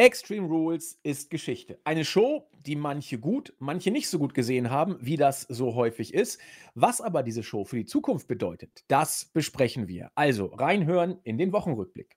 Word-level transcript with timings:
Extreme 0.00 0.48
Rules 0.48 0.98
ist 1.02 1.28
Geschichte. 1.28 1.78
Eine 1.84 2.06
Show, 2.06 2.48
die 2.64 2.74
manche 2.74 3.18
gut, 3.18 3.52
manche 3.58 3.90
nicht 3.90 4.08
so 4.08 4.18
gut 4.18 4.32
gesehen 4.32 4.70
haben, 4.70 4.96
wie 5.02 5.18
das 5.18 5.42
so 5.42 5.74
häufig 5.74 6.14
ist. 6.14 6.40
Was 6.74 7.02
aber 7.02 7.22
diese 7.22 7.42
Show 7.42 7.66
für 7.66 7.76
die 7.76 7.84
Zukunft 7.84 8.26
bedeutet, 8.26 8.82
das 8.88 9.26
besprechen 9.26 9.88
wir. 9.88 10.10
Also 10.14 10.46
reinhören 10.46 11.18
in 11.24 11.36
den 11.36 11.52
Wochenrückblick. 11.52 12.16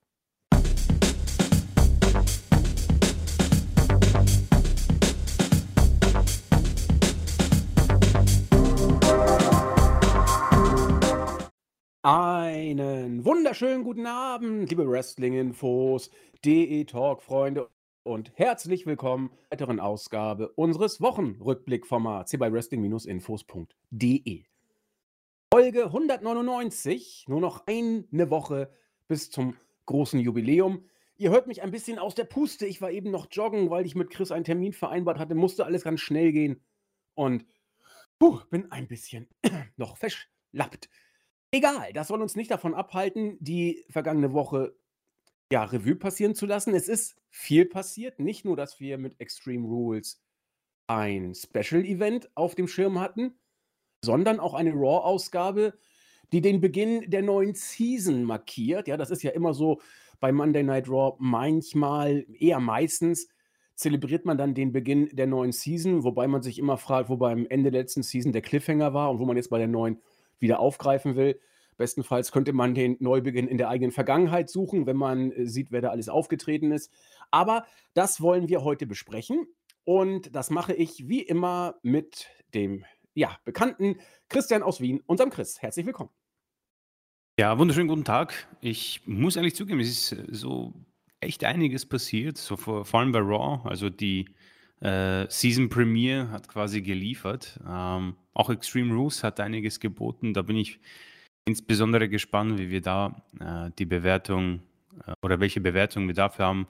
Einen 12.06 13.24
wunderschönen 13.26 13.84
guten 13.84 14.06
Abend, 14.06 14.70
liebe 14.70 14.86
Wrestling-Infos, 14.86 16.10
DE-Talk-Freunde 16.44 17.70
und 18.04 18.32
herzlich 18.36 18.84
willkommen 18.84 19.30
zur 19.30 19.50
weiteren 19.50 19.80
Ausgabe 19.80 20.50
unseres 20.50 21.00
Wochenrückblickformats 21.00 22.30
hier 22.30 22.38
bei 22.38 22.52
wrestling-infos.de. 22.52 24.44
Folge 25.52 25.84
199, 25.86 27.24
nur 27.28 27.40
noch 27.40 27.66
eine 27.66 28.30
Woche 28.30 28.70
bis 29.08 29.30
zum 29.30 29.56
großen 29.86 30.20
Jubiläum. 30.20 30.84
Ihr 31.16 31.30
hört 31.30 31.46
mich 31.46 31.62
ein 31.62 31.70
bisschen 31.70 31.98
aus 31.98 32.14
der 32.14 32.24
Puste. 32.24 32.66
Ich 32.66 32.82
war 32.82 32.90
eben 32.90 33.10
noch 33.10 33.28
joggen, 33.30 33.70
weil 33.70 33.86
ich 33.86 33.94
mit 33.94 34.10
Chris 34.10 34.30
einen 34.30 34.44
Termin 34.44 34.74
vereinbart 34.74 35.18
hatte, 35.18 35.34
musste 35.34 35.64
alles 35.64 35.82
ganz 35.82 36.00
schnell 36.00 36.32
gehen 36.32 36.62
und 37.14 37.46
puh, 38.18 38.40
bin 38.50 38.70
ein 38.70 38.86
bisschen 38.86 39.28
noch 39.76 39.96
verschlappt. 39.96 40.90
Egal, 41.50 41.94
das 41.94 42.08
soll 42.08 42.20
uns 42.20 42.36
nicht 42.36 42.50
davon 42.50 42.74
abhalten, 42.74 43.38
die 43.40 43.86
vergangene 43.88 44.34
Woche 44.34 44.76
ja, 45.52 45.64
Revue 45.64 45.96
passieren 45.96 46.34
zu 46.34 46.46
lassen. 46.46 46.74
Es 46.74 46.88
ist 46.88 47.16
viel 47.30 47.66
passiert. 47.66 48.18
Nicht 48.18 48.44
nur, 48.44 48.56
dass 48.56 48.80
wir 48.80 48.98
mit 48.98 49.20
Extreme 49.20 49.66
Rules 49.66 50.22
ein 50.86 51.34
Special-Event 51.34 52.30
auf 52.34 52.54
dem 52.54 52.68
Schirm 52.68 53.00
hatten, 53.00 53.38
sondern 54.04 54.40
auch 54.40 54.54
eine 54.54 54.72
Raw-Ausgabe, 54.72 55.74
die 56.32 56.40
den 56.40 56.60
Beginn 56.60 57.10
der 57.10 57.22
neuen 57.22 57.54
Season 57.54 58.24
markiert. 58.24 58.88
Ja, 58.88 58.96
das 58.96 59.10
ist 59.10 59.22
ja 59.22 59.30
immer 59.30 59.54
so 59.54 59.80
bei 60.20 60.32
Monday 60.32 60.62
Night 60.62 60.88
Raw. 60.88 61.16
Manchmal, 61.18 62.26
eher 62.38 62.60
meistens, 62.60 63.28
zelebriert 63.74 64.24
man 64.24 64.38
dann 64.38 64.54
den 64.54 64.72
Beginn 64.72 65.08
der 65.12 65.26
neuen 65.26 65.52
Season, 65.52 66.04
wobei 66.04 66.28
man 66.28 66.42
sich 66.42 66.58
immer 66.58 66.76
fragt, 66.76 67.08
wo 67.08 67.16
beim 67.16 67.46
Ende 67.48 67.70
der 67.70 67.82
letzten 67.82 68.02
Season 68.02 68.32
der 68.32 68.42
Cliffhanger 68.42 68.94
war 68.94 69.10
und 69.10 69.18
wo 69.18 69.24
man 69.24 69.36
jetzt 69.36 69.50
bei 69.50 69.58
der 69.58 69.68
neuen 69.68 70.00
wieder 70.38 70.60
aufgreifen 70.60 71.16
will. 71.16 71.40
Bestenfalls 71.76 72.32
könnte 72.32 72.52
man 72.52 72.74
den 72.74 72.96
Neubeginn 73.00 73.48
in 73.48 73.58
der 73.58 73.68
eigenen 73.68 73.92
Vergangenheit 73.92 74.48
suchen, 74.48 74.86
wenn 74.86 74.96
man 74.96 75.32
äh, 75.32 75.46
sieht, 75.46 75.70
wer 75.70 75.80
da 75.80 75.90
alles 75.90 76.08
aufgetreten 76.08 76.72
ist. 76.72 76.92
Aber 77.30 77.66
das 77.94 78.20
wollen 78.20 78.48
wir 78.48 78.64
heute 78.64 78.86
besprechen. 78.86 79.46
Und 79.84 80.34
das 80.34 80.50
mache 80.50 80.72
ich 80.72 81.08
wie 81.08 81.20
immer 81.20 81.74
mit 81.82 82.28
dem 82.54 82.84
ja, 83.14 83.38
bekannten 83.44 83.96
Christian 84.28 84.62
aus 84.62 84.80
Wien, 84.80 85.02
unserem 85.06 85.30
Chris. 85.30 85.60
Herzlich 85.60 85.86
willkommen. 85.86 86.10
Ja, 87.38 87.58
wunderschönen 87.58 87.88
guten 87.88 88.04
Tag. 88.04 88.46
Ich 88.60 89.02
muss 89.06 89.36
ehrlich 89.36 89.56
zugeben, 89.56 89.80
es 89.80 89.90
ist 89.90 90.12
äh, 90.12 90.24
so 90.30 90.72
echt 91.20 91.44
einiges 91.44 91.86
passiert, 91.86 92.38
so 92.38 92.56
vor, 92.56 92.84
vor 92.84 93.00
allem 93.00 93.12
bei 93.12 93.18
Raw. 93.18 93.68
Also 93.68 93.90
die 93.90 94.26
äh, 94.80 95.26
Season 95.28 95.68
Premiere 95.68 96.30
hat 96.30 96.48
quasi 96.48 96.82
geliefert. 96.82 97.58
Ähm, 97.66 98.16
auch 98.34 98.50
Extreme 98.50 98.94
Rules 98.94 99.24
hat 99.24 99.40
einiges 99.40 99.80
geboten. 99.80 100.34
Da 100.34 100.42
bin 100.42 100.56
ich 100.56 100.78
insbesondere 101.44 102.08
gespannt, 102.08 102.58
wie 102.58 102.70
wir 102.70 102.80
da 102.80 103.22
äh, 103.40 103.70
die 103.78 103.86
Bewertung 103.86 104.62
äh, 105.06 105.12
oder 105.22 105.40
welche 105.40 105.60
Bewertung 105.60 106.06
wir 106.06 106.14
dafür 106.14 106.46
haben. 106.46 106.66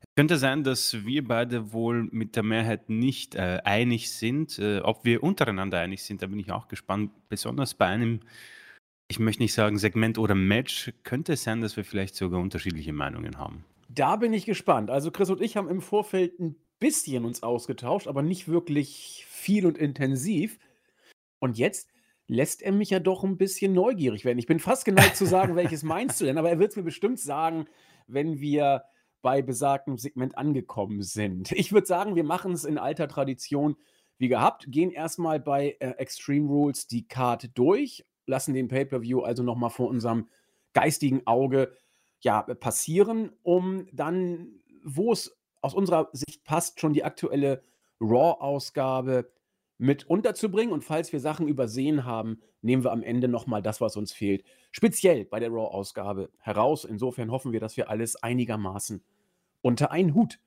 Es 0.00 0.14
könnte 0.16 0.36
sein, 0.36 0.64
dass 0.64 1.04
wir 1.04 1.26
beide 1.26 1.72
wohl 1.72 2.08
mit 2.10 2.36
der 2.36 2.42
Mehrheit 2.42 2.88
nicht 2.88 3.34
äh, 3.34 3.60
einig 3.64 4.10
sind. 4.10 4.58
Äh, 4.58 4.80
ob 4.80 5.04
wir 5.04 5.22
untereinander 5.22 5.78
einig 5.78 6.02
sind, 6.02 6.22
da 6.22 6.26
bin 6.26 6.38
ich 6.38 6.50
auch 6.52 6.68
gespannt. 6.68 7.12
Besonders 7.28 7.74
bei 7.74 7.86
einem, 7.86 8.20
ich 9.08 9.18
möchte 9.18 9.42
nicht 9.42 9.54
sagen 9.54 9.78
Segment 9.78 10.18
oder 10.18 10.34
Match, 10.34 10.92
könnte 11.04 11.34
es 11.34 11.44
sein, 11.44 11.60
dass 11.60 11.76
wir 11.76 11.84
vielleicht 11.84 12.14
sogar 12.14 12.40
unterschiedliche 12.40 12.92
Meinungen 12.92 13.38
haben. 13.38 13.64
Da 13.88 14.16
bin 14.16 14.32
ich 14.32 14.46
gespannt. 14.46 14.90
Also 14.90 15.10
Chris 15.10 15.30
und 15.30 15.40
ich 15.40 15.56
haben 15.56 15.68
im 15.68 15.82
Vorfeld 15.82 16.38
ein 16.40 16.56
bisschen 16.78 17.24
uns 17.24 17.42
ausgetauscht, 17.42 18.08
aber 18.08 18.22
nicht 18.22 18.48
wirklich 18.48 19.24
viel 19.28 19.66
und 19.66 19.78
intensiv. 19.78 20.58
Und 21.38 21.58
jetzt 21.58 21.91
lässt 22.26 22.62
er 22.62 22.72
mich 22.72 22.90
ja 22.90 23.00
doch 23.00 23.24
ein 23.24 23.36
bisschen 23.36 23.72
neugierig 23.72 24.24
werden. 24.24 24.38
Ich 24.38 24.46
bin 24.46 24.60
fast 24.60 24.84
geneigt 24.84 25.16
zu 25.16 25.26
sagen, 25.26 25.56
welches 25.56 25.82
meinst 25.82 26.20
du 26.20 26.24
denn? 26.24 26.38
Aber 26.38 26.50
er 26.50 26.58
wird 26.58 26.70
es 26.70 26.76
mir 26.76 26.82
bestimmt 26.82 27.20
sagen, 27.20 27.66
wenn 28.06 28.40
wir 28.40 28.84
bei 29.22 29.40
besagtem 29.40 29.96
Segment 29.98 30.36
angekommen 30.36 31.02
sind. 31.02 31.52
Ich 31.52 31.72
würde 31.72 31.86
sagen, 31.86 32.16
wir 32.16 32.24
machen 32.24 32.52
es 32.52 32.64
in 32.64 32.78
alter 32.78 33.08
Tradition 33.08 33.76
wie 34.18 34.28
gehabt, 34.28 34.66
gehen 34.68 34.90
erstmal 34.90 35.40
bei 35.40 35.76
äh, 35.80 35.90
Extreme 35.98 36.48
Rules 36.48 36.86
die 36.86 37.06
Karte 37.08 37.48
durch, 37.48 38.04
lassen 38.26 38.54
den 38.54 38.68
Pay-Per-View 38.68 39.20
also 39.20 39.42
nochmal 39.42 39.70
vor 39.70 39.88
unserem 39.88 40.28
geistigen 40.74 41.26
Auge 41.26 41.76
ja, 42.20 42.42
passieren, 42.42 43.32
um 43.42 43.86
dann, 43.92 44.60
wo 44.84 45.12
es 45.12 45.36
aus 45.60 45.74
unserer 45.74 46.08
Sicht 46.12 46.44
passt, 46.44 46.80
schon 46.80 46.92
die 46.92 47.04
aktuelle 47.04 47.62
Raw-Ausgabe 48.00 49.32
mit 49.82 50.08
unterzubringen. 50.08 50.72
Und 50.72 50.84
falls 50.84 51.12
wir 51.12 51.18
Sachen 51.18 51.48
übersehen 51.48 52.04
haben, 52.04 52.40
nehmen 52.62 52.84
wir 52.84 52.92
am 52.92 53.02
Ende 53.02 53.26
nochmal 53.26 53.62
das, 53.62 53.80
was 53.80 53.96
uns 53.96 54.12
fehlt, 54.12 54.44
speziell 54.70 55.24
bei 55.24 55.40
der 55.40 55.50
Raw-Ausgabe 55.50 56.30
heraus. 56.38 56.84
Insofern 56.84 57.32
hoffen 57.32 57.52
wir, 57.52 57.58
dass 57.58 57.76
wir 57.76 57.90
alles 57.90 58.14
einigermaßen 58.14 59.04
unter 59.60 59.90
einen 59.90 60.14
Hut 60.14 60.38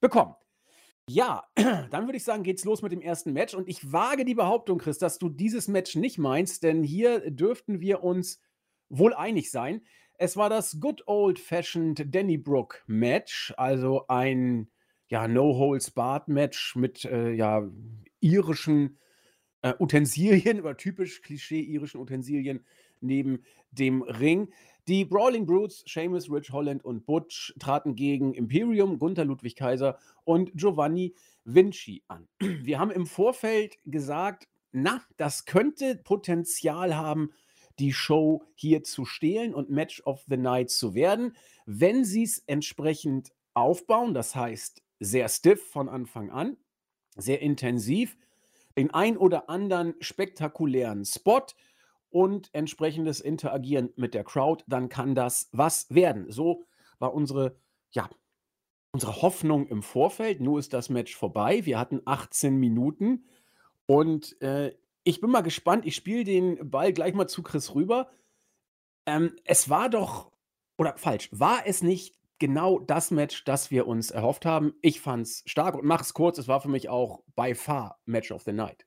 bekommen. 0.00 0.34
Ja, 1.08 1.44
dann 1.54 2.06
würde 2.06 2.16
ich 2.16 2.24
sagen, 2.24 2.42
geht's 2.42 2.64
los 2.64 2.82
mit 2.82 2.90
dem 2.90 3.00
ersten 3.00 3.32
Match. 3.32 3.54
Und 3.54 3.68
ich 3.68 3.92
wage 3.92 4.24
die 4.24 4.34
Behauptung, 4.34 4.78
Chris, 4.78 4.98
dass 4.98 5.18
du 5.18 5.28
dieses 5.28 5.68
Match 5.68 5.94
nicht 5.94 6.18
meinst, 6.18 6.64
denn 6.64 6.82
hier 6.82 7.30
dürften 7.30 7.80
wir 7.80 8.02
uns 8.02 8.42
wohl 8.88 9.14
einig 9.14 9.52
sein. 9.52 9.82
Es 10.18 10.36
war 10.36 10.50
das 10.50 10.80
Good 10.80 11.06
Old 11.06 11.38
Fashioned 11.38 12.12
Danny 12.12 12.38
Brook 12.38 12.82
Match, 12.88 13.54
also 13.56 14.06
ein 14.08 14.68
ja, 15.10 15.26
No-Holds-Barred-Match 15.26 16.76
mit 16.76 17.04
äh, 17.04 17.32
ja, 17.32 17.68
irischen 18.20 18.96
äh, 19.62 19.74
Utensilien 19.78 20.60
oder 20.60 20.76
typisch 20.76 21.20
Klischee-irischen 21.20 22.00
Utensilien 22.00 22.64
neben 23.00 23.42
dem 23.72 24.02
Ring. 24.02 24.52
Die 24.86 25.04
Brawling 25.04 25.46
Brutes, 25.46 25.84
Seamus, 25.86 26.30
Rich 26.30 26.52
Holland 26.52 26.84
und 26.84 27.06
Butch 27.06 27.54
traten 27.58 27.96
gegen 27.96 28.34
Imperium, 28.34 28.98
Gunther 28.98 29.24
Ludwig 29.24 29.56
Kaiser 29.56 29.98
und 30.24 30.52
Giovanni 30.54 31.14
Vinci 31.44 32.02
an. 32.06 32.28
Wir 32.38 32.78
haben 32.78 32.90
im 32.92 33.06
Vorfeld 33.06 33.78
gesagt, 33.84 34.48
na, 34.72 35.02
das 35.16 35.44
könnte 35.44 35.96
Potenzial 35.96 36.96
haben, 36.96 37.32
die 37.80 37.92
Show 37.92 38.44
hier 38.54 38.84
zu 38.84 39.04
stehlen 39.04 39.54
und 39.54 39.70
Match 39.70 40.02
of 40.04 40.22
the 40.28 40.36
Night 40.36 40.70
zu 40.70 40.94
werden, 40.94 41.34
wenn 41.66 42.04
sie 42.04 42.22
es 42.22 42.38
entsprechend 42.46 43.32
aufbauen, 43.54 44.14
das 44.14 44.36
heißt 44.36 44.82
sehr 45.00 45.28
stiff 45.28 45.70
von 45.70 45.88
Anfang 45.88 46.30
an, 46.30 46.56
sehr 47.16 47.40
intensiv, 47.40 48.16
den 48.76 48.92
ein 48.92 49.16
oder 49.16 49.50
anderen 49.50 49.94
spektakulären 50.00 51.04
Spot 51.04 51.46
und 52.10 52.54
entsprechendes 52.54 53.20
Interagieren 53.20 53.90
mit 53.96 54.14
der 54.14 54.24
Crowd, 54.24 54.64
dann 54.68 54.88
kann 54.88 55.14
das 55.14 55.48
was 55.52 55.92
werden. 55.92 56.30
So 56.30 56.64
war 56.98 57.14
unsere, 57.14 57.56
ja, 57.90 58.08
unsere 58.92 59.22
Hoffnung 59.22 59.66
im 59.68 59.82
Vorfeld. 59.82 60.40
Nur 60.40 60.58
ist 60.58 60.72
das 60.72 60.88
Match 60.88 61.16
vorbei. 61.16 61.64
Wir 61.64 61.78
hatten 61.78 62.02
18 62.04 62.56
Minuten 62.56 63.24
und 63.86 64.40
äh, 64.42 64.76
ich 65.04 65.20
bin 65.20 65.30
mal 65.30 65.40
gespannt. 65.40 65.86
Ich 65.86 65.96
spiele 65.96 66.24
den 66.24 66.70
Ball 66.70 66.92
gleich 66.92 67.14
mal 67.14 67.26
zu 67.26 67.42
Chris 67.42 67.74
rüber. 67.74 68.10
Ähm, 69.06 69.34
es 69.44 69.70
war 69.70 69.88
doch, 69.88 70.30
oder 70.76 70.96
falsch, 70.96 71.28
war 71.32 71.66
es 71.66 71.82
nicht 71.82 72.19
genau 72.40 72.80
das 72.80 73.12
Match, 73.12 73.44
das 73.44 73.70
wir 73.70 73.86
uns 73.86 74.10
erhofft 74.10 74.44
haben. 74.44 74.74
Ich 74.82 75.00
fand 75.00 75.26
es 75.26 75.44
stark 75.46 75.76
und 75.76 75.84
mach 75.84 76.00
es 76.00 76.12
kurz. 76.12 76.38
Es 76.38 76.48
war 76.48 76.60
für 76.60 76.68
mich 76.68 76.88
auch 76.88 77.22
by 77.36 77.54
far 77.54 78.00
Match 78.06 78.32
of 78.32 78.42
the 78.42 78.52
Night. 78.52 78.86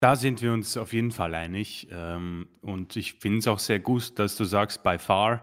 Da 0.00 0.16
sind 0.16 0.42
wir 0.42 0.52
uns 0.52 0.76
auf 0.76 0.92
jeden 0.92 1.12
Fall 1.12 1.34
einig. 1.34 1.88
Ähm, 1.90 2.48
und 2.60 2.96
ich 2.96 3.14
finde 3.14 3.38
es 3.38 3.48
auch 3.48 3.58
sehr 3.58 3.80
gut, 3.80 4.18
dass 4.18 4.36
du 4.36 4.44
sagst, 4.44 4.82
by 4.82 4.98
far. 4.98 5.42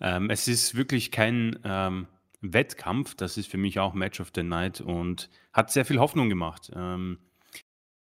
Ähm, 0.00 0.30
es 0.30 0.46
ist 0.46 0.76
wirklich 0.76 1.10
kein 1.10 1.58
ähm, 1.64 2.06
Wettkampf. 2.40 3.16
Das 3.16 3.36
ist 3.36 3.50
für 3.50 3.58
mich 3.58 3.80
auch 3.80 3.94
Match 3.94 4.20
of 4.20 4.30
the 4.34 4.44
Night 4.44 4.80
und 4.80 5.28
hat 5.52 5.72
sehr 5.72 5.84
viel 5.84 5.98
Hoffnung 5.98 6.28
gemacht. 6.28 6.70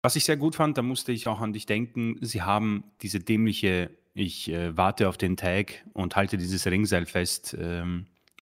Was 0.02 0.16
ich 0.16 0.24
sehr 0.24 0.36
gut 0.36 0.56
fand, 0.56 0.76
da 0.76 0.82
musste 0.82 1.12
ich 1.12 1.28
auch 1.28 1.40
an 1.40 1.54
dich 1.54 1.64
denken. 1.64 2.18
Sie 2.20 2.42
haben 2.42 2.92
diese 3.00 3.20
dämliche 3.20 3.96
ich 4.14 4.48
äh, 4.50 4.76
warte 4.76 5.08
auf 5.08 5.18
den 5.18 5.36
Tag 5.36 5.84
und 5.92 6.16
halte 6.16 6.38
dieses 6.38 6.66
Ringseil 6.66 7.06
fest. 7.06 7.56
Ähm, 7.60 8.06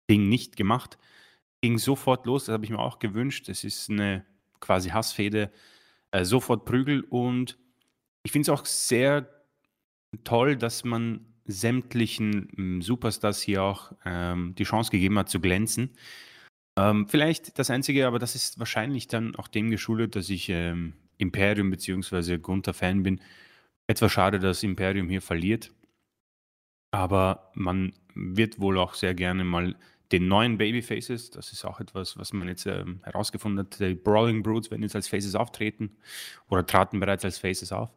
Ding 0.09 0.29
nicht 0.29 0.55
gemacht. 0.55 0.97
Ging 1.61 1.77
sofort 1.77 2.25
los, 2.25 2.45
das 2.45 2.53
habe 2.53 2.65
ich 2.65 2.71
mir 2.71 2.79
auch 2.79 2.99
gewünscht. 2.99 3.49
Es 3.49 3.63
ist 3.63 3.89
eine 3.89 4.25
quasi 4.59 4.89
Hassfede. 4.89 5.51
Äh, 6.11 6.23
sofort 6.23 6.65
Prügel 6.65 7.01
und 7.01 7.57
ich 8.23 8.31
finde 8.31 8.51
es 8.51 8.59
auch 8.59 8.65
sehr 8.65 9.29
toll, 10.23 10.55
dass 10.55 10.83
man 10.83 11.25
sämtlichen 11.45 12.49
ähm, 12.57 12.81
Superstars 12.81 13.41
hier 13.41 13.63
auch 13.63 13.91
ähm, 14.05 14.55
die 14.55 14.63
Chance 14.63 14.91
gegeben 14.91 15.17
hat 15.19 15.29
zu 15.29 15.39
glänzen. 15.39 15.91
Ähm, 16.77 17.07
vielleicht 17.07 17.57
das 17.57 17.69
Einzige, 17.69 18.07
aber 18.07 18.19
das 18.19 18.35
ist 18.35 18.59
wahrscheinlich 18.59 19.07
dann 19.07 19.35
auch 19.35 19.47
dem 19.47 19.69
geschuldet, 19.69 20.15
dass 20.15 20.29
ich 20.29 20.49
ähm, 20.49 20.93
Imperium 21.17 21.69
bzw. 21.71 22.37
Gunther-Fan 22.37 23.03
bin. 23.03 23.19
Etwas 23.87 24.11
schade, 24.11 24.39
dass 24.39 24.63
Imperium 24.63 25.09
hier 25.09 25.21
verliert. 25.21 25.71
Aber 26.91 27.51
man 27.53 27.93
wird 28.13 28.59
wohl 28.59 28.77
auch 28.77 28.93
sehr 28.93 29.13
gerne 29.13 29.43
mal 29.43 29.75
den 30.11 30.27
neuen 30.27 30.57
Babyfaces, 30.57 31.31
das 31.31 31.51
ist 31.51 31.65
auch 31.65 31.79
etwas, 31.79 32.17
was 32.17 32.31
man 32.31 32.47
jetzt 32.47 32.65
ähm, 32.65 33.01
herausgefunden 33.03 33.65
hat, 33.65 33.79
die 33.79 33.93
Brawling 33.93 34.41
Brutes 34.41 34.71
werden 34.71 34.83
jetzt 34.83 34.95
als 34.95 35.09
Faces 35.09 35.35
auftreten 35.35 35.97
oder 36.49 36.65
traten 36.65 36.99
bereits 36.99 37.25
als 37.25 37.39
Faces 37.39 37.73
auf. 37.73 37.93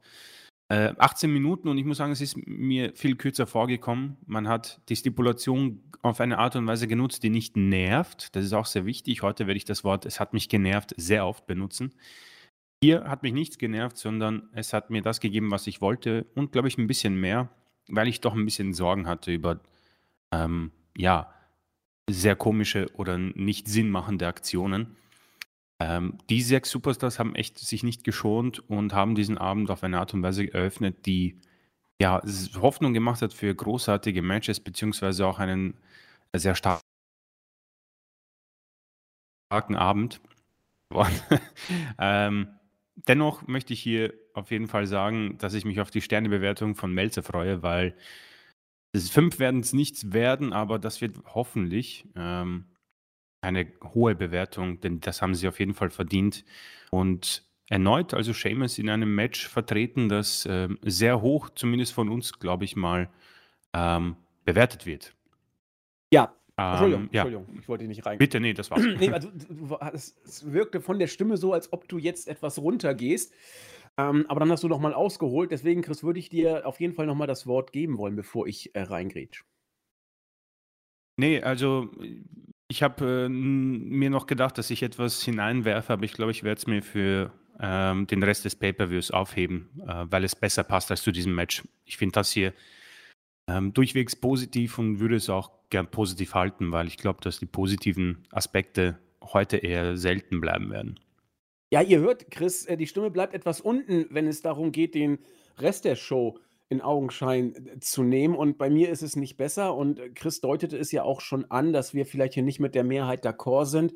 Äh, 0.68 0.94
18 0.98 1.32
Minuten 1.32 1.68
und 1.68 1.78
ich 1.78 1.84
muss 1.84 1.98
sagen, 1.98 2.12
es 2.12 2.20
ist 2.20 2.36
mir 2.46 2.92
viel 2.94 3.16
kürzer 3.16 3.46
vorgekommen. 3.46 4.16
Man 4.26 4.48
hat 4.48 4.80
die 4.88 4.96
Stipulation 4.96 5.82
auf 6.02 6.20
eine 6.20 6.38
Art 6.38 6.56
und 6.56 6.66
Weise 6.66 6.86
genutzt, 6.86 7.22
die 7.22 7.30
nicht 7.30 7.56
nervt. 7.56 8.34
Das 8.34 8.44
ist 8.44 8.52
auch 8.52 8.66
sehr 8.66 8.86
wichtig. 8.86 9.22
Heute 9.22 9.46
werde 9.46 9.58
ich 9.58 9.64
das 9.64 9.84
Wort, 9.84 10.06
es 10.06 10.20
hat 10.20 10.32
mich 10.32 10.48
genervt, 10.48 10.94
sehr 10.96 11.26
oft 11.26 11.46
benutzen. 11.46 11.94
Hier 12.82 13.04
hat 13.04 13.22
mich 13.22 13.32
nichts 13.34 13.58
genervt, 13.58 13.98
sondern 13.98 14.48
es 14.52 14.72
hat 14.72 14.88
mir 14.90 15.02
das 15.02 15.20
gegeben, 15.20 15.50
was 15.50 15.66
ich 15.66 15.82
wollte 15.82 16.26
und 16.34 16.52
glaube 16.52 16.68
ich 16.68 16.78
ein 16.78 16.86
bisschen 16.86 17.14
mehr, 17.20 17.50
weil 17.88 18.08
ich 18.08 18.20
doch 18.22 18.34
ein 18.34 18.44
bisschen 18.44 18.72
Sorgen 18.72 19.06
hatte 19.06 19.32
über, 19.32 19.60
ähm, 20.32 20.72
ja, 20.96 21.32
sehr 22.08 22.36
komische 22.36 22.88
oder 22.94 23.18
nicht 23.18 23.68
sinnmachende 23.68 24.26
Aktionen. 24.26 24.96
Ähm, 25.80 26.18
die 26.30 26.42
sechs 26.42 26.70
Superstars 26.70 27.18
haben 27.18 27.34
echt 27.34 27.58
sich 27.58 27.82
nicht 27.82 28.04
geschont 28.04 28.60
und 28.70 28.94
haben 28.94 29.14
diesen 29.14 29.38
Abend 29.38 29.70
auf 29.70 29.82
eine 29.84 29.98
Art 29.98 30.14
und 30.14 30.22
Weise 30.22 30.52
eröffnet, 30.52 31.06
die 31.06 31.40
ja 32.00 32.22
Hoffnung 32.60 32.94
gemacht 32.94 33.22
hat 33.22 33.34
für 33.34 33.54
großartige 33.54 34.22
Matches, 34.22 34.60
beziehungsweise 34.60 35.26
auch 35.26 35.38
einen 35.38 35.74
sehr 36.34 36.54
starken 36.54 36.80
Abend. 39.50 40.20
ähm, 41.98 42.48
dennoch 43.08 43.46
möchte 43.46 43.72
ich 43.72 43.80
hier 43.80 44.14
auf 44.34 44.50
jeden 44.50 44.68
Fall 44.68 44.86
sagen, 44.86 45.38
dass 45.38 45.54
ich 45.54 45.64
mich 45.64 45.80
auf 45.80 45.90
die 45.90 46.00
Sternebewertung 46.00 46.74
von 46.74 46.92
Melzer 46.92 47.22
freue, 47.22 47.62
weil 47.62 47.94
fünf 48.96 49.38
werden 49.38 49.60
es 49.60 49.72
nichts 49.72 50.12
werden, 50.12 50.52
aber 50.52 50.78
das 50.78 51.00
wird 51.00 51.16
hoffentlich 51.26 52.06
ähm, 52.16 52.64
eine 53.40 53.66
hohe 53.94 54.14
Bewertung, 54.14 54.80
denn 54.80 55.00
das 55.00 55.22
haben 55.22 55.34
sie 55.34 55.48
auf 55.48 55.60
jeden 55.60 55.74
Fall 55.74 55.90
verdient. 55.90 56.44
Und 56.90 57.44
erneut, 57.68 58.14
also 58.14 58.32
Seamus 58.32 58.78
in 58.78 58.90
einem 58.90 59.14
Match 59.14 59.48
vertreten, 59.48 60.08
das 60.08 60.46
ähm, 60.50 60.78
sehr 60.82 61.22
hoch, 61.22 61.50
zumindest 61.50 61.92
von 61.92 62.08
uns, 62.08 62.38
glaube 62.38 62.64
ich 62.64 62.76
mal, 62.76 63.08
ähm, 63.72 64.16
bewertet 64.44 64.86
wird. 64.86 65.14
Ja, 66.12 66.34
Entschuldigung, 66.68 67.02
ähm, 67.04 67.08
ja. 67.12 67.22
Entschuldigung, 67.22 67.58
ich 67.60 67.68
wollte 67.68 67.84
nicht 67.84 68.06
rein. 68.06 68.18
Bitte, 68.18 68.40
nee, 68.40 68.52
das 68.52 68.70
war's. 68.70 68.82
nee, 68.98 69.10
also, 69.10 69.28
es, 69.92 70.52
wirkte 70.52 70.80
von 70.80 70.98
der 70.98 71.06
Stimme 71.06 71.36
so, 71.36 71.52
als 71.52 71.72
ob 71.72 71.88
du 71.88 71.98
jetzt 71.98 72.28
etwas 72.28 72.58
runtergehst. 72.58 73.32
Ähm, 73.96 74.24
aber 74.28 74.40
dann 74.40 74.50
hast 74.50 74.62
du 74.62 74.68
noch 74.68 74.80
mal 74.80 74.94
ausgeholt. 74.94 75.50
Deswegen, 75.50 75.82
Chris, 75.82 76.02
würde 76.02 76.18
ich 76.18 76.28
dir 76.28 76.66
auf 76.66 76.80
jeden 76.80 76.94
Fall 76.94 77.06
noch 77.06 77.14
mal 77.14 77.26
das 77.26 77.46
Wort 77.46 77.72
geben 77.72 77.98
wollen, 77.98 78.16
bevor 78.16 78.46
ich 78.46 78.74
äh, 78.74 78.82
reingrätsch. 78.82 79.44
Nee, 81.16 81.42
also 81.42 81.90
ich 82.68 82.82
habe 82.82 83.26
äh, 83.26 83.28
mir 83.28 84.10
noch 84.10 84.26
gedacht, 84.26 84.56
dass 84.56 84.70
ich 84.70 84.82
etwas 84.82 85.22
hineinwerfe, 85.22 85.92
aber 85.92 86.04
ich 86.04 86.12
glaube, 86.12 86.30
ich 86.30 86.44
werde 86.44 86.58
es 86.58 86.66
mir 86.66 86.82
für 86.82 87.32
ähm, 87.60 88.06
den 88.06 88.22
Rest 88.22 88.44
des 88.44 88.56
Pay-Per-Views 88.56 89.10
aufheben, 89.10 89.68
äh, 89.86 90.06
weil 90.08 90.24
es 90.24 90.34
besser 90.34 90.64
passt 90.64 90.90
als 90.90 91.02
zu 91.02 91.12
diesem 91.12 91.34
Match. 91.34 91.62
Ich 91.84 91.96
finde 91.98 92.12
das 92.12 92.30
hier 92.30 92.54
ähm, 93.48 93.72
durchwegs 93.74 94.16
positiv 94.16 94.78
und 94.78 95.00
würde 95.00 95.16
es 95.16 95.28
auch 95.28 95.59
gern 95.70 95.90
positiv 95.90 96.34
halten, 96.34 96.72
weil 96.72 96.86
ich 96.86 96.98
glaube, 96.98 97.20
dass 97.22 97.38
die 97.38 97.46
positiven 97.46 98.26
Aspekte 98.30 98.98
heute 99.22 99.56
eher 99.56 99.96
selten 99.96 100.40
bleiben 100.40 100.70
werden. 100.70 100.98
Ja, 101.72 101.82
ihr 101.82 102.00
hört, 102.00 102.30
Chris, 102.30 102.66
äh, 102.66 102.76
die 102.76 102.86
Stimme 102.86 103.10
bleibt 103.10 103.32
etwas 103.32 103.60
unten, 103.60 104.06
wenn 104.10 104.26
es 104.26 104.42
darum 104.42 104.72
geht, 104.72 104.94
den 104.94 105.18
Rest 105.58 105.84
der 105.84 105.94
Show 105.94 106.38
in 106.68 106.80
Augenschein 106.80 107.54
äh, 107.54 107.80
zu 107.80 108.02
nehmen. 108.02 108.34
Und 108.34 108.58
bei 108.58 108.68
mir 108.70 108.90
ist 108.90 109.02
es 109.02 109.14
nicht 109.14 109.36
besser. 109.36 109.76
Und 109.76 110.00
äh, 110.00 110.10
Chris 110.10 110.40
deutete 110.40 110.76
es 110.76 110.90
ja 110.90 111.04
auch 111.04 111.20
schon 111.20 111.48
an, 111.50 111.72
dass 111.72 111.94
wir 111.94 112.06
vielleicht 112.06 112.34
hier 112.34 112.42
nicht 112.42 112.58
mit 112.58 112.74
der 112.74 112.84
Mehrheit 112.84 113.24
d'accord 113.24 113.66
sind. 113.66 113.94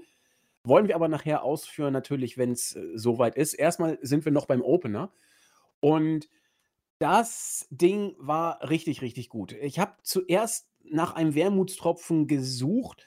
Wollen 0.62 0.88
wir 0.88 0.94
aber 0.94 1.08
nachher 1.08 1.42
ausführen, 1.42 1.92
natürlich, 1.92 2.38
wenn 2.38 2.52
es 2.52 2.78
soweit 2.94 3.36
ist. 3.36 3.52
Erstmal 3.52 3.98
sind 4.00 4.24
wir 4.24 4.32
noch 4.32 4.46
beim 4.46 4.62
Opener. 4.62 5.12
Und 5.80 6.30
das 6.98 7.66
Ding 7.70 8.14
war 8.18 8.66
richtig, 8.70 9.02
richtig 9.02 9.28
gut. 9.28 9.52
Ich 9.52 9.78
habe 9.78 9.92
zuerst 10.02 10.73
nach 10.90 11.14
einem 11.14 11.34
Wermutstropfen 11.34 12.26
gesucht 12.26 13.06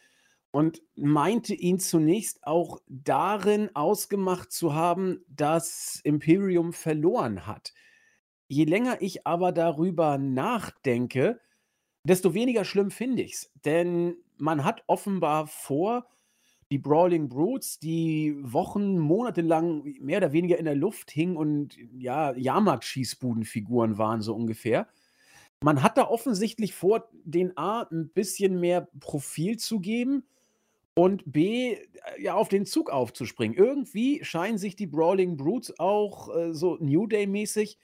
und 0.51 0.81
meinte 0.95 1.53
ihn 1.53 1.79
zunächst 1.79 2.45
auch 2.45 2.79
darin 2.87 3.75
ausgemacht 3.75 4.51
zu 4.51 4.73
haben, 4.73 5.19
dass 5.27 5.99
Imperium 6.03 6.73
verloren 6.73 7.45
hat. 7.45 7.73
Je 8.47 8.65
länger 8.65 9.01
ich 9.01 9.27
aber 9.27 9.51
darüber 9.51 10.17
nachdenke, 10.17 11.41
desto 12.03 12.33
weniger 12.33 12.63
schlimm 12.63 12.91
finde 12.91 13.23
ich 13.23 13.33
es. 13.33 13.51
Denn 13.65 14.15
man 14.37 14.63
hat 14.63 14.83
offenbar 14.87 15.47
vor, 15.47 16.07
die 16.71 16.77
Brawling 16.77 17.29
Brutes, 17.29 17.79
die 17.79 18.35
Wochen, 18.41 18.97
Monate 18.97 19.41
lang 19.41 19.83
mehr 20.01 20.17
oder 20.17 20.33
weniger 20.33 20.57
in 20.57 20.65
der 20.65 20.75
Luft 20.75 21.11
hingen 21.11 21.37
und 21.37 21.77
ja, 21.97 22.33
Jahrmarkt-Schießbudenfiguren 22.35 23.97
waren 23.97 24.21
so 24.21 24.35
ungefähr. 24.35 24.87
Man 25.61 25.81
hat 25.81 25.97
da 25.97 26.07
offensichtlich 26.07 26.73
vor, 26.73 27.09
den 27.23 27.57
A 27.57 27.87
ein 27.91 28.09
bisschen 28.09 28.59
mehr 28.59 28.87
Profil 28.99 29.57
zu 29.57 29.79
geben 29.79 30.23
und 30.93 31.23
B, 31.31 31.73
äh, 31.73 31.79
ja, 32.19 32.35
auf 32.35 32.49
den 32.49 32.65
Zug 32.65 32.89
aufzuspringen. 32.89 33.57
Irgendwie 33.57 34.23
scheinen 34.23 34.57
sich 34.57 34.75
die 34.75 34.87
Brawling 34.87 35.37
Brutes 35.37 35.79
auch 35.79 36.35
äh, 36.35 36.53
so 36.53 36.77
New 36.79 37.07
Day-mäßig 37.07 37.77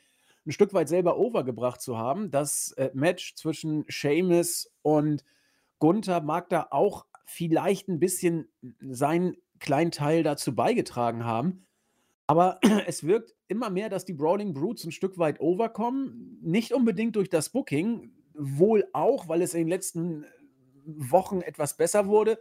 ein 0.46 0.52
Stück 0.52 0.74
weit 0.74 0.90
selber 0.90 1.18
overgebracht 1.18 1.82
zu 1.82 1.98
haben. 1.98 2.32
Das 2.32 2.72
äh, 2.74 2.92
Match 2.94 3.36
zwischen 3.36 3.86
Seamus 3.88 4.72
und 4.82 5.24
Gunther 5.80 6.22
mag 6.22 6.50
da 6.50 6.68
auch 6.72 7.06
vielleicht 7.26 7.88
ein 7.88 8.00
bisschen 8.00 8.50
seinen 8.82 9.38
kleinen 9.60 9.92
Teil 9.92 10.24
dazu 10.24 10.56
beigetragen 10.56 11.24
haben. 11.24 11.66
Aber 12.28 12.60
es 12.88 13.04
wirkt 13.04 13.36
immer 13.54 13.70
mehr, 13.70 13.90
dass 13.90 14.04
die 14.04 14.14
Brawling 14.14 14.54
Brutes 14.54 14.84
ein 14.84 14.92
Stück 14.92 15.18
weit 15.18 15.40
overkommen. 15.40 16.40
Nicht 16.42 16.74
unbedingt 16.74 17.16
durch 17.16 17.30
das 17.30 17.50
Booking, 17.50 18.12
wohl 18.34 18.88
auch, 18.94 19.30
weil 19.30 19.42
es 19.42 19.54
in 19.54 19.62
den 19.62 19.68
letzten 19.68 20.26
Wochen 20.86 21.42
etwas 21.42 21.78
besser 21.78 22.08
wurde 22.08 22.40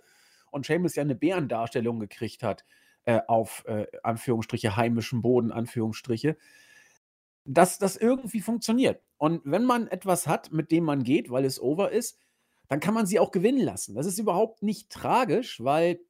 und 0.50 0.66
Seamus 0.66 0.96
ja 0.96 1.02
eine 1.02 1.14
Bärendarstellung 1.14 2.00
gekriegt 2.00 2.42
hat 2.42 2.64
äh, 3.04 3.20
auf 3.28 3.64
äh, 3.66 3.86
Anführungsstriche 4.02 4.74
heimischem 4.76 5.22
Boden, 5.22 5.52
Anführungsstriche, 5.52 6.36
dass 7.44 7.78
das 7.78 7.96
irgendwie 7.96 8.40
funktioniert. 8.40 9.02
Und 9.18 9.42
wenn 9.44 9.64
man 9.64 9.86
etwas 9.88 10.26
hat, 10.26 10.50
mit 10.50 10.70
dem 10.70 10.84
man 10.84 11.04
geht, 11.04 11.30
weil 11.30 11.44
es 11.44 11.60
over 11.60 11.92
ist, 11.92 12.18
dann 12.68 12.80
kann 12.80 12.94
man 12.94 13.06
sie 13.06 13.20
auch 13.20 13.30
gewinnen 13.30 13.60
lassen. 13.60 13.94
Das 13.94 14.06
ist 14.06 14.18
überhaupt 14.18 14.62
nicht 14.62 14.90
tragisch, 14.90 15.62
weil 15.62 16.00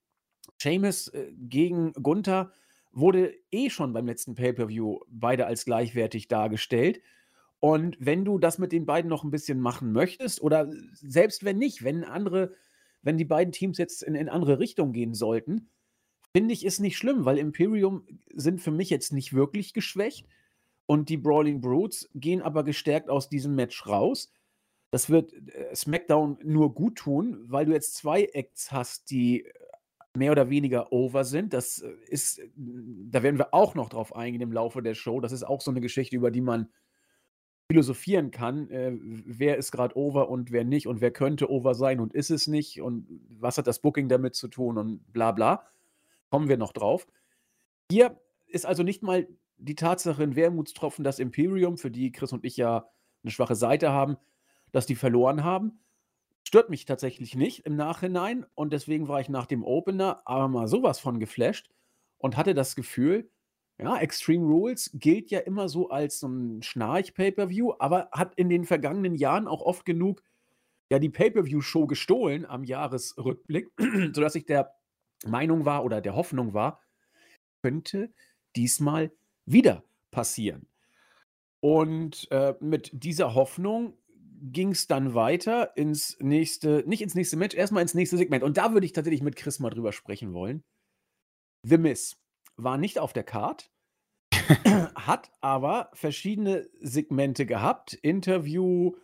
Seamus 0.60 1.08
äh, 1.08 1.32
gegen 1.36 1.92
Gunther 1.94 2.52
wurde 2.92 3.34
eh 3.50 3.70
schon 3.70 3.92
beim 3.92 4.06
letzten 4.06 4.34
Pay-per-View 4.34 5.00
beide 5.08 5.46
als 5.46 5.64
gleichwertig 5.64 6.28
dargestellt. 6.28 7.00
Und 7.60 7.96
wenn 8.00 8.24
du 8.24 8.38
das 8.38 8.58
mit 8.58 8.72
den 8.72 8.86
beiden 8.86 9.08
noch 9.08 9.24
ein 9.24 9.30
bisschen 9.30 9.60
machen 9.60 9.92
möchtest, 9.92 10.42
oder 10.42 10.70
selbst 10.94 11.44
wenn 11.44 11.58
nicht, 11.58 11.84
wenn 11.84 12.04
andere 12.04 12.54
wenn 13.02 13.18
die 13.18 13.24
beiden 13.24 13.52
Teams 13.52 13.78
jetzt 13.78 14.02
in, 14.02 14.14
in 14.14 14.28
andere 14.28 14.58
Richtungen 14.58 14.92
gehen 14.92 15.14
sollten, 15.14 15.68
finde 16.32 16.54
ich, 16.54 16.64
ist 16.64 16.80
nicht 16.80 16.96
schlimm, 16.96 17.24
weil 17.24 17.38
Imperium 17.38 18.06
sind 18.32 18.60
für 18.60 18.70
mich 18.70 18.90
jetzt 18.90 19.12
nicht 19.12 19.34
wirklich 19.34 19.74
geschwächt 19.74 20.26
und 20.86 21.08
die 21.08 21.16
Brawling 21.16 21.60
Brutes 21.60 22.08
gehen 22.14 22.42
aber 22.42 22.64
gestärkt 22.64 23.10
aus 23.10 23.28
diesem 23.28 23.54
Match 23.54 23.86
raus. 23.86 24.32
Das 24.90 25.10
wird 25.10 25.32
äh, 25.32 25.74
SmackDown 25.74 26.38
nur 26.42 26.74
gut 26.74 26.96
tun, 26.96 27.44
weil 27.48 27.66
du 27.66 27.72
jetzt 27.72 27.94
zwei 27.94 28.24
Acts 28.24 28.72
hast, 28.72 29.10
die 29.10 29.46
mehr 30.16 30.32
oder 30.32 30.50
weniger 30.50 30.92
over 30.92 31.24
sind. 31.24 31.52
Das 31.52 31.78
äh, 31.78 31.92
ist, 32.06 32.40
da 32.56 33.22
werden 33.22 33.38
wir 33.38 33.54
auch 33.54 33.74
noch 33.74 33.88
drauf 33.88 34.14
eingehen 34.14 34.42
im 34.42 34.52
Laufe 34.52 34.82
der 34.82 34.94
Show. 34.94 35.20
Das 35.20 35.32
ist 35.32 35.42
auch 35.42 35.60
so 35.60 35.70
eine 35.70 35.80
Geschichte, 35.80 36.16
über 36.16 36.30
die 36.30 36.40
man 36.40 36.68
philosophieren 37.70 38.30
kann, 38.30 38.68
äh, 38.70 38.92
wer 39.00 39.56
ist 39.56 39.72
gerade 39.72 39.96
over 39.96 40.28
und 40.28 40.52
wer 40.52 40.64
nicht 40.64 40.86
und 40.86 41.00
wer 41.00 41.10
könnte 41.10 41.50
over 41.50 41.74
sein 41.74 42.00
und 42.00 42.12
ist 42.12 42.30
es 42.30 42.46
nicht 42.46 42.82
und 42.82 43.06
was 43.30 43.56
hat 43.56 43.66
das 43.66 43.80
Booking 43.80 44.10
damit 44.10 44.34
zu 44.34 44.48
tun 44.48 44.76
und 44.76 45.10
bla 45.10 45.32
bla. 45.32 45.64
Kommen 46.30 46.48
wir 46.48 46.58
noch 46.58 46.72
drauf. 46.72 47.06
Hier 47.90 48.20
ist 48.46 48.66
also 48.66 48.82
nicht 48.82 49.02
mal 49.02 49.26
die 49.56 49.74
Tatsache 49.74 50.22
ein 50.22 50.36
Wermutstropfen, 50.36 51.02
dass 51.02 51.18
Imperium, 51.18 51.78
für 51.78 51.90
die 51.90 52.12
Chris 52.12 52.32
und 52.32 52.44
ich 52.44 52.58
ja 52.58 52.90
eine 53.22 53.30
schwache 53.30 53.54
Seite 53.54 53.90
haben, 53.90 54.16
dass 54.72 54.84
die 54.84 54.96
verloren 54.96 55.42
haben. 55.44 55.78
Stört 56.44 56.70
mich 56.70 56.84
tatsächlich 56.84 57.34
nicht 57.36 57.66
im 57.66 57.76
Nachhinein 57.76 58.44
und 58.54 58.72
deswegen 58.72 59.08
war 59.08 59.20
ich 59.20 59.28
nach 59.28 59.46
dem 59.46 59.64
Opener 59.64 60.22
aber 60.24 60.48
mal 60.48 60.68
sowas 60.68 60.98
von 60.98 61.20
geflasht 61.20 61.70
und 62.18 62.36
hatte 62.36 62.54
das 62.54 62.74
Gefühl, 62.76 63.30
ja, 63.78 63.96
Extreme 63.98 64.44
Rules 64.46 64.90
gilt 64.94 65.30
ja 65.30 65.40
immer 65.40 65.68
so 65.68 65.88
als 65.90 66.20
so 66.20 66.28
'n 66.28 66.62
Schnarch-Pay-per-View, 66.62 67.74
aber 67.78 68.08
hat 68.12 68.34
in 68.36 68.48
den 68.48 68.64
vergangenen 68.64 69.14
Jahren 69.14 69.48
auch 69.48 69.62
oft 69.62 69.84
genug, 69.84 70.22
ja, 70.90 70.98
die 70.98 71.10
Pay-per-View-Show 71.10 71.86
gestohlen 71.86 72.46
am 72.46 72.64
Jahresrückblick, 72.64 73.70
sodass 74.14 74.34
sich 74.34 74.46
der 74.46 74.74
Meinung 75.26 75.64
war 75.64 75.84
oder 75.84 76.00
der 76.00 76.14
Hoffnung 76.16 76.54
war, 76.54 76.80
könnte 77.62 78.12
diesmal 78.56 79.12
wieder 79.46 79.84
passieren. 80.10 80.68
Und 81.60 82.28
äh, 82.32 82.54
mit 82.60 82.90
dieser 82.92 83.34
Hoffnung 83.34 83.94
ging 84.42 84.72
es 84.72 84.88
dann 84.88 85.14
weiter 85.14 85.76
ins 85.76 86.16
nächste, 86.20 86.82
nicht 86.86 87.00
ins 87.00 87.14
nächste 87.14 87.36
Match, 87.36 87.54
erstmal 87.54 87.82
ins 87.82 87.94
nächste 87.94 88.16
Segment. 88.16 88.42
Und 88.42 88.56
da 88.56 88.72
würde 88.72 88.84
ich 88.84 88.92
tatsächlich 88.92 89.22
mit 89.22 89.36
Chris 89.36 89.60
mal 89.60 89.70
drüber 89.70 89.92
sprechen 89.92 90.34
wollen. 90.34 90.64
The 91.62 91.78
Miss 91.78 92.16
war 92.56 92.76
nicht 92.76 92.98
auf 92.98 93.12
der 93.12 93.22
Card, 93.22 93.70
hat 94.96 95.30
aber 95.40 95.90
verschiedene 95.94 96.68
Segmente 96.80 97.46
gehabt. 97.46 97.94
Interview 97.94 98.96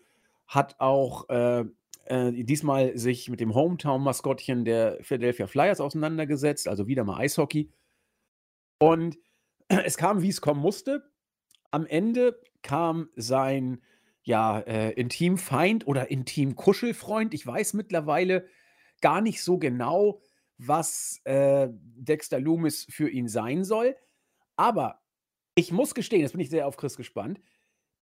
hat 0.48 0.80
auch 0.80 1.28
äh, 1.28 1.64
äh, 2.06 2.32
diesmal 2.32 2.98
sich 2.98 3.28
mit 3.28 3.38
dem 3.38 3.54
Hometown-Maskottchen 3.54 4.64
der 4.64 4.98
Philadelphia 5.02 5.46
Flyers 5.46 5.80
auseinandergesetzt, 5.80 6.66
also 6.66 6.88
wieder 6.88 7.04
mal 7.04 7.18
Eishockey. 7.18 7.70
Und 8.80 9.18
es 9.68 9.96
kam, 9.96 10.20
wie 10.22 10.30
es 10.30 10.40
kommen 10.40 10.60
musste. 10.60 11.08
Am 11.70 11.86
Ende 11.86 12.40
kam 12.62 13.10
sein 13.14 13.82
ja, 14.28 14.58
äh, 14.60 14.90
Intimfeind 14.90 15.86
oder 15.86 16.10
Intim-Kuschelfreund. 16.10 17.32
Ich 17.32 17.46
weiß 17.46 17.72
mittlerweile 17.72 18.46
gar 19.00 19.22
nicht 19.22 19.42
so 19.42 19.56
genau, 19.56 20.20
was 20.58 21.22
äh, 21.24 21.68
Dexter 21.72 22.38
Loomis 22.38 22.86
für 22.90 23.08
ihn 23.08 23.26
sein 23.28 23.64
soll. 23.64 23.96
Aber 24.54 25.00
ich 25.54 25.72
muss 25.72 25.94
gestehen, 25.94 26.20
jetzt 26.20 26.32
bin 26.32 26.42
ich 26.42 26.50
sehr 26.50 26.66
auf 26.66 26.76
Chris 26.76 26.98
gespannt. 26.98 27.40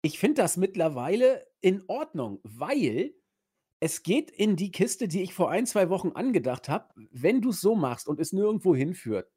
Ich 0.02 0.18
finde 0.18 0.42
das 0.42 0.58
mittlerweile 0.58 1.46
in 1.62 1.84
Ordnung, 1.88 2.40
weil 2.42 3.14
es 3.80 4.02
geht 4.02 4.32
in 4.32 4.56
die 4.56 4.72
Kiste, 4.72 5.08
die 5.08 5.22
ich 5.22 5.36
vor 5.36 5.52
ein, 5.52 5.68
zwei 5.68 5.90
Wochen 5.90 6.14
angedacht 6.14 6.70
habe. 6.70 6.92
Wenn 7.12 7.40
du 7.40 7.52
es 7.52 7.62
so 7.62 7.76
machst 7.76 8.08
und 8.08 8.20
es 8.20 8.34
nirgendwo 8.34 8.76
hinführt, 8.76 9.30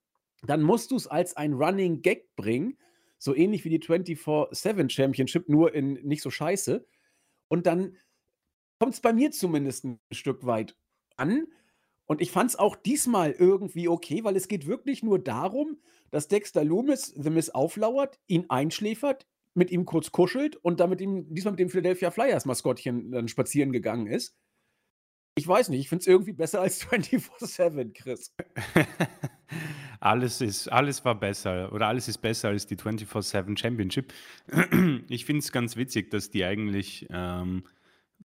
dann 0.42 0.62
musst 0.62 0.90
du 0.90 0.96
es 0.96 1.06
als 1.06 1.36
ein 1.36 1.52
Running 1.52 2.00
Gag 2.00 2.34
bringen 2.34 2.78
so 3.18 3.34
ähnlich 3.34 3.64
wie 3.64 3.70
die 3.70 3.80
24-7 3.80 4.90
Championship, 4.90 5.48
nur 5.48 5.74
in 5.74 5.94
nicht 6.04 6.22
so 6.22 6.30
scheiße. 6.30 6.86
Und 7.48 7.66
dann 7.66 7.96
kommt 8.78 8.94
es 8.94 9.00
bei 9.00 9.12
mir 9.12 9.30
zumindest 9.30 9.84
ein 9.84 10.00
Stück 10.12 10.46
weit 10.46 10.76
an. 11.16 11.46
Und 12.06 12.22
ich 12.22 12.30
fand 12.30 12.50
es 12.50 12.56
auch 12.56 12.74
diesmal 12.74 13.32
irgendwie 13.32 13.88
okay, 13.88 14.24
weil 14.24 14.36
es 14.36 14.48
geht 14.48 14.66
wirklich 14.66 15.02
nur 15.02 15.18
darum, 15.18 15.78
dass 16.10 16.28
Dexter 16.28 16.64
Loomis 16.64 17.06
The 17.06 17.28
Miss 17.28 17.50
auflauert, 17.50 18.18
ihn 18.26 18.46
einschläfert, 18.48 19.26
mit 19.54 19.70
ihm 19.70 19.84
kurz 19.84 20.10
kuschelt 20.10 20.56
und 20.56 20.80
damit 20.80 21.00
ihm 21.00 21.34
diesmal 21.34 21.52
mit 21.52 21.60
dem 21.60 21.68
Philadelphia 21.68 22.10
Flyers 22.10 22.46
Maskottchen 22.46 23.10
dann 23.10 23.28
spazieren 23.28 23.72
gegangen 23.72 24.06
ist. 24.06 24.36
Ich 25.34 25.46
weiß 25.46 25.68
nicht, 25.68 25.80
ich 25.80 25.88
finde 25.88 26.00
es 26.00 26.06
irgendwie 26.06 26.32
besser 26.32 26.60
als 26.60 26.82
24-7, 26.90 27.92
Chris. 27.92 28.34
alles, 30.00 30.40
ist, 30.40 30.68
alles 30.68 31.04
war 31.04 31.14
besser 31.18 31.72
oder 31.72 31.88
alles 31.88 32.08
ist 32.08 32.18
besser 32.18 32.48
als 32.48 32.66
die 32.66 32.76
24-7 32.76 33.58
Championship. 33.58 34.12
Ich 35.08 35.24
finde 35.24 35.40
es 35.40 35.52
ganz 35.52 35.76
witzig, 35.76 36.10
dass 36.10 36.30
die 36.30 36.44
eigentlich 36.44 37.06
ähm, 37.10 37.64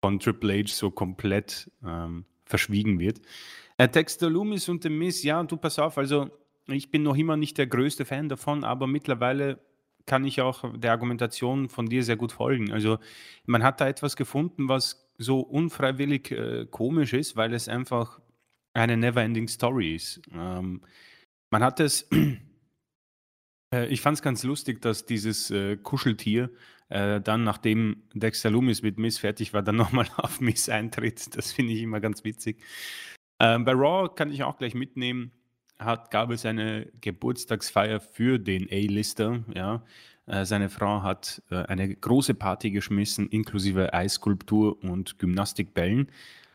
von 0.01 0.19
Triple 0.19 0.63
H 0.63 0.67
so 0.67 0.91
komplett 0.91 1.71
ähm, 1.85 2.25
verschwiegen 2.45 2.99
wird. 2.99 3.21
Äh, 3.77 3.87
Dexter 3.87 4.29
Loomis 4.29 4.69
und 4.69 4.83
The 4.83 4.89
Miss, 4.89 5.23
ja, 5.23 5.43
du 5.43 5.57
pass 5.57 5.79
auf, 5.79 5.97
also 5.97 6.29
ich 6.67 6.91
bin 6.91 7.03
noch 7.03 7.15
immer 7.15 7.37
nicht 7.37 7.57
der 7.57 7.67
größte 7.67 8.05
Fan 8.05 8.29
davon, 8.29 8.63
aber 8.63 8.87
mittlerweile 8.87 9.59
kann 10.05 10.25
ich 10.25 10.41
auch 10.41 10.63
der 10.75 10.91
Argumentation 10.91 11.69
von 11.69 11.87
dir 11.87 12.03
sehr 12.03 12.15
gut 12.15 12.31
folgen. 12.31 12.71
Also 12.71 12.97
man 13.45 13.63
hat 13.63 13.79
da 13.79 13.87
etwas 13.87 14.15
gefunden, 14.15 14.67
was 14.67 15.07
so 15.17 15.39
unfreiwillig 15.39 16.31
äh, 16.31 16.65
komisch 16.65 17.13
ist, 17.13 17.35
weil 17.35 17.53
es 17.53 17.67
einfach 17.67 18.19
eine 18.73 18.97
never-ending 18.97 19.47
Story 19.47 19.95
ist. 19.95 20.21
Ähm, 20.33 20.81
man 21.51 21.63
hat 21.63 21.79
es, 21.79 22.07
äh, 23.73 23.87
ich 23.87 24.01
fand 24.01 24.17
es 24.17 24.21
ganz 24.21 24.43
lustig, 24.43 24.81
dass 24.81 25.05
dieses 25.05 25.51
äh, 25.51 25.77
Kuscheltier 25.77 26.49
äh, 26.89 27.21
dann, 27.21 27.43
nachdem 27.43 28.03
Dexter 28.13 28.49
Loomis 28.49 28.81
mit 28.81 28.97
Miss 28.97 29.17
fertig 29.17 29.53
war, 29.53 29.61
dann 29.61 29.75
nochmal 29.77 30.07
auf 30.17 30.41
Miss 30.41 30.69
eintritt. 30.69 31.35
Das 31.35 31.51
finde 31.51 31.73
ich 31.73 31.81
immer 31.81 31.99
ganz 31.99 32.23
witzig. 32.23 32.61
Ähm, 33.39 33.65
bei 33.65 33.73
Raw 33.73 34.09
kann 34.13 34.31
ich 34.31 34.43
auch 34.43 34.57
gleich 34.57 34.73
mitnehmen, 34.73 35.31
hat, 35.77 36.11
gab 36.11 36.29
es 36.29 36.45
eine 36.45 36.91
Geburtstagsfeier 36.99 38.01
für 38.01 38.37
den 38.37 38.67
A-Lister, 38.69 39.43
ja. 39.55 39.83
Äh, 40.25 40.45
seine 40.45 40.69
Frau 40.69 41.01
hat 41.01 41.41
äh, 41.49 41.55
eine 41.55 41.95
große 41.95 42.35
Party 42.35 42.69
geschmissen, 42.69 43.29
inklusive 43.29 43.93
Eisskulptur 43.93 44.83
und 44.83 45.17
Gymnastikbällen. 45.17 46.11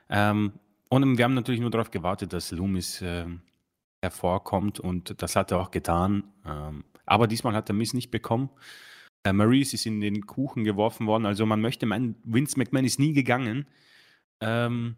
Ähm, 0.09 0.53
und 0.91 1.19
wir 1.19 1.25
haben 1.25 1.35
natürlich 1.35 1.61
nur 1.61 1.71
darauf 1.71 1.91
gewartet, 1.91 2.33
dass 2.33 2.53
Loomis 2.53 3.03
äh, 3.03 3.27
hervorkommt 4.05 4.81
und 4.81 5.23
das 5.23 5.37
hat 5.37 5.51
er 5.51 5.61
auch 5.61 5.71
getan. 5.71 6.25
Ähm, 6.47 6.85
aber 7.07 7.27
diesmal 7.27 7.55
hat 7.55 7.69
er 7.69 7.75
Miss 7.75 7.95
nicht 7.95 8.11
bekommen. 8.11 8.51
Äh, 9.25 9.33
Maurice 9.33 9.75
ist 9.75 9.87
in 9.87 10.01
den 10.01 10.27
Kuchen 10.27 10.65
geworfen 10.65 11.07
worden. 11.07 11.27
Also 11.27 11.47
man 11.47 11.61
möchte 11.61 11.87
meinen, 11.87 12.17
Vince 12.25 12.59
McMahon 12.59 12.85
ist 12.85 12.99
nie 12.99 13.13
gegangen. 13.13 13.67
Ähm, 14.41 14.97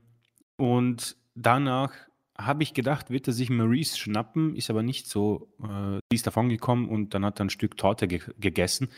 und 0.57 1.17
danach 1.35 1.93
habe 2.39 2.63
ich 2.63 2.75
gedacht, 2.75 3.11
wird 3.11 3.27
er 3.27 3.33
sich 3.33 3.51
Maurice 3.51 3.97
schnappen, 3.97 4.57
ist 4.57 4.71
aber 4.71 4.83
nicht 4.83 5.09
so. 5.09 5.49
Äh, 5.63 6.01
die 6.13 6.17
ist 6.17 6.27
davon 6.27 6.49
gekommen 6.49 6.89
und 6.89 7.15
dann 7.15 7.25
hat 7.25 7.41
er 7.41 7.47
ein 7.47 7.51
Stück 7.51 7.77
Torte 7.77 8.09
ge 8.09 8.21
gegessen. 8.39 8.89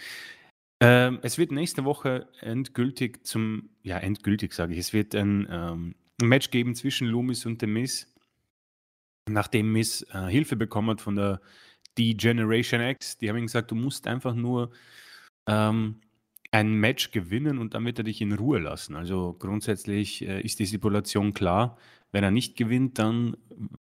Ähm, 0.80 1.18
es 1.22 1.38
wird 1.38 1.50
nächste 1.50 1.84
Woche 1.84 2.28
endgültig 2.40 3.26
zum, 3.26 3.70
ja, 3.82 3.98
endgültig 3.98 4.52
sage 4.52 4.72
ich, 4.72 4.78
es 4.78 4.92
wird 4.92 5.14
ein 5.14 5.48
ähm, 5.50 5.94
Match 6.22 6.50
geben 6.50 6.74
zwischen 6.74 7.08
Loomis 7.08 7.46
und 7.46 7.60
The 7.60 7.66
Miz. 7.66 8.12
Nachdem 9.28 9.72
Miz 9.72 10.06
äh, 10.12 10.26
Hilfe 10.28 10.56
bekommen 10.56 10.90
hat 10.90 11.00
von 11.00 11.16
der 11.16 11.40
D-Generation 11.96 12.80
X, 12.80 13.18
die 13.18 13.28
haben 13.28 13.36
ihm 13.36 13.46
gesagt, 13.46 13.70
du 13.70 13.74
musst 13.74 14.06
einfach 14.06 14.34
nur 14.34 14.70
ähm, 15.46 16.00
ein 16.50 16.72
Match 16.74 17.10
gewinnen 17.10 17.58
und 17.58 17.74
damit 17.74 17.98
er 17.98 18.04
dich 18.04 18.20
in 18.20 18.32
Ruhe 18.32 18.58
lassen. 18.58 18.94
Also 18.96 19.34
grundsätzlich 19.38 20.22
äh, 20.22 20.40
ist 20.40 20.58
die 20.58 20.66
Stipulation 20.66 21.34
klar. 21.34 21.76
Wenn 22.12 22.24
er 22.24 22.30
nicht 22.30 22.56
gewinnt, 22.56 22.98
dann 22.98 23.36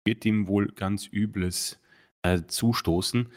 wird 0.03 0.25
ihm 0.25 0.47
wohl 0.47 0.67
ganz 0.67 1.07
Übles 1.07 1.79
äh, 2.23 2.41
zustoßen. 2.47 3.31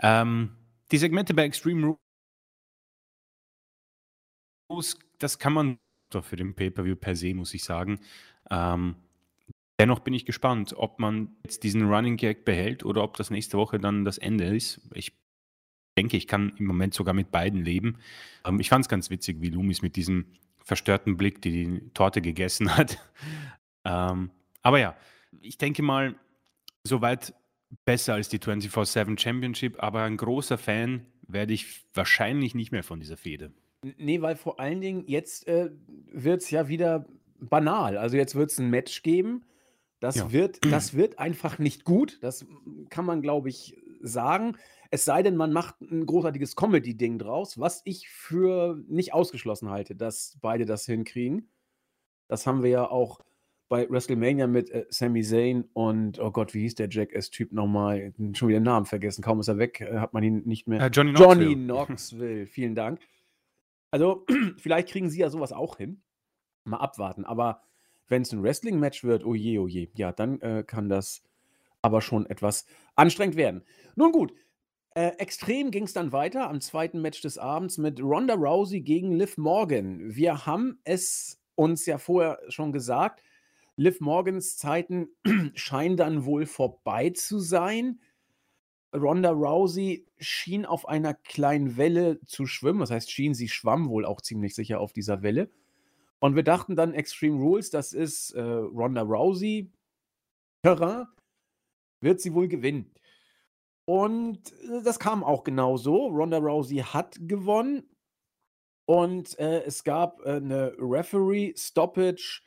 Ähm, 0.00 0.50
die 0.90 0.98
Segmente 0.98 1.32
bei 1.34 1.44
Extreme 1.44 1.96
Rules, 4.70 4.98
das 5.18 5.38
kann 5.38 5.54
man 5.54 5.78
doch 6.10 6.24
für 6.24 6.36
den 6.36 6.54
Pay-Per-View 6.54 6.96
per 6.96 7.16
se, 7.16 7.34
muss 7.34 7.54
ich 7.54 7.64
sagen. 7.64 8.00
Ähm, 8.50 8.96
dennoch 9.78 10.00
bin 10.00 10.14
ich 10.14 10.24
gespannt, 10.24 10.74
ob 10.76 10.98
man 10.98 11.36
jetzt 11.44 11.62
diesen 11.62 11.88
Running 11.88 12.16
Gag 12.16 12.44
behält 12.44 12.84
oder 12.84 13.02
ob 13.02 13.16
das 13.16 13.30
nächste 13.30 13.56
Woche 13.58 13.78
dann 13.78 14.04
das 14.04 14.18
Ende 14.18 14.44
ist. 14.44 14.80
Ich 14.94 15.12
denke, 15.96 16.16
ich 16.16 16.26
kann 16.26 16.52
im 16.58 16.66
Moment 16.66 16.94
sogar 16.94 17.14
mit 17.14 17.30
beiden 17.30 17.64
leben. 17.64 17.98
Ähm, 18.44 18.60
ich 18.60 18.68
fand 18.68 18.84
es 18.84 18.88
ganz 18.88 19.10
witzig, 19.10 19.40
wie 19.40 19.50
Loomis 19.50 19.82
mit 19.82 19.96
diesem 19.96 20.26
verstörten 20.62 21.16
Blick 21.16 21.42
die, 21.42 21.50
die 21.50 21.90
Torte 21.92 22.20
gegessen 22.22 22.76
hat. 22.76 22.98
ähm, 23.84 24.30
aber 24.62 24.78
ja, 24.78 24.96
ich 25.40 25.58
denke 25.58 25.82
mal, 25.82 26.14
soweit 26.84 27.34
besser 27.84 28.14
als 28.14 28.28
die 28.28 28.38
24-7 28.38 29.18
Championship, 29.18 29.82
aber 29.82 30.02
ein 30.02 30.16
großer 30.16 30.58
Fan 30.58 31.06
werde 31.26 31.52
ich 31.52 31.84
wahrscheinlich 31.92 32.54
nicht 32.54 32.72
mehr 32.72 32.82
von 32.82 33.00
dieser 33.00 33.16
Fehde. 33.16 33.52
Nee, 33.98 34.22
weil 34.22 34.36
vor 34.36 34.60
allen 34.60 34.80
Dingen 34.80 35.04
jetzt 35.06 35.46
äh, 35.46 35.70
wird 36.12 36.42
es 36.42 36.50
ja 36.50 36.68
wieder 36.68 37.06
banal. 37.38 37.98
Also 37.98 38.16
jetzt 38.16 38.34
wird 38.34 38.50
es 38.50 38.58
ein 38.58 38.70
Match 38.70 39.02
geben. 39.02 39.44
Das, 40.00 40.16
ja. 40.16 40.32
wird, 40.32 40.64
das 40.70 40.94
wird 40.94 41.18
einfach 41.18 41.58
nicht 41.58 41.84
gut. 41.84 42.18
Das 42.22 42.46
kann 42.90 43.04
man, 43.04 43.22
glaube 43.22 43.48
ich, 43.48 43.76
sagen. 44.00 44.56
Es 44.90 45.04
sei 45.04 45.22
denn, 45.22 45.36
man 45.36 45.52
macht 45.52 45.80
ein 45.80 46.06
großartiges 46.06 46.56
Comedy-Ding 46.56 47.18
draus, 47.18 47.58
was 47.58 47.82
ich 47.84 48.08
für 48.08 48.78
nicht 48.86 49.12
ausgeschlossen 49.12 49.70
halte, 49.70 49.96
dass 49.96 50.38
beide 50.40 50.66
das 50.66 50.84
hinkriegen. 50.86 51.48
Das 52.28 52.46
haben 52.46 52.62
wir 52.62 52.70
ja 52.70 52.90
auch 52.90 53.20
bei 53.68 53.88
WrestleMania 53.88 54.46
mit 54.46 54.70
äh, 54.70 54.86
Sami 54.90 55.22
Zayn 55.22 55.64
und, 55.72 56.18
oh 56.18 56.30
Gott, 56.30 56.54
wie 56.54 56.60
hieß 56.60 56.74
der 56.76 56.88
Jackass-Typ 56.90 57.52
nochmal? 57.52 58.12
Schon 58.34 58.48
wieder 58.48 58.60
den 58.60 58.64
Namen 58.64 58.86
vergessen. 58.86 59.22
Kaum 59.22 59.40
ist 59.40 59.48
er 59.48 59.58
weg, 59.58 59.80
äh, 59.80 59.98
hat 59.98 60.12
man 60.12 60.22
ihn 60.22 60.42
nicht 60.44 60.68
mehr. 60.68 60.80
Äh, 60.80 60.90
Johnny 60.92 61.12
Knoxville. 61.12 61.44
Johnny 61.44 61.54
Knoxville, 61.56 62.46
vielen 62.46 62.74
Dank. 62.74 63.00
Also, 63.90 64.26
vielleicht 64.58 64.88
kriegen 64.88 65.08
sie 65.10 65.20
ja 65.20 65.30
sowas 65.30 65.52
auch 65.52 65.78
hin. 65.78 66.02
Mal 66.64 66.78
abwarten. 66.78 67.24
Aber 67.24 67.62
wenn 68.08 68.22
es 68.22 68.32
ein 68.32 68.42
Wrestling-Match 68.42 69.04
wird, 69.04 69.24
oh 69.24 69.34
je, 69.34 69.58
oh 69.58 69.66
je, 69.66 69.88
ja, 69.94 70.12
dann 70.12 70.40
äh, 70.40 70.64
kann 70.66 70.88
das 70.88 71.22
aber 71.82 72.00
schon 72.00 72.26
etwas 72.26 72.66
anstrengend 72.96 73.36
werden. 73.36 73.62
Nun 73.94 74.12
gut, 74.12 74.32
äh, 74.94 75.08
extrem 75.18 75.70
ging 75.70 75.84
es 75.84 75.92
dann 75.92 76.12
weiter 76.12 76.48
am 76.48 76.60
zweiten 76.60 77.02
Match 77.02 77.20
des 77.20 77.36
Abends 77.36 77.78
mit 77.78 78.00
Ronda 78.00 78.34
Rousey 78.34 78.80
gegen 78.80 79.12
Liv 79.12 79.36
Morgan. 79.36 80.14
Wir 80.14 80.46
haben 80.46 80.78
es 80.84 81.40
uns 81.56 81.84
ja 81.86 81.98
vorher 81.98 82.38
schon 82.48 82.72
gesagt, 82.72 83.22
Liv 83.76 84.00
Morgans 84.00 84.56
Zeiten 84.56 85.08
scheinen 85.54 85.96
dann 85.96 86.24
wohl 86.24 86.46
vorbei 86.46 87.10
zu 87.10 87.40
sein. 87.40 88.00
Ronda 88.94 89.30
Rousey 89.30 90.06
schien 90.18 90.64
auf 90.64 90.86
einer 90.86 91.14
kleinen 91.14 91.76
Welle 91.76 92.20
zu 92.24 92.46
schwimmen. 92.46 92.80
Das 92.80 92.92
heißt, 92.92 93.10
schien, 93.10 93.34
sie 93.34 93.48
schwamm 93.48 93.88
wohl 93.88 94.04
auch 94.04 94.20
ziemlich 94.20 94.54
sicher 94.54 94.78
auf 94.78 94.92
dieser 94.92 95.22
Welle. 95.22 95.50
Und 96.24 96.36
wir 96.36 96.42
dachten 96.42 96.74
dann, 96.74 96.94
Extreme 96.94 97.36
Rules, 97.38 97.68
das 97.68 97.92
ist 97.92 98.30
äh, 98.30 98.40
Ronda 98.40 99.02
Rousey 99.02 99.70
Terrain. 100.62 101.06
wird 102.00 102.22
sie 102.22 102.32
wohl 102.32 102.48
gewinnen. 102.48 102.94
Und 103.86 104.52
äh, 104.62 104.82
das 104.82 104.98
kam 104.98 105.22
auch 105.22 105.44
genau 105.44 105.76
so. 105.76 106.06
Ronda 106.06 106.38
Rousey 106.38 106.78
hat 106.78 107.18
gewonnen 107.20 107.82
und, 108.88 109.38
äh, 109.38 109.64
es 109.64 109.84
gab, 109.84 110.22
äh, 110.24 110.40
'ne 110.40 110.74
Referee-Stoppage, 110.78 112.40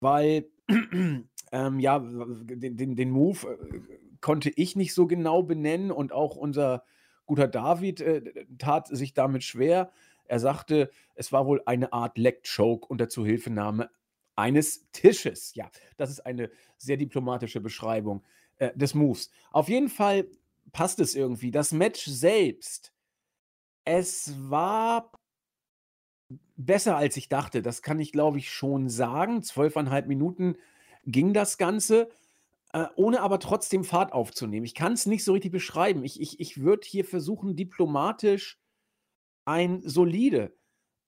weil, 0.00 0.50
ähm, 1.52 1.80
ja, 1.80 1.98
den 1.98 2.76
den 2.76 2.96
den 2.96 3.10
Move, 3.10 3.48
äh, 3.50 3.80
konnte 4.20 4.50
ich 4.50 4.76
nicht 4.76 4.92
so 4.92 5.06
genau 5.06 5.42
benennen 5.42 5.90
und 5.90 6.12
auch 6.12 6.36
unser 6.36 6.84
guter 7.24 7.48
David, 7.48 8.02
äh, 8.02 8.46
tat 8.58 8.88
sich 8.88 9.14
damit 9.14 9.42
schwer. 9.42 9.90
Er 10.28 10.40
sagte, 10.40 10.90
es 11.14 11.32
war 11.32 11.46
wohl 11.46 11.62
eine 11.66 11.92
Art 11.92 12.18
Leg 12.18 12.42
Choke 12.44 12.86
unter 12.86 13.08
Zuhilfenahme 13.08 13.90
eines 14.36 14.90
Tisches. 14.92 15.54
Ja, 15.54 15.70
das 15.96 16.10
ist 16.10 16.20
eine 16.20 16.50
sehr 16.78 16.96
diplomatische 16.96 17.60
Beschreibung, 17.60 18.24
äh, 18.58 18.76
des 18.76 18.94
Moves. 18.94 19.30
Auf 19.50 19.68
jeden 19.68 19.88
Fall 19.88 20.28
passt 20.72 21.00
es 21.00 21.14
irgendwie. 21.14 21.50
Das 21.50 21.72
Match 21.72 22.04
selbst, 22.04 22.92
es 23.84 24.34
war 24.38 25.12
besser 26.56 26.96
als 26.96 27.16
ich 27.16 27.28
dachte. 27.28 27.62
Das 27.62 27.82
kann 27.82 28.00
ich, 28.00 28.12
glaube 28.12 28.38
ich, 28.38 28.50
schon 28.50 28.88
sagen. 28.88 29.42
12,5 29.42 30.06
Minuten 30.06 30.56
ging 31.04 31.32
das 31.32 31.58
Ganze, 31.58 32.08
äh, 32.72 32.86
ohne 32.96 33.20
aber 33.20 33.38
trotzdem 33.40 33.84
Fahrt 33.84 34.12
aufzunehmen. 34.12 34.66
Ich 34.66 34.74
kann 34.74 34.92
es 34.92 35.06
nicht 35.06 35.24
so 35.24 35.32
richtig 35.32 35.52
beschreiben. 35.52 36.04
Ich 36.04 36.20
ich 36.20 36.40
ich 36.40 36.60
würde 36.62 36.86
hier 36.86 37.04
versuchen, 37.04 37.56
diplomatisch 37.56 38.58
ein 39.46 39.80
solide 39.88 40.54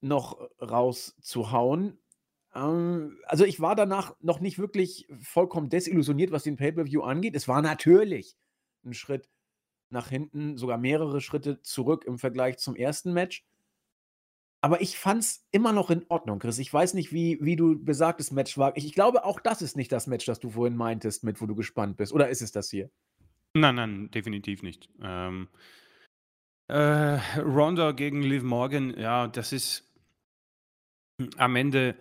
noch 0.00 0.40
rauszuhauen. 0.62 1.98
Ähm, 2.54 3.18
also, 3.24 3.44
ich 3.44 3.60
war 3.60 3.76
danach 3.76 4.16
noch 4.20 4.40
nicht 4.40 4.58
wirklich 4.58 5.06
vollkommen 5.20 5.68
desillusioniert, 5.68 6.30
was 6.30 6.44
den 6.44 6.56
Pay-per-View 6.56 7.02
angeht. 7.02 7.34
Es 7.34 7.48
war 7.48 7.60
natürlich 7.60 8.36
ein 8.84 8.94
Schritt 8.94 9.28
nach 9.90 10.08
hinten, 10.08 10.56
sogar 10.56 10.78
mehrere 10.78 11.20
Schritte 11.20 11.62
zurück 11.62 12.04
im 12.06 12.18
Vergleich 12.18 12.58
zum 12.58 12.76
ersten 12.76 13.12
Match. 13.12 13.44
Aber 14.60 14.80
ich 14.80 14.98
fand 14.98 15.22
es 15.22 15.46
immer 15.52 15.72
noch 15.72 15.90
in 15.90 16.04
Ordnung, 16.08 16.40
Chris. 16.40 16.58
Ich 16.58 16.72
weiß 16.72 16.94
nicht, 16.94 17.12
wie 17.12 17.38
wie 17.40 17.54
du 17.54 17.78
besagtes 17.78 18.32
Match 18.32 18.58
war. 18.58 18.76
Ich 18.76 18.84
ich 18.84 18.92
glaube, 18.92 19.24
auch 19.24 19.40
das 19.40 19.62
ist 19.62 19.76
nicht 19.76 19.92
das 19.92 20.06
Match, 20.08 20.26
das 20.26 20.40
du 20.40 20.50
vorhin 20.50 20.76
meintest, 20.76 21.22
mit 21.22 21.40
wo 21.40 21.46
du 21.46 21.54
gespannt 21.54 21.96
bist. 21.96 22.12
Oder 22.12 22.28
ist 22.28 22.42
es 22.42 22.50
das 22.50 22.68
hier? 22.68 22.90
Nein, 23.54 23.76
nein, 23.76 24.10
definitiv 24.10 24.62
nicht. 24.62 24.88
Ähm, 25.00 25.48
äh, 26.68 27.18
Ronda 27.40 27.92
gegen 27.92 28.22
Liv 28.22 28.42
Morgan, 28.42 28.98
ja, 28.98 29.26
das 29.26 29.52
ist 29.52 29.84
am 31.36 31.56
Ende 31.56 31.96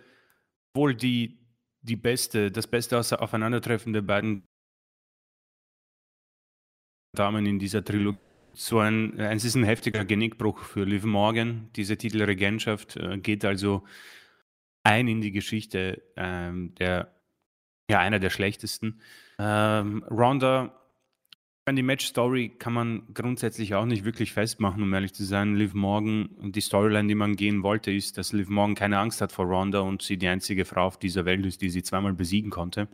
wohl 0.74 0.94
die 0.94 1.38
die 1.80 1.96
beste 1.96 2.50
das 2.50 2.66
beste 2.66 2.98
Aufeinandertreffen 2.98 3.92
der 3.92 4.02
beiden 4.02 4.44
Damen 7.16 7.46
in 7.46 7.58
dieser 7.58 7.84
Trilogie 7.84 8.18
so 8.58 8.80
ein, 8.80 9.16
es 9.18 9.44
ist 9.44 9.54
ein 9.54 9.62
heftiger 9.62 10.04
Genickbruch 10.04 10.58
für 10.64 10.82
Liv 10.82 11.04
Morgan. 11.04 11.70
Diese 11.76 11.96
Titelregentschaft 11.96 12.96
äh, 12.96 13.16
geht 13.18 13.44
also 13.44 13.84
ein 14.82 15.06
in 15.06 15.20
die 15.20 15.30
Geschichte 15.30 16.02
ähm, 16.16 16.74
der, 16.74 17.14
ja, 17.88 18.00
einer 18.00 18.18
der 18.18 18.30
schlechtesten. 18.30 19.00
Ähm, 19.38 20.02
Ronda, 20.10 20.74
die 21.76 21.82
Match-Story 21.82 22.50
kann 22.58 22.72
man 22.72 23.02
grundsätzlich 23.14 23.74
auch 23.74 23.84
nicht 23.84 24.04
wirklich 24.04 24.32
festmachen, 24.32 24.82
um 24.82 24.92
ehrlich 24.94 25.14
zu 25.14 25.24
sein. 25.24 25.56
Liv 25.56 25.74
Morgan, 25.74 26.28
die 26.52 26.60
Storyline, 26.60 27.08
die 27.08 27.14
man 27.14 27.36
gehen 27.36 27.62
wollte, 27.62 27.90
ist, 27.90 28.18
dass 28.18 28.32
Liv 28.32 28.48
Morgan 28.48 28.74
keine 28.74 28.98
Angst 28.98 29.20
hat 29.20 29.32
vor 29.32 29.46
Ronda 29.46 29.80
und 29.80 30.02
sie 30.02 30.16
die 30.16 30.28
einzige 30.28 30.64
Frau 30.64 30.86
auf 30.86 30.98
dieser 30.98 31.24
Welt 31.24 31.44
ist, 31.46 31.62
die 31.62 31.70
sie 31.70 31.82
zweimal 31.82 32.14
besiegen 32.14 32.50
konnte. 32.50 32.88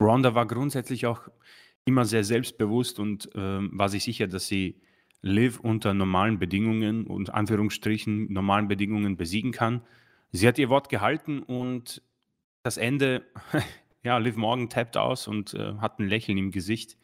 Ronda 0.00 0.34
war 0.34 0.46
grundsätzlich 0.46 1.06
auch 1.06 1.28
immer 1.84 2.04
sehr 2.04 2.24
selbstbewusst 2.24 2.98
und 2.98 3.30
ähm, 3.34 3.70
war 3.72 3.88
sich 3.88 4.04
sicher, 4.04 4.26
dass 4.26 4.46
sie 4.46 4.80
Liv 5.22 5.60
unter 5.60 5.94
normalen 5.94 6.38
Bedingungen 6.38 7.06
und 7.06 7.32
Anführungsstrichen 7.32 8.32
normalen 8.32 8.68
Bedingungen 8.68 9.16
besiegen 9.16 9.52
kann. 9.52 9.82
Sie 10.32 10.48
hat 10.48 10.58
ihr 10.58 10.68
Wort 10.68 10.88
gehalten 10.88 11.40
und 11.42 12.02
das 12.62 12.76
Ende, 12.76 13.24
ja, 14.04 14.18
Liv 14.18 14.36
Morgan 14.36 14.68
tappt 14.68 14.96
aus 14.96 15.28
und 15.28 15.54
äh, 15.54 15.74
hat 15.78 15.98
ein 15.98 16.08
Lächeln 16.08 16.38
im 16.38 16.50
Gesicht. 16.50 16.96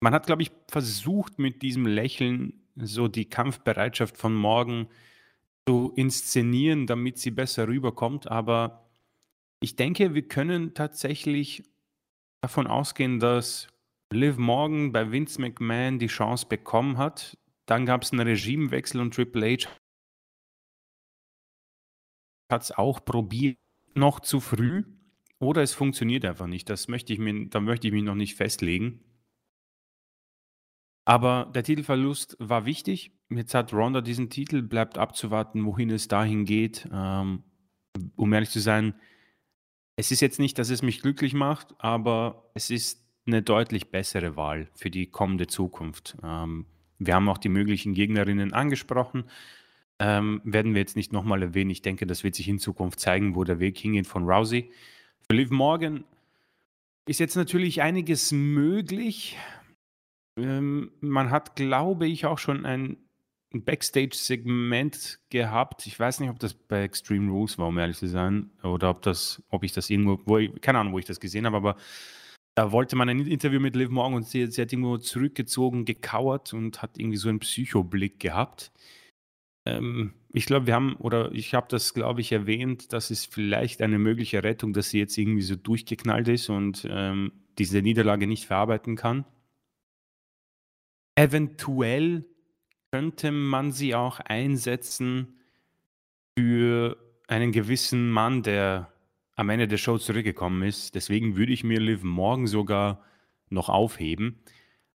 Man 0.00 0.14
hat, 0.14 0.26
glaube 0.26 0.42
ich, 0.42 0.52
versucht 0.68 1.38
mit 1.38 1.62
diesem 1.62 1.86
Lächeln 1.86 2.62
so 2.76 3.08
die 3.08 3.28
Kampfbereitschaft 3.28 4.16
von 4.16 4.34
Morgan 4.34 4.88
zu 5.68 5.92
inszenieren, 5.96 6.86
damit 6.86 7.18
sie 7.18 7.32
besser 7.32 7.66
rüberkommt. 7.66 8.30
Aber 8.30 8.88
ich 9.60 9.74
denke, 9.74 10.14
wir 10.14 10.26
können 10.26 10.74
tatsächlich 10.74 11.64
davon 12.42 12.66
ausgehen, 12.68 13.18
dass 13.18 13.68
Liv 14.12 14.38
Morgan 14.38 14.92
bei 14.92 15.10
Vince 15.10 15.40
McMahon 15.40 15.98
die 15.98 16.06
Chance 16.06 16.46
bekommen 16.46 16.96
hat. 16.96 17.36
Dann 17.66 17.84
gab 17.84 18.02
es 18.02 18.12
einen 18.12 18.26
Regimewechsel 18.26 19.00
und 19.00 19.14
Triple 19.14 19.58
H 19.58 19.68
hat 22.50 22.62
es 22.62 22.72
auch 22.72 23.04
probiert, 23.04 23.58
noch 23.94 24.20
zu 24.20 24.40
früh. 24.40 24.84
Oder 25.40 25.62
es 25.62 25.74
funktioniert 25.74 26.24
einfach 26.24 26.46
nicht. 26.46 26.68
Das 26.68 26.88
möchte 26.88 27.12
ich 27.12 27.18
mir, 27.18 27.48
da 27.48 27.60
möchte 27.60 27.86
ich 27.86 27.92
mich 27.92 28.02
noch 28.02 28.14
nicht 28.14 28.34
festlegen. 28.34 29.00
Aber 31.04 31.50
der 31.54 31.62
Titelverlust 31.62 32.36
war 32.38 32.66
wichtig. 32.66 33.12
Jetzt 33.30 33.54
hat 33.54 33.72
Ronda 33.72 34.00
diesen 34.00 34.30
Titel, 34.30 34.62
bleibt 34.62 34.98
abzuwarten, 34.98 35.64
wohin 35.64 35.90
es 35.90 36.08
dahin 36.08 36.44
geht. 36.44 36.88
Ähm, 36.92 37.44
um 38.16 38.32
ehrlich 38.32 38.50
zu 38.50 38.60
sein, 38.60 38.94
es 39.96 40.10
ist 40.10 40.20
jetzt 40.20 40.38
nicht, 40.38 40.58
dass 40.58 40.70
es 40.70 40.82
mich 40.82 41.02
glücklich 41.02 41.34
macht, 41.34 41.74
aber 41.78 42.50
es 42.54 42.70
ist 42.70 43.04
eine 43.26 43.42
deutlich 43.42 43.90
bessere 43.90 44.36
Wahl 44.36 44.68
für 44.74 44.90
die 44.90 45.06
kommende 45.06 45.46
Zukunft. 45.46 46.16
Ähm, 46.22 46.66
wir 46.98 47.14
haben 47.14 47.28
auch 47.28 47.38
die 47.38 47.48
möglichen 47.48 47.94
Gegnerinnen 47.94 48.52
angesprochen. 48.52 49.24
Ähm, 49.98 50.40
werden 50.44 50.74
wir 50.74 50.80
jetzt 50.80 50.96
nicht 50.96 51.12
nochmal 51.12 51.42
erwähnen. 51.42 51.70
Ich 51.70 51.82
denke, 51.82 52.06
das 52.06 52.22
wird 52.22 52.34
sich 52.34 52.48
in 52.48 52.58
Zukunft 52.58 53.00
zeigen, 53.00 53.34
wo 53.34 53.44
der 53.44 53.60
Weg 53.60 53.78
hingeht 53.78 54.06
von 54.06 54.24
Rousey. 54.24 54.70
Für 55.26 55.36
Liv 55.36 55.50
Morgan 55.50 56.04
ist 57.06 57.20
jetzt 57.20 57.36
natürlich 57.36 57.82
einiges 57.82 58.32
möglich. 58.32 59.36
Ähm, 60.38 60.92
man 61.00 61.30
hat, 61.30 61.56
glaube 61.56 62.06
ich, 62.06 62.26
auch 62.26 62.38
schon 62.38 62.64
ein 62.64 62.96
Backstage-Segment 63.52 65.20
gehabt. 65.30 65.86
Ich 65.86 65.98
weiß 65.98 66.20
nicht, 66.20 66.30
ob 66.30 66.38
das 66.38 66.54
bei 66.54 66.82
Extreme 66.82 67.30
Rules 67.30 67.58
war, 67.58 67.68
um 67.68 67.78
ehrlich 67.78 67.96
zu 67.96 68.08
sein, 68.08 68.50
oder 68.62 68.90
ob 68.90 69.02
das, 69.02 69.42
ob 69.48 69.64
ich 69.64 69.72
das 69.72 69.88
irgendwo, 69.90 70.20
wo 70.26 70.38
ich, 70.38 70.60
keine 70.60 70.78
Ahnung, 70.78 70.92
wo 70.92 70.98
ich 70.98 71.06
das 71.06 71.20
gesehen 71.20 71.46
habe, 71.46 71.56
aber 71.56 71.76
da 72.54 72.72
wollte 72.72 72.96
man 72.96 73.08
ein 73.08 73.26
Interview 73.26 73.60
mit 73.60 73.76
Liv 73.76 73.88
Morgan 73.88 74.14
und 74.14 74.26
sie, 74.26 74.46
sie 74.48 74.60
hat 74.60 74.72
irgendwo 74.72 74.98
zurückgezogen, 74.98 75.84
gekauert 75.84 76.52
und 76.52 76.82
hat 76.82 76.98
irgendwie 76.98 77.16
so 77.16 77.28
einen 77.28 77.38
Psychoblick 77.38 78.18
gehabt. 78.18 78.72
Ähm, 79.64 80.12
ich 80.30 80.46
glaube, 80.46 80.66
wir 80.66 80.74
haben, 80.74 80.96
oder 80.96 81.32
ich 81.32 81.54
habe 81.54 81.66
das, 81.70 81.94
glaube 81.94 82.20
ich, 82.20 82.32
erwähnt, 82.32 82.92
dass 82.92 83.10
es 83.10 83.24
vielleicht 83.24 83.80
eine 83.80 83.98
mögliche 83.98 84.42
Rettung, 84.44 84.72
dass 84.72 84.90
sie 84.90 84.98
jetzt 84.98 85.16
irgendwie 85.16 85.42
so 85.42 85.56
durchgeknallt 85.56 86.28
ist 86.28 86.48
und 86.50 86.86
ähm, 86.90 87.32
diese 87.58 87.80
Niederlage 87.80 88.26
nicht 88.26 88.46
verarbeiten 88.46 88.94
kann. 88.94 89.24
Eventuell 91.14 92.26
könnte 92.92 93.32
man 93.32 93.72
sie 93.72 93.94
auch 93.94 94.20
einsetzen 94.20 95.38
für 96.38 96.96
einen 97.26 97.52
gewissen 97.52 98.10
Mann, 98.10 98.42
der 98.42 98.92
am 99.34 99.50
Ende 99.50 99.68
der 99.68 99.78
Show 99.78 99.98
zurückgekommen 99.98 100.62
ist. 100.62 100.94
Deswegen 100.94 101.36
würde 101.36 101.52
ich 101.52 101.64
mir 101.64 101.80
Liv 101.80 102.02
morgen 102.02 102.46
sogar 102.46 103.02
noch 103.50 103.68
aufheben. 103.68 104.40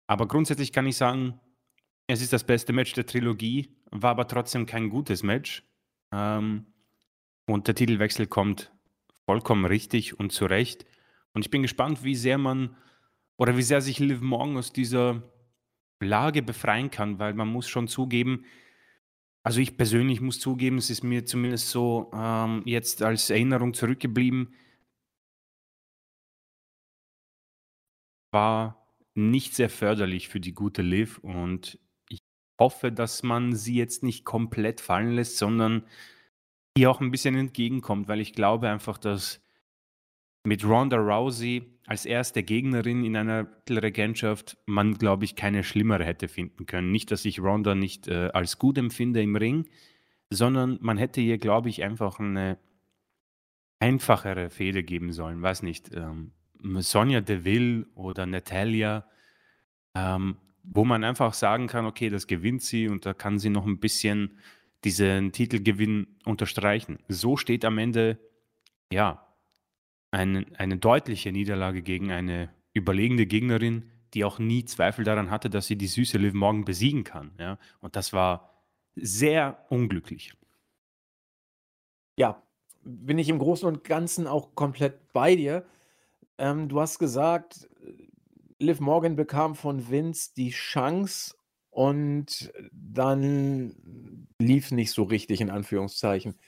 Aber 0.06 0.26
grundsätzlich 0.26 0.72
kann 0.72 0.86
ich 0.86 0.96
sagen, 0.96 1.40
es 2.10 2.22
ist 2.22 2.32
das 2.32 2.44
beste 2.44 2.72
Match 2.72 2.92
der 2.92 3.06
Trilogie, 3.06 3.74
war 3.90 4.10
aber 4.10 4.26
trotzdem 4.26 4.66
kein 4.66 4.90
gutes 4.90 5.22
Match. 5.22 5.62
Ähm, 6.12 6.66
und 7.46 7.66
der 7.66 7.74
Titelwechsel 7.74 8.26
kommt 8.26 8.72
vollkommen 9.26 9.64
richtig 9.64 10.18
und 10.18 10.32
zurecht. 10.32 10.84
Und 11.32 11.44
ich 11.44 11.50
bin 11.50 11.62
gespannt, 11.62 12.04
wie 12.04 12.14
sehr 12.14 12.38
man 12.38 12.76
oder 13.36 13.56
wie 13.56 13.62
sehr 13.62 13.80
sich 13.80 13.98
Liv 13.98 14.20
Morgan 14.20 14.56
aus 14.56 14.72
dieser 14.72 15.22
Lage 16.00 16.42
befreien 16.42 16.90
kann, 16.90 17.18
weil 17.18 17.34
man 17.34 17.48
muss 17.48 17.68
schon 17.68 17.88
zugeben, 17.88 18.44
also 19.42 19.60
ich 19.60 19.76
persönlich 19.76 20.20
muss 20.20 20.40
zugeben, 20.40 20.78
es 20.78 20.90
ist 20.90 21.02
mir 21.02 21.24
zumindest 21.24 21.70
so 21.70 22.10
ähm, 22.14 22.62
jetzt 22.66 23.02
als 23.02 23.30
Erinnerung 23.30 23.74
zurückgeblieben, 23.74 24.54
war 28.32 28.86
nicht 29.14 29.54
sehr 29.54 29.70
förderlich 29.70 30.28
für 30.28 30.40
die 30.40 30.52
gute 30.52 30.82
Liv 30.82 31.18
und 31.18 31.78
hoffe, 32.60 32.92
dass 32.92 33.24
man 33.24 33.54
sie 33.54 33.74
jetzt 33.74 34.04
nicht 34.04 34.24
komplett 34.24 34.80
fallen 34.80 35.12
lässt, 35.14 35.38
sondern 35.38 35.82
ihr 36.76 36.90
auch 36.90 37.00
ein 37.00 37.10
bisschen 37.10 37.34
entgegenkommt, 37.34 38.06
weil 38.06 38.20
ich 38.20 38.32
glaube 38.32 38.68
einfach, 38.68 38.98
dass 38.98 39.42
mit 40.44 40.64
Ronda 40.64 40.96
Rousey 40.96 41.62
als 41.86 42.06
erste 42.06 42.42
Gegnerin 42.42 43.04
in 43.04 43.16
einer 43.16 43.48
Titelregentschaft 43.64 44.56
man, 44.66 44.94
glaube 44.94 45.24
ich, 45.24 45.34
keine 45.34 45.64
schlimmere 45.64 46.04
hätte 46.04 46.28
finden 46.28 46.66
können. 46.66 46.92
Nicht, 46.92 47.10
dass 47.10 47.24
ich 47.24 47.40
Ronda 47.40 47.74
nicht 47.74 48.06
äh, 48.06 48.30
als 48.32 48.58
gut 48.58 48.78
empfinde 48.78 49.20
im 49.20 49.36
Ring, 49.36 49.68
sondern 50.30 50.78
man 50.80 50.98
hätte 50.98 51.20
ihr, 51.20 51.38
glaube 51.38 51.68
ich, 51.68 51.82
einfach 51.82 52.20
eine 52.20 52.58
einfachere 53.80 54.50
Fehde 54.50 54.84
geben 54.84 55.12
sollen. 55.12 55.42
Weiß 55.42 55.62
nicht. 55.62 55.90
Ähm, 55.94 56.32
Sonja 56.62 57.20
Deville 57.20 57.86
oder 57.94 58.26
Natalia, 58.26 59.06
ähm, 59.94 60.36
wo 60.72 60.84
man 60.84 61.02
einfach 61.02 61.34
sagen 61.34 61.66
kann, 61.66 61.84
okay, 61.84 62.08
das 62.10 62.28
gewinnt 62.28 62.62
sie 62.62 62.88
und 62.88 63.04
da 63.04 63.12
kann 63.12 63.38
sie 63.38 63.50
noch 63.50 63.66
ein 63.66 63.80
bisschen 63.80 64.38
diesen 64.84 65.32
Titelgewinn 65.32 66.06
unterstreichen. 66.24 67.00
So 67.08 67.36
steht 67.36 67.64
am 67.64 67.76
Ende, 67.76 68.18
ja, 68.92 69.26
eine, 70.12 70.46
eine 70.56 70.78
deutliche 70.78 71.32
Niederlage 71.32 71.82
gegen 71.82 72.12
eine 72.12 72.50
überlegene 72.72 73.26
Gegnerin, 73.26 73.90
die 74.14 74.24
auch 74.24 74.38
nie 74.38 74.64
Zweifel 74.64 75.04
daran 75.04 75.30
hatte, 75.30 75.50
dass 75.50 75.66
sie 75.66 75.76
die 75.76 75.86
süße 75.86 76.18
Liv 76.18 76.34
Morgan 76.34 76.64
besiegen 76.64 77.04
kann. 77.04 77.32
Ja? 77.38 77.58
Und 77.80 77.96
das 77.96 78.12
war 78.12 78.64
sehr 78.94 79.66
unglücklich. 79.70 80.34
Ja, 82.16 82.42
bin 82.82 83.18
ich 83.18 83.28
im 83.28 83.38
Großen 83.38 83.66
und 83.66 83.84
Ganzen 83.84 84.26
auch 84.26 84.54
komplett 84.54 85.12
bei 85.12 85.36
dir. 85.36 85.66
Ähm, 86.38 86.68
du 86.68 86.80
hast 86.80 86.98
gesagt, 86.98 87.68
Liv 88.60 88.80
Morgan 88.80 89.16
bekam 89.16 89.54
von 89.54 89.90
Vince 89.90 90.30
die 90.36 90.50
Chance 90.50 91.34
und 91.70 92.52
dann 92.72 94.26
lief 94.38 94.70
nicht 94.70 94.92
so 94.92 95.04
richtig, 95.04 95.40
in 95.40 95.50
Anführungszeichen. 95.50 96.38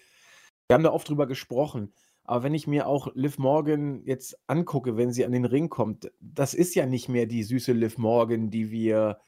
Wir 0.69 0.75
haben 0.75 0.85
da 0.85 0.93
oft 0.93 1.09
drüber 1.09 1.27
gesprochen. 1.27 1.93
Aber 2.25 2.45
wenn 2.45 2.55
ich 2.55 2.67
mir 2.67 2.87
auch 2.87 3.09
Liv 3.15 3.39
Morgan 3.39 4.05
jetzt 4.05 4.39
angucke, 4.47 4.97
wenn 4.97 5.13
sie 5.13 5.25
an 5.25 5.33
den 5.33 5.47
Ring 5.47 5.71
kommt, 5.71 6.13
das 6.21 6.55
ist 6.55 6.75
ja 6.75 6.87
nicht 6.87 7.09
mehr 7.09 7.27
die 7.27 7.43
süße 7.43 7.73
Liv 7.73 7.99
Morgan, 7.99 8.51
die 8.51 8.71
wir 8.71 9.19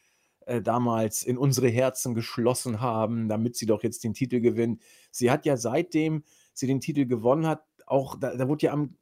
äh, 0.47 0.61
damals 0.61 1.23
in 1.23 1.39
unsere 1.39 1.69
Herzen 1.69 2.15
geschlossen 2.15 2.81
haben, 2.81 3.29
damit 3.29 3.57
sie 3.57 3.67
doch 3.67 3.83
jetzt 3.83 4.05
den 4.05 4.15
Titel 4.15 4.41
gewinnt. 4.41 4.83
Sie 5.11 5.31
hat 5.31 5.47
ja 5.47 5.57
seitdem 5.57 6.23
sie 6.53 6.67
den 6.67 6.81
Titel 6.81 7.07
gewonnen 7.07 7.47
hat, 7.47 7.65
auch, 7.87 8.17
da, 8.19 8.37
da 8.37 8.49
wurde 8.49 8.67
ja 8.67 8.73
am, 8.73 8.83
am 8.83 8.97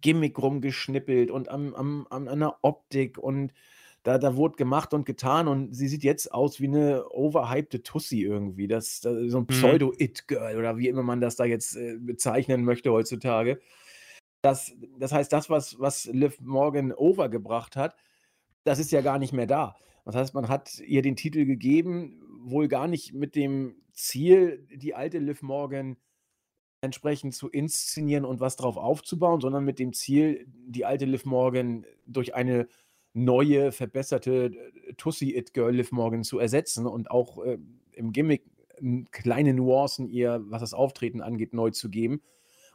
Gimmick 0.00 0.38
rumgeschnippelt 0.38 1.30
und 1.30 1.48
am, 1.48 1.74
am, 1.74 2.06
an 2.10 2.28
einer 2.28 2.58
Optik 2.62 3.18
und 3.18 3.52
da, 4.04 4.16
da 4.16 4.36
wurde 4.36 4.56
gemacht 4.56 4.94
und 4.94 5.04
getan 5.04 5.48
und 5.48 5.74
sie 5.74 5.88
sieht 5.88 6.04
jetzt 6.04 6.32
aus 6.32 6.60
wie 6.60 6.68
eine 6.68 7.08
overhypte 7.10 7.82
Tussi 7.82 8.22
irgendwie. 8.22 8.68
Das, 8.68 9.00
das 9.00 9.30
so 9.30 9.38
ein 9.38 9.42
mhm. 9.42 9.46
Pseudo-It-Girl 9.48 10.56
oder 10.56 10.78
wie 10.78 10.88
immer 10.88 11.02
man 11.02 11.20
das 11.20 11.36
da 11.36 11.44
jetzt 11.44 11.76
äh, 11.76 11.96
bezeichnen 11.98 12.64
möchte 12.64 12.92
heutzutage. 12.92 13.60
Das, 14.40 14.72
das 14.98 15.12
heißt, 15.12 15.32
das, 15.32 15.50
was, 15.50 15.78
was 15.80 16.06
Liv 16.06 16.40
Morgan 16.40 16.92
overgebracht 16.92 17.76
hat, 17.76 17.96
das 18.64 18.78
ist 18.78 18.92
ja 18.92 19.00
gar 19.00 19.18
nicht 19.18 19.32
mehr 19.32 19.46
da. 19.46 19.76
Das 20.04 20.14
heißt, 20.14 20.32
man 20.32 20.48
hat 20.48 20.78
ihr 20.78 21.02
den 21.02 21.16
Titel 21.16 21.44
gegeben, 21.44 22.22
wohl 22.40 22.68
gar 22.68 22.86
nicht 22.86 23.12
mit 23.12 23.34
dem 23.34 23.76
Ziel, 23.92 24.66
die 24.72 24.94
alte 24.94 25.18
Liv 25.18 25.42
Morgan 25.42 25.96
entsprechend 26.80 27.34
zu 27.34 27.48
inszenieren 27.48 28.24
und 28.24 28.40
was 28.40 28.56
drauf 28.56 28.76
aufzubauen, 28.76 29.40
sondern 29.40 29.64
mit 29.64 29.78
dem 29.78 29.92
Ziel, 29.92 30.46
die 30.46 30.84
alte 30.84 31.04
Liv 31.04 31.24
Morgan 31.24 31.84
durch 32.06 32.34
eine 32.34 32.68
neue, 33.14 33.72
verbesserte 33.72 34.46
äh, 34.46 34.94
Tussi-It-Girl 34.96 35.74
Liv 35.74 35.92
Morgan 35.92 36.22
zu 36.22 36.38
ersetzen 36.38 36.86
und 36.86 37.10
auch 37.10 37.44
äh, 37.44 37.58
im 37.92 38.12
Gimmick 38.12 38.44
kleine 39.10 39.54
Nuancen 39.54 40.08
ihr, 40.08 40.40
was 40.46 40.60
das 40.60 40.74
Auftreten 40.74 41.20
angeht, 41.20 41.52
neu 41.52 41.70
zu 41.70 41.90
geben. 41.90 42.22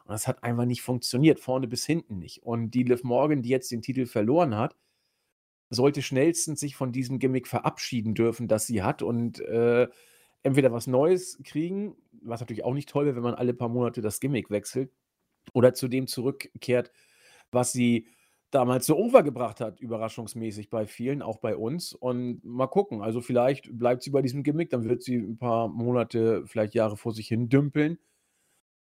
Und 0.04 0.12
das 0.12 0.28
hat 0.28 0.44
einfach 0.44 0.66
nicht 0.66 0.82
funktioniert, 0.82 1.40
vorne 1.40 1.66
bis 1.66 1.86
hinten 1.86 2.18
nicht. 2.18 2.42
Und 2.42 2.72
die 2.72 2.82
Liv 2.82 3.04
Morgan, 3.04 3.40
die 3.40 3.48
jetzt 3.48 3.70
den 3.70 3.80
Titel 3.80 4.04
verloren 4.04 4.54
hat, 4.54 4.76
sollte 5.70 6.02
schnellstens 6.02 6.60
sich 6.60 6.76
von 6.76 6.92
diesem 6.92 7.18
Gimmick 7.18 7.48
verabschieden 7.48 8.14
dürfen, 8.14 8.48
das 8.48 8.66
sie 8.66 8.82
hat 8.82 9.00
und 9.00 9.40
äh, 9.40 9.88
entweder 10.42 10.72
was 10.72 10.86
Neues 10.86 11.40
kriegen, 11.42 11.96
was 12.24 12.40
natürlich 12.40 12.64
auch 12.64 12.74
nicht 12.74 12.88
toll 12.88 13.06
wäre, 13.06 13.16
wenn 13.16 13.22
man 13.22 13.34
alle 13.34 13.54
paar 13.54 13.68
Monate 13.68 14.00
das 14.00 14.20
Gimmick 14.20 14.50
wechselt, 14.50 14.90
oder 15.52 15.74
zu 15.74 15.88
dem 15.88 16.06
zurückkehrt, 16.06 16.90
was 17.50 17.72
sie 17.72 18.08
damals 18.50 18.86
so 18.86 18.96
overgebracht 18.96 19.60
hat, 19.60 19.80
überraschungsmäßig 19.80 20.70
bei 20.70 20.86
vielen, 20.86 21.22
auch 21.22 21.38
bei 21.38 21.56
uns. 21.56 21.92
Und 21.92 22.44
mal 22.44 22.68
gucken. 22.68 23.02
Also 23.02 23.20
vielleicht 23.20 23.76
bleibt 23.76 24.02
sie 24.02 24.10
bei 24.10 24.22
diesem 24.22 24.44
Gimmick, 24.44 24.70
dann 24.70 24.88
wird 24.88 25.02
sie 25.02 25.16
ein 25.16 25.38
paar 25.38 25.68
Monate, 25.68 26.46
vielleicht 26.46 26.74
Jahre 26.74 26.96
vor 26.96 27.12
sich 27.12 27.26
hin 27.28 27.48
dümpeln. 27.48 27.98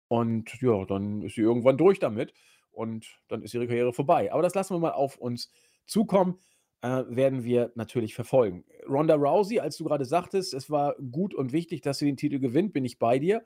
Und 0.07 0.61
ja, 0.61 0.85
dann 0.85 1.21
ist 1.21 1.35
sie 1.35 1.41
irgendwann 1.41 1.77
durch 1.77 1.99
damit. 1.99 2.33
Und 2.71 3.19
dann 3.27 3.41
ist 3.41 3.53
ihre 3.53 3.67
Karriere 3.67 3.91
vorbei. 3.91 4.31
Aber 4.31 4.41
das 4.41 4.55
lassen 4.55 4.73
wir 4.73 4.79
mal 4.79 4.91
auf 4.91 5.17
uns 5.17 5.51
zukommen. 5.85 6.39
Äh, 6.81 7.03
werden 7.07 7.43
wir 7.43 7.71
natürlich 7.73 8.13
verfolgen. 8.13 8.63
Ronda 8.87 9.15
Rousey, 9.15 9.59
als 9.59 9.77
du 9.77 9.83
gerade 9.83 10.05
sagtest, 10.05 10.53
es 10.53 10.69
war 10.69 10.95
gut 10.95 11.33
und 11.33 11.51
wichtig, 11.51 11.81
dass 11.81 11.97
sie 11.97 12.05
den 12.05 12.17
Titel 12.17 12.39
gewinnt, 12.39 12.71
bin 12.71 12.85
ich 12.85 12.99
bei 12.99 13.17
dir. 13.17 13.45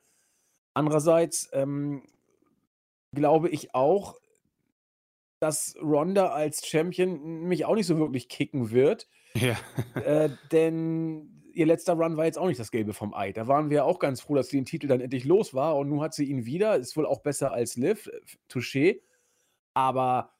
Andererseits 0.74 1.50
ähm, 1.54 2.04
glaube 3.16 3.50
ich 3.50 3.74
auch, 3.74 4.20
dass 5.40 5.76
Ronda 5.82 6.28
als 6.28 6.68
Champion 6.68 7.44
mich 7.44 7.66
auch 7.66 7.76
nicht 7.76 7.88
so 7.88 7.98
wirklich 7.98 8.28
kicken 8.28 8.72
wird. 8.72 9.08
Ja. 9.34 9.58
Äh, 9.96 10.30
denn 10.52 11.42
ihr 11.54 11.66
letzter 11.66 11.94
Run 11.94 12.18
war 12.18 12.26
jetzt 12.26 12.38
auch 12.38 12.48
nicht 12.48 12.60
das 12.60 12.72
Gelbe 12.72 12.94
vom 12.94 13.14
Ei. 13.14 13.32
Da 13.32 13.48
waren 13.48 13.70
wir 13.70 13.86
auch 13.86 14.00
ganz 14.00 14.22
froh, 14.22 14.36
dass 14.36 14.50
sie 14.50 14.58
den 14.58 14.66
Titel 14.66 14.88
dann 14.88 15.02
endlich 15.02 15.26
los 15.26 15.54
war. 15.54 15.78
Und 15.78 15.90
nun 15.90 16.02
hat 16.02 16.14
sie 16.14 16.26
ihn 16.26 16.46
wieder. 16.46 16.76
Ist 16.76 16.96
wohl 16.98 17.06
auch 17.06 17.22
besser 17.22 17.52
als 17.52 17.76
Liv. 17.76 18.08
Äh, 18.08 18.22
touché. 18.50 19.02
Aber 19.74 20.34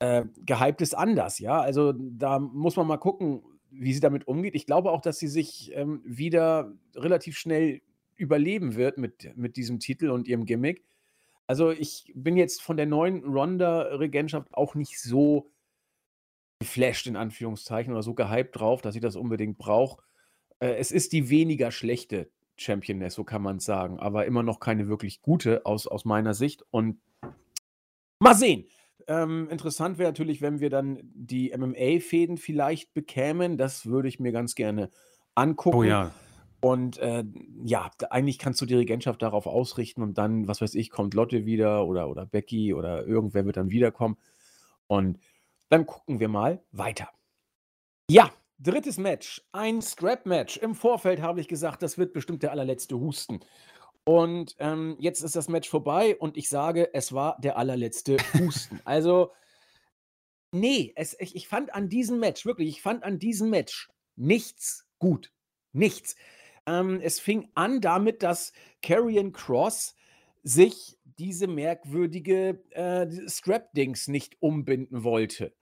äh, 0.00 0.24
gehypt 0.44 0.80
ist 0.80 0.96
anders, 0.96 1.38
ja. 1.38 1.60
Also 1.60 1.92
da 1.92 2.38
muss 2.38 2.76
man 2.76 2.86
mal 2.86 2.98
gucken, 2.98 3.42
wie 3.70 3.92
sie 3.92 4.00
damit 4.00 4.26
umgeht. 4.26 4.54
Ich 4.54 4.66
glaube 4.66 4.90
auch, 4.90 5.00
dass 5.00 5.18
sie 5.18 5.28
sich 5.28 5.72
ähm, 5.74 6.02
wieder 6.04 6.72
relativ 6.94 7.36
schnell 7.36 7.82
überleben 8.16 8.74
wird 8.74 8.98
mit, 8.98 9.36
mit 9.36 9.56
diesem 9.56 9.78
Titel 9.78 10.10
und 10.10 10.28
ihrem 10.28 10.44
Gimmick. 10.44 10.84
Also, 11.46 11.70
ich 11.70 12.12
bin 12.14 12.36
jetzt 12.36 12.60
von 12.60 12.76
der 12.76 12.86
neuen 12.86 13.24
Ronda-Regentschaft 13.24 14.52
auch 14.52 14.74
nicht 14.74 15.00
so 15.00 15.50
geflasht 16.58 17.06
in 17.06 17.16
Anführungszeichen 17.16 17.92
oder 17.92 18.02
so 18.02 18.14
gehypt 18.14 18.58
drauf, 18.58 18.82
dass 18.82 18.96
ich 18.96 19.00
das 19.00 19.16
unbedingt 19.16 19.56
brauche. 19.56 20.02
Äh, 20.58 20.74
es 20.74 20.90
ist 20.90 21.12
die 21.12 21.30
weniger 21.30 21.70
schlechte 21.70 22.30
Championess, 22.56 23.14
so 23.14 23.24
kann 23.24 23.42
man's 23.42 23.64
sagen, 23.64 23.98
aber 24.00 24.26
immer 24.26 24.42
noch 24.42 24.58
keine 24.58 24.88
wirklich 24.88 25.22
gute 25.22 25.64
aus 25.64 25.86
aus 25.86 26.04
meiner 26.04 26.34
Sicht 26.34 26.64
und 26.70 27.00
mal 28.18 28.34
sehen. 28.34 28.66
Ähm, 29.08 29.48
interessant 29.50 29.98
wäre 29.98 30.10
natürlich, 30.10 30.42
wenn 30.42 30.60
wir 30.60 30.68
dann 30.68 31.00
die 31.02 31.52
MMA-Fäden 31.56 32.36
vielleicht 32.36 32.92
bekämen. 32.92 33.56
Das 33.56 33.86
würde 33.86 34.08
ich 34.08 34.20
mir 34.20 34.32
ganz 34.32 34.54
gerne 34.54 34.90
angucken. 35.34 35.78
Oh 35.78 35.82
ja. 35.82 36.12
Und 36.60 36.98
äh, 36.98 37.24
ja, 37.64 37.90
eigentlich 38.10 38.38
kannst 38.38 38.60
du 38.60 38.66
die 38.66 38.74
Regentschaft 38.74 39.22
darauf 39.22 39.46
ausrichten 39.46 40.02
und 40.02 40.18
dann, 40.18 40.48
was 40.48 40.60
weiß 40.60 40.74
ich, 40.74 40.90
kommt 40.90 41.14
Lotte 41.14 41.46
wieder 41.46 41.86
oder, 41.86 42.10
oder 42.10 42.26
Becky 42.26 42.74
oder 42.74 43.06
irgendwer 43.06 43.46
wird 43.46 43.56
dann 43.56 43.70
wiederkommen. 43.70 44.18
Und 44.88 45.18
dann 45.68 45.86
gucken 45.86 46.18
wir 46.20 46.28
mal 46.28 46.60
weiter. 46.72 47.08
Ja, 48.10 48.30
drittes 48.58 48.98
Match. 48.98 49.42
Ein 49.52 49.80
Strap-Match. 49.80 50.56
Im 50.56 50.74
Vorfeld 50.74 51.22
habe 51.22 51.40
ich 51.40 51.48
gesagt, 51.48 51.82
das 51.82 51.96
wird 51.96 52.12
bestimmt 52.12 52.42
der 52.42 52.50
allerletzte 52.50 52.98
Husten. 52.98 53.40
Und 54.08 54.56
ähm, 54.58 54.96
jetzt 54.98 55.20
ist 55.20 55.36
das 55.36 55.50
Match 55.50 55.68
vorbei 55.68 56.16
und 56.16 56.38
ich 56.38 56.48
sage, 56.48 56.88
es 56.94 57.12
war 57.12 57.38
der 57.42 57.58
allerletzte 57.58 58.16
Husten. 58.38 58.80
also, 58.86 59.32
nee, 60.50 60.94
es, 60.96 61.14
ich, 61.20 61.36
ich 61.36 61.46
fand 61.46 61.74
an 61.74 61.90
diesem 61.90 62.18
Match, 62.18 62.46
wirklich, 62.46 62.70
ich 62.70 62.80
fand 62.80 63.04
an 63.04 63.18
diesem 63.18 63.50
Match 63.50 63.90
nichts 64.16 64.86
gut. 64.98 65.30
Nichts. 65.74 66.16
Ähm, 66.64 67.00
es 67.02 67.20
fing 67.20 67.50
an 67.52 67.82
damit, 67.82 68.22
dass 68.22 68.54
Carrion 68.80 69.32
Cross 69.32 69.94
sich 70.42 70.98
diese 71.04 71.46
merkwürdige 71.46 72.64
äh, 72.70 73.06
Strap-Dings 73.28 74.08
nicht 74.08 74.40
umbinden 74.40 75.04
wollte. 75.04 75.52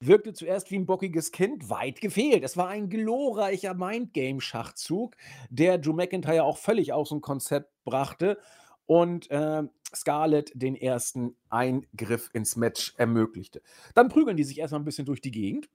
Wirkte 0.00 0.32
zuerst 0.32 0.70
wie 0.70 0.76
ein 0.76 0.86
bockiges 0.86 1.30
Kind, 1.30 1.68
weit 1.68 2.00
gefehlt. 2.00 2.42
Es 2.42 2.56
war 2.56 2.68
ein 2.68 2.88
glorreicher 2.88 3.74
Mindgame-Schachzug, 3.74 5.14
der 5.50 5.76
Drew 5.76 5.92
McIntyre 5.92 6.44
auch 6.44 6.56
völlig 6.56 6.94
aus 6.94 7.10
dem 7.10 7.20
Konzept 7.20 7.70
brachte 7.84 8.38
und 8.86 9.30
äh, 9.30 9.62
Scarlett 9.94 10.52
den 10.54 10.74
ersten 10.74 11.36
Eingriff 11.50 12.30
ins 12.32 12.56
Match 12.56 12.94
ermöglichte. 12.96 13.60
Dann 13.94 14.08
prügeln 14.08 14.36
die 14.36 14.44
sich 14.44 14.58
erstmal 14.58 14.80
ein 14.80 14.86
bisschen 14.86 15.06
durch 15.06 15.20
die 15.20 15.30
Gegend. 15.30 15.68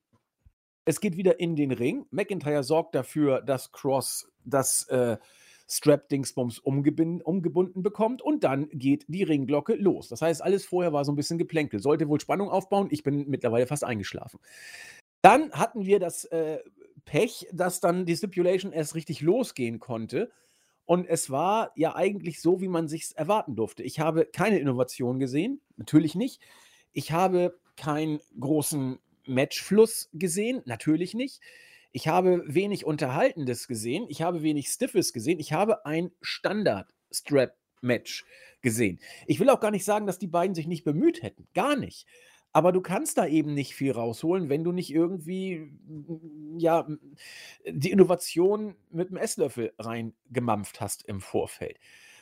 Es 0.85 0.99
geht 0.99 1.17
wieder 1.17 1.39
in 1.39 1.55
den 1.55 1.71
Ring. 1.71 2.07
McIntyre 2.11 2.63
sorgt 2.63 2.95
dafür, 2.95 3.41
dass 3.41 3.71
Cross 3.71 4.31
das 4.43 4.87
äh, 4.89 5.17
Strap-Dingsbums 5.67 6.59
umgebunden 6.59 7.83
bekommt 7.83 8.21
und 8.21 8.43
dann 8.43 8.69
geht 8.69 9.05
die 9.07 9.23
Ringglocke 9.23 9.75
los. 9.75 10.09
Das 10.09 10.21
heißt, 10.21 10.43
alles 10.43 10.65
vorher 10.65 10.93
war 10.93 11.05
so 11.05 11.11
ein 11.11 11.15
bisschen 11.15 11.37
Geplänkel. 11.37 11.79
Sollte 11.79 12.07
wohl 12.07 12.19
Spannung 12.19 12.49
aufbauen. 12.49 12.87
Ich 12.91 13.03
bin 13.03 13.27
mittlerweile 13.27 13.65
fast 13.65 13.83
eingeschlafen. 13.83 14.39
Dann 15.21 15.51
hatten 15.53 15.85
wir 15.85 15.99
das 15.99 16.25
äh, 16.25 16.59
Pech, 17.05 17.47
dass 17.51 17.79
dann 17.79 18.05
die 18.05 18.15
Stipulation 18.15 18.71
erst 18.71 18.93
richtig 18.95 19.21
losgehen 19.21 19.79
konnte. 19.79 20.31
Und 20.85 21.07
es 21.07 21.31
war 21.31 21.71
ja 21.75 21.95
eigentlich 21.95 22.41
so, 22.41 22.61
wie 22.61 22.67
man 22.67 22.87
sich 22.87 23.17
erwarten 23.17 23.55
durfte. 23.55 23.81
Ich 23.81 23.99
habe 23.99 24.25
keine 24.25 24.59
Innovation 24.59 25.19
gesehen, 25.19 25.61
natürlich 25.77 26.13
nicht. 26.13 26.41
Ich 26.93 27.11
habe 27.11 27.57
keinen 27.75 28.19
großen 28.39 28.99
Matchfluss 29.25 30.09
gesehen, 30.13 30.61
natürlich 30.65 31.15
nicht. 31.15 31.41
Ich 31.95 32.09
habe 32.09 32.43
wenig 32.45 32.85
Unterhaltendes 32.85 33.69
gesehen, 33.69 34.05
ich 34.09 34.21
habe 34.21 34.43
wenig 34.43 34.67
Stiffes 34.67 35.13
gesehen, 35.13 35.39
ich 35.39 35.53
habe 35.53 35.85
ein 35.85 36.11
Standard-Strap-Match 36.21 38.25
gesehen. 38.61 38.99
Ich 39.27 39.39
will 39.39 39.49
auch 39.49 39.61
gar 39.61 39.71
nicht 39.71 39.85
sagen, 39.85 40.05
dass 40.05 40.19
die 40.19 40.27
beiden 40.27 40.55
sich 40.55 40.67
nicht 40.67 40.83
bemüht 40.83 41.23
hätten, 41.23 41.47
gar 41.53 41.77
nicht. 41.77 42.05
aber 42.55 42.71
du 42.71 42.79
kannst 42.79 43.17
da 43.17 43.27
eben 43.27 43.53
nicht 43.53 43.75
viel 43.75 43.91
rausholen, 43.91 44.47
wenn 44.47 44.63
du 44.63 44.71
nicht 44.71 44.93
irgendwie, 44.93 45.73
ja, 46.57 46.87
die 47.67 47.91
Innovation 47.91 48.75
mit 48.91 49.09
dem 49.09 49.17
Esslöffel 49.17 49.73
reingemampft 49.77 50.79
hast 50.79 51.05
im 51.05 51.19
Vorfeld. 51.19 51.77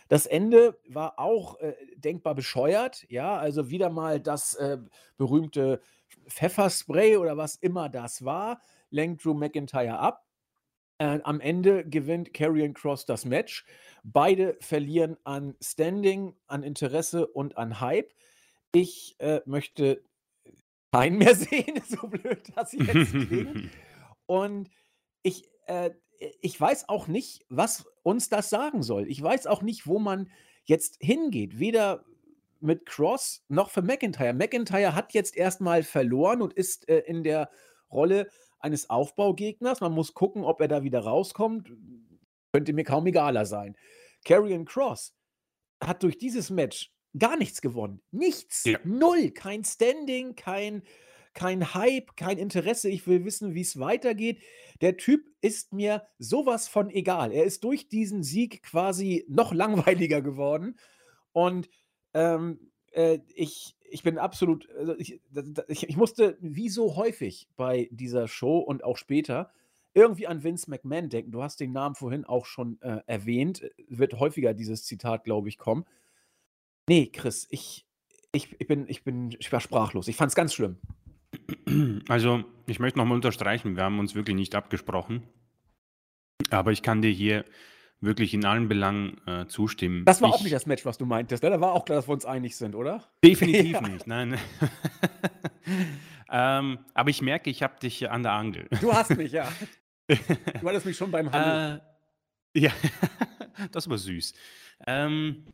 Das 0.08 0.26
Ende 0.26 0.80
war 0.88 1.20
auch, 1.20 1.60
äh, 1.60 1.76
denkbar 1.98 2.34
bescheuert, 2.34 3.06
ja, 3.10 3.38
also 3.38 3.70
wieder 3.70 3.92
mal 3.92 4.20
das, 4.20 4.56
äh, 4.56 4.80
berühmte 5.18 5.82
Pfefferspray 6.28 7.18
oder 7.18 7.38
was 7.38 7.56
immer 7.56 7.88
das 7.90 8.26
war, 8.26 8.60
lenkt 8.94 9.26
Drew 9.26 9.34
McIntyre 9.34 10.00
ab. 10.00 10.26
Äh, 11.00 11.20
am 11.24 11.42
Ende 11.42 11.84
gewinnt 11.84 12.34
Karrion 12.34 12.74
Cross 12.74 13.06
das 13.06 13.26
Match. 13.26 13.66
Beide 14.04 14.56
verlieren 14.62 15.18
an 15.24 15.56
Standing, 15.62 16.36
an 16.48 16.64
Interesse 16.64 17.28
und 17.28 17.58
an 17.58 17.82
Hype. 17.82 18.14
Ich, 18.72 19.16
äh, 19.20 19.42
möchte 19.46 20.04
keinen 20.92 21.18
mehr 21.18 21.36
sehen, 21.36 21.82
so 21.88 22.08
blöd 22.08 22.52
das 22.56 22.74
jetzt 22.74 23.12
klingt. 23.12 23.70
Und 24.28 24.70
ich, 25.24 25.50
äh, 25.66 25.92
ich 26.40 26.60
weiß 26.60 26.88
auch 26.88 27.08
nicht, 27.08 27.46
was 27.50 27.86
uns 28.04 28.30
das 28.30 28.50
sagen 28.50 28.84
soll. 28.84 29.10
Ich 29.10 29.22
weiß 29.22 29.48
auch 29.48 29.62
nicht, 29.62 29.88
wo 29.88 30.00
man 30.00 30.30
jetzt 30.66 30.98
hingeht. 31.02 31.60
Weder 31.60 32.06
mit 32.60 32.86
Cross 32.86 33.44
noch 33.50 33.72
für 33.72 33.82
McIntyre. 33.82 34.34
McIntyre 34.34 34.96
hat 34.96 35.14
jetzt 35.14 35.36
erstmal 35.36 35.84
verloren 35.84 36.42
und 36.42 36.54
ist 36.54 36.88
äh, 36.88 37.00
in 37.00 37.24
der 37.24 37.50
Rolle 37.92 38.30
eines 38.64 38.90
Aufbaugegners. 38.90 39.82
Man 39.82 39.92
muss 39.92 40.14
gucken, 40.14 40.44
ob 40.44 40.62
er 40.62 40.68
da 40.68 40.84
wieder 40.84 41.02
rauskommt. 41.02 41.72
Könnte 42.54 42.74
mir 42.74 42.84
kaum 42.84 43.06
egaler 43.06 43.46
sein. 43.46 43.78
Karrion 44.24 44.66
Cross 44.66 45.16
hat 45.84 46.04
durch 46.04 46.18
dieses 46.18 46.50
Match 46.50 46.92
gar 47.18 47.38
nichts 47.38 47.62
gewonnen. 47.62 48.02
Nichts. 48.12 48.64
Ja. 48.66 48.80
Null. 48.84 49.32
Kein 49.32 49.64
Standing, 49.64 50.36
kein, 50.36 50.84
kein 51.34 51.74
Hype, 51.74 52.16
kein 52.16 52.38
Interesse. 52.38 52.90
Ich 52.90 53.06
will 53.06 53.26
wissen, 53.26 53.54
wie 53.54 53.62
es 53.62 53.80
weitergeht. 53.80 54.42
Der 54.82 54.98
Typ 54.98 55.30
ist 55.42 55.74
mir 55.74 56.08
sowas 56.18 56.68
von 56.68 56.90
egal. 56.90 57.32
Er 57.32 57.44
ist 57.44 57.64
durch 57.64 57.90
diesen 57.90 58.24
Sieg 58.24 58.64
quasi 58.64 59.26
noch 59.28 59.54
langweiliger 59.54 60.22
geworden. 60.22 60.80
Und 61.34 61.70
ähm, 62.14 62.72
äh, 62.94 63.20
ich, 63.36 63.76
ich 63.90 64.04
bin 64.04 64.18
absolut, 64.18 64.70
also 64.78 64.98
ich, 64.98 65.20
ich, 65.68 65.90
ich 65.90 65.98
musste 65.98 66.38
wie 66.40 66.70
so 66.70 66.96
häufig 66.96 67.48
bei 67.56 67.90
dieser 67.92 68.28
Show 68.28 68.60
und 68.60 68.84
auch 68.84 68.98
später 68.98 69.52
irgendwie 69.94 70.28
an 70.28 70.44
Vince 70.44 70.70
McMahon 70.70 71.10
denken. 71.10 71.32
Du 71.32 71.44
hast 71.44 71.60
den 71.60 71.72
Namen 71.72 71.96
vorhin 71.96 72.26
auch 72.26 72.46
schon 72.46 72.82
äh, 72.82 73.02
erwähnt. 73.06 73.70
Wird 73.88 74.20
häufiger 74.20 74.54
dieses 74.54 74.86
Zitat, 74.86 75.24
glaube 75.24 75.50
ich, 75.50 75.58
kommen. 75.58 75.86
Nee, 76.90 77.08
Chris, 77.08 77.48
ich, 77.52 77.86
ich, 78.32 78.56
ich, 78.60 78.68
bin, 78.68 78.88
ich, 78.88 79.04
bin, 79.04 79.36
ich 79.38 79.52
war 79.52 79.60
sprachlos. 79.60 80.08
Ich 80.08 80.16
fand 80.16 80.30
es 80.30 80.36
ganz 80.36 80.54
schlimm. 80.54 80.78
Also, 82.08 82.44
ich 82.68 82.80
möchte 82.80 83.00
nochmal 83.00 83.16
unterstreichen, 83.16 83.76
wir 83.76 83.84
haben 83.84 84.00
uns 84.00 84.16
wirklich 84.16 84.36
nicht 84.36 84.56
abgesprochen. 84.56 85.24
Aber 86.50 86.72
ich 86.72 86.84
kann 86.84 87.02
dir 87.02 87.12
hier 87.12 87.46
wirklich 88.04 88.34
in 88.34 88.46
allen 88.46 88.68
Belangen 88.68 89.20
äh, 89.26 89.48
zustimmen. 89.48 90.06
Das 90.06 90.22
war 90.22 90.30
ich, 90.30 90.36
auch 90.36 90.42
nicht 90.42 90.54
das 90.54 90.66
Match, 90.66 90.86
was 90.86 90.98
du 90.98 91.06
meintest. 91.06 91.44
Ne? 91.44 91.50
Da 91.50 91.62
war 91.62 91.72
auch 91.72 91.86
klar, 91.86 91.98
dass 91.98 92.08
wir 92.08 92.14
uns 92.14 92.26
einig 92.26 92.56
sind, 92.56 92.76
oder? 92.76 93.04
Definitiv 93.24 93.82
nicht, 93.90 94.08
nein. 94.08 94.38
ähm, 96.32 96.80
aber 96.94 97.10
ich 97.10 97.22
merke, 97.22 97.50
ich 97.50 97.64
habe 97.64 97.80
dich 97.80 98.10
an 98.10 98.24
der 98.24 98.34
Angel. 98.34 98.68
Du 98.82 98.94
hast 98.94 99.16
mich, 99.18 99.32
ja. 99.32 99.52
Du 100.08 100.68
hattest 100.68 100.86
mich 100.86 100.98
schon 100.98 101.12
beim 101.12 101.32
Handel. 101.32 101.82
Äh, 102.54 102.60
ja, 102.60 102.72
das 103.72 103.90
war 103.90 103.98
süß. 103.98 104.34
Ähm, 104.86 105.46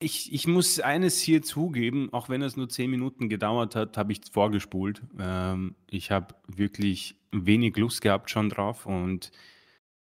ich, 0.00 0.32
ich 0.32 0.48
muss 0.48 0.80
eines 0.80 1.20
hier 1.20 1.42
zugeben, 1.42 2.12
auch 2.12 2.28
wenn 2.28 2.42
es 2.42 2.56
nur 2.56 2.68
zehn 2.68 2.90
Minuten 2.90 3.28
gedauert 3.28 3.76
hat, 3.76 3.96
habe 3.96 4.12
ich 4.12 4.20
vorgespult. 4.30 5.02
Ähm, 5.20 5.76
ich 5.88 6.10
habe 6.10 6.34
wirklich 6.48 7.14
wenig 7.30 7.76
Lust 7.76 8.00
gehabt 8.00 8.28
schon 8.28 8.48
drauf 8.48 8.86
und 8.86 9.30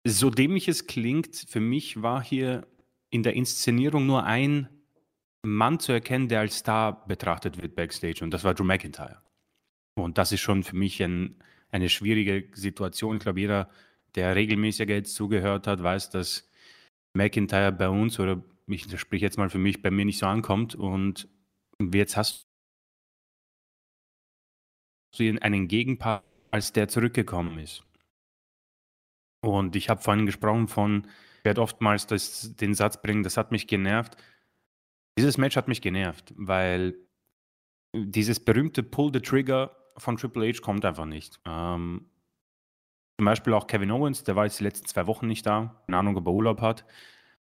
so 0.06 0.30
dämlich 0.30 0.68
es 0.68 0.86
klingt, 0.86 1.36
für 1.48 1.60
mich 1.60 2.02
war 2.02 2.22
hier 2.22 2.66
in 3.10 3.22
der 3.22 3.34
Inszenierung 3.34 4.06
nur 4.06 4.24
ein 4.24 4.68
Mann 5.42 5.80
zu 5.80 5.92
erkennen, 5.92 6.28
der 6.28 6.40
als 6.40 6.58
Star 6.58 7.06
betrachtet 7.06 7.60
wird 7.60 7.76
backstage 7.76 8.22
und 8.22 8.30
das 8.30 8.44
war 8.44 8.54
Drew 8.54 8.64
McIntyre. 8.64 9.22
Und 9.94 10.18
das 10.18 10.32
ist 10.32 10.40
schon 10.40 10.62
für 10.62 10.76
mich 10.76 11.02
ein, 11.02 11.36
eine 11.70 11.88
schwierige 11.88 12.48
Situation. 12.54 13.16
Ich 13.16 13.22
glaube, 13.22 13.40
jeder, 13.40 13.70
der 14.14 14.34
regelmäßiger 14.34 14.94
jetzt 14.94 15.14
zugehört 15.14 15.66
hat, 15.66 15.82
weiß, 15.82 16.10
dass 16.10 16.48
McIntyre 17.14 17.72
bei 17.72 17.88
uns 17.88 18.18
oder 18.20 18.42
ich 18.66 18.84
spreche 18.98 19.24
jetzt 19.24 19.38
mal 19.38 19.50
für 19.50 19.58
mich, 19.58 19.82
bei 19.82 19.90
mir 19.90 20.04
nicht 20.04 20.18
so 20.18 20.26
ankommt 20.26 20.74
und 20.74 21.28
jetzt 21.80 22.16
hast 22.16 22.48
du 25.16 25.38
einen 25.40 25.68
Gegenpart, 25.68 26.24
als 26.50 26.72
der 26.72 26.88
zurückgekommen 26.88 27.58
ist. 27.58 27.84
Und 29.46 29.76
ich 29.76 29.88
habe 29.88 30.02
vorhin 30.02 30.26
gesprochen 30.26 30.68
von, 30.68 31.06
ich 31.38 31.44
werde 31.44 31.62
oftmals 31.62 32.06
das, 32.06 32.56
den 32.56 32.74
Satz 32.74 33.00
bringen, 33.00 33.22
das 33.22 33.36
hat 33.36 33.52
mich 33.52 33.66
genervt. 33.66 34.16
Dieses 35.18 35.38
Match 35.38 35.56
hat 35.56 35.68
mich 35.68 35.80
genervt, 35.80 36.34
weil 36.36 36.94
dieses 37.94 38.40
berühmte 38.40 38.82
Pull 38.82 39.12
the 39.12 39.20
Trigger 39.20 39.74
von 39.96 40.16
Triple 40.16 40.48
H 40.48 40.60
kommt 40.60 40.84
einfach 40.84 41.06
nicht. 41.06 41.40
Ähm, 41.46 42.06
zum 43.18 43.24
Beispiel 43.24 43.54
auch 43.54 43.66
Kevin 43.66 43.92
Owens, 43.92 44.24
der 44.24 44.36
war 44.36 44.44
jetzt 44.44 44.60
die 44.60 44.64
letzten 44.64 44.86
zwei 44.86 45.06
Wochen 45.06 45.26
nicht 45.26 45.46
da. 45.46 45.80
Keine 45.86 45.98
Ahnung, 45.98 46.16
ob 46.16 46.26
er 46.26 46.32
Urlaub 46.32 46.60
hat. 46.60 46.84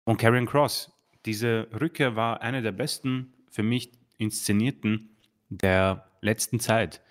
Und 0.05 0.19
Karrion 0.19 0.47
Cross, 0.47 0.93
diese 1.25 1.69
Rückkehr 1.81 2.15
war 2.15 2.43
eine 2.43 2.63
der 2.63 2.73
besten 2.73 3.33
für 3.51 3.65
mich 3.65 3.91
inszenierten 4.19 5.17
der 5.49 6.09
letzten 6.21 6.61
Zeit. 6.61 7.03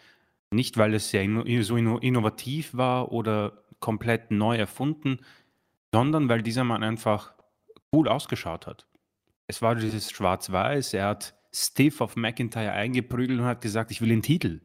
Nicht, 0.52 0.78
weil 0.78 0.94
es 0.94 1.14
inno 1.14 1.44
so 1.64 1.76
inno 1.76 1.98
innovativ 1.98 2.76
war 2.76 3.12
oder 3.12 3.65
komplett 3.86 4.32
neu 4.32 4.56
erfunden, 4.58 5.20
sondern 5.94 6.28
weil 6.28 6.42
dieser 6.42 6.64
Mann 6.64 6.84
einfach 6.84 7.36
cool 7.94 8.08
ausgeschaut 8.08 8.66
hat. 8.66 8.88
Es 9.46 9.62
war 9.62 9.76
dieses 9.76 10.10
Schwarz-Weiß, 10.10 10.96
er 10.96 11.10
hat 11.10 11.36
stiff 11.54 12.02
auf 12.02 12.16
McIntyre 12.16 12.72
eingeprügelt 12.72 13.40
und 13.40 13.46
hat 13.46 13.62
gesagt, 13.62 13.92
ich 13.92 14.02
will 14.02 14.10
den 14.10 14.24
Titel. 14.24 14.62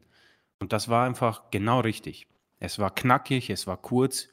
Und 0.59 0.73
das 0.73 0.89
war 0.89 1.05
einfach 1.05 1.51
genau 1.51 1.81
richtig. 1.81 2.25
Es 2.57 2.79
war 2.79 2.95
knackig, 2.95 3.51
es 3.51 3.67
war 3.67 3.77
kurz 3.77 4.27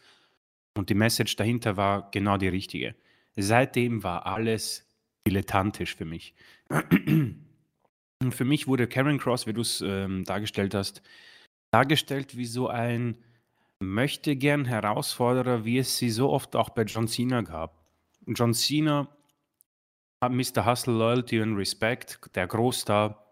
und 0.74 0.88
die 0.88 0.94
Message 0.94 1.36
dahinter 1.36 1.76
war 1.76 2.10
genau 2.10 2.38
die 2.38 2.48
richtige. 2.48 2.94
Seitdem 3.36 4.02
war 4.02 4.24
alles 4.24 4.86
dilettantisch 5.26 5.96
für 5.96 6.06
mich. 6.06 6.34
Und 6.70 8.34
für 8.34 8.46
mich 8.46 8.66
wurde 8.66 8.88
Karen 8.88 9.18
Cross, 9.18 9.46
wie 9.46 9.52
du 9.52 9.60
es 9.60 9.82
ähm, 9.82 10.24
dargestellt 10.24 10.74
hast, 10.74 11.02
dargestellt 11.72 12.38
wie 12.38 12.46
so 12.46 12.68
ein 12.68 13.18
möchte 13.80 14.36
gern 14.36 14.64
Herausforderer, 14.64 15.64
wie 15.64 15.78
es 15.78 15.98
sie 15.98 16.10
so 16.10 16.30
oft 16.30 16.56
auch 16.56 16.70
bei 16.70 16.82
John 16.82 17.08
Cena 17.08 17.42
gab. 17.42 17.84
John 18.26 18.54
Cena 18.54 19.08
hat 20.20 20.32
Mr. 20.32 20.66
Hustle, 20.66 20.94
Loyalty 20.94 21.40
und 21.40 21.56
Respect, 21.56 22.20
der 22.34 22.46
Großstar, 22.46 23.24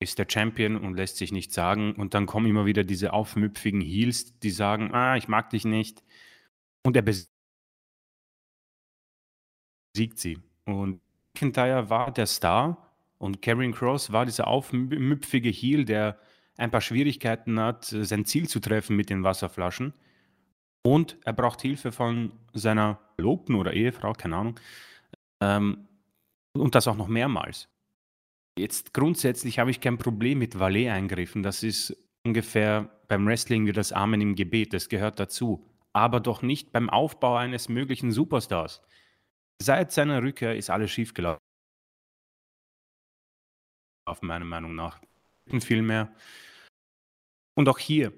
ist 0.00 0.18
der 0.18 0.26
Champion 0.28 0.76
und 0.76 0.96
lässt 0.96 1.16
sich 1.16 1.30
nichts 1.30 1.54
sagen. 1.54 1.94
Und 1.94 2.14
dann 2.14 2.26
kommen 2.26 2.46
immer 2.46 2.66
wieder 2.66 2.84
diese 2.84 3.12
aufmüpfigen 3.12 3.80
Heels, 3.80 4.38
die 4.40 4.50
sagen, 4.50 4.92
ah, 4.92 5.16
ich 5.16 5.28
mag 5.28 5.50
dich 5.50 5.64
nicht. 5.64 6.02
Und 6.82 6.96
er 6.96 7.02
besiegt 7.02 7.28
sie. 10.16 10.38
Und 10.64 11.00
McIntyre 11.34 11.88
war 11.88 12.12
der 12.12 12.26
Star 12.26 12.92
und 13.18 13.40
Karrion 13.42 13.72
Cross 13.72 14.12
war 14.12 14.26
dieser 14.26 14.48
aufmüpfige 14.48 15.50
Heel, 15.50 15.84
der 15.84 16.18
ein 16.56 16.70
paar 16.70 16.80
Schwierigkeiten 16.80 17.58
hat, 17.58 17.84
sein 17.84 18.24
Ziel 18.24 18.48
zu 18.48 18.60
treffen 18.60 18.96
mit 18.96 19.10
den 19.10 19.22
Wasserflaschen. 19.22 19.94
Und 20.84 21.16
er 21.24 21.32
braucht 21.32 21.62
Hilfe 21.62 21.92
von 21.92 22.32
seiner 22.52 22.98
Verlobten 23.14 23.54
oder 23.54 23.72
Ehefrau, 23.72 24.12
keine 24.12 24.36
Ahnung. 24.36 24.60
Ähm, 25.40 25.88
und 26.54 26.74
das 26.74 26.88
auch 26.88 26.96
noch 26.96 27.08
mehrmals. 27.08 27.68
Jetzt 28.58 28.92
grundsätzlich 28.92 29.58
habe 29.58 29.70
ich 29.70 29.80
kein 29.80 29.96
Problem 29.96 30.38
mit 30.38 30.58
Valet-Eingriffen. 30.58 31.42
Das 31.42 31.62
ist 31.62 31.96
ungefähr 32.24 32.90
beim 33.08 33.26
Wrestling 33.26 33.66
wie 33.66 33.72
das 33.72 33.92
Amen 33.92 34.20
im 34.20 34.34
Gebet. 34.34 34.74
Das 34.74 34.88
gehört 34.88 35.18
dazu. 35.18 35.66
Aber 35.94 36.20
doch 36.20 36.42
nicht 36.42 36.72
beim 36.72 36.90
Aufbau 36.90 37.36
eines 37.36 37.68
möglichen 37.68 38.12
Superstars. 38.12 38.82
Seit 39.60 39.92
seiner 39.92 40.22
Rückkehr 40.22 40.56
ist 40.56 40.70
alles 40.70 40.90
schiefgelaufen. 40.90 41.40
Meiner 44.20 44.44
Meinung 44.44 44.74
nach. 44.74 45.00
Viel 45.60 45.82
mehr. 45.82 46.12
Und 47.54 47.68
auch 47.68 47.78
hier, 47.78 48.12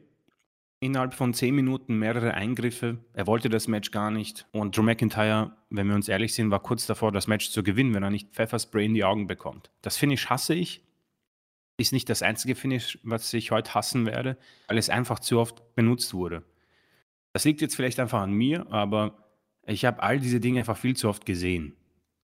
innerhalb 0.84 1.14
von 1.14 1.32
10 1.32 1.54
Minuten 1.54 1.98
mehrere 1.98 2.34
Eingriffe. 2.34 2.98
Er 3.14 3.26
wollte 3.26 3.48
das 3.48 3.68
Match 3.68 3.90
gar 3.90 4.10
nicht. 4.10 4.46
Und 4.52 4.76
Drew 4.76 4.82
McIntyre, 4.82 5.56
wenn 5.70 5.88
wir 5.88 5.94
uns 5.94 6.08
ehrlich 6.08 6.34
sind, 6.34 6.50
war 6.50 6.60
kurz 6.60 6.86
davor, 6.86 7.10
das 7.10 7.26
Match 7.26 7.50
zu 7.50 7.62
gewinnen, 7.62 7.94
wenn 7.94 8.02
er 8.02 8.10
nicht 8.10 8.34
Pfefferspray 8.34 8.84
in 8.84 8.92
die 8.92 9.04
Augen 9.04 9.26
bekommt. 9.26 9.70
Das 9.80 9.96
Finish 9.96 10.28
hasse 10.28 10.54
ich. 10.54 10.82
Ist 11.78 11.92
nicht 11.92 12.08
das 12.10 12.22
einzige 12.22 12.54
Finish, 12.54 12.98
was 13.02 13.32
ich 13.32 13.50
heute 13.50 13.74
hassen 13.74 14.04
werde, 14.06 14.36
weil 14.68 14.78
es 14.78 14.90
einfach 14.90 15.18
zu 15.18 15.40
oft 15.40 15.74
benutzt 15.74 16.12
wurde. 16.12 16.44
Das 17.32 17.44
liegt 17.44 17.62
jetzt 17.62 17.74
vielleicht 17.74 17.98
einfach 17.98 18.20
an 18.20 18.32
mir, 18.32 18.70
aber 18.70 19.24
ich 19.66 19.84
habe 19.84 20.02
all 20.02 20.20
diese 20.20 20.38
Dinge 20.38 20.60
einfach 20.60 20.76
viel 20.76 20.94
zu 20.94 21.08
oft 21.08 21.26
gesehen. 21.26 21.74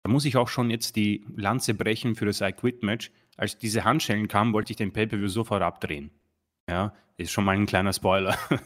Muss 0.10 0.26
ich 0.26 0.38
auch 0.38 0.48
schon 0.48 0.70
jetzt 0.70 0.96
die 0.96 1.24
Lanze 1.36 1.74
brechen 1.74 2.16
für 2.16 2.26
das 2.26 2.42
I 2.42 2.52
Quit 2.52 2.84
Match. 2.84 3.12
Als 3.38 3.58
diese 3.58 3.84
Handschellen 3.84 4.28
kamen, 4.28 4.54
wollte 4.54 4.74
ich 4.74 4.78
den 4.78 4.92
Pay-Per-View 4.92 5.28
sofort 5.28 5.62
abdrehen. 5.62 6.12
Ja, 6.70 6.94
ist 7.18 7.32
schon 7.32 7.46
mal 7.46 7.56
ein 7.56 7.66
kleiner 7.66 7.94
Spoiler. 7.94 8.38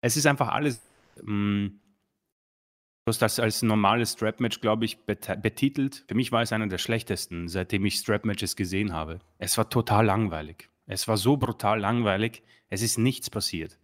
es 0.00 0.16
ist 0.16 0.26
einfach 0.26 0.48
alles. 0.48 0.82
Mh, 1.22 1.32
mm, 1.32 1.80
Du 3.06 3.10
hast 3.10 3.22
das 3.22 3.38
als 3.38 3.62
normales 3.62 4.14
Strap-Match, 4.14 4.60
glaube 4.60 4.84
ich, 4.84 4.98
betitelt. 5.04 6.04
Für 6.08 6.16
mich 6.16 6.32
war 6.32 6.42
es 6.42 6.52
einer 6.52 6.66
der 6.66 6.78
schlechtesten, 6.78 7.46
seitdem 7.46 7.84
ich 7.86 7.98
Strap-Matches 7.98 8.56
gesehen 8.56 8.92
habe. 8.92 9.20
Es 9.38 9.56
war 9.56 9.70
total 9.70 10.06
langweilig. 10.06 10.68
Es 10.86 11.06
war 11.06 11.16
so 11.16 11.36
brutal 11.36 11.78
langweilig. 11.78 12.42
Es 12.68 12.82
ist 12.82 12.98
nichts 12.98 13.30
passiert. 13.30 13.78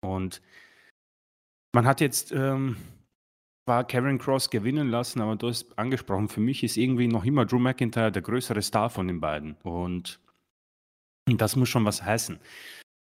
Und 0.00 0.42
man 1.74 1.86
hat 1.86 2.00
jetzt 2.00 2.30
ähm, 2.30 2.76
war 3.66 3.84
Karen 3.84 4.18
Cross 4.18 4.50
gewinnen 4.50 4.88
lassen, 4.88 5.20
aber 5.20 5.36
du 5.36 5.48
hast 5.48 5.76
angesprochen, 5.78 6.28
für 6.28 6.40
mich 6.40 6.62
ist 6.62 6.76
irgendwie 6.76 7.08
noch 7.08 7.24
immer 7.24 7.44
Drew 7.44 7.58
McIntyre 7.58 8.12
der 8.12 8.22
größere 8.22 8.62
Star 8.62 8.88
von 8.88 9.08
den 9.08 9.20
beiden. 9.20 9.56
Und 9.62 10.20
das 11.26 11.56
muss 11.56 11.68
schon 11.68 11.84
was 11.84 12.02
heißen. 12.02 12.38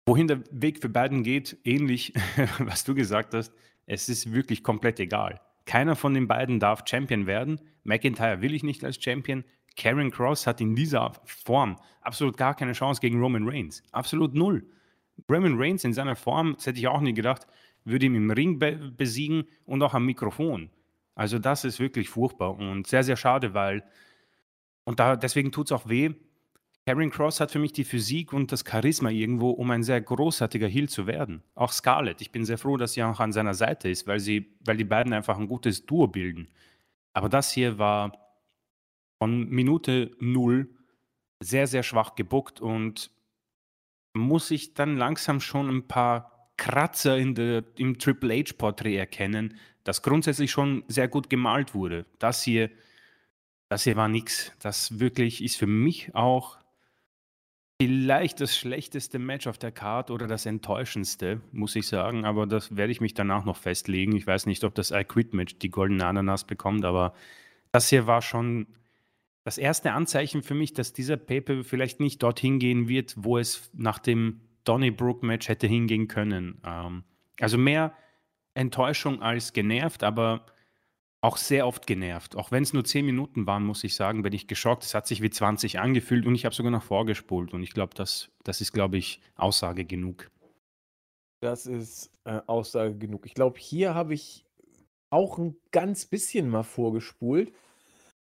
Wohin 0.06 0.26
der 0.26 0.42
Weg 0.50 0.80
für 0.80 0.88
beiden 0.88 1.22
geht, 1.22 1.56
ähnlich, 1.64 2.12
was 2.58 2.84
du 2.84 2.94
gesagt 2.94 3.34
hast, 3.34 3.52
es 3.86 4.08
ist 4.08 4.32
wirklich 4.32 4.62
komplett 4.64 4.98
egal. 5.00 5.40
Keiner 5.64 5.96
von 5.96 6.14
den 6.14 6.26
beiden 6.26 6.60
darf 6.60 6.82
Champion 6.86 7.26
werden. 7.26 7.60
McIntyre 7.84 8.42
will 8.42 8.54
ich 8.54 8.62
nicht 8.62 8.84
als 8.84 9.02
Champion. 9.02 9.44
Karen 9.76 10.10
Cross 10.10 10.46
hat 10.46 10.60
in 10.60 10.74
dieser 10.74 11.12
Form 11.24 11.76
absolut 12.00 12.36
gar 12.36 12.54
keine 12.54 12.72
Chance 12.72 13.00
gegen 13.00 13.20
Roman 13.20 13.48
Reigns. 13.48 13.82
Absolut 13.92 14.34
null. 14.34 14.66
Roman 15.30 15.56
Reigns 15.56 15.84
in 15.84 15.92
seiner 15.92 16.16
Form, 16.16 16.54
das 16.54 16.66
hätte 16.66 16.78
ich 16.78 16.88
auch 16.88 17.00
nie 17.00 17.14
gedacht, 17.14 17.46
würde 17.88 18.06
ihn 18.06 18.14
im 18.14 18.30
Ring 18.30 18.58
be 18.58 18.92
besiegen 18.96 19.44
und 19.64 19.82
auch 19.82 19.94
am 19.94 20.06
Mikrofon. 20.06 20.70
Also 21.14 21.38
das 21.38 21.64
ist 21.64 21.80
wirklich 21.80 22.08
furchtbar 22.08 22.56
und 22.56 22.86
sehr, 22.86 23.02
sehr 23.02 23.16
schade, 23.16 23.54
weil, 23.54 23.82
und 24.84 25.00
da, 25.00 25.16
deswegen 25.16 25.50
tut 25.50 25.66
es 25.66 25.72
auch 25.72 25.88
weh, 25.88 26.14
Karen 26.88 27.10
Cross 27.10 27.40
hat 27.40 27.50
für 27.50 27.58
mich 27.58 27.72
die 27.72 27.84
Physik 27.84 28.32
und 28.32 28.50
das 28.50 28.64
Charisma 28.66 29.10
irgendwo, 29.10 29.50
um 29.50 29.70
ein 29.70 29.82
sehr 29.82 30.00
großartiger 30.00 30.68
Heel 30.68 30.88
zu 30.88 31.06
werden. 31.06 31.42
Auch 31.54 31.70
Scarlett. 31.70 32.22
Ich 32.22 32.32
bin 32.32 32.46
sehr 32.46 32.56
froh, 32.56 32.78
dass 32.78 32.94
sie 32.94 33.02
auch 33.02 33.20
an 33.20 33.30
seiner 33.30 33.52
Seite 33.52 33.90
ist, 33.90 34.06
weil, 34.06 34.20
sie, 34.20 34.56
weil 34.64 34.78
die 34.78 34.84
beiden 34.84 35.12
einfach 35.12 35.38
ein 35.38 35.48
gutes 35.48 35.84
Duo 35.84 36.06
bilden. 36.06 36.48
Aber 37.12 37.28
das 37.28 37.52
hier 37.52 37.78
war 37.78 38.16
von 39.22 39.50
Minute 39.50 40.12
null 40.18 40.70
sehr, 41.40 41.66
sehr 41.66 41.82
schwach 41.82 42.14
gebuckt 42.14 42.60
und 42.60 43.10
muss 44.14 44.50
ich 44.50 44.72
dann 44.72 44.96
langsam 44.96 45.40
schon 45.40 45.68
ein 45.68 45.88
paar 45.88 46.37
Kratzer 46.58 47.16
in 47.16 47.34
der, 47.34 47.64
im 47.76 47.98
Triple 47.98 48.34
H-Porträt 48.34 48.96
erkennen, 48.96 49.54
das 49.84 50.02
grundsätzlich 50.02 50.50
schon 50.50 50.84
sehr 50.88 51.08
gut 51.08 51.30
gemalt 51.30 51.74
wurde. 51.74 52.04
Das 52.18 52.42
hier, 52.42 52.70
das 53.70 53.84
hier 53.84 53.96
war 53.96 54.08
nichts. 54.08 54.52
Das 54.60 55.00
wirklich 55.00 55.42
ist 55.42 55.56
für 55.56 55.66
mich 55.66 56.14
auch 56.14 56.58
Vielleicht 57.80 58.40
das 58.40 58.58
schlechteste 58.58 59.20
Match 59.20 59.46
auf 59.46 59.56
der 59.56 59.70
Card 59.70 60.10
oder 60.10 60.26
das 60.26 60.46
enttäuschendste, 60.46 61.40
muss 61.52 61.76
ich 61.76 61.86
sagen, 61.86 62.24
aber 62.24 62.44
das 62.44 62.76
werde 62.76 62.90
ich 62.90 63.00
mich 63.00 63.14
danach 63.14 63.44
noch 63.44 63.56
festlegen. 63.56 64.16
Ich 64.16 64.26
weiß 64.26 64.46
nicht, 64.46 64.64
ob 64.64 64.74
das 64.74 64.90
I 64.90 65.04
Quit 65.04 65.32
Match 65.32 65.58
die 65.60 65.70
goldene 65.70 66.04
Ananas 66.04 66.42
bekommt, 66.42 66.84
aber 66.84 67.14
das 67.70 67.88
hier 67.88 68.08
war 68.08 68.20
schon 68.20 68.66
das 69.44 69.58
erste 69.58 69.92
Anzeichen 69.92 70.42
für 70.42 70.54
mich, 70.54 70.72
dass 70.72 70.92
dieser 70.92 71.16
Paper 71.16 71.62
vielleicht 71.62 72.00
nicht 72.00 72.20
dorthin 72.20 72.58
gehen 72.58 72.88
wird, 72.88 73.14
wo 73.16 73.38
es 73.38 73.70
nach 73.74 74.00
dem 74.00 74.40
Donnybrook 74.68 75.22
Match 75.22 75.48
hätte 75.48 75.66
hingehen 75.66 76.08
können. 76.08 76.60
Ähm, 76.64 77.04
also 77.40 77.56
mehr 77.58 77.94
Enttäuschung 78.54 79.22
als 79.22 79.52
genervt, 79.52 80.02
aber 80.02 80.46
auch 81.20 81.36
sehr 81.36 81.66
oft 81.66 81.86
genervt. 81.86 82.36
Auch 82.36 82.50
wenn 82.50 82.62
es 82.62 82.72
nur 82.72 82.84
10 82.84 83.04
Minuten 83.04 83.46
waren, 83.46 83.64
muss 83.64 83.82
ich 83.82 83.94
sagen, 83.94 84.22
bin 84.22 84.32
ich 84.32 84.46
geschockt. 84.46 84.84
Es 84.84 84.94
hat 84.94 85.06
sich 85.06 85.22
wie 85.22 85.30
20 85.30 85.80
angefühlt 85.80 86.26
und 86.26 86.34
ich 86.34 86.44
habe 86.44 86.54
sogar 86.54 86.70
noch 86.70 86.82
vorgespult. 86.82 87.54
Und 87.54 87.62
ich 87.62 87.72
glaube, 87.72 87.94
das, 87.94 88.30
das 88.44 88.60
ist, 88.60 88.72
glaube 88.72 88.98
ich, 88.98 89.20
Aussage 89.34 89.84
genug. 89.84 90.30
Das 91.40 91.66
ist 91.66 92.12
äh, 92.24 92.40
Aussage 92.46 92.96
genug. 92.96 93.26
Ich 93.26 93.34
glaube, 93.34 93.58
hier 93.58 93.94
habe 93.94 94.14
ich 94.14 94.44
auch 95.10 95.38
ein 95.38 95.56
ganz 95.70 96.06
bisschen 96.06 96.48
mal 96.48 96.62
vorgespult. 96.62 97.52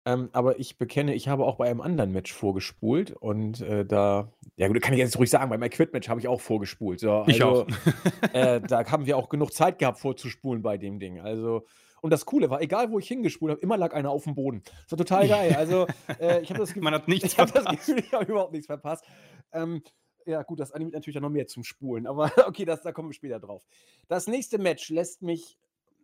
Ähm, 0.06 0.30
aber 0.32 0.58
ich 0.58 0.78
bekenne, 0.78 1.14
ich 1.14 1.28
habe 1.28 1.44
auch 1.44 1.56
bei 1.56 1.68
einem 1.68 1.82
anderen 1.82 2.12
Match 2.12 2.32
vorgespult 2.32 3.10
und 3.12 3.60
äh, 3.60 3.84
da, 3.84 4.32
ja 4.56 4.68
gut, 4.68 4.80
kann 4.80 4.94
ich 4.94 4.98
jetzt 4.98 5.18
ruhig 5.18 5.28
sagen, 5.28 5.50
bei 5.50 5.58
meinem 5.58 5.70
Quit-Match 5.70 6.08
habe 6.08 6.20
ich 6.20 6.28
auch 6.28 6.40
vorgespult. 6.40 7.00
So, 7.00 7.24
ich 7.26 7.42
also, 7.44 7.66
auch. 7.66 7.68
äh, 8.32 8.60
da 8.60 8.90
haben 8.90 9.04
wir 9.04 9.18
auch 9.18 9.28
genug 9.28 9.52
Zeit 9.52 9.78
gehabt 9.78 9.98
vorzuspulen 9.98 10.62
bei 10.62 10.78
dem 10.78 10.98
Ding. 10.98 11.20
Also 11.20 11.66
und 12.00 12.10
das 12.10 12.24
Coole 12.24 12.50
war, 12.50 12.60
egal 12.62 12.90
wo 12.90 12.98
ich 12.98 13.08
hingespult 13.08 13.52
habe, 13.52 13.60
immer 13.60 13.76
lag 13.76 13.92
einer 13.92 14.10
auf 14.10 14.24
dem 14.24 14.34
Boden. 14.34 14.62
Das 14.64 14.92
war 14.92 14.98
total 14.98 15.28
geil. 15.28 15.54
Also, 15.54 15.86
äh, 16.18 16.40
ich 16.40 16.50
habe 16.50 16.60
das 16.60 16.68
Gefühl, 16.70 16.82
Man 16.82 16.94
hat 16.94 17.08
nichts 17.08 17.24
ich 17.32 17.38
habe 17.38 17.52
das 17.52 17.64
Gefühl, 17.66 17.98
ich 17.98 18.12
habe 18.12 18.24
überhaupt 18.24 18.52
nichts 18.52 18.66
verpasst. 18.66 19.04
Ähm, 19.52 19.82
ja, 20.26 20.42
gut, 20.42 20.60
das 20.60 20.72
animiert 20.72 20.94
natürlich 20.94 21.18
auch 21.18 21.22
noch 21.22 21.30
mehr 21.30 21.46
zum 21.46 21.64
Spulen, 21.64 22.06
aber 22.06 22.32
okay, 22.46 22.64
das, 22.64 22.82
da 22.82 22.92
kommen 22.92 23.08
wir 23.08 23.14
später 23.14 23.40
drauf. 23.40 23.64
Das 24.08 24.26
nächste 24.26 24.58
Match 24.58 24.88
lässt 24.90 25.22
mich 25.22 25.58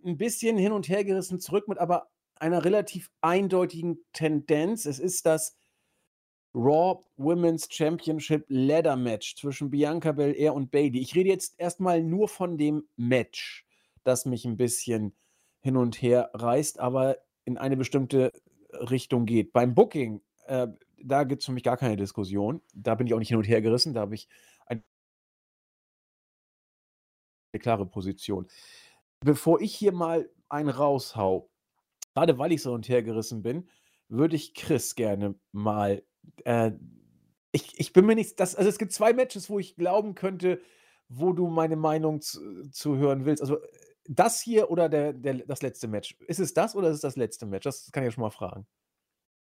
ein 0.05 0.17
bisschen 0.17 0.57
hin 0.57 0.73
und 0.73 0.89
her 0.89 1.05
gerissen 1.05 1.41
zurück 1.41 1.69
mit 1.69 1.79
aber 1.79 2.09
einer 2.37 2.64
relativ 2.64 3.11
eindeutigen 3.20 3.99
Tendenz. 4.12 4.87
Es 4.87 4.99
ist 4.99 5.27
das 5.27 5.57
Raw 6.55 7.05
Women's 7.16 7.68
Championship 7.70 8.46
Ladder 8.49 8.96
Match 8.96 9.37
zwischen 9.37 9.70
Bianca 9.70 10.12
Belair 10.12 10.55
und 10.55 10.70
Bailey. 10.70 11.01
Ich 11.01 11.14
rede 11.14 11.29
jetzt 11.29 11.59
erstmal 11.59 12.03
nur 12.03 12.29
von 12.29 12.57
dem 12.57 12.88
Match, 12.96 13.66
das 14.05 14.25
mich 14.25 14.44
ein 14.44 14.57
bisschen 14.57 15.14
hin 15.61 15.77
und 15.77 16.01
her 16.01 16.31
reist, 16.33 16.79
aber 16.79 17.18
in 17.44 17.59
eine 17.59 17.77
bestimmte 17.77 18.33
Richtung 18.72 19.27
geht. 19.27 19.53
Beim 19.53 19.75
Booking, 19.75 20.22
äh, 20.46 20.68
da 21.03 21.25
gibt 21.25 21.42
es 21.42 21.46
für 21.46 21.53
mich 21.53 21.62
gar 21.62 21.77
keine 21.77 21.96
Diskussion. 21.96 22.62
Da 22.75 22.94
bin 22.94 23.07
ich 23.07 23.14
auch 23.14 23.18
nicht 23.18 23.29
hin 23.29 23.38
und 23.38 23.49
her 23.49 23.61
gerissen. 23.61 23.92
Da 23.92 24.01
habe 24.01 24.14
ich 24.14 24.29
eine 24.68 24.83
klare 27.61 27.87
Position. 27.87 28.49
Bevor 29.20 29.61
ich 29.61 29.75
hier 29.75 29.92
mal 29.92 30.31
einen 30.49 30.68
raushau, 30.68 31.51
gerade 32.16 32.38
weil 32.38 32.52
ich 32.52 32.62
so 32.62 32.72
und 32.72 32.88
her 32.88 33.02
gerissen 33.02 33.42
bin, 33.42 33.68
würde 34.09 34.37
ich 34.37 34.55
Chris 34.55 34.94
gerne 34.94 35.35
mal. 35.52 36.02
Äh, 36.44 36.72
ich, 37.52 37.79
ich 37.79 37.92
bin 37.92 38.07
mir 38.07 38.14
nicht. 38.14 38.40
Das, 38.40 38.57
also 38.57 38.70
es 38.70 38.79
gibt 38.79 38.92
zwei 38.92 39.12
Matches, 39.12 39.50
wo 39.50 39.59
ich 39.59 39.76
glauben 39.76 40.14
könnte, 40.14 40.61
wo 41.09 41.35
du 41.35 41.48
meine 41.48 41.76
Meinung 41.76 42.22
zu, 42.22 42.70
zu 42.70 42.96
hören 42.96 43.26
willst. 43.26 43.42
Also 43.42 43.59
das 44.09 44.40
hier 44.40 44.70
oder 44.70 44.88
der, 44.88 45.12
der, 45.12 45.35
das 45.46 45.61
letzte 45.61 45.88
Match? 45.88 46.16
Ist 46.26 46.40
es 46.40 46.55
das 46.55 46.74
oder 46.74 46.88
ist 46.88 46.96
es 46.96 47.00
das 47.02 47.16
letzte 47.16 47.44
Match? 47.44 47.64
Das 47.64 47.90
kann 47.92 48.02
ich 48.02 48.09
ja 48.09 48.12
schon 48.12 48.22
mal 48.22 48.31
fragen. 48.31 48.66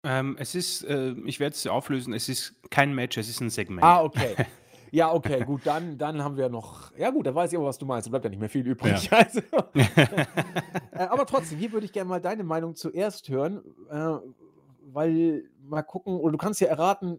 Ähm, 0.03 0.37
es 0.41 0.57
ist, 0.57 0.83
äh, 0.83 1.15
ich 1.27 1.39
werde 1.39 1.55
es 1.55 1.67
auflösen, 1.67 2.13
es 2.13 2.29
ist 2.29 2.61
kein 2.71 2.93
Match, 2.93 3.17
es 3.19 3.29
ist 3.29 3.41
ein 3.41 3.51
Segment. 3.51 3.85
Ah, 3.85 4.03
okay. 4.03 4.35
Ja, 4.91 5.13
okay, 5.13 5.45
gut, 5.45 5.63
dann, 5.65 5.99
dann 5.99 6.23
haben 6.23 6.37
wir 6.37 6.49
noch. 6.49 6.97
Ja, 6.97 7.11
gut, 7.11 7.27
da 7.27 7.35
weiß 7.35 7.53
ich 7.53 7.59
aber, 7.59 7.67
was 7.67 7.79
du 7.79 7.87
meinst. 7.87 8.07
Da 8.07 8.11
bleibt 8.11 8.25
ja 8.25 8.31
nicht 8.31 8.41
mehr 8.41 8.49
viel 8.49 8.67
übrig. 8.67 9.11
Ja. 9.11 9.19
Also, 9.29 9.41
äh, 9.75 10.99
aber 10.99 11.27
trotzdem, 11.27 11.59
hier 11.59 11.73
würde 11.73 11.87
ich 11.87 11.93
gerne 11.93 12.09
mal 12.09 12.21
deine 12.21 12.45
Meinung 12.45 12.75
zuerst 12.75 13.29
hören, 13.29 13.63
äh, 13.91 14.17
weil 14.93 15.45
mal 15.63 15.83
gucken, 15.83 16.17
oder 16.17 16.33
du 16.33 16.39
kannst 16.39 16.61
ja 16.61 16.69
erraten, 16.69 17.19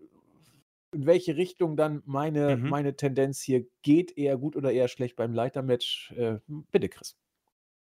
in 0.91 1.05
welche 1.05 1.35
Richtung 1.35 1.75
dann 1.77 2.01
meine, 2.05 2.57
mhm. 2.57 2.69
meine 2.69 2.95
Tendenz 2.95 3.41
hier 3.41 3.65
geht, 3.81 4.17
eher 4.17 4.37
gut 4.37 4.55
oder 4.55 4.71
eher 4.71 4.87
schlecht 4.87 5.15
beim 5.15 5.33
Leitermatch. 5.33 6.13
Äh, 6.17 6.39
bitte, 6.71 6.89
Chris. 6.89 7.15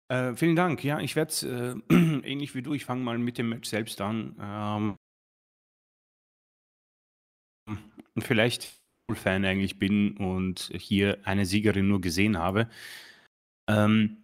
Äh, 0.07 0.35
vielen 0.35 0.55
Dank. 0.55 0.83
Ja, 0.83 0.99
ich 0.99 1.15
werde 1.15 1.29
es 1.29 1.43
äh, 1.43 1.75
ähnlich 1.89 2.55
wie 2.55 2.61
du. 2.61 2.73
Ich 2.73 2.85
fange 2.85 3.03
mal 3.03 3.17
mit 3.17 3.37
dem 3.37 3.49
Match 3.49 3.69
selbst 3.69 4.01
an. 4.01 4.35
Ähm, 4.39 4.95
vielleicht 8.19 8.84
Fan 9.13 9.45
eigentlich 9.45 9.77
bin 9.77 10.17
und 10.17 10.71
hier 10.73 11.19
eine 11.25 11.45
Siegerin 11.45 11.87
nur 11.87 12.01
gesehen 12.01 12.37
habe. 12.37 12.67
Ähm, 13.69 14.17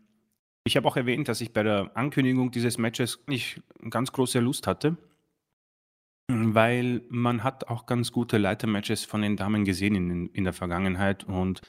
ich 0.63 0.77
habe 0.77 0.87
auch 0.87 0.97
erwähnt, 0.97 1.27
dass 1.27 1.41
ich 1.41 1.53
bei 1.53 1.63
der 1.63 1.91
Ankündigung 1.95 2.51
dieses 2.51 2.77
Matches 2.77 3.23
nicht 3.27 3.61
ganz 3.89 4.11
große 4.11 4.39
Lust 4.39 4.67
hatte. 4.67 4.97
Weil 6.27 7.01
man 7.09 7.43
hat 7.43 7.67
auch 7.67 7.85
ganz 7.85 8.11
gute 8.11 8.37
Leitermatches 8.37 9.03
von 9.05 9.21
den 9.21 9.35
Damen 9.35 9.65
gesehen 9.65 9.95
in 9.95 10.27
in 10.27 10.43
der 10.45 10.53
Vergangenheit 10.53 11.25
und 11.25 11.61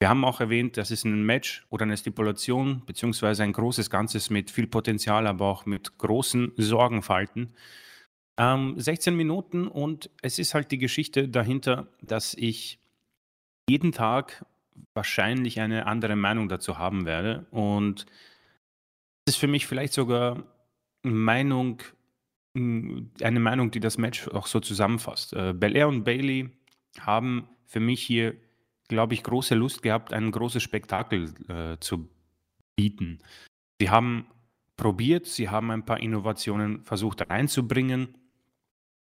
wir 0.00 0.08
haben 0.08 0.24
auch 0.24 0.40
erwähnt, 0.40 0.76
das 0.76 0.92
ist 0.92 1.04
ein 1.04 1.24
Match 1.24 1.66
oder 1.70 1.82
eine 1.82 1.96
Stipulation 1.96 2.82
beziehungsweise 2.86 3.42
ein 3.42 3.52
großes 3.52 3.90
Ganzes 3.90 4.30
mit 4.30 4.50
viel 4.50 4.68
Potenzial, 4.68 5.26
aber 5.26 5.46
auch 5.46 5.66
mit 5.66 5.98
großen 5.98 6.52
Sorgenfalten. 6.56 7.52
Ähm, 8.38 8.78
16 8.78 9.16
Minuten 9.16 9.66
und 9.66 10.10
es 10.22 10.38
ist 10.38 10.54
halt 10.54 10.70
die 10.70 10.78
Geschichte 10.78 11.28
dahinter, 11.28 11.88
dass 12.00 12.34
ich 12.34 12.78
jeden 13.68 13.92
Tag 13.92 14.44
wahrscheinlich 14.94 15.60
eine 15.60 15.86
andere 15.86 16.14
Meinung 16.16 16.48
dazu 16.48 16.78
haben 16.78 17.04
werde 17.04 17.46
und 17.50 18.06
es 19.26 19.34
ist 19.34 19.40
für 19.40 19.48
mich 19.48 19.66
vielleicht 19.66 19.92
sogar 19.92 20.44
Meinung 21.02 21.82
eine 22.54 23.40
Meinung, 23.40 23.70
die 23.70 23.80
das 23.80 23.98
Match 23.98 24.28
auch 24.28 24.46
so 24.46 24.60
zusammenfasst. 24.60 25.32
Äh, 25.32 25.52
Belair 25.52 25.88
und 25.88 26.04
Bailey 26.04 26.50
haben 27.00 27.48
für 27.66 27.80
mich 27.80 28.02
hier, 28.02 28.34
glaube 28.88 29.14
ich, 29.14 29.22
große 29.22 29.54
Lust 29.54 29.82
gehabt, 29.82 30.12
ein 30.12 30.30
großes 30.30 30.62
Spektakel 30.62 31.34
äh, 31.48 31.78
zu 31.80 32.08
bieten. 32.76 33.18
Sie 33.80 33.90
haben 33.90 34.26
probiert, 34.76 35.26
sie 35.26 35.48
haben 35.48 35.70
ein 35.70 35.84
paar 35.84 36.00
Innovationen 36.00 36.82
versucht 36.82 37.28
reinzubringen. 37.28 38.16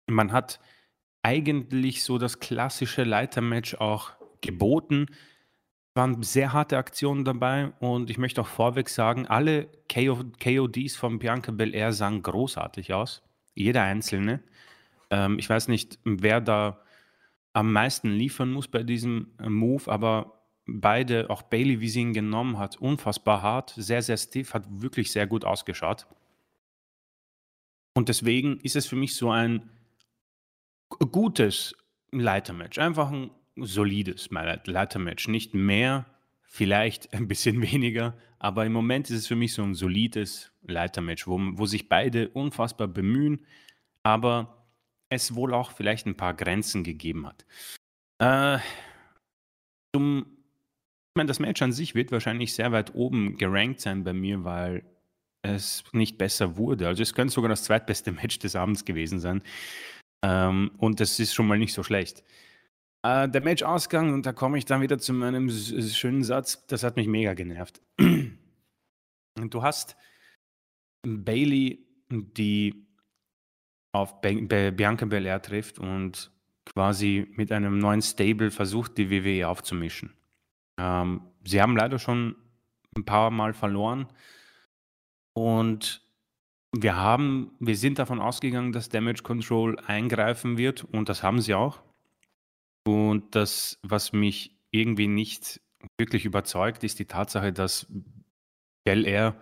Man 0.07 0.33
hat 0.33 0.61
eigentlich 1.23 2.05
so 2.05 2.19
das 2.19 2.39
klassische 2.39 3.05
Leitermatch 3.05 3.75
auch 3.77 4.13
geboten. 4.41 5.07
Es 5.09 5.97
waren 5.97 6.23
sehr 6.23 6.53
harte 6.53 6.77
Aktionen 6.77 7.25
dabei 7.25 7.73
und 7.81 8.11
ich 8.11 8.19
möchte 8.19 8.41
auch 8.41 8.47
vorweg 8.47 8.89
sagen, 8.89 9.27
alle 9.27 9.69
KO 9.91 10.25
KODs 10.43 10.97
von 10.97 11.19
Bianca 11.19 11.53
Belair 11.53 11.93
sahen 11.93 12.23
großartig 12.23 12.93
aus. 12.93 13.23
Jeder 13.55 13.83
einzelne. 13.83 14.43
Ähm, 15.11 15.39
ich 15.39 15.49
weiß 15.49 15.69
nicht, 15.69 15.99
wer 16.05 16.41
da 16.41 16.81
am 17.53 17.73
meisten 17.73 18.11
liefern 18.11 18.53
muss 18.53 18.69
bei 18.69 18.83
diesem 18.83 19.29
äh, 19.39 19.49
Move, 19.49 19.91
aber 19.91 20.45
beide, 20.67 21.31
auch 21.31 21.43
Bailey, 21.43 21.81
wie 21.81 21.89
sie 21.89 22.01
ihn 22.01 22.13
genommen 22.13 22.59
hat, 22.59 22.77
unfassbar 22.77 23.43
hart, 23.43 23.75
sehr, 23.77 24.03
sehr 24.03 24.17
stiff, 24.17 24.55
hat 24.55 24.65
wirklich 24.69 25.13
sehr 25.13 25.27
gut 25.27 25.45
ausgeschaut. 25.45 26.07
Und 27.95 28.09
deswegen 28.09 28.59
ist 28.61 28.77
es 28.77 28.87
für 28.87 28.97
mich 28.97 29.15
so 29.15 29.31
ein 29.31 29.71
gutes 30.89 31.75
Leitermatch. 32.11 32.79
Einfach 32.79 33.11
ein 33.11 33.31
solides 33.57 34.29
Leitermatch. 34.31 35.29
Nicht 35.29 35.55
mehr, 35.55 36.07
vielleicht 36.43 37.13
ein 37.15 37.29
bisschen 37.29 37.63
weniger, 37.63 38.17
aber 38.39 38.67
im 38.67 38.73
Moment 38.73 39.11
ist 39.11 39.17
es 39.17 39.27
für 39.27 39.37
mich 39.37 39.55
so 39.55 39.63
ein 39.63 39.75
solides 39.75 40.53
Leitermatch, 40.63 41.27
wo, 41.27 41.39
wo 41.41 41.67
sich 41.67 41.89
beide 41.89 42.29
unfassbar 42.31 42.89
bemühen, 42.89 43.45
aber 44.03 44.67
es 45.09 45.35
wohl 45.35 45.55
auch 45.55 45.73
vielleicht 45.73 46.07
ein 46.07 46.17
paar 46.17 46.35
Grenzen 46.35 46.85
gegeben 46.85 47.27
hat. 47.27 47.45
Äh, 48.19 48.59
zum 49.95 50.27
ich 51.15 51.17
meine, 51.17 51.29
das 51.29 51.39
Match 51.39 51.63
an 51.63 51.71
sich 51.71 51.95
wird 51.95 52.11
wahrscheinlich 52.11 52.55
sehr 52.55 52.73
weit 52.73 52.97
oben 52.97 53.37
gerankt 53.37 53.81
sein 53.81 54.03
bei 54.03 54.13
mir, 54.13 54.43
weil 54.43 54.83
es 55.43 55.85
nicht 55.93 56.19
besser 56.19 56.57
wurde. 56.57 56.89
Also 56.89 57.05
es 57.05 57.15
könnte 57.15 57.33
sogar 57.33 57.49
das 57.49 57.63
zweitbeste 57.63 58.11
Match 58.13 58.41
des 58.41 58.57
Abends 58.57 58.85
gewesen 58.85 59.21
sein. 59.21 59.41
Ähm, 60.25 60.71
und 60.79 61.01
das 61.01 61.21
ist 61.21 61.35
schon 61.35 61.47
mal 61.47 61.59
nicht 61.59 61.75
so 61.75 61.83
schlecht. 61.83 62.25
Äh, 63.03 63.29
der 63.29 63.43
Match-Ausgang, 63.43 64.15
und 64.15 64.25
da 64.25 64.33
komme 64.33 64.57
ich 64.57 64.65
dann 64.65 64.81
wieder 64.81 64.99
zu 64.99 65.13
meinem 65.13 65.51
schönen 65.51 66.25
Satz, 66.25 66.67
das 66.67 66.83
hat 66.83 66.97
mich 66.97 67.07
mega 67.07 67.35
genervt. 67.35 67.81
Du 69.51 69.65
hast 69.65 69.97
Bailey, 71.03 71.85
die 72.09 72.87
auf 73.93 74.21
Bianca 74.21 75.07
Belair 75.07 75.43
trifft 75.43 75.81
und 75.81 76.31
quasi 76.65 77.27
mit 77.35 77.51
einem 77.51 77.81
neuen 77.81 78.01
Stable 78.01 78.53
versucht, 78.53 78.97
die 78.97 79.11
WWE 79.11 79.49
aufzumischen. 79.49 80.15
Ähm, 80.79 81.23
sie 81.45 81.61
haben 81.61 81.77
leider 81.77 81.99
schon 81.99 82.37
ein 82.97 83.05
paar 83.05 83.33
Mal 83.33 83.55
verloren 83.55 84.07
und 85.33 86.04
wir 86.83 86.97
haben 86.97 87.53
wir 87.61 87.77
sind 87.77 87.99
davon 87.99 88.21
ausgegangen, 88.21 88.73
dass 88.73 88.89
Damage 88.89 89.23
Control 89.23 89.79
eingreifen 89.81 90.59
wird 90.59 90.85
und 90.85 91.09
das 91.09 91.23
haben 91.23 91.41
sie 91.41 91.55
auch. 91.55 91.81
Und 92.87 93.35
das, 93.35 93.79
was 93.83 94.13
mich 94.13 94.57
irgendwie 94.71 95.09
nicht 95.09 95.61
wirklich 95.99 96.25
überzeugt, 96.25 96.85
ist 96.85 96.99
die 96.99 97.07
Tatsache, 97.07 97.53
dass 97.53 97.87
Bel 98.85 99.07
Air 99.07 99.41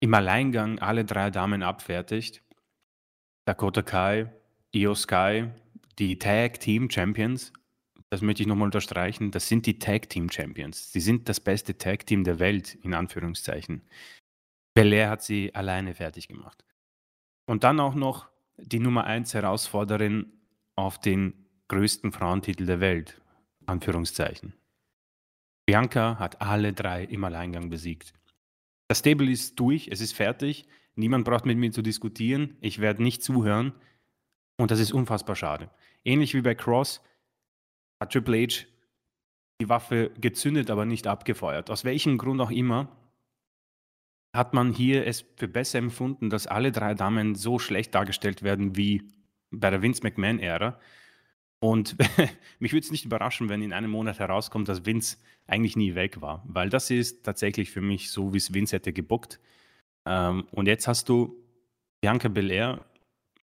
im 0.00 0.14
Alleingang 0.14 0.78
alle 0.78 1.04
drei 1.04 1.30
Damen 1.30 1.62
abfertigt. 1.62 2.42
Dakota 3.46 3.82
Kai, 3.82 4.32
Io 4.74 4.94
Sky, 4.94 5.48
die 5.98 6.18
Tag 6.18 6.60
Team 6.60 6.90
Champions 6.90 7.52
das 8.14 8.22
möchte 8.22 8.44
ich 8.44 8.46
nochmal 8.46 8.66
unterstreichen, 8.66 9.32
das 9.32 9.48
sind 9.48 9.66
die 9.66 9.80
Tag 9.80 10.08
Team 10.08 10.30
Champions. 10.30 10.92
Sie 10.92 11.00
sind 11.00 11.28
das 11.28 11.40
beste 11.40 11.76
Tag 11.78 12.06
Team 12.06 12.22
der 12.22 12.38
Welt, 12.38 12.76
in 12.76 12.94
Anführungszeichen. 12.94 13.82
Belair 14.74 15.08
hat 15.08 15.22
sie 15.22 15.54
alleine 15.54 15.94
fertig 15.94 16.28
gemacht. 16.28 16.64
Und 17.46 17.64
dann 17.64 17.78
auch 17.80 17.94
noch 17.94 18.28
die 18.56 18.80
Nummer 18.80 19.04
1 19.04 19.32
Herausforderin 19.34 20.32
auf 20.74 20.98
den 20.98 21.46
größten 21.68 22.12
Frauentitel 22.12 22.66
der 22.66 22.80
Welt, 22.80 23.20
Anführungszeichen. 23.66 24.54
Bianca 25.66 26.18
hat 26.18 26.42
alle 26.42 26.72
drei 26.72 27.04
im 27.04 27.24
Alleingang 27.24 27.70
besiegt. 27.70 28.12
Das 28.88 28.98
Stable 28.98 29.30
ist 29.30 29.58
durch, 29.58 29.88
es 29.88 30.00
ist 30.00 30.12
fertig. 30.12 30.66
Niemand 30.94 31.24
braucht 31.24 31.46
mit 31.46 31.56
mir 31.56 31.72
zu 31.72 31.80
diskutieren. 31.80 32.56
Ich 32.60 32.80
werde 32.80 33.02
nicht 33.02 33.22
zuhören. 33.22 33.72
Und 34.56 34.70
das 34.70 34.80
ist 34.80 34.92
unfassbar 34.92 35.36
schade. 35.36 35.70
Ähnlich 36.04 36.34
wie 36.34 36.42
bei 36.42 36.54
Cross 36.54 37.02
hat 38.00 38.12
Triple 38.12 38.42
H 38.42 38.66
die 39.60 39.68
Waffe 39.68 40.10
gezündet, 40.20 40.70
aber 40.70 40.84
nicht 40.84 41.06
abgefeuert. 41.06 41.70
Aus 41.70 41.84
welchem 41.84 42.18
Grund 42.18 42.40
auch 42.40 42.50
immer 42.50 42.88
hat 44.34 44.52
man 44.52 44.72
hier 44.72 45.06
es 45.06 45.24
für 45.36 45.46
besser 45.46 45.78
empfunden, 45.78 46.28
dass 46.28 46.48
alle 46.48 46.72
drei 46.72 46.94
Damen 46.94 47.36
so 47.36 47.60
schlecht 47.60 47.94
dargestellt 47.94 48.42
werden 48.42 48.76
wie 48.76 49.08
bei 49.52 49.70
der 49.70 49.80
Vince 49.80 50.02
McMahon-Ära. 50.02 50.78
Und 51.60 51.96
mich 52.58 52.72
würde 52.72 52.84
es 52.84 52.90
nicht 52.90 53.04
überraschen, 53.04 53.48
wenn 53.48 53.62
in 53.62 53.72
einem 53.72 53.92
Monat 53.92 54.18
herauskommt, 54.18 54.68
dass 54.68 54.84
Vince 54.84 55.18
eigentlich 55.46 55.76
nie 55.76 55.94
weg 55.94 56.20
war, 56.20 56.42
weil 56.46 56.68
das 56.68 56.90
ist 56.90 57.24
tatsächlich 57.24 57.70
für 57.70 57.80
mich 57.80 58.10
so, 58.10 58.34
wie 58.34 58.38
es 58.38 58.52
Vince 58.52 58.76
hätte 58.76 58.92
gebuckt. 58.92 59.38
Ähm, 60.04 60.46
und 60.50 60.66
jetzt 60.66 60.88
hast 60.88 61.08
du 61.08 61.36
Bianca 62.02 62.28
Belair, 62.28 62.84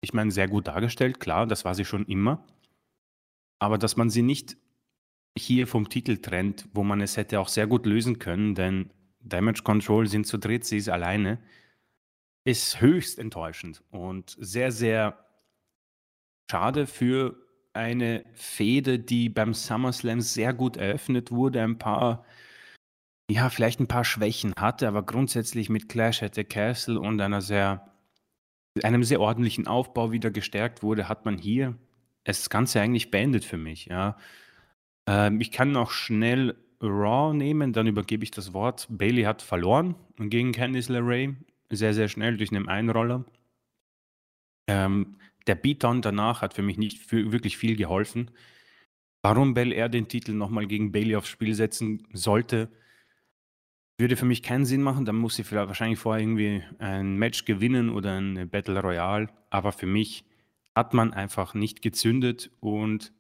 ich 0.02 0.14
meine, 0.14 0.32
sehr 0.32 0.48
gut 0.48 0.68
dargestellt, 0.68 1.20
klar, 1.20 1.48
das 1.48 1.66
war 1.66 1.74
sie 1.74 1.84
schon 1.84 2.06
immer. 2.06 2.46
Aber 3.60 3.80
dass 3.80 3.98
man 3.98 4.12
sie 4.12 4.22
nicht 4.22 4.56
hier 5.38 5.66
vom 5.66 5.90
Titel 5.90 6.18
trennt, 6.18 6.68
wo 6.74 6.84
man 6.84 7.02
es 7.02 7.18
hätte 7.18 7.40
auch 7.40 7.48
sehr 7.48 7.66
gut 7.66 7.88
lösen 7.88 8.20
können, 8.20 8.54
denn 8.54 8.92
Damage 9.26 9.64
Control 9.64 10.08
sind 10.08 10.28
zu 10.28 10.38
dritt, 10.38 10.66
sie 10.66 10.78
ist 10.78 10.90
alleine, 10.90 11.40
ist 12.46 12.80
höchst 12.80 13.20
enttäuschend 13.20 13.84
und 13.90 14.36
sehr, 14.40 14.72
sehr 14.72 15.26
schade 16.50 16.86
für 16.88 17.36
eine 17.74 18.24
Fehde, 18.34 19.00
die 19.00 19.30
beim 19.30 19.54
SummerSlam 19.54 20.22
sehr 20.22 20.54
gut 20.54 20.78
eröffnet 20.78 21.32
wurde, 21.32 21.62
ein 21.62 21.78
paar, 21.78 22.24
ja, 23.30 23.50
vielleicht 23.50 23.80
ein 23.80 23.88
paar 23.88 24.06
Schwächen 24.06 24.54
hatte, 24.58 24.88
aber 24.88 25.04
grundsätzlich 25.04 25.70
mit 25.70 25.90
Clash 25.90 26.24
at 26.24 26.36
the 26.36 26.44
Castle 26.44 27.00
und 27.00 27.20
einer 27.20 27.42
sehr, 27.42 27.92
einem 28.84 29.04
sehr 29.04 29.20
ordentlichen 29.20 29.68
Aufbau 29.68 30.12
wieder 30.12 30.32
gestärkt 30.32 30.84
wurde, 30.84 31.10
hat 31.10 31.26
man 31.26 31.38
hier 31.38 31.76
das 32.24 32.50
Ganze 32.50 32.80
eigentlich 32.80 33.12
beendet 33.12 33.44
für 33.44 33.58
mich, 33.58 33.86
ja. 33.86 34.18
Ähm, 35.08 35.42
ich 35.42 35.52
kann 35.52 35.72
noch 35.72 35.92
schnell 35.92 36.56
Raw 36.82 37.34
nehmen, 37.34 37.74
dann 37.74 37.88
übergebe 37.88 38.24
ich 38.24 38.32
das 38.32 38.54
Wort. 38.54 38.88
Bailey 38.90 39.24
hat 39.24 39.42
verloren 39.42 39.96
gegen 40.18 40.52
Candice 40.52 40.90
LeRae, 40.90 41.36
sehr, 41.70 41.94
sehr 41.94 42.08
schnell 42.08 42.38
durch 42.38 42.52
einen 42.52 42.68
Einroller. 42.68 43.26
Ähm, 44.68 45.18
der 45.48 45.56
Beatdown 45.56 46.02
danach 46.02 46.42
hat 46.42 46.54
für 46.54 46.62
mich 46.62 46.78
nicht 46.78 47.00
für 47.00 47.32
wirklich 47.32 47.58
viel 47.58 47.76
geholfen. 47.76 48.32
Warum 49.22 49.54
Bel 49.54 49.72
Air 49.72 49.90
den 49.90 50.08
Titel 50.08 50.34
nochmal 50.34 50.68
gegen 50.68 50.92
Bailey 50.92 51.16
aufs 51.16 51.30
Spiel 51.30 51.56
setzen 51.56 52.08
sollte, 52.14 52.70
würde 53.98 54.18
für 54.18 54.26
mich 54.26 54.44
keinen 54.44 54.66
Sinn 54.66 54.82
machen. 54.82 55.06
Dann 55.06 55.16
muss 55.16 55.36
sie 55.36 55.44
vielleicht 55.44 55.68
wahrscheinlich 55.68 56.00
vorher 56.00 56.22
irgendwie 56.22 56.64
ein 56.80 57.18
Match 57.18 57.46
gewinnen 57.46 57.90
oder 57.90 58.20
ein 58.20 58.50
Battle 58.50 58.80
Royale. 58.80 59.30
Aber 59.50 59.72
für 59.72 59.88
mich 59.88 60.26
hat 60.76 60.94
man 60.94 61.14
einfach 61.14 61.54
nicht 61.54 61.82
gezündet 61.82 62.52
und 62.60 63.14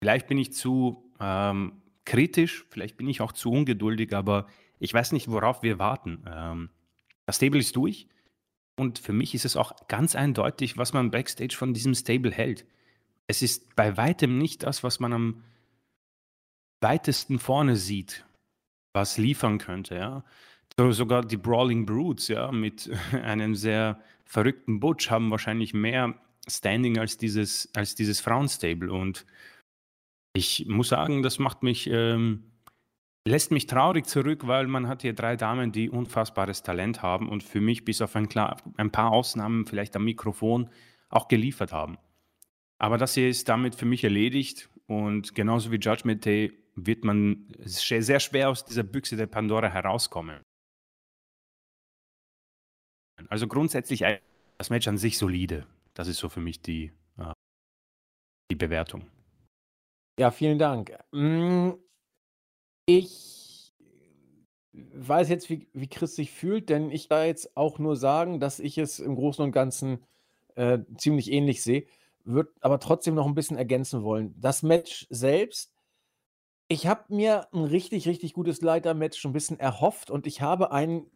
vielleicht 0.00 0.28
bin 0.28 0.38
ich 0.38 0.52
zu 0.52 1.12
ähm, 1.20 1.81
kritisch, 2.04 2.66
vielleicht 2.70 2.96
bin 2.96 3.08
ich 3.08 3.20
auch 3.20 3.32
zu 3.32 3.50
ungeduldig, 3.50 4.14
aber 4.14 4.46
ich 4.78 4.92
weiß 4.92 5.12
nicht, 5.12 5.28
worauf 5.28 5.62
wir 5.62 5.78
warten. 5.78 6.24
Ähm, 6.26 6.70
das 7.26 7.36
Stable 7.36 7.60
ist 7.60 7.76
durch 7.76 8.08
und 8.76 8.98
für 8.98 9.12
mich 9.12 9.34
ist 9.34 9.44
es 9.44 9.56
auch 9.56 9.86
ganz 9.88 10.14
eindeutig, 10.16 10.76
was 10.76 10.92
man 10.92 11.10
backstage 11.10 11.56
von 11.56 11.74
diesem 11.74 11.94
Stable 11.94 12.32
hält. 12.32 12.66
Es 13.26 13.42
ist 13.42 13.76
bei 13.76 13.96
weitem 13.96 14.38
nicht 14.38 14.64
das, 14.64 14.82
was 14.82 15.00
man 15.00 15.12
am 15.12 15.44
weitesten 16.80 17.38
vorne 17.38 17.76
sieht, 17.76 18.26
was 18.92 19.18
liefern 19.18 19.58
könnte, 19.58 19.94
ja. 19.94 20.24
So, 20.78 20.90
sogar 20.90 21.22
die 21.22 21.36
Brawling 21.36 21.84
Brutes, 21.84 22.28
ja, 22.28 22.50
mit 22.50 22.90
einem 23.12 23.54
sehr 23.54 24.00
verrückten 24.24 24.80
Butch 24.80 25.10
haben 25.10 25.30
wahrscheinlich 25.30 25.74
mehr 25.74 26.14
Standing 26.48 26.98
als 26.98 27.18
dieses, 27.18 27.68
als 27.74 27.94
dieses 27.94 28.20
Frauenstable. 28.20 28.90
Und 28.90 29.26
ich 30.32 30.66
muss 30.66 30.88
sagen, 30.88 31.22
das 31.22 31.38
macht 31.38 31.62
mich, 31.62 31.88
ähm, 31.88 32.52
lässt 33.26 33.50
mich 33.50 33.66
traurig 33.66 34.06
zurück, 34.06 34.46
weil 34.46 34.66
man 34.66 34.88
hat 34.88 35.02
hier 35.02 35.12
drei 35.12 35.36
Damen, 35.36 35.72
die 35.72 35.90
unfassbares 35.90 36.62
Talent 36.62 37.02
haben 37.02 37.28
und 37.28 37.42
für 37.42 37.60
mich 37.60 37.84
bis 37.84 38.00
auf 38.00 38.16
ein, 38.16 38.28
klar, 38.28 38.56
ein 38.76 38.90
paar 38.90 39.12
Ausnahmen 39.12 39.66
vielleicht 39.66 39.94
am 39.96 40.04
Mikrofon 40.04 40.70
auch 41.08 41.28
geliefert 41.28 41.72
haben. 41.72 41.98
Aber 42.78 42.98
das 42.98 43.14
hier 43.14 43.28
ist 43.28 43.48
damit 43.48 43.74
für 43.74 43.86
mich 43.86 44.02
erledigt 44.02 44.70
und 44.86 45.34
genauso 45.34 45.70
wie 45.70 45.76
Judgment 45.76 46.24
Day 46.24 46.52
wird 46.74 47.04
man 47.04 47.48
sehr 47.60 48.18
schwer 48.18 48.48
aus 48.48 48.64
dieser 48.64 48.82
Büchse 48.82 49.16
der 49.16 49.26
Pandora 49.26 49.68
herauskommen. 49.68 50.40
Also 53.28 53.46
grundsätzlich 53.46 54.04
das 54.58 54.70
Match 54.70 54.88
an 54.88 54.98
sich 54.98 55.18
solide. 55.18 55.66
Das 55.94 56.08
ist 56.08 56.18
so 56.18 56.28
für 56.28 56.40
mich 56.40 56.60
die, 56.60 56.92
äh, 57.18 57.32
die 58.50 58.56
Bewertung. 58.56 59.06
Ja, 60.18 60.30
vielen 60.30 60.58
Dank. 60.58 60.96
Hm, 61.12 61.78
ich 62.86 63.72
weiß 64.72 65.28
jetzt, 65.28 65.50
wie 65.50 65.68
wie 65.72 65.88
Chris 65.88 66.16
sich 66.16 66.30
fühlt, 66.32 66.68
denn 66.70 66.90
ich 66.90 67.08
da 67.08 67.24
jetzt 67.24 67.56
auch 67.56 67.78
nur 67.78 67.96
sagen, 67.96 68.40
dass 68.40 68.58
ich 68.58 68.78
es 68.78 68.98
im 69.00 69.14
Großen 69.16 69.44
und 69.44 69.52
Ganzen, 69.52 70.04
äh, 70.54 70.78
ziemlich 70.96 71.30
ähnlich 71.30 71.62
sehe, 71.62 71.84
würde 72.24 72.52
aber 72.60 72.78
trotzdem 72.80 73.14
noch 73.14 73.26
ein 73.26 73.34
bisschen 73.34 73.56
ergänzen 73.58 74.02
wollen. 74.02 74.34
Das 74.40 74.62
Match 74.62 75.06
selbst 75.10 75.72
ich 76.68 76.86
habe 76.86 77.14
mir 77.14 77.48
ein 77.52 77.64
richtig, 77.64 78.08
richtig 78.08 78.32
gutes 78.32 78.62
Leitermatch 78.62 79.18
schon 79.20 79.30
ein 79.30 79.34
bisschen 79.34 79.60
erhofft 79.60 80.10
und 80.10 80.26
ich 80.26 80.40
habe 80.42 80.72
ein 80.72 81.06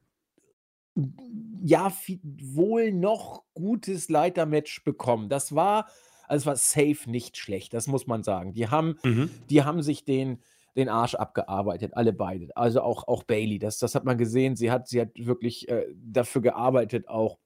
ja, 1.63 1.91
vi 1.91 2.21
wohl 2.23 2.93
noch 2.93 3.43
gutes 3.55 4.09
Leitermatch 4.09 4.85
bekommen. 4.85 5.29
Das 5.29 5.55
war 5.55 5.89
also, 6.29 6.43
es 6.43 6.47
war 6.47 6.57
safe 6.57 7.11
nicht 7.11 7.37
schlecht, 7.37 7.74
das 7.74 7.87
muss 7.87 8.07
man 8.07 8.22
sagen. 8.22 8.53
Die 8.55 8.68
haben 8.68 8.99
Mhm. 9.05 9.31
die 9.51 9.62
haben 9.64 9.83
sich 9.83 10.05
den 10.05 10.43
den 10.77 10.89
Arsch 10.91 11.14
abgearbeitet, 11.14 11.93
alle 11.97 12.12
beide. 12.12 12.55
Also, 12.57 12.83
auch 12.83 13.09
auch 13.09 13.22
Bailey, 13.24 13.59
das 13.59 13.79
das 13.79 13.95
hat 13.95 14.05
man 14.05 14.18
gesehen. 14.18 14.57
Sie 14.57 14.70
hat 14.70 14.89
sie 14.89 15.01
hat 15.01 15.11
wirklich, 15.16 15.68
äh, 15.68 15.87
dafür 15.97 16.43
gearbeitet, 16.43 17.09
auch, 17.09 17.39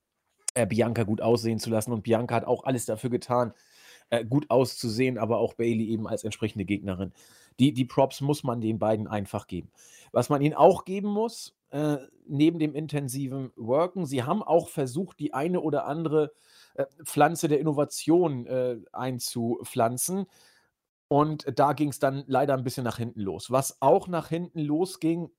äh, 0.54 0.66
Bianca 0.66 1.04
gut 1.04 1.20
aussehen 1.22 1.58
zu 1.60 1.70
lassen 1.70 1.92
und 1.92 2.02
Bianca 2.02 2.34
hat 2.36 2.44
auch 2.46 2.64
alles 2.64 2.86
dafür 2.86 3.10
getan, 3.10 3.52
äh, 4.10 4.24
gut 4.24 4.50
auszusehen, 4.50 5.18
aber 5.18 5.38
auch 5.38 5.54
Bailey 5.54 5.88
eben 5.90 6.08
als 6.08 6.24
entsprechende 6.24 6.64
Gegnerin. 6.64 7.12
Die 7.60 7.72
die 7.74 7.84
Props 7.84 8.20
muss 8.20 8.44
man 8.44 8.60
den 8.60 8.78
beiden 8.78 9.06
einfach 9.08 9.46
geben. 9.46 9.70
Was 10.12 10.28
man 10.30 10.42
ihnen 10.42 10.54
auch 10.54 10.84
geben 10.84 11.08
muss, 11.10 11.56
äh, 11.70 11.98
neben 12.26 12.58
dem 12.58 12.74
intensiven 12.74 13.52
Worken, 13.56 14.06
sie 14.06 14.22
haben 14.24 14.42
auch 14.42 14.68
versucht, 14.68 15.20
die 15.20 15.34
eine 15.34 15.60
oder 15.60 15.86
andere, 15.86 16.32
Pflanze 17.04 17.48
der 17.48 17.60
Innovation, 17.60 18.46
äh, 18.46 18.78
einzupflanzen. 18.92 20.26
Und 21.08 21.46
da 21.58 21.72
ging 21.72 21.88
es 21.88 21.98
dann 21.98 22.24
leider 22.26 22.54
ein 22.54 22.64
bisschen 22.64 22.84
nach 22.84 22.98
hinten 22.98 23.20
los. 23.20 23.50
Was 23.50 23.82
auch 23.82 24.06
nach 24.06 24.28
hinten 24.28 24.60
losging, 24.60 25.30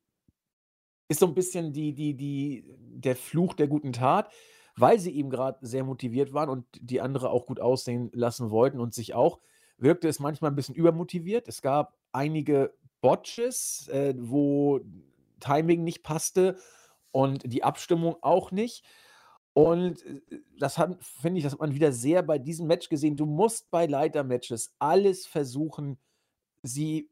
ist 1.07 1.19
so 1.19 1.27
ein 1.27 1.35
bisschen 1.35 1.73
die 1.73 1.93
die 1.93 2.15
die 2.15 2.65
der 2.77 3.15
Fluch 3.15 3.53
der 3.53 3.67
guten 3.67 3.93
Tat, 3.93 4.31
weil 4.75 4.99
sie 4.99 5.15
eben 5.15 5.29
gerade 5.29 5.65
sehr 5.65 5.83
motiviert 5.83 6.33
waren 6.33 6.49
und 6.49 6.65
die 6.73 7.01
andere 7.01 7.29
auch 7.29 7.45
gut 7.45 7.59
aussehen 7.59 8.09
lassen 8.13 8.49
wollten 8.49 8.79
und 8.79 8.93
sich 8.93 9.13
auch, 9.13 9.39
wirkte 9.77 10.07
es 10.07 10.19
manchmal 10.19 10.51
ein 10.51 10.55
bisschen 10.55 10.75
übermotiviert. 10.75 11.47
Es 11.47 11.61
gab 11.61 11.97
einige 12.11 12.73
Botches, 13.01 13.87
äh, 13.89 14.13
wo 14.17 14.79
Timing 15.39 15.83
nicht 15.83 16.03
passte 16.03 16.57
und 17.11 17.41
die 17.45 17.63
Abstimmung 17.63 18.15
auch 18.21 18.51
nicht. 18.51 18.85
Und, 19.53 20.05
äh, 20.05 20.21
das 20.59 20.75
finde 21.01 21.37
ich, 21.39 21.43
das 21.43 21.53
hat 21.53 21.59
man 21.59 21.73
wieder 21.75 21.91
sehr 21.91 22.23
bei 22.23 22.37
diesem 22.39 22.67
Match 22.67 22.89
gesehen. 22.89 23.17
Du 23.17 23.25
musst 23.25 23.69
bei 23.71 23.85
Leitermatches 23.85 24.73
alles 24.79 25.25
versuchen, 25.27 25.97
sie 26.63 27.09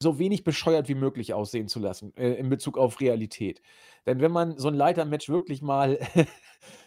so 0.00 0.18
wenig 0.18 0.44
bescheuert 0.44 0.88
wie 0.88 0.94
möglich 0.94 1.34
aussehen 1.34 1.68
zu 1.68 1.80
lassen, 1.80 2.14
äh, 2.16 2.32
in 2.34 2.48
Bezug 2.50 2.78
auf 2.78 3.00
Realität. 3.00 3.62
Denn 4.06 4.20
wenn 4.20 4.32
man 4.32 4.58
so 4.58 4.68
'n 4.68 4.74
Leitermatch 4.74 5.28
wirklich 5.30 5.62
mal 5.62 5.98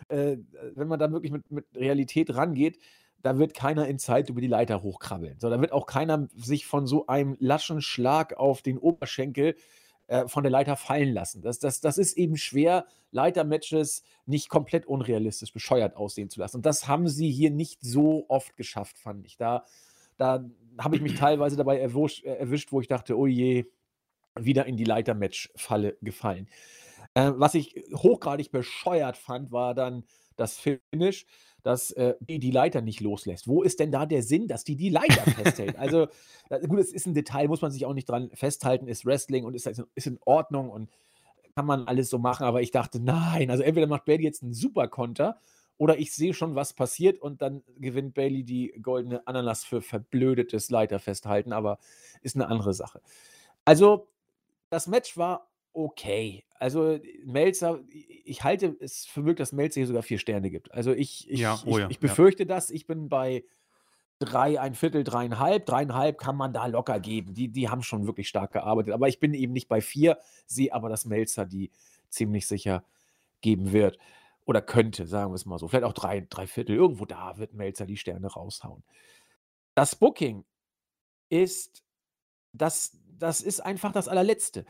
äh, 0.10 0.38
wenn 0.76 0.88
man 0.88 1.00
da 1.00 1.12
wirklich 1.12 1.32
mit 1.32 1.50
mit 1.52 1.66
Realität 1.76 2.36
rangeht, 2.36 2.80
da 3.22 3.38
wird 3.40 3.54
keiner 3.54 3.88
in 3.88 4.00
Zeit 4.00 4.30
über 4.30 4.42
die 4.42 4.48
Leiter 4.48 4.84
hochkrabbeln. 4.84 5.40
So, 5.40 5.50
da 5.50 5.60
wird 5.62 5.72
auch 5.72 5.86
keiner 5.88 6.28
sich 6.36 6.66
von 6.66 6.88
so 6.88 7.08
einem 7.08 7.38
laschen 7.40 7.82
Schlag 7.82 8.34
auf 8.38 8.62
den 8.62 8.78
Oberschenkel, 8.78 9.52
äh, 9.52 9.56
von 10.28 10.44
der 10.44 10.52
Leiter 10.52 10.76
fallen 10.76 11.14
lassen. 11.14 11.42
Das 11.42 11.60
das 11.60 11.80
das 11.82 11.98
ist 11.98 12.18
eben 12.18 12.38
schwer, 12.38 12.86
Leitermatches 13.12 14.04
nicht 14.26 14.50
komplett 14.50 14.86
unrealistisch 14.86 15.54
bescheuert 15.54 15.96
aussehen 15.96 16.30
zu 16.30 16.40
lassen. 16.40 16.58
Und 16.58 16.66
das 16.66 16.88
haben 16.88 17.08
sie 17.08 17.32
hier 17.32 17.52
nicht 17.52 17.80
so 17.82 18.26
oft 18.28 18.58
geschafft, 18.58 18.98
fand 18.98 19.26
ich. 19.26 19.38
Da 19.38 19.66
da 20.18 20.46
habe 20.80 20.96
ich 20.96 21.02
mich 21.02 21.16
teilweise 21.16 21.56
dabei 21.56 21.80
erwuscht 21.80 22.24
äh, 22.26 22.36
erwischt, 22.36 22.72
wo 22.72 22.82
ich 22.82 22.88
dachte: 22.88 23.18
„Oh 23.18 23.28
je, 23.28 23.66
wieder 24.36 24.66
in 24.66 24.78
die 24.78 24.86
Leitermatch-Falle 24.86 25.98
gefallen.“ 26.02 26.48
Äh, 27.14 27.32
was 27.36 27.56
ich 27.56 27.76
hochgradig 27.94 28.52
bescheuert 28.52 29.18
fand, 29.18 29.52
war 29.52 29.76
dann 29.76 30.06
das 30.36 30.58
Finish, 30.60 31.26
dass, 31.64 31.92
äh, 31.92 32.16
die 32.22 32.40
die 32.40 32.52
Leiter 32.52 32.82
nicht 32.82 33.02
loslässt. 33.02 33.48
Wo 33.48 33.64
ist 33.64 33.80
denn 33.80 33.92
da 33.92 34.06
der 34.06 34.24
Sinn, 34.24 34.48
dass 34.48 34.64
die 34.66 34.76
die 34.76 34.90
Leiter 34.90 35.28
festhält? 35.28 35.78
Also, 35.78 36.08
gut, 36.68 36.80
es 36.80 36.94
ist 36.94 37.08
'n 37.08 37.14
Detail, 37.16 37.48
muss 37.48 37.62
man 37.62 37.72
sich 37.72 37.86
auch 37.86 37.94
nicht 37.94 38.10
dran 38.10 38.30
festhalten, 38.34 38.88
ist 38.88 39.06
Wrestling 39.06 39.46
und 39.46 39.56
ist 39.56 39.68
ist 39.96 40.08
in 40.08 40.20
Ordnung 40.26 40.70
und 40.72 40.90
kann 41.56 41.66
man 41.68 41.88
alles 41.88 42.10
so 42.10 42.20
machen, 42.20 42.46
aber 42.46 42.62
ich 42.64 42.72
dachte: 42.72 43.00
„Nein“, 43.02 43.52
also 43.52 43.64
entweder 43.64 43.88
macht 43.88 44.06
Bailey 44.06 44.24
jetzt 44.26 44.44
'n 44.44 44.54
Superkonter 44.54 45.40
oder 45.78 45.98
ich 46.00 46.14
sehe 46.14 46.34
schon, 46.36 46.56
was 46.56 46.74
passiert 46.74 47.20
und 47.20 47.42
dann 47.44 47.64
gewinnt 47.80 48.14
Bailey 48.16 48.44
die 48.46 48.74
goldene 48.82 49.28
Ananas 49.28 49.64
für 49.66 49.82
verblödetes 49.82 50.70
Leiterfesthalten, 50.72 51.54
aber 51.54 51.80
ist 52.24 52.36
'ne 52.38 52.48
andere 52.48 52.74
Sache. 52.74 53.02
Also, 53.66 54.10
das 54.72 54.88
Match 54.88 55.18
war 55.18 55.52
okay. 55.74 56.46
Also, 56.60 57.00
Meltzer 57.26 57.82
ich 57.90 58.44
halte 58.44 58.78
es 58.80 59.06
für 59.06 59.22
möglich, 59.22 59.38
dass 59.38 59.52
Meltzer 59.54 59.82
hier 59.82 59.88
sogar 59.88 60.04
4 60.04 60.20
Sterne 60.20 60.50
gibt. 60.52 60.72
Also, 60.74 60.94
ich 60.94 61.28
Ja, 61.30 61.62
ich 61.64 61.66
oh 61.66 61.78
ich 61.78 61.78
ja, 61.78 61.90
ich 61.90 62.00
ja. 62.00 62.00
befürchte 62.00 62.46
das. 62.46 62.70
Ich 62.70 62.88
bin 62.88 63.10
bei 63.10 63.44
3, 64.20 64.60
1/4, 64.62 65.04
3,5. 65.04 65.66
3,5 65.66 66.14
kann 66.18 66.38
man 66.38 66.54
da 66.54 66.68
locker 66.68 67.00
geben. 67.00 67.34
Die 67.34 67.50
die 67.50 67.70
haben 67.70 67.84
schon 67.84 68.08
wirklich 68.08 68.30
stark 68.30 68.54
gearbeitet. 68.54 68.94
Aber 68.94 69.10
ich 69.10 69.20
bin 69.20 69.34
eben 69.34 69.54
nicht 69.54 69.68
bei 69.70 69.82
4, 69.82 70.18
sehe 70.48 70.74
aber, 70.74 70.90
dass 70.90 71.06
Meltzer 71.06 71.46
die 71.46 71.72
ziemlich 72.10 72.48
sicher 72.48 72.86
geben 73.42 73.74
wird 73.74 73.98
oder 74.46 74.62
könnte, 74.62 75.08
sagen 75.08 75.32
wir's 75.34 75.46
mal 75.46 75.60
so. 75.60 75.68
Vielleicht 75.70 75.86
auch 75.86 75.94
3, 75.94 76.22
3/4. 76.30 76.70
Irgendwo 76.74 77.06
da 77.06 77.38
wird 77.38 77.54
Meltzer 77.54 77.86
die 77.86 77.98
Sterne 77.98 78.28
raushauen. 78.28 78.84
Das 79.76 79.96
Booking 79.96 80.46
ist 81.30 81.84
das 82.54 82.98
das 83.20 83.42
ist 83.42 83.62
einfach 83.62 83.92
das 83.94 84.08
Allerletzte. 84.10 84.66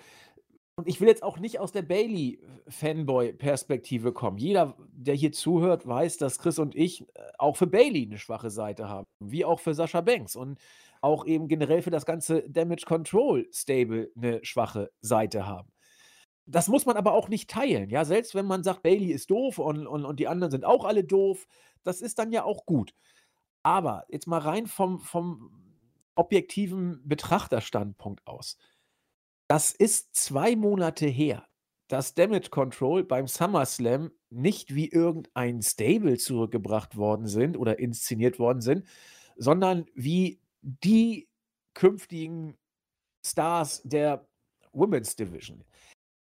Und 0.77 0.87
ich 0.87 0.99
will 0.99 1.07
jetzt 1.07 1.21
auch 1.21 1.37
nicht 1.37 1.59
aus 1.59 1.71
der 1.71 1.83
Bailey-Fanboy-Perspektive 1.83 4.11
kommen. 4.11 4.37
Jeder, 4.37 4.75
der 4.91 5.13
hier 5.13 5.31
zuhört, 5.31 5.85
weiß, 5.87 6.17
dass 6.17 6.39
Chris 6.39 6.57
und 6.57 6.73
ich, 6.75 7.01
äh, 7.15 7.21
auch 7.37 7.55
für 7.57 7.67
Bailey 7.67 8.07
'ne 8.07 8.17
schwache 8.17 8.49
Seite 8.49 8.89
haben, 8.89 9.05
wie 9.19 9.45
auch 9.45 9.59
für 9.59 9.75
Sascha 9.75 10.01
Banks 10.01 10.35
und 10.35 10.57
auch 11.01 11.25
eben 11.27 11.47
generell 11.47 11.83
für 11.83 11.91
das 11.91 12.05
ganze 12.07 12.49
Damage 12.49 12.85
Control 12.87 13.47
Stable 13.51 14.09
'ne 14.15 14.39
schwache 14.43 14.89
Seite 15.01 15.45
haben. 15.45 15.69
Das 16.47 16.67
muss 16.69 16.85
man 16.87 16.97
aber 16.97 17.13
auch 17.13 17.29
nicht 17.29 17.47
teilen, 17.49 17.89
ja? 17.91 18.03
Selbst 18.05 18.33
wenn 18.35 18.45
man 18.47 18.63
sagt, 18.63 18.81
Bailey 18.83 19.11
ist 19.11 19.29
doof 19.31 19.59
und 19.59 19.85
und 19.87 20.03
und 20.05 20.19
die 20.19 20.27
anderen 20.29 20.49
sind 20.51 20.65
auch 20.65 20.85
alle 20.85 21.03
doof, 21.05 21.45
das 21.83 22.01
ist 22.01 22.17
dann 22.19 22.31
ja 22.33 22.43
auch 22.45 22.65
gut. 22.65 22.93
Aber 23.63 24.05
jetzt 24.09 24.25
mal 24.27 24.39
rein 24.39 24.65
vom 24.67 24.99
vom 25.01 25.51
objektiven 26.15 27.01
Betrachterstandpunkt 27.07 28.25
aus. 28.27 28.57
Das 29.47 29.71
ist 29.71 30.15
2 30.15 30.55
Monate 30.55 31.05
her, 31.05 31.45
dass 31.89 32.13
Damage 32.13 32.49
Control 32.49 33.03
beim 33.03 33.27
SummerSlam 33.27 34.11
nicht 34.29 34.73
wie 34.73 34.89
irgendein 34.89 35.61
Stable 35.61 36.17
zurückgebracht 36.17 36.95
worden 36.97 37.27
sind 37.27 37.57
oder 37.57 37.77
inszeniert 37.77 38.39
worden 38.39 38.61
sind, 38.61 38.87
sondern 39.35 39.85
wie 39.93 40.39
die 40.61 41.27
künftigen 41.75 42.57
Stars 43.25 43.81
der 43.83 44.27
Women's 44.71 45.15
Division. 45.15 45.63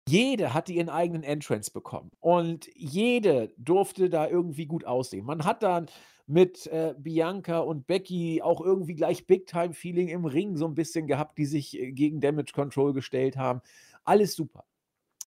Jede 0.09 0.55
hatte 0.55 0.73
ihren 0.73 0.89
eigenen 0.89 1.23
Entrance 1.23 1.71
bekommen 1.71 2.11
und 2.21 2.71
jede 2.75 3.53
durfte 3.59 4.09
da 4.09 4.27
irgendwie 4.27 4.65
gut 4.67 4.85
aussehen. 4.87 5.27
Man 5.27 5.45
hat 5.45 5.63
dann 5.63 5.87
mit, 6.29 6.67
äh, 6.69 6.95
Bianca 6.99 7.61
und 7.61 7.87
Becky 7.89 8.43
auch 8.43 8.61
irgendwie 8.63 8.95
gleich 8.97 9.27
Big-Time-Feeling 9.27 10.09
im 10.09 10.27
Ring 10.27 10.57
so 10.59 10.67
'n 10.67 10.75
bisschen 10.77 11.09
gehabt, 11.09 11.39
die 11.39 11.47
sich, 11.47 11.79
äh, 11.81 11.93
gegen 11.93 12.21
Damage 12.21 12.53
Control 12.55 12.95
gestellt 12.95 13.37
haben. 13.39 13.63
Alles 14.05 14.35
super. 14.37 14.67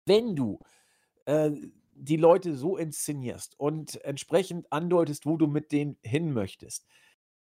Wenn 0.05 0.35
du, 0.35 0.59
äh, 1.25 1.51
die 1.95 2.17
Leute 2.17 2.55
so 2.55 2.77
inszenierst 2.77 3.59
und 3.59 4.03
entsprechend 4.05 4.71
andeutest, 4.73 5.25
wo 5.27 5.37
du 5.37 5.47
mit 5.47 5.71
denen 5.73 5.97
hin 6.03 6.33
möchtest, 6.33 6.87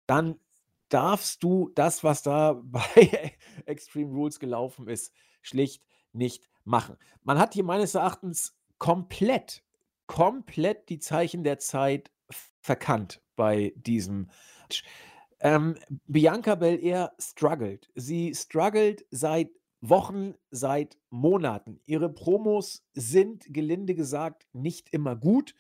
dann 0.08 0.40
darfst 0.90 1.44
du 1.44 1.72
das, 1.76 2.04
was 2.04 2.24
da 2.24 2.54
bei 2.64 3.34
Extreme 3.66 4.14
Rules 4.14 4.40
gelaufen 4.40 4.88
ist, 4.88 5.14
schlicht 5.42 5.84
nicht 6.14 6.50
machen. 6.66 6.98
Man 7.24 7.40
hat 7.40 7.54
hier 7.54 7.64
meines 7.64 7.96
Erachtens 7.96 8.56
komplett, 8.80 9.64
komplett 10.08 10.90
die 10.90 11.00
Zeichen 11.00 11.44
der 11.44 11.60
Zeit 11.60 12.12
verkannt 12.62 13.22
bei 13.38 13.74
diesem. 13.78 14.30
Ähm, 15.40 15.76
Bianca 16.08 16.56
Belair 16.56 17.14
struggelt. 17.20 17.90
Sie 17.96 18.34
struggelt 18.36 19.06
seit 19.12 19.52
Wochen, 19.82 20.34
seit 20.52 20.98
Monaten. 21.12 21.80
Ihre 21.86 22.10
Promos 22.12 22.84
sind, 22.94 23.46
gelinde 23.54 23.96
gesagt, 23.96 24.48
nicht 24.54 24.90
immer 24.92 25.16
gut. 25.16 25.54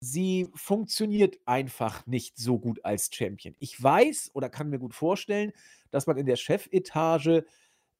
Sie 0.00 0.48
funktioniert 0.54 1.38
einfach 1.46 2.06
nicht 2.06 2.38
so 2.38 2.58
gut 2.58 2.84
als 2.84 3.10
Champion. 3.12 3.56
Ich 3.60 3.82
weiß 3.82 4.32
oder 4.34 4.50
kann 4.50 4.70
mir 4.70 4.78
gut 4.80 4.94
vorstellen, 4.94 5.52
dass 5.90 6.06
man 6.06 6.18
in 6.18 6.26
der 6.26 6.36
Chefetage, 6.36 7.44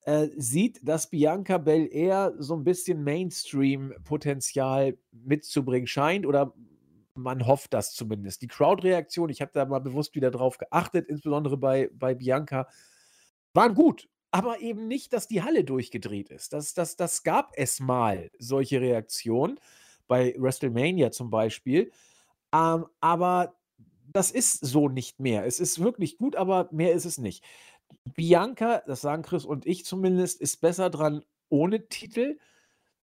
äh, 0.02 0.28
sieht, 0.36 0.80
dass 0.88 1.10
Bianca 1.10 1.58
Belair 1.58 2.34
so 2.38 2.54
'n 2.56 2.64
bisschen 2.64 3.04
Mainstream-Potenzial 3.04 4.98
mitzubringen 5.12 5.86
scheint 5.88 6.26
oder 6.26 6.54
man 7.14 7.46
hofft 7.46 7.72
das 7.74 7.92
zumindest. 7.92 8.42
Die 8.42 8.48
Crowdreaktion, 8.48 9.30
ich 9.30 9.40
habe 9.40 9.52
da 9.54 9.64
mal 9.66 9.80
bewusst 9.80 10.14
wieder 10.14 10.30
drauf 10.30 10.58
geachtet, 10.58 11.08
insbesondere 11.08 11.56
bei 11.56 11.90
bei 11.94 12.14
Bianca, 12.14 12.68
waren 13.54 13.74
gut. 13.74 14.08
aber 14.30 14.60
eben 14.60 14.88
nicht, 14.88 15.12
dass 15.12 15.28
die 15.28 15.42
Halle 15.44 15.62
durchgedreht 15.62 16.28
ist. 16.30 16.52
Das, 16.52 16.74
das, 16.74 16.96
das 16.96 17.22
gab 17.22 17.52
es 17.54 17.78
mal, 17.78 18.30
solche 18.38 18.80
Reaktionen, 18.80 19.60
bei 20.08 20.34
WrestleMania 20.36 21.12
zum 21.12 21.30
Beispiel. 21.30 21.92
Ähm, 22.52 22.86
aber 23.00 23.54
das 24.12 24.32
ist 24.32 24.64
so 24.66 24.88
nicht 24.88 25.20
mehr. 25.20 25.46
Es 25.46 25.60
ist 25.60 25.78
wirklich 25.80 26.18
gut, 26.18 26.34
aber 26.36 26.68
mehr 26.72 26.92
ist 26.94 27.04
es 27.04 27.18
nicht. 27.18 27.44
Bianca, 28.16 28.82
das 28.86 29.02
sagen 29.02 29.22
Chris 29.22 29.44
und 29.44 29.66
ich 29.66 29.84
zumindest, 29.84 30.40
ist 30.40 30.60
besser 30.60 30.90
dran 30.90 31.24
ohne 31.48 31.88
Titel 31.88 32.38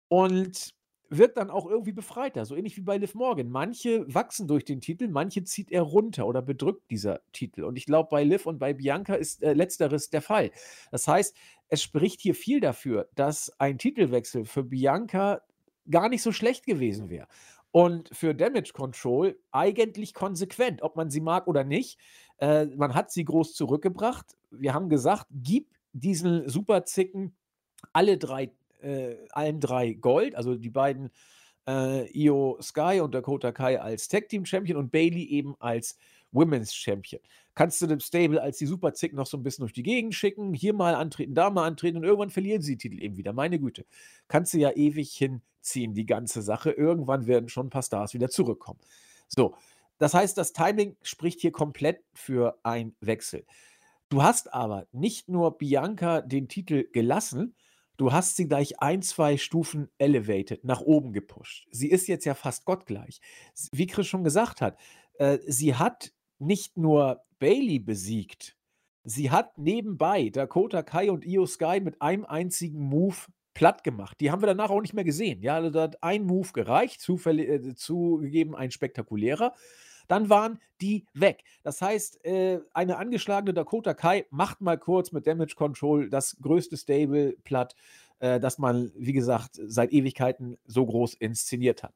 und 0.08 0.74
wirkt 1.10 1.38
dann 1.38 1.49
auch 1.49 1.66
irgendwie 1.66 1.91
befreiter, 1.91 2.45
so 2.45 2.55
ähnlich 2.55 2.78
wie 2.78 2.82
bei 2.82 2.97
Liv 2.97 3.16
Morgan. 3.16 3.49
Manche 3.49 4.05
wachsen 4.14 4.47
durch 4.47 4.66
den 4.66 4.82
Titel, 4.82 5.08
manche 5.08 5.43
zieht 5.43 5.72
er 5.72 5.82
runter 5.82 6.28
oder 6.28 6.41
bedrückt 6.41 6.89
dieser 6.89 7.22
Titel. 7.32 7.64
Und 7.64 7.78
ich 7.78 7.86
glaube, 7.86 8.10
bei 8.10 8.24
Liv 8.24 8.45
und 8.45 8.60
bei 8.60 8.74
Bianca 8.74 9.16
ist 9.16 9.43
äh, 9.43 9.53
letzteres 9.53 10.10
der 10.10 10.22
Fall. 10.22 10.51
Das 10.91 11.08
heißt, 11.08 11.36
es 11.70 11.82
spricht 11.82 12.22
hier 12.22 12.36
viel 12.36 12.60
dafür, 12.60 13.10
dass 13.16 13.51
ein 13.60 13.78
Titelwechsel 13.78 14.45
für 14.45 14.64
Bianca 14.64 15.41
gar 15.89 16.10
nicht 16.10 16.22
so 16.22 16.32
schlecht 16.32 16.66
gewesen 16.66 17.10
wäre. 17.10 17.28
Und 17.72 18.10
für 18.12 18.34
Damage 18.34 18.72
Control 18.74 19.38
eigentlich 19.51 20.14
konsequent, 20.14 20.82
ob 20.82 20.95
man 20.95 21.10
sie 21.10 21.22
mag 21.22 21.47
oder 21.47 21.64
nicht. 21.64 21.99
Äh, 22.38 22.66
man 22.68 22.95
hat 22.95 23.12
sie 23.12 23.26
groß 23.26 23.53
zurückgebracht. 23.53 24.38
Wir 24.51 24.74
haben 24.74 24.89
gesagt, 24.89 25.28
gib 25.32 25.70
diesen 25.93 26.47
Superzicken 26.47 27.36
alle 27.93 28.18
drei 28.18 28.51
äh, 28.82 29.16
allen 29.32 29.60
drei 29.60 29.94
Gold, 29.94 30.36
also 30.36 30.56
die 30.56 30.70
beiden 30.70 31.10
äh, 31.68 32.10
Io 32.18 32.58
Sky 32.62 33.00
und 33.02 33.14
Dakota 33.14 33.52
Kai 33.52 33.80
als 33.80 34.08
Tag 34.08 34.30
Team 34.30 34.46
Champion 34.46 34.78
und 34.78 34.92
Bailey 34.92 35.24
eben 35.24 35.56
als 35.60 35.98
Women's 36.32 36.74
Champion. 36.74 37.22
Kannst 37.56 37.82
du 37.82 37.88
dem 37.88 38.00
Stable 38.00 38.42
als 38.42 38.58
die 38.58 38.66
Super 38.66 38.94
Zick 38.94 39.14
noch 39.14 39.26
so 39.26 39.38
ein 39.38 39.44
bisschen 39.44 39.64
durch 39.64 39.74
die 39.74 39.84
Gegend 39.84 40.14
schicken, 40.14 40.54
hier 40.54 40.74
mal 40.74 40.96
antreten, 40.96 41.34
da 41.34 41.50
mal 41.50 41.66
antreten 41.66 41.98
und 41.98 42.04
irgendwann 42.04 42.30
verlieren 42.30 42.62
sie 42.62 42.78
die 42.78 42.90
Titel 42.90 43.04
eben 43.04 43.18
wieder. 43.18 43.34
Meine 43.34 43.60
Güte. 43.60 43.86
Kannst 44.28 44.54
du 44.54 44.60
ja 44.60 44.72
ewig 44.72 45.16
hinziehen, 45.16 45.94
die 45.94 46.06
ganze 46.06 46.42
Sache. 46.42 46.72
Irgendwann 46.72 47.28
werden 47.28 47.50
schon 47.50 47.68
ein 47.68 47.72
paar 47.72 47.84
Stars 47.84 48.14
wieder 48.14 48.30
zurückkommen. 48.30 48.80
So, 49.28 49.56
das 49.98 50.14
heißt, 50.14 50.38
das 50.38 50.54
Timing 50.54 50.96
spricht 51.02 51.42
hier 51.42 51.52
komplett 51.52 52.04
für 52.14 52.60
einen 52.64 52.96
Wechsel. 53.02 53.46
Du 54.10 54.24
hast 54.24 54.54
aber 54.54 54.88
nicht 54.92 55.28
nur 55.28 55.58
Bianca 55.58 56.22
den 56.22 56.48
Titel 56.48 56.88
gelassen, 56.94 57.56
Du 57.98 58.12
hast 58.12 58.36
sie 58.36 58.48
gleich 58.48 58.80
ein, 58.80 59.02
zwei 59.02 59.38
Stufen 59.38 59.89
elevated, 59.98 60.64
nach 60.64 60.82
oben 60.82 61.14
gepusht. 61.14 61.68
Sie 61.72 61.89
ist 61.89 62.08
jetzt 62.08 62.26
ja 62.26 62.36
fast 62.36 62.66
gottgleich. 62.66 63.20
Wie 63.72 63.88
Chris 63.88 64.08
schon 64.08 64.24
gesagt 64.24 64.62
hat, 64.62 64.78
äh, 65.18 65.39
sie 65.48 65.76
hat 65.76 66.14
nicht 66.38 66.78
nur 66.78 67.24
Bailey 67.39 67.80
besiegt, 67.80 68.56
sie 69.04 69.32
hat 69.32 69.58
nebenbei 69.58 70.30
Dakota 70.30 70.84
Kai 70.84 71.12
und 71.12 71.26
Io 71.26 71.45
Sky 71.48 71.80
mit 71.82 72.02
einem 72.02 72.26
einzigen 72.26 72.80
Move 72.80 73.18
platt 73.56 73.84
gemacht. 73.84 74.20
Die 74.20 74.30
haben 74.30 74.43
wir 74.43 74.48
danach 74.48 74.70
auch 74.70 74.82
nicht 74.82 74.93
mehr 74.93 75.04
gesehen. 75.04 75.41
Ja, 75.41 75.56
also 75.56 75.72
da 75.72 75.82
hat 75.84 76.04
ein 76.04 76.26
Move 76.26 76.50
gereicht, 76.54 77.02
zufällig, 77.02 77.50
äh, 77.50 77.76
zugegeben 77.76 78.56
ein 78.56 78.70
spektakulärer. 78.70 79.56
Dann 80.08 80.30
waren 80.30 80.60
die 80.82 81.05
weg. 81.14 81.43
Das 81.64 81.82
heißt, 81.82 82.24
äh, 82.26 82.60
eine 82.74 82.97
angeschlagene 82.97 83.53
Dakota 83.53 83.93
Kai 83.93 84.26
macht 84.30 84.62
mal 84.62 84.78
kurz 84.78 85.12
mit 85.12 85.28
Damage 85.28 85.55
Control 85.55 86.10
das 86.10 86.38
größte 86.41 86.78
Stable 86.78 87.36
platt, 87.43 87.76
äh, 88.20 88.39
das 88.39 88.58
man, 88.58 88.91
wie 88.95 89.14
gesagt, 89.14 89.60
seit 89.66 89.91
Ewigkeiten 89.91 90.58
so 90.66 90.86
groß 90.86 91.16
inszeniert 91.16 91.84
hat. 91.84 91.95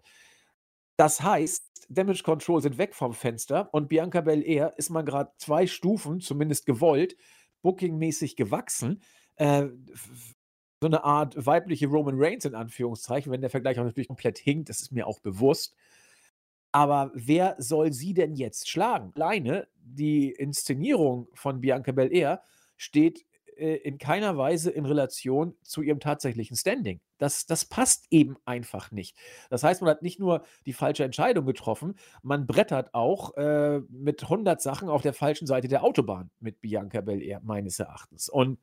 Das 0.98 1.22
heißt, 1.22 1.88
Damage 1.90 2.24
Control 2.24 2.62
sind 2.62 2.78
weg 2.78 2.94
vom 2.94 3.14
Fenster 3.14 3.70
und 3.74 3.90
Bianca 3.90 4.22
Belair 4.22 4.74
ist 4.78 4.90
man 4.90 5.06
gerade 5.06 5.32
zwei 5.38 5.68
Stufen, 5.68 6.22
zumindest 6.22 6.66
gewollt, 6.66 7.16
bookingmäßig 7.62 8.36
gewachsen. 8.36 9.02
Äh, 9.36 9.68
so 10.80 10.88
eine 10.88 11.04
Art 11.04 11.36
weibliche 11.46 11.88
Roman 11.88 12.16
Reigns 12.18 12.46
in 12.46 12.56
Anführungszeichen, 12.56 13.32
wenn 13.32 13.42
der 13.42 13.52
Vergleich 13.52 13.80
auch 13.80 13.84
natürlich 13.84 14.08
komplett 14.08 14.40
hinkt, 14.40 14.70
das 14.70 14.82
ist 14.82 14.92
mir 14.92 15.06
auch 15.06 15.20
bewusst. 15.20 15.76
Aber 16.72 17.12
wer 17.14 17.56
soll 17.58 17.92
sie 17.92 18.14
denn 18.14 18.36
jetzt 18.36 18.70
schlagen? 18.70 19.12
Alleine 19.16 19.68
die 19.76 20.32
Inszenierung 20.32 21.28
von 21.34 21.62
Bianca 21.62 21.92
Belair 21.92 22.44
steht 22.78 23.26
äh, 23.62 23.76
in 23.76 23.98
keiner 23.98 24.38
Weise 24.38 24.72
in 24.72 24.86
Relation 24.86 25.56
zu 25.62 25.82
ihrem 25.82 26.00
tatsächlichen 26.00 26.56
Standing. 26.56 27.00
Das, 27.18 27.46
das 27.46 27.66
passt 27.66 28.06
eben 28.10 28.38
einfach 28.46 28.92
nicht. 28.92 29.16
Das 29.50 29.64
heißt, 29.64 29.82
man 29.82 29.92
hat 29.92 30.02
nicht 30.02 30.20
nur 30.20 30.44
die 30.66 30.74
falsche 30.74 31.04
Entscheidung 31.04 31.46
getroffen, 31.46 31.96
man 32.24 32.48
brettert 32.48 32.94
auch 32.94 33.36
äh, 33.38 33.80
mit 33.90 34.24
100 34.24 34.62
Sachen 34.62 34.90
auf 34.90 35.04
der 35.04 35.14
falschen 35.14 35.46
Seite 35.46 35.68
der 35.68 35.84
Autobahn 35.84 36.32
mit 36.40 36.62
Bianca 36.62 37.02
Belair, 37.02 37.42
meines 37.44 37.80
Erachtens. 37.80 38.30
Und 38.30 38.58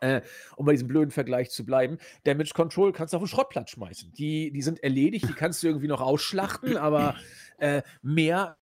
äh, 0.00 0.22
um 0.56 0.66
bei 0.66 0.72
diesem 0.72 0.88
blöden 0.88 1.10
Vergleich 1.10 1.50
zu 1.50 1.64
bleiben, 1.64 1.98
Damage 2.24 2.52
Control 2.54 2.92
kannst 2.92 3.12
du 3.12 3.18
auf 3.18 3.22
den 3.22 3.28
Schrottplatz 3.28 3.70
schmeißen. 3.70 4.12
Die, 4.14 4.50
die 4.50 4.62
sind 4.62 4.82
erledigt, 4.82 5.28
die 5.28 5.34
kannst 5.34 5.62
du 5.62 5.68
irgendwie 5.68 5.88
noch 5.88 6.00
ausschlachten, 6.00 6.76
aber 6.76 7.16
äh, 7.60 7.82
mehr 8.02 8.56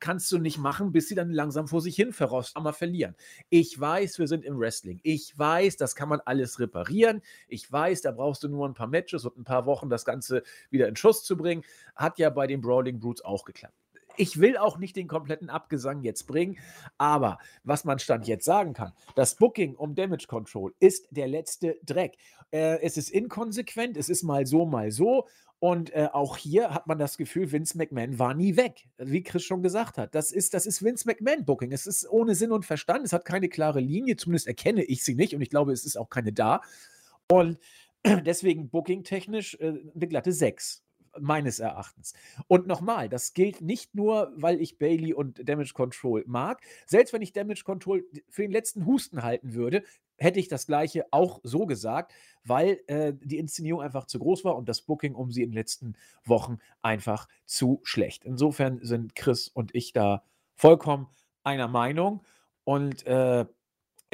kannst 0.00 0.30
du 0.32 0.38
nicht 0.38 0.58
machen, 0.58 0.92
bis 0.92 1.08
sie 1.08 1.14
dann 1.14 1.30
langsam 1.30 1.66
vor 1.66 1.80
sich 1.80 1.96
hin 1.96 2.12
verrosten, 2.12 2.60
aber 2.60 2.74
verlieren. 2.74 3.14
Ich 3.48 3.80
weiß, 3.80 4.18
wir 4.18 4.28
sind 4.28 4.44
im 4.44 4.58
Wrestling. 4.58 5.00
Ich 5.02 5.38
weiß, 5.38 5.78
das 5.78 5.94
kann 5.94 6.10
man 6.10 6.20
alles 6.26 6.60
reparieren. 6.60 7.22
Ich 7.48 7.72
weiß, 7.72 8.02
da 8.02 8.12
brauchst 8.12 8.42
du 8.42 8.48
nur 8.48 8.68
ein 8.68 8.74
paar 8.74 8.86
Matches 8.86 9.24
und 9.24 9.38
ein 9.38 9.44
paar 9.44 9.64
Wochen, 9.64 9.88
das 9.88 10.04
Ganze 10.04 10.42
wieder 10.68 10.88
in 10.88 10.96
Schuss 10.96 11.24
zu 11.24 11.38
bringen. 11.38 11.64
Hat 11.96 12.18
ja 12.18 12.28
bei 12.28 12.46
den 12.46 12.60
Brawling 12.60 13.00
Brutes 13.00 13.24
auch 13.24 13.46
geklappt 13.46 13.74
ich 14.16 14.40
will 14.40 14.56
auch 14.56 14.78
nicht 14.78 14.96
den 14.96 15.08
kompletten 15.08 15.50
Abgesang 15.50 16.02
jetzt 16.02 16.26
bringen, 16.26 16.58
aber 16.98 17.38
was 17.62 17.84
man 17.84 17.98
Stand 17.98 18.26
jetzt 18.26 18.44
sagen 18.44 18.72
kann, 18.72 18.92
das 19.14 19.36
Booking 19.36 19.74
um 19.74 19.94
Damage 19.94 20.26
Control 20.28 20.74
ist 20.78 21.08
der 21.10 21.28
letzte 21.28 21.76
Dreck. 21.84 22.16
Äh, 22.50 22.80
es 22.82 22.96
ist 22.96 23.10
inkonsequent, 23.10 23.96
es 23.96 24.08
ist 24.08 24.22
mal 24.22 24.46
so, 24.46 24.66
mal 24.66 24.90
so. 24.90 25.26
Und 25.60 25.94
äh, 25.94 26.08
auch 26.12 26.36
hier 26.36 26.74
hat 26.74 26.86
man 26.86 26.98
das 26.98 27.16
Gefühl, 27.16 27.50
Vince 27.50 27.78
McMahon 27.78 28.18
war 28.18 28.34
nie 28.34 28.56
weg, 28.56 28.86
wie 28.98 29.22
Chris 29.22 29.44
schon 29.44 29.62
gesagt 29.62 29.96
hat. 29.96 30.14
Das 30.14 30.30
ist, 30.30 30.52
das 30.52 30.66
ist 30.66 30.84
Vince 30.84 31.08
McMahon-Booking. 31.08 31.72
Es 31.72 31.86
ist 31.86 32.08
ohne 32.08 32.34
Sinn 32.34 32.52
und 32.52 32.66
Verstand. 32.66 33.04
Es 33.04 33.12
hat 33.12 33.24
keine 33.24 33.48
klare 33.48 33.80
Linie, 33.80 34.16
zumindest 34.16 34.46
erkenne 34.46 34.84
ich 34.84 35.04
sie 35.04 35.14
nicht 35.14 35.34
und 35.34 35.40
ich 35.40 35.50
glaube, 35.50 35.72
es 35.72 35.86
ist 35.86 35.96
auch 35.96 36.10
keine 36.10 36.32
da. 36.32 36.60
Und 37.30 37.58
deswegen 38.04 38.68
booking-technisch 38.68 39.54
äh, 39.60 39.74
eine 39.94 40.06
glatte 40.06 40.32
6 40.32 40.83
meines 41.20 41.58
Erachtens. 41.58 42.14
Und 42.48 42.66
nochmal, 42.66 43.08
das 43.08 43.34
gilt 43.34 43.60
nicht 43.60 43.94
nur, 43.94 44.32
weil 44.36 44.60
ich 44.60 44.78
Bailey 44.78 45.14
und 45.14 45.48
Damage 45.48 45.72
Control 45.74 46.24
mag. 46.26 46.62
Selbst 46.86 47.12
wenn 47.12 47.22
ich 47.22 47.32
Damage 47.32 47.64
Control 47.64 48.04
für 48.28 48.42
den 48.42 48.52
letzten 48.52 48.86
Husten 48.86 49.22
halten 49.22 49.54
würde, 49.54 49.82
hätte 50.16 50.38
ich 50.38 50.48
das 50.48 50.66
gleiche 50.66 51.06
auch 51.10 51.40
so 51.42 51.66
gesagt, 51.66 52.12
weil 52.44 52.80
äh, 52.86 53.12
die 53.20 53.38
Inszenierung 53.38 53.82
einfach 53.82 54.06
zu 54.06 54.18
groß 54.18 54.44
war 54.44 54.56
und 54.56 54.68
das 54.68 54.82
Booking 54.82 55.14
um 55.14 55.32
sie 55.32 55.42
in 55.42 55.50
den 55.50 55.56
letzten 55.56 55.94
Wochen 56.24 56.58
einfach 56.82 57.26
zu 57.46 57.80
schlecht. 57.82 58.24
Insofern 58.24 58.80
sind 58.82 59.14
Chris 59.14 59.48
und 59.48 59.74
ich 59.74 59.92
da 59.92 60.22
vollkommen 60.54 61.08
einer 61.42 61.68
Meinung. 61.68 62.22
Und 62.64 63.06
äh, 63.06 63.44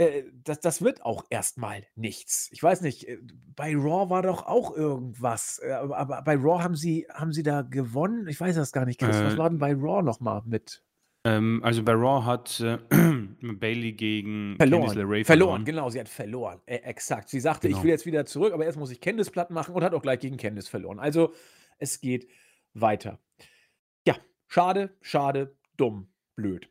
äh, 0.00 0.24
das, 0.44 0.60
das 0.60 0.82
wird 0.82 1.04
auch 1.04 1.24
erstmal 1.28 1.86
nichts. 1.94 2.48
Ich 2.52 2.62
weiß 2.62 2.80
nicht, 2.80 3.06
äh, 3.06 3.18
bei 3.54 3.74
Raw 3.74 4.08
war 4.08 4.22
doch 4.22 4.46
auch 4.46 4.74
irgendwas. 4.74 5.60
Äh, 5.62 5.72
aber 5.72 6.22
bei 6.22 6.36
Raw 6.36 6.62
haben 6.62 6.74
sie, 6.74 7.06
haben 7.12 7.32
sie 7.32 7.42
da 7.42 7.60
gewonnen? 7.60 8.26
Ich 8.26 8.40
weiß 8.40 8.56
das 8.56 8.72
gar 8.72 8.86
nicht, 8.86 8.98
Chris. 8.98 9.22
Was 9.22 9.36
war 9.36 9.50
denn 9.50 9.58
bei 9.58 9.74
Raw 9.74 10.02
nochmal 10.02 10.42
mit? 10.46 10.82
Ähm, 11.24 11.60
also 11.62 11.82
bei 11.82 11.92
Raw 11.92 12.24
hat 12.24 12.60
äh, 12.60 12.78
Bailey 13.42 13.92
gegen 13.92 14.56
verloren. 14.56 14.86
Candice 14.86 14.96
LeRae 14.96 15.24
verloren. 15.24 15.24
Verloren, 15.24 15.64
genau, 15.66 15.90
sie 15.90 16.00
hat 16.00 16.08
verloren. 16.08 16.60
Äh, 16.64 16.76
exakt. 16.76 17.28
Sie 17.28 17.40
sagte, 17.40 17.68
genau. 17.68 17.78
ich 17.78 17.84
will 17.84 17.90
jetzt 17.90 18.06
wieder 18.06 18.24
zurück, 18.24 18.54
aber 18.54 18.64
erst 18.64 18.78
muss 18.78 18.90
ich 18.90 19.02
Candice 19.02 19.30
platt 19.30 19.50
machen 19.50 19.74
und 19.74 19.84
hat 19.84 19.92
auch 19.92 20.02
gleich 20.02 20.20
gegen 20.20 20.38
Candice 20.38 20.68
verloren. 20.68 20.98
Also 20.98 21.34
es 21.76 22.00
geht 22.00 22.26
weiter. 22.72 23.18
Ja, 24.06 24.16
schade, 24.48 24.96
schade, 25.02 25.54
dumm, 25.76 26.08
blöd. 26.36 26.70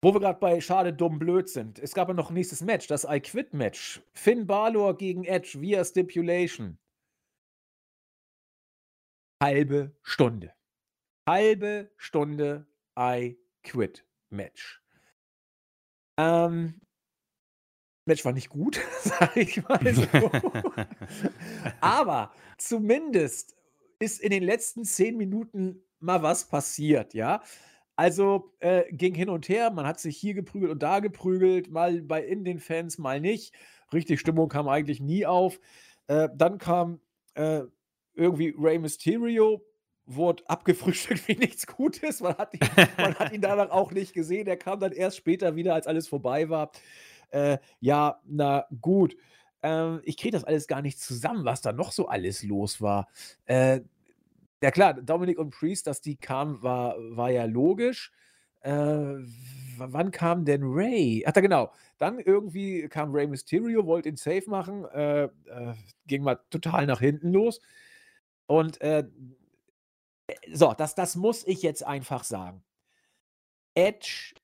Wo 0.00 0.14
wir 0.14 0.20
gerade 0.20 0.38
bei 0.38 0.60
schade, 0.60 0.92
dumm, 0.92 1.18
blöd 1.18 1.48
sind. 1.48 1.78
Es 1.78 1.92
gab 1.92 2.08
ja 2.08 2.14
noch 2.14 2.30
ein 2.30 2.34
nächstes 2.34 2.60
Match, 2.60 2.86
das 2.86 3.04
I 3.08 3.20
Quit 3.20 3.52
Match. 3.52 4.00
Finn 4.14 4.46
Balor 4.46 4.96
gegen 4.96 5.24
Edge 5.24 5.60
via 5.60 5.84
Stipulation. 5.84 6.78
Halbe 9.42 9.96
Stunde. 10.02 10.54
Halbe 11.28 11.90
Stunde 11.96 12.66
I 12.98 13.38
Quit 13.64 14.04
Match. 14.30 14.80
Ähm, 16.16 16.80
Match 18.06 18.24
war 18.24 18.32
nicht 18.32 18.48
gut, 18.48 18.80
sag 19.02 19.36
ich 19.36 19.62
mal 19.68 19.94
so. 19.94 20.30
Aber 21.80 22.32
zumindest 22.56 23.56
ist 23.98 24.20
in 24.20 24.30
den 24.30 24.42
letzten 24.42 24.84
zehn 24.84 25.16
Minuten 25.16 25.82
mal 26.00 26.22
was 26.22 26.48
passiert, 26.48 27.14
ja. 27.14 27.42
Also 27.98 28.52
äh, 28.60 28.84
ging 28.92 29.12
hin 29.12 29.28
und 29.28 29.48
her, 29.48 29.72
man 29.72 29.84
hat 29.84 29.98
sich 29.98 30.16
hier 30.16 30.32
geprügelt 30.32 30.70
und 30.70 30.84
da 30.84 31.00
geprügelt, 31.00 31.68
mal 31.72 32.00
bei 32.02 32.22
in 32.22 32.44
den 32.44 32.60
Fans, 32.60 32.96
mal 32.96 33.20
nicht. 33.20 33.52
Richtig 33.92 34.20
Stimmung 34.20 34.48
kam 34.48 34.68
eigentlich 34.68 35.00
nie 35.00 35.26
auf. 35.26 35.58
Äh, 36.06 36.28
dann 36.32 36.58
kam 36.58 37.00
äh, 37.34 37.62
irgendwie 38.14 38.54
Rey 38.56 38.78
Mysterio, 38.78 39.64
wurde 40.06 40.48
abgefrühstückt 40.48 41.26
wie 41.26 41.34
nichts 41.38 41.66
Gutes. 41.66 42.20
Man 42.20 42.38
hat 42.38 42.54
ihn 42.54 42.60
man 42.98 43.16
hat 43.16 43.32
ihn 43.32 43.40
danach 43.40 43.70
auch 43.70 43.90
nicht 43.90 44.12
gesehen. 44.12 44.46
Er 44.46 44.56
kam 44.56 44.78
dann 44.78 44.92
erst 44.92 45.16
später 45.16 45.56
wieder, 45.56 45.74
als 45.74 45.88
alles 45.88 46.06
vorbei 46.06 46.48
war. 46.48 46.70
Äh, 47.30 47.58
ja, 47.80 48.20
na 48.24 48.66
gut. 48.80 49.16
Ähm, 49.60 50.02
ich 50.04 50.16
kriege 50.16 50.36
das 50.36 50.44
alles 50.44 50.68
gar 50.68 50.82
nicht 50.82 51.00
zusammen, 51.00 51.44
was 51.44 51.62
da 51.62 51.72
noch 51.72 51.90
so 51.90 52.06
alles 52.06 52.44
los 52.44 52.80
war. 52.80 53.08
Ja 54.62 54.70
klar, 54.70 54.94
Dominic 54.94 55.38
und 55.38 55.50
Priest, 55.50 55.86
dass 55.86 56.00
die 56.00 56.16
kamen, 56.16 56.62
war 56.62 56.96
war 56.98 57.30
ja 57.30 57.44
logisch. 57.44 58.10
Äh, 58.60 58.72
wann 59.78 60.10
kam 60.10 60.44
denn 60.44 60.62
Ray? 60.64 61.24
Ach 61.26 61.32
da 61.32 61.40
genau. 61.40 61.72
Dann 61.98 62.18
irgendwie 62.18 62.88
kam 62.88 63.14
Ray 63.14 63.26
Mysterio, 63.26 63.86
wollte 63.86 64.08
ihn 64.08 64.16
safe 64.16 64.48
machen, 64.50 64.84
äh, 64.86 65.24
äh, 65.24 65.74
ging 66.06 66.22
mal 66.22 66.40
total 66.50 66.86
nach 66.86 67.00
hinten 67.00 67.32
los. 67.32 67.60
Und 68.46 68.80
äh, 68.80 69.04
so, 70.52 70.74
das, 70.74 70.94
das 70.94 71.16
muss 71.16 71.46
ich 71.46 71.62
jetzt 71.62 71.84
einfach 71.84 72.24
sagen. 72.24 72.62
Edge 73.74 74.34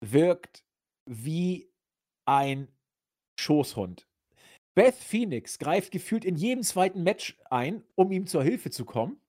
wirkt 0.00 0.64
wie 1.06 1.70
ein 2.26 2.68
Schoßhund. 3.38 4.06
Beth 4.74 4.96
Phoenix 4.96 5.58
greift 5.58 5.92
gefühlt 5.92 6.24
in 6.24 6.36
jedem 6.36 6.64
zweiten 6.64 7.04
Match 7.04 7.38
ein, 7.50 7.84
um 7.94 8.10
ihm 8.10 8.26
zur 8.26 8.42
Hilfe 8.42 8.70
zu 8.70 8.84
kommen. 8.84 9.20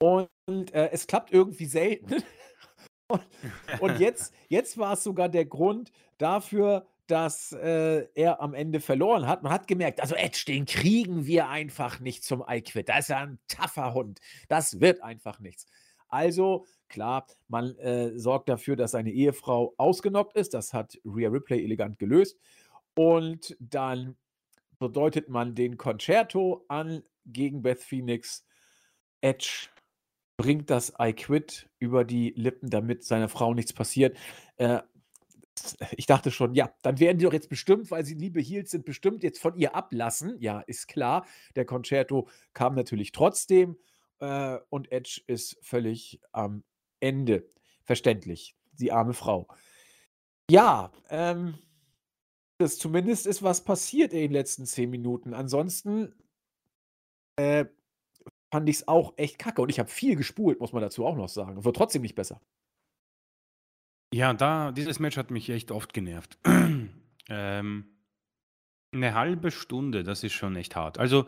Und 0.00 0.28
äh, 0.72 0.90
es 0.92 1.06
klappt 1.06 1.32
irgendwie 1.32 1.66
selten. 1.66 2.22
und, 3.08 3.22
und 3.80 4.00
jetzt, 4.00 4.32
jetzt 4.48 4.78
war 4.78 4.94
es 4.94 5.02
sogar 5.02 5.28
der 5.28 5.44
Grund 5.44 5.92
dafür, 6.18 6.86
dass 7.08 7.52
äh, 7.52 8.06
er 8.14 8.40
am 8.40 8.54
Ende 8.54 8.80
verloren 8.80 9.26
hat. 9.26 9.42
Man 9.42 9.50
hat 9.50 9.66
gemerkt, 9.66 10.00
also 10.00 10.14
Edge, 10.14 10.44
den 10.46 10.66
kriegen 10.66 11.26
wir 11.26 11.48
einfach 11.48 12.00
nicht 12.00 12.22
zum 12.22 12.44
I-Quit. 12.46 12.88
Das 12.88 13.00
ist 13.00 13.08
ja 13.08 13.18
ein 13.18 13.38
taffer 13.48 13.94
Hund. 13.94 14.20
Das 14.48 14.80
wird 14.80 15.02
einfach 15.02 15.40
nichts. 15.40 15.66
Also, 16.08 16.66
klar, 16.88 17.26
man 17.48 17.76
äh, 17.78 18.18
sorgt 18.18 18.48
dafür, 18.48 18.76
dass 18.76 18.92
seine 18.92 19.10
Ehefrau 19.10 19.74
ausgenockt 19.78 20.36
ist. 20.36 20.54
Das 20.54 20.74
hat 20.74 20.98
Rhea 21.04 21.30
Ripley 21.30 21.64
elegant 21.64 21.98
gelöst. 21.98 22.38
Und 22.94 23.56
dann 23.58 24.16
bedeutet 24.78 25.28
man 25.28 25.54
den 25.54 25.76
Concerto 25.76 26.64
an 26.68 27.02
gegen 27.24 27.62
Beth 27.62 27.82
Phoenix. 27.82 28.44
Edge 29.20 29.68
bringt 30.38 30.70
das 30.70 30.94
I 30.98 31.12
Quit 31.12 31.68
über 31.78 32.04
die 32.04 32.32
Lippen, 32.36 32.70
damit 32.70 33.04
seiner 33.04 33.28
Frau 33.28 33.52
nichts 33.52 33.74
passiert. 33.74 34.16
Äh, 34.56 34.80
ich 35.96 36.06
dachte 36.06 36.30
schon, 36.30 36.54
ja, 36.54 36.72
dann 36.82 37.00
werden 37.00 37.18
die 37.18 37.24
doch 37.24 37.32
jetzt 37.32 37.50
bestimmt, 37.50 37.90
weil 37.90 38.04
sie 38.04 38.14
Liebe 38.14 38.40
hielt, 38.40 38.68
sind, 38.68 38.84
bestimmt 38.84 39.24
jetzt 39.24 39.40
von 39.40 39.56
ihr 39.56 39.74
ablassen. 39.74 40.36
Ja, 40.40 40.60
ist 40.60 40.86
klar. 40.86 41.26
Der 41.56 41.64
Concerto 41.64 42.28
kam 42.54 42.76
natürlich 42.76 43.10
trotzdem 43.10 43.76
äh, 44.20 44.58
und 44.70 44.90
Edge 44.92 45.20
ist 45.26 45.58
völlig 45.60 46.20
am 46.30 46.62
Ende. 47.00 47.50
Verständlich. 47.84 48.56
Die 48.72 48.92
arme 48.92 49.14
Frau. 49.14 49.48
Ja, 50.48 50.92
ähm, 51.10 51.58
das 52.58 52.78
zumindest 52.78 53.26
ist 53.26 53.42
was 53.42 53.64
passiert 53.64 54.12
in 54.12 54.20
den 54.20 54.32
letzten 54.32 54.66
zehn 54.66 54.88
Minuten. 54.88 55.34
Ansonsten 55.34 56.14
äh, 57.34 57.66
fand 58.52 58.68
ich 58.68 58.76
es 58.76 58.88
auch 58.88 59.14
echt 59.16 59.38
kacke. 59.38 59.62
Und 59.62 59.68
ich 59.70 59.78
habe 59.78 59.88
viel 59.90 60.16
gespult, 60.16 60.60
muss 60.60 60.72
man 60.72 60.82
dazu 60.82 61.06
auch 61.06 61.16
noch 61.16 61.28
sagen. 61.28 61.64
Wird 61.64 61.76
trotzdem 61.76 62.02
nicht 62.02 62.14
besser. 62.14 62.40
Ja, 64.12 64.32
da 64.32 64.72
dieses 64.72 64.98
Match 65.00 65.16
hat 65.16 65.30
mich 65.30 65.50
echt 65.50 65.70
oft 65.70 65.92
genervt. 65.92 66.38
Ähm, 67.30 67.84
'ne 68.94 69.14
halbe 69.14 69.50
Stunde, 69.50 70.02
das 70.02 70.24
ist 70.24 70.32
schon 70.32 70.56
echt 70.56 70.76
hart. 70.76 70.98
Also 70.98 71.26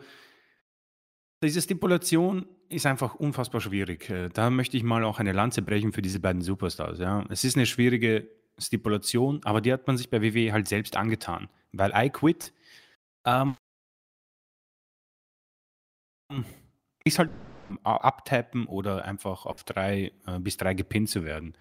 diese 1.43 1.61
Stipulation 1.61 2.45
ist 2.69 2.85
einfach 2.85 3.15
unfassbar 3.15 3.61
schwierig. 3.61 4.09
Äh, 4.09 4.29
da 4.29 4.49
möchte 4.49 4.77
ich 4.77 4.83
mal 4.83 5.03
auch 5.03 5.19
eine 5.19 5.31
Lanze 5.31 5.61
brechen 5.61 5.91
für 5.91 6.01
diese 6.01 6.19
beiden 6.19 6.41
Superstars, 6.41 6.99
ja. 6.99 7.25
Es 7.29 7.43
ist 7.43 7.55
eine 7.55 7.65
schwierige 7.65 8.27
Stipulation, 8.59 9.41
aber 9.43 9.61
die 9.61 9.73
hat 9.73 9.87
man 9.87 9.97
sich 9.97 10.09
bei 10.09 10.21
WWE 10.21 10.53
halt 10.53 10.67
selbst 10.67 10.95
angetan, 10.97 11.49
weil 11.71 11.91
I 11.95 12.09
Quit, 12.09 12.53
ähm 13.25 13.55
ist 17.03 17.19
halt 17.19 17.31
abtappen 17.83 18.65
oder 18.65 19.05
einfach 19.05 19.45
auf 19.45 19.63
drei 19.63 20.11
äh, 20.27 20.39
bis 20.39 20.57
drei 20.57 20.73
gepinnt 20.73 21.09
zu 21.09 21.23
werden. 21.23 21.55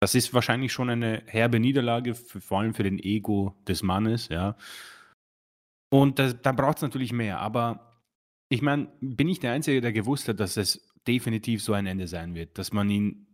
Das 0.00 0.14
ist 0.14 0.32
wahrscheinlich 0.32 0.72
schon 0.72 0.88
eine 0.88 1.22
herbe 1.26 1.60
Niederlage, 1.60 2.14
für, 2.14 2.40
vor 2.40 2.60
allem 2.60 2.74
für 2.74 2.84
den 2.84 2.98
Ego 2.98 3.54
des 3.66 3.82
Mannes, 3.82 4.28
ja. 4.28 4.56
Und 5.92 6.18
das, 6.18 6.40
da 6.40 6.52
braucht 6.52 6.78
es 6.78 6.82
natürlich 6.82 7.12
mehr. 7.12 7.40
Aber 7.40 8.00
ich 8.48 8.62
meine, 8.62 8.88
bin 9.00 9.28
ich 9.28 9.40
der 9.40 9.52
Einzige, 9.52 9.80
der 9.80 9.92
gewusst 9.92 10.28
hat, 10.28 10.40
dass 10.40 10.56
es 10.56 10.90
definitiv 11.06 11.62
so 11.62 11.72
ein 11.72 11.86
Ende 11.86 12.06
sein 12.06 12.34
wird, 12.34 12.56
dass 12.56 12.72
man 12.72 12.88
ihn 12.88 13.26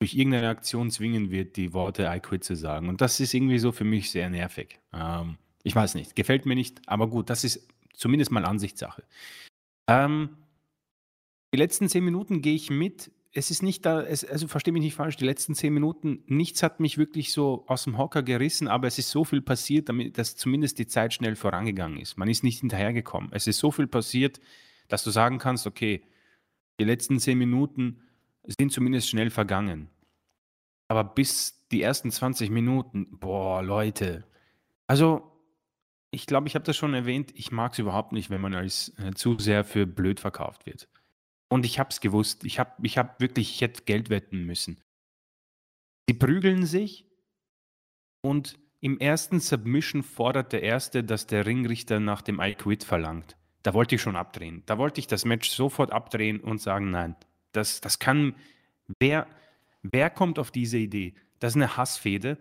durch 0.00 0.14
irgendeine 0.14 0.48
Aktion 0.48 0.90
zwingen 0.90 1.30
wird, 1.30 1.56
die 1.56 1.72
Worte 1.72 2.10
I 2.12 2.20
quit 2.20 2.42
zu 2.42 2.56
sagen. 2.56 2.88
Und 2.88 3.00
das 3.00 3.20
ist 3.20 3.34
irgendwie 3.34 3.58
so 3.58 3.70
für 3.70 3.84
mich 3.84 4.10
sehr 4.10 4.30
nervig. 4.30 4.80
Ähm, 4.92 5.38
ich 5.62 5.74
weiß 5.74 5.94
nicht, 5.94 6.16
gefällt 6.16 6.46
mir 6.46 6.54
nicht, 6.54 6.80
aber 6.88 7.08
gut, 7.08 7.30
das 7.30 7.44
ist 7.44 7.68
zumindest 7.94 8.30
mal 8.30 8.44
Ansichtssache. 8.44 9.04
Ähm, 9.86 10.36
die 11.52 11.58
letzten 11.58 11.88
zehn 11.88 12.04
Minuten 12.04 12.42
gehe 12.42 12.54
ich 12.54 12.70
mit 12.70 13.10
es 13.34 13.50
ist 13.50 13.62
nicht 13.62 13.86
da, 13.86 14.02
es, 14.02 14.24
also 14.24 14.46
verstehe 14.46 14.72
mich 14.72 14.82
nicht 14.82 14.94
falsch, 14.94 15.16
die 15.16 15.24
letzten 15.24 15.54
zehn 15.54 15.72
Minuten, 15.72 16.22
nichts 16.26 16.62
hat 16.62 16.80
mich 16.80 16.98
wirklich 16.98 17.32
so 17.32 17.64
aus 17.66 17.84
dem 17.84 17.96
Hocker 17.96 18.22
gerissen, 18.22 18.68
aber 18.68 18.86
es 18.86 18.98
ist 18.98 19.10
so 19.10 19.24
viel 19.24 19.40
passiert, 19.40 19.88
damit, 19.88 20.18
dass 20.18 20.36
zumindest 20.36 20.78
die 20.78 20.86
Zeit 20.86 21.14
schnell 21.14 21.34
vorangegangen 21.34 21.98
ist. 21.98 22.18
Man 22.18 22.28
ist 22.28 22.44
nicht 22.44 22.60
hinterhergekommen. 22.60 23.30
Es 23.32 23.46
ist 23.46 23.58
so 23.58 23.70
viel 23.70 23.86
passiert, 23.86 24.38
dass 24.88 25.02
du 25.02 25.10
sagen 25.10 25.38
kannst, 25.38 25.66
okay, 25.66 26.02
die 26.78 26.84
letzten 26.84 27.18
zehn 27.18 27.38
Minuten 27.38 28.02
sind 28.44 28.70
zumindest 28.70 29.08
schnell 29.08 29.30
vergangen. 29.30 29.88
Aber 30.88 31.04
bis 31.04 31.66
die 31.70 31.80
ersten 31.80 32.10
20 32.10 32.50
Minuten, 32.50 33.18
boah, 33.18 33.62
Leute. 33.62 34.26
Also, 34.86 35.31
ich 36.12 36.26
glaube, 36.26 36.46
ich 36.46 36.54
habe 36.54 36.64
das 36.64 36.76
schon 36.76 36.94
erwähnt, 36.94 37.32
ich 37.34 37.50
mag 37.50 37.72
es 37.72 37.78
überhaupt 37.78 38.12
nicht, 38.12 38.28
wenn 38.28 38.40
man 38.40 38.54
als 38.54 38.92
äh, 38.98 39.12
zu 39.14 39.38
sehr 39.38 39.64
für 39.64 39.86
blöd 39.86 40.20
verkauft 40.20 40.66
wird. 40.66 40.88
Und 41.48 41.64
ich 41.64 41.78
habe 41.78 41.90
es 41.90 42.00
gewusst. 42.00 42.44
Ich 42.44 42.58
habe 42.58 42.72
ich 42.82 42.98
hab 42.98 43.20
wirklich, 43.20 43.50
ich 43.50 43.60
hätte 43.62 43.82
Geld 43.84 44.10
wetten 44.10 44.44
müssen. 44.44 44.80
Sie 46.06 46.14
prügeln 46.14 46.66
sich 46.66 47.06
und 48.20 48.58
im 48.80 48.98
ersten 48.98 49.40
Submission 49.40 50.02
fordert 50.02 50.52
der 50.52 50.62
Erste, 50.62 51.02
dass 51.02 51.26
der 51.26 51.46
Ringrichter 51.46 51.98
nach 51.98 52.20
dem 52.20 52.40
I 52.40 52.54
Quit 52.54 52.84
verlangt. 52.84 53.36
Da 53.62 53.74
wollte 53.74 53.94
ich 53.94 54.02
schon 54.02 54.16
abdrehen. 54.16 54.62
Da 54.66 54.76
wollte 54.76 55.00
ich 55.00 55.06
das 55.06 55.24
Match 55.24 55.48
sofort 55.48 55.92
abdrehen 55.92 56.40
und 56.40 56.60
sagen, 56.60 56.90
nein, 56.90 57.16
das, 57.52 57.80
das 57.80 57.98
kann, 57.98 58.34
wer, 58.98 59.26
wer 59.82 60.10
kommt 60.10 60.38
auf 60.38 60.50
diese 60.50 60.78
Idee? 60.78 61.14
Das 61.38 61.52
ist 61.52 61.56
eine 61.56 61.76
Hassfehde. 61.76 62.38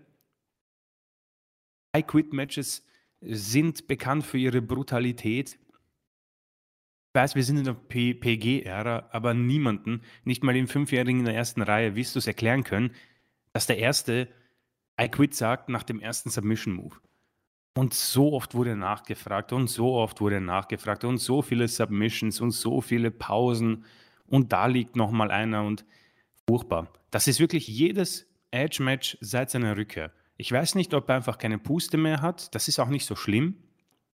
I 1.96 2.02
Quit 2.02 2.34
Matches 2.34 2.84
sind 3.22 3.88
bekannt 3.88 4.26
für 4.26 4.38
ihre 4.38 4.62
Brutalität, 4.62 5.58
weiß, 7.14 7.36
wir 7.36 7.44
sind 7.44 7.58
in 7.58 7.66
der 7.66 7.74
PG-Ära, 7.74 9.10
aber 9.12 9.34
niemanden, 9.34 10.02
nicht 10.24 10.44
mal 10.44 10.54
den 10.54 10.68
Fünfjährigen 10.68 11.20
in 11.20 11.26
der 11.26 11.36
ersten 11.36 11.62
Reihe, 11.62 11.96
wirst 11.96 12.16
du 12.16 12.20
es 12.20 12.28
erklären 12.28 12.64
können, 12.64 12.92
dass 13.54 13.68
der 13.68 13.78
Erste 13.78 14.28
I 15.00 15.08
quit 15.08 15.34
sagt 15.34 15.70
nach 15.70 15.84
dem 15.84 16.00
ersten 16.00 16.30
Submission-Move. 16.30 16.96
Und 17.74 17.94
so 17.94 18.34
oft 18.34 18.54
wurde 18.54 18.76
nachgefragt 18.76 19.54
und 19.54 19.68
so 19.68 19.94
oft 19.94 20.20
wurde 20.20 20.42
nachgefragt 20.42 21.04
und 21.06 21.18
so 21.18 21.42
viele 21.42 21.68
Submissions 21.68 22.42
und 22.42 22.52
so 22.52 22.82
viele 22.82 23.12
Pausen 23.12 23.86
und 24.28 24.52
da 24.52 24.66
liegt 24.66 24.96
nochmal 24.96 25.32
einer 25.32 25.64
und 25.64 25.86
furchtbar. 26.48 26.92
Das 27.12 27.28
ist 27.28 27.40
wirklich 27.40 27.68
jedes 27.68 28.28
Edge-Match 28.52 29.18
seit 29.22 29.50
seiner 29.50 29.78
Rückkehr. 29.78 30.12
Ich 30.42 30.52
weiß 30.52 30.74
nicht, 30.74 30.96
ob 30.96 31.08
er 31.08 31.18
einfach 31.18 31.38
keine 31.38 31.60
Puste 31.60 31.98
mehr 31.98 32.24
hat, 32.24 32.56
das 32.56 32.68
ist 32.68 32.80
auch 32.80 32.88
nicht 32.88 33.06
so 33.06 33.16
schlimm, 33.16 33.58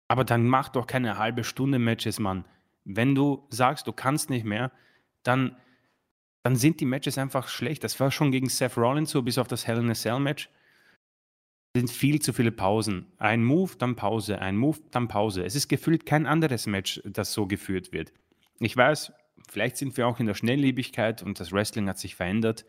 aber 0.09 0.25
dann 0.25 0.45
mach 0.45 0.67
doch 0.67 0.85
keine 0.85 1.17
halbe 1.17 1.45
Stunde 1.45 1.79
Matches, 1.79 2.19
Mann. 2.19 2.43
Wenn 2.83 3.15
du 3.15 3.47
sagst, 3.49 3.87
du 3.87 3.93
kannst 3.93 4.29
nicht 4.29 4.43
mehr, 4.43 4.73
dann, 5.23 5.55
dann 6.43 6.57
sind 6.57 6.81
die 6.81 6.85
Matches 6.85 7.17
einfach 7.17 7.47
schlecht. 7.47 7.81
Das 7.85 7.97
war 8.01 8.11
schon 8.11 8.33
gegen 8.33 8.49
Seth 8.49 8.75
Rollins 8.75 9.11
so, 9.11 9.21
bis 9.21 9.37
auf 9.37 9.47
das 9.47 9.67
Hell 9.67 9.77
in 9.77 9.89
a 9.89 9.93
Cell 9.93 10.19
Match. 10.19 10.49
Es 11.71 11.79
sind 11.79 11.91
viel 11.91 12.21
zu 12.21 12.33
viele 12.33 12.51
Pausen. 12.51 13.05
Ein 13.19 13.45
Move, 13.45 13.77
dann 13.77 13.95
Pause, 13.95 14.39
ein 14.39 14.57
Move, 14.57 14.79
dann 14.91 15.07
Pause. 15.07 15.45
Es 15.45 15.55
ist 15.55 15.69
gefühlt 15.69 16.05
kein 16.05 16.25
anderes 16.25 16.67
Match, 16.67 17.01
das 17.05 17.31
so 17.31 17.47
geführt 17.47 17.93
wird. 17.93 18.11
Ich 18.59 18.75
weiß, 18.75 19.13
vielleicht 19.49 19.77
sind 19.77 19.95
wir 19.95 20.05
auch 20.05 20.19
in 20.19 20.25
der 20.25 20.33
Schnelllebigkeit 20.33 21.23
und 21.23 21.39
das 21.39 21.53
Wrestling 21.53 21.87
hat 21.87 21.99
sich 21.99 22.15
verändert, 22.15 22.65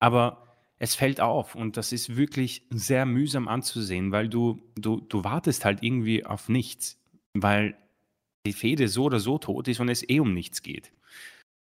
aber 0.00 0.51
es 0.82 0.96
fällt 0.96 1.20
auf 1.20 1.54
und 1.54 1.76
das 1.76 1.92
ist 1.92 2.16
wirklich 2.16 2.66
sehr 2.70 3.06
mühsam 3.06 3.46
anzusehen, 3.46 4.10
weil 4.10 4.28
du, 4.28 4.60
du, 4.74 5.00
du 5.00 5.22
wartest 5.22 5.64
halt 5.64 5.80
irgendwie 5.80 6.26
auf 6.26 6.48
nichts, 6.48 7.00
weil 7.34 7.76
die 8.44 8.52
Fehde 8.52 8.88
so 8.88 9.04
oder 9.04 9.20
so 9.20 9.38
tot 9.38 9.68
ist 9.68 9.78
und 9.78 9.88
es 9.88 10.08
eh 10.10 10.18
um 10.18 10.34
nichts 10.34 10.60
geht. 10.60 10.92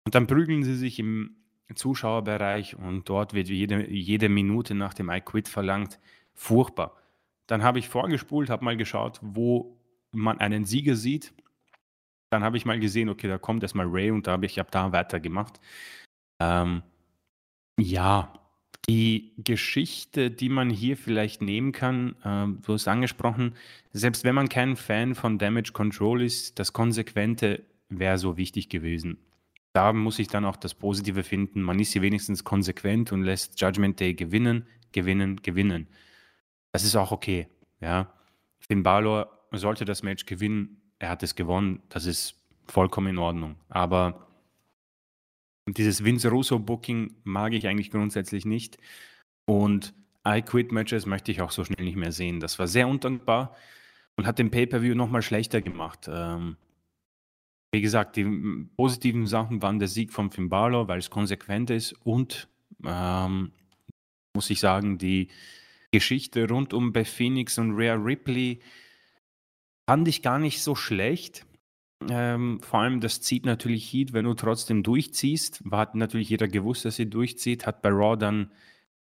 Und 0.05 0.15
dann 0.15 0.29
prügeln 0.29 0.63
sie 0.63 0.77
sich 0.77 1.01
im 1.01 1.35
Zuschauerbereich 1.75 2.77
und 2.77 3.09
dort 3.09 3.35
wird 3.35 3.49
jede, 3.49 3.91
jede 3.91 4.29
Minute 4.29 4.77
nach 4.77 4.95
dem 4.95 5.11
I 5.11 5.21
Quit 5.21 5.49
verlangt. 5.49 5.99
Furchtbar. 6.35 6.97
Dann 7.49 7.65
habe 7.65 7.81
ich 7.81 7.89
vorgespult, 7.89 8.49
habe 8.49 8.65
mal 8.65 8.77
geschaut, 8.77 9.19
wo 9.23 9.77
man 10.13 10.39
einen 10.39 10.65
Sieger 10.65 10.95
sieht. 10.95 11.35
dann 12.31 12.45
habe 12.45 12.57
ich 12.57 12.65
mal 12.65 12.79
gesehen, 12.79 13.09
okay, 13.09 13.27
da 13.27 13.39
kommt 13.39 13.65
erstmal 13.65 13.89
Ray 13.89 14.13
und 14.13 14.29
da 14.29 14.33
habe 14.33 14.47
ich 14.47 14.61
ab 14.61 14.71
da 14.71 14.93
weitergemacht. 14.93 15.61
Ähm, 16.41 16.85
ja, 17.77 18.40
die 18.89 19.33
Geschichte, 19.39 20.31
die 20.31 20.49
man 20.49 20.71
hier 20.71 20.97
vielleicht 20.97 21.43
nehmen 21.43 21.73
kann, 21.73 22.17
äh, 22.25 22.63
du 22.63 22.73
hast 22.73 22.89
angesprochen, 22.89 23.55
selbst 23.93 24.25
wenn 24.25 24.35
man 24.35 24.49
kein 24.49 24.77
Fan 24.77 25.15
von 25.15 25.39
Damage 25.39 25.73
Control 25.73 26.23
ist, 26.23 26.59
das 26.59 26.73
Konsequente 26.73 27.63
wäre 27.89 28.19
so 28.19 28.37
wichtig 28.37 28.69
gewesen. 28.69 29.19
Da 29.73 29.93
muss 29.93 30.19
ich 30.19 30.29
dann 30.29 30.45
auch 30.45 30.57
das 30.57 30.75
Positive 30.75 31.23
finden. 31.23 31.63
Man 31.63 31.79
ist 31.79 31.93
hier 31.93 32.03
wenigstens 32.03 32.43
konsequent 32.43 33.13
und 33.13 33.23
lässt 33.23 33.61
Judgment 33.61 34.01
Day 34.01 34.15
gewinnen, 34.15 34.67
gewinnen, 34.93 35.37
gewinnen. 35.43 35.87
Das 36.73 36.85
ist 36.85 36.97
auch 36.97 37.13
okay. 37.13 37.49
Ja. 37.81 38.13
Finn 38.59 38.83
Balor 38.83 39.31
sollte 39.53 39.85
das 39.85 40.03
Match 40.03 40.27
gewinnen. 40.27 40.81
Er 40.99 41.11
hat 41.11 41.23
es 41.23 41.35
gewonnen. 41.37 41.83
Das 41.89 42.07
ist 42.07 42.35
vollkommen 42.67 43.09
in 43.09 43.19
Ordnung. 43.19 43.57
Aber 43.69 44.27
dieses 45.79 46.05
Vince 46.05 46.29
Russo 46.29 46.59
Booking 46.59 47.15
mag 47.25 47.53
ich 47.53 47.67
eigentlich 47.67 47.91
grundsätzlich 47.91 48.45
nicht. 48.45 48.79
Und 49.47 49.95
I 50.27 50.43
Quit 50.43 50.73
Matches 50.73 51.07
möchte 51.07 51.33
ich 51.33 51.41
auch 51.41 51.51
so 51.51 51.65
schnell 51.65 51.85
nicht 51.85 51.97
mehr 51.97 52.13
sehen. 52.13 52.41
Das 52.41 52.59
war 52.59 52.67
sehr 52.67 52.89
undankbar 52.89 53.57
und 54.17 54.27
hat 54.27 54.39
den 54.39 54.51
Pay-Per-View 54.51 54.95
nochmal 54.95 55.23
schlechter 55.23 55.61
gemacht. 55.61 56.09
Ähm, 56.13 56.57
wie 57.73 57.81
gesagt, 57.81 58.17
die 58.17 58.25
positiven 58.77 59.27
Sachen 59.27 59.63
waren 59.63 59.79
der 59.79 59.89
Sieg 59.89 60.13
von 60.13 60.31
Finn 60.31 60.49
Balor, 60.49 60.89
weil 60.89 60.99
es 60.99 61.11
konsequent 61.11 61.71
ist 61.71 61.93
und 62.05 62.49
ähm, 62.85 63.53
muss 64.35 64.51
ich 64.51 64.61
sagen, 64.61 64.99
die 64.99 65.29
Geschichte 65.93 66.49
rund 66.49 66.73
um 66.73 66.93
Beth 66.93 67.09
Phoenix 67.09 67.59
und 67.59 67.73
Rhea 67.73 67.95
Ripley 67.95 68.61
fand 69.89 70.07
ich 70.09 70.23
gar 70.23 70.39
nicht 70.39 70.63
so 70.63 70.75
schlecht. 70.75 71.47
Ähm, 72.09 72.61
vor 72.63 72.81
allem, 72.81 73.01
das 73.01 73.21
zieht 73.21 73.45
natürlich 73.45 73.93
Heat, 73.93 74.13
wenn 74.13 74.25
du 74.25 74.35
trotzdem 74.35 74.83
durchziehst. 74.83 75.63
Hat 75.71 75.95
natürlich 75.95 76.31
jeder 76.31 76.49
gewusst, 76.49 76.85
dass 76.85 76.97
sie 76.97 77.11
durchzieht. 77.11 77.67
Hat 77.67 77.83
bei 77.83 77.91
Raw 77.91 78.17
dann 78.17 78.51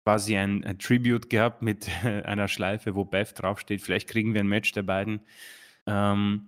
quasi 0.04 0.36
ein, 0.36 0.64
ein 0.64 0.80
Tribute 0.80 1.30
gehabt 1.30 1.62
mit 1.62 1.88
einer 2.04 2.48
Schleife, 2.48 2.96
wo 2.96 3.06
Beth 3.06 3.34
draufsteht. 3.42 3.82
Vielleicht 3.82 4.10
kriegen 4.10 4.34
wir 4.34 4.42
ein 4.42 4.48
Match 4.48 4.72
der 4.74 4.84
beiden. 4.84 5.22
Ähm, 5.88 6.48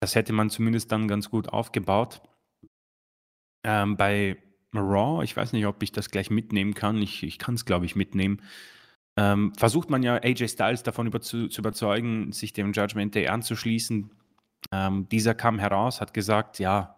das 0.00 0.14
hätte 0.14 0.32
man 0.32 0.50
zumindest 0.50 0.92
dann 0.92 1.08
ganz 1.08 1.30
gut 1.30 1.48
aufgebaut. 1.48 2.22
Ähm, 3.64 3.96
bei 3.96 4.36
Raw, 4.74 5.24
ich 5.24 5.36
weiß 5.36 5.52
nicht, 5.52 5.66
ob 5.66 5.82
ich 5.82 5.92
das 5.92 6.10
gleich 6.10 6.30
mitnehmen 6.30 6.74
kann. 6.74 7.02
Ich, 7.02 7.22
ich 7.22 7.38
kann 7.38 7.54
es, 7.54 7.64
glaube 7.64 7.86
ich, 7.86 7.96
mitnehmen. 7.96 8.42
Ähm, 9.16 9.52
versucht 9.54 9.90
man 9.90 10.02
ja 10.02 10.14
AJ 10.22 10.48
Styles 10.48 10.82
davon 10.84 11.06
über 11.08 11.20
zu, 11.20 11.48
zu, 11.48 11.60
überzeugen, 11.60 12.32
sich 12.32 12.52
dem 12.52 12.72
Judgment 12.72 13.14
Day 13.14 13.26
anzuschließen. 13.28 14.10
Ähm, 14.72 15.08
dieser 15.08 15.34
kam 15.34 15.58
heraus, 15.58 16.00
hat 16.00 16.14
gesagt, 16.14 16.58
ja, 16.58 16.96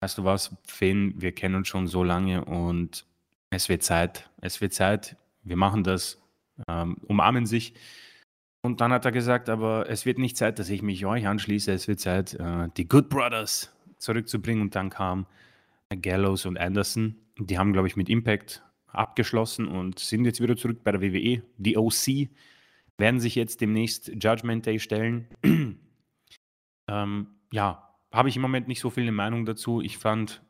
weißt 0.00 0.18
du 0.18 0.24
was, 0.24 0.54
Finn, 0.66 1.14
wir 1.16 1.32
kennen 1.32 1.54
uns 1.54 1.68
schon 1.68 1.86
so 1.86 2.04
lange 2.04 2.44
und 2.44 3.06
es 3.50 3.68
wird 3.68 3.82
Zeit, 3.82 4.28
es 4.40 4.60
wird 4.60 4.74
Zeit, 4.74 5.16
wir 5.42 5.56
machen 5.56 5.84
das, 5.84 6.20
ähm, 6.68 6.96
umarmen 7.06 7.46
sich. 7.46 7.74
Und 8.62 8.80
dann 8.80 8.92
hat 8.92 9.04
er 9.04 9.12
gesagt, 9.12 9.48
aber 9.48 9.88
es 9.88 10.06
wird 10.06 10.18
nicht 10.18 10.36
Zeit, 10.36 10.58
dass 10.58 10.70
ich 10.70 10.82
mich 10.82 11.06
euch 11.06 11.26
anschließe, 11.26 11.72
es 11.72 11.86
wird 11.86 12.00
Zeit, 12.00 12.34
äh, 12.34 12.68
die 12.76 12.88
Good 12.88 13.08
Brothers 13.08 13.72
zurückzubringen. 13.98 14.62
Und 14.62 14.74
dann 14.74 14.90
kam 14.90 15.26
Gallows 15.90 16.46
und 16.46 16.58
Anderson. 16.58 17.16
Die 17.38 17.58
haben, 17.58 17.72
glaube 17.72 17.86
ich, 17.86 17.96
mit 17.96 18.08
Impact 18.08 18.64
abgeschlossen 18.88 19.68
und 19.68 19.98
sind 19.98 20.24
jetzt 20.24 20.40
wieder 20.40 20.56
zurück 20.56 20.82
bei 20.82 20.90
der 20.90 21.00
WWE. 21.00 21.42
Die 21.58 21.76
OC 21.76 22.28
werden 22.98 23.20
sich 23.20 23.34
jetzt 23.34 23.60
demnächst 23.60 24.10
Judgment 24.20 24.66
Day 24.66 24.80
stellen. 24.80 25.28
Ähm, 26.88 27.28
ja, 27.52 27.94
habe 28.12 28.28
ich 28.28 28.36
im 28.36 28.42
Moment 28.42 28.68
nicht 28.68 28.80
so 28.80 28.90
viel 28.90 29.04
eine 29.04 29.12
Meinung 29.12 29.46
dazu. 29.46 29.80
Ich 29.80 29.98
fand 29.98 30.42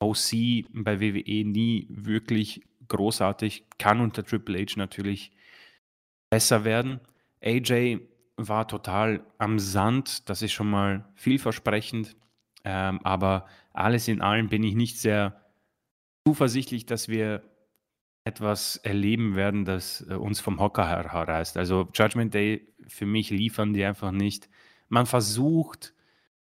OC 0.00 0.64
bei 0.72 1.00
WWE 1.00 1.44
nie 1.44 1.86
wirklich 1.90 2.62
großartig, 2.88 3.64
kann 3.78 4.00
unter 4.00 4.24
Triple 4.24 4.58
H 4.58 4.74
natürlich 4.76 5.32
besser 6.30 6.64
werden. 6.64 7.00
AJ 7.42 8.00
war 8.36 8.66
total 8.68 9.24
am 9.38 9.58
Sand, 9.58 10.28
das 10.28 10.42
ist 10.42 10.52
schon 10.52 10.70
mal 10.70 11.08
vielversprechend, 11.14 12.16
ähm, 12.64 13.00
aber 13.04 13.46
alles 13.72 14.08
in 14.08 14.20
allem 14.20 14.48
bin 14.48 14.62
ich 14.62 14.74
nicht 14.74 14.98
sehr 14.98 15.40
zuversichtlich, 16.26 16.86
dass 16.86 17.08
wir 17.08 17.42
etwas 18.24 18.76
erleben 18.76 19.34
werden, 19.34 19.64
das 19.64 20.06
äh, 20.08 20.14
uns 20.14 20.40
vom 20.40 20.60
Hocker 20.60 20.86
herreißt. 20.86 21.56
Also 21.56 21.88
Judgment 21.94 22.34
Day 22.34 22.72
für 22.86 23.06
mich 23.06 23.30
liefern 23.30 23.72
die 23.72 23.84
einfach 23.84 24.10
nicht 24.10 24.48
man 24.90 25.06
versucht, 25.06 25.94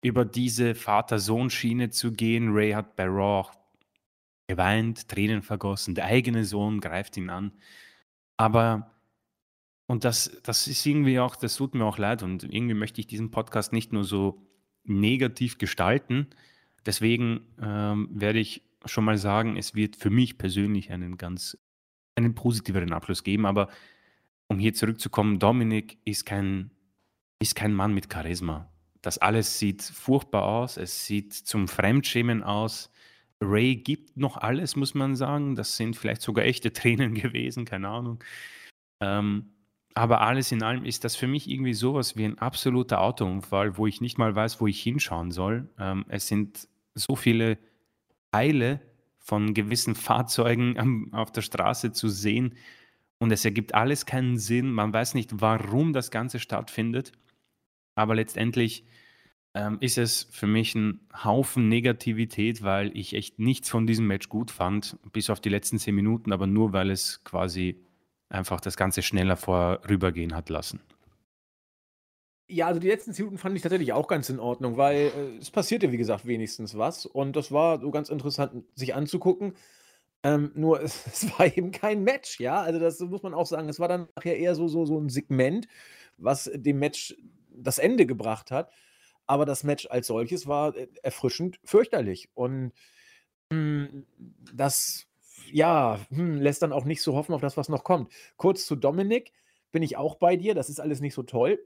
über 0.01 0.25
diese 0.25 0.73
Vater-Sohn-Schiene 0.73 1.91
zu 1.91 2.11
gehen. 2.11 2.53
Ray 2.53 2.71
hat 2.71 2.95
bei 2.95 3.05
Raw 3.05 3.47
geweint, 4.47 5.07
Tränen 5.07 5.43
vergossen, 5.43 5.93
der 5.95 6.05
eigene 6.05 6.43
Sohn 6.43 6.81
greift 6.81 7.15
ihn 7.17 7.29
an. 7.29 7.51
Aber, 8.37 8.91
und 9.85 10.03
das, 10.03 10.41
das 10.43 10.67
ist 10.67 10.85
irgendwie 10.85 11.19
auch, 11.19 11.35
das 11.35 11.55
tut 11.55 11.75
mir 11.75 11.85
auch 11.85 11.97
leid 11.97 12.23
und 12.23 12.43
irgendwie 12.43 12.73
möchte 12.73 12.99
ich 12.99 13.07
diesen 13.07 13.31
Podcast 13.31 13.71
nicht 13.73 13.93
nur 13.93 14.03
so 14.03 14.41
negativ 14.83 15.57
gestalten. 15.57 16.27
Deswegen 16.85 17.41
ähm, 17.61 18.09
werde 18.11 18.39
ich 18.39 18.63
schon 18.85 19.05
mal 19.05 19.17
sagen, 19.17 19.57
es 19.57 19.75
wird 19.75 19.95
für 19.95 20.09
mich 20.09 20.37
persönlich 20.37 20.91
einen 20.91 21.17
ganz, 21.17 21.57
einen 22.15 22.33
positiveren 22.33 22.93
Abschluss 22.93 23.23
geben. 23.23 23.45
Aber 23.45 23.69
um 24.47 24.57
hier 24.57 24.73
zurückzukommen, 24.73 25.37
Dominik 25.37 25.99
ist 26.03 26.25
kein 26.25 26.71
ist 27.41 27.55
kein 27.55 27.73
Mann 27.73 27.93
mit 27.93 28.11
Charisma. 28.11 28.69
Das 29.01 29.17
alles 29.17 29.57
sieht 29.57 29.81
furchtbar 29.81 30.43
aus, 30.43 30.77
es 30.77 31.05
sieht 31.05 31.33
zum 31.33 31.67
Fremdschämen 31.67 32.43
aus. 32.43 32.91
Ray 33.41 33.75
gibt 33.75 34.15
noch 34.15 34.37
alles, 34.37 34.75
muss 34.75 34.93
man 34.93 35.15
sagen. 35.15 35.55
Das 35.55 35.75
sind 35.75 35.95
vielleicht 35.95 36.21
sogar 36.21 36.45
echte 36.45 36.71
Tränen 36.73 37.15
gewesen, 37.15 37.65
keine 37.65 37.89
Ahnung. 37.89 38.23
Ähm, 38.99 39.53
aber 39.95 40.21
alles 40.21 40.51
in 40.51 40.61
allem 40.61 40.85
ist 40.85 41.03
das 41.03 41.15
für 41.15 41.27
mich 41.27 41.49
irgendwie 41.49 41.73
sowas 41.73 42.15
wie 42.15 42.25
ein 42.25 42.37
absoluter 42.37 43.01
Autounfall, 43.01 43.77
wo 43.77 43.87
ich 43.87 43.99
nicht 43.99 44.19
mal 44.19 44.35
weiß, 44.35 44.61
wo 44.61 44.67
ich 44.67 44.81
hinschauen 44.81 45.31
soll. 45.31 45.67
Ähm, 45.79 46.05
es 46.07 46.27
sind 46.27 46.69
so 46.93 47.15
viele 47.15 47.57
Teile 48.31 48.79
von 49.17 49.55
gewissen 49.55 49.95
Fahrzeugen 50.07 50.77
am, 50.77 51.11
auf 51.11 51.31
der 51.31 51.41
Straße 51.41 51.91
zu 51.91 52.07
sehen 52.07 52.55
und 53.17 53.31
es 53.31 53.43
ergibt 53.43 53.73
alles 53.73 54.05
keinen 54.05 54.37
Sinn. 54.37 54.71
Man 54.71 54.93
weiß 54.93 55.15
nicht, 55.15 55.41
warum 55.41 55.93
das 55.93 56.11
Ganze 56.11 56.39
stattfindet. 56.39 57.11
Aber 58.01 58.15
letztendlich 58.15 58.83
ähm, 59.53 59.77
ist 59.79 59.99
es 59.99 60.27
für 60.31 60.47
mich 60.47 60.73
ein 60.73 61.01
Haufen 61.23 61.69
Negativität, 61.69 62.63
weil 62.63 62.95
ich 62.97 63.13
echt 63.13 63.37
nichts 63.37 63.69
von 63.69 63.85
diesem 63.85 64.07
Match 64.07 64.27
gut 64.27 64.49
fand, 64.49 64.97
bis 65.13 65.29
auf 65.29 65.39
die 65.39 65.49
letzten 65.49 65.77
zehn 65.77 65.93
Minuten, 65.93 66.33
aber 66.33 66.47
nur 66.47 66.73
weil 66.73 66.89
es 66.89 67.23
quasi 67.23 67.79
einfach 68.29 68.59
das 68.59 68.75
Ganze 68.75 69.03
schneller 69.03 69.37
vorübergehen 69.37 70.33
hat 70.33 70.49
lassen. 70.49 70.79
Ja, 72.49 72.67
also 72.67 72.79
die 72.79 72.87
letzten 72.87 73.13
zehn 73.13 73.25
Minuten 73.25 73.39
fand 73.39 73.55
ich 73.55 73.61
tatsächlich 73.61 73.93
auch 73.93 74.07
ganz 74.07 74.29
in 74.29 74.39
Ordnung, 74.39 74.77
weil 74.77 75.11
äh, 75.15 75.37
es 75.39 75.51
passierte, 75.51 75.91
wie 75.91 75.97
gesagt, 75.97 76.25
wenigstens 76.25 76.75
was. 76.75 77.05
Und 77.05 77.35
das 77.35 77.51
war 77.51 77.79
so 77.79 77.91
ganz 77.91 78.09
interessant, 78.09 78.63
sich 78.73 78.95
anzugucken. 78.95 79.53
Ähm, 80.23 80.51
nur 80.55 80.81
es, 80.83 81.05
es, 81.05 81.37
war 81.37 81.45
eben 81.45 81.71
kein 81.71 82.03
Match, 82.03 82.39
ja. 82.39 82.61
Also 82.61 82.79
das 82.79 82.99
muss 82.99 83.21
man 83.21 83.33
auch 83.33 83.45
sagen. 83.45 83.69
Es 83.69 83.79
war 83.79 83.87
dann 83.87 84.07
nachher 84.15 84.37
eher 84.37 84.55
so, 84.55 84.67
so, 84.67 84.85
so 84.85 84.99
ein 84.99 85.09
Segment, 85.09 85.67
was 86.17 86.49
dem 86.53 86.79
Match 86.79 87.15
das 87.53 87.77
Ende 87.77 88.05
gebracht 88.05 88.51
hat. 88.51 88.71
Aber 89.27 89.45
das 89.45 89.63
Match 89.63 89.87
als 89.89 90.07
solches 90.07 90.47
war 90.47 90.75
äh, 90.75 90.87
erfrischend 91.03 91.59
fürchterlich. 91.63 92.29
Und 92.33 92.73
hm, 93.51 94.05
das, 94.53 95.07
ja, 95.51 95.99
hm, 96.09 96.41
lässt 96.41 96.61
dann 96.61 96.73
auch 96.73 96.85
nicht 96.85 97.01
so 97.01 97.15
hoffen 97.15 97.33
auf 97.33 97.41
das, 97.41 97.57
was 97.57 97.69
noch 97.69 97.83
kommt. 97.83 98.11
Kurz 98.37 98.65
zu 98.65 98.75
Dominik 98.75 99.33
bin 99.71 99.83
ich 99.83 99.97
auch 99.97 100.15
bei 100.15 100.35
dir. 100.35 100.55
Das 100.55 100.69
ist 100.69 100.79
alles 100.79 101.01
nicht 101.01 101.13
so 101.13 101.23
toll. 101.23 101.59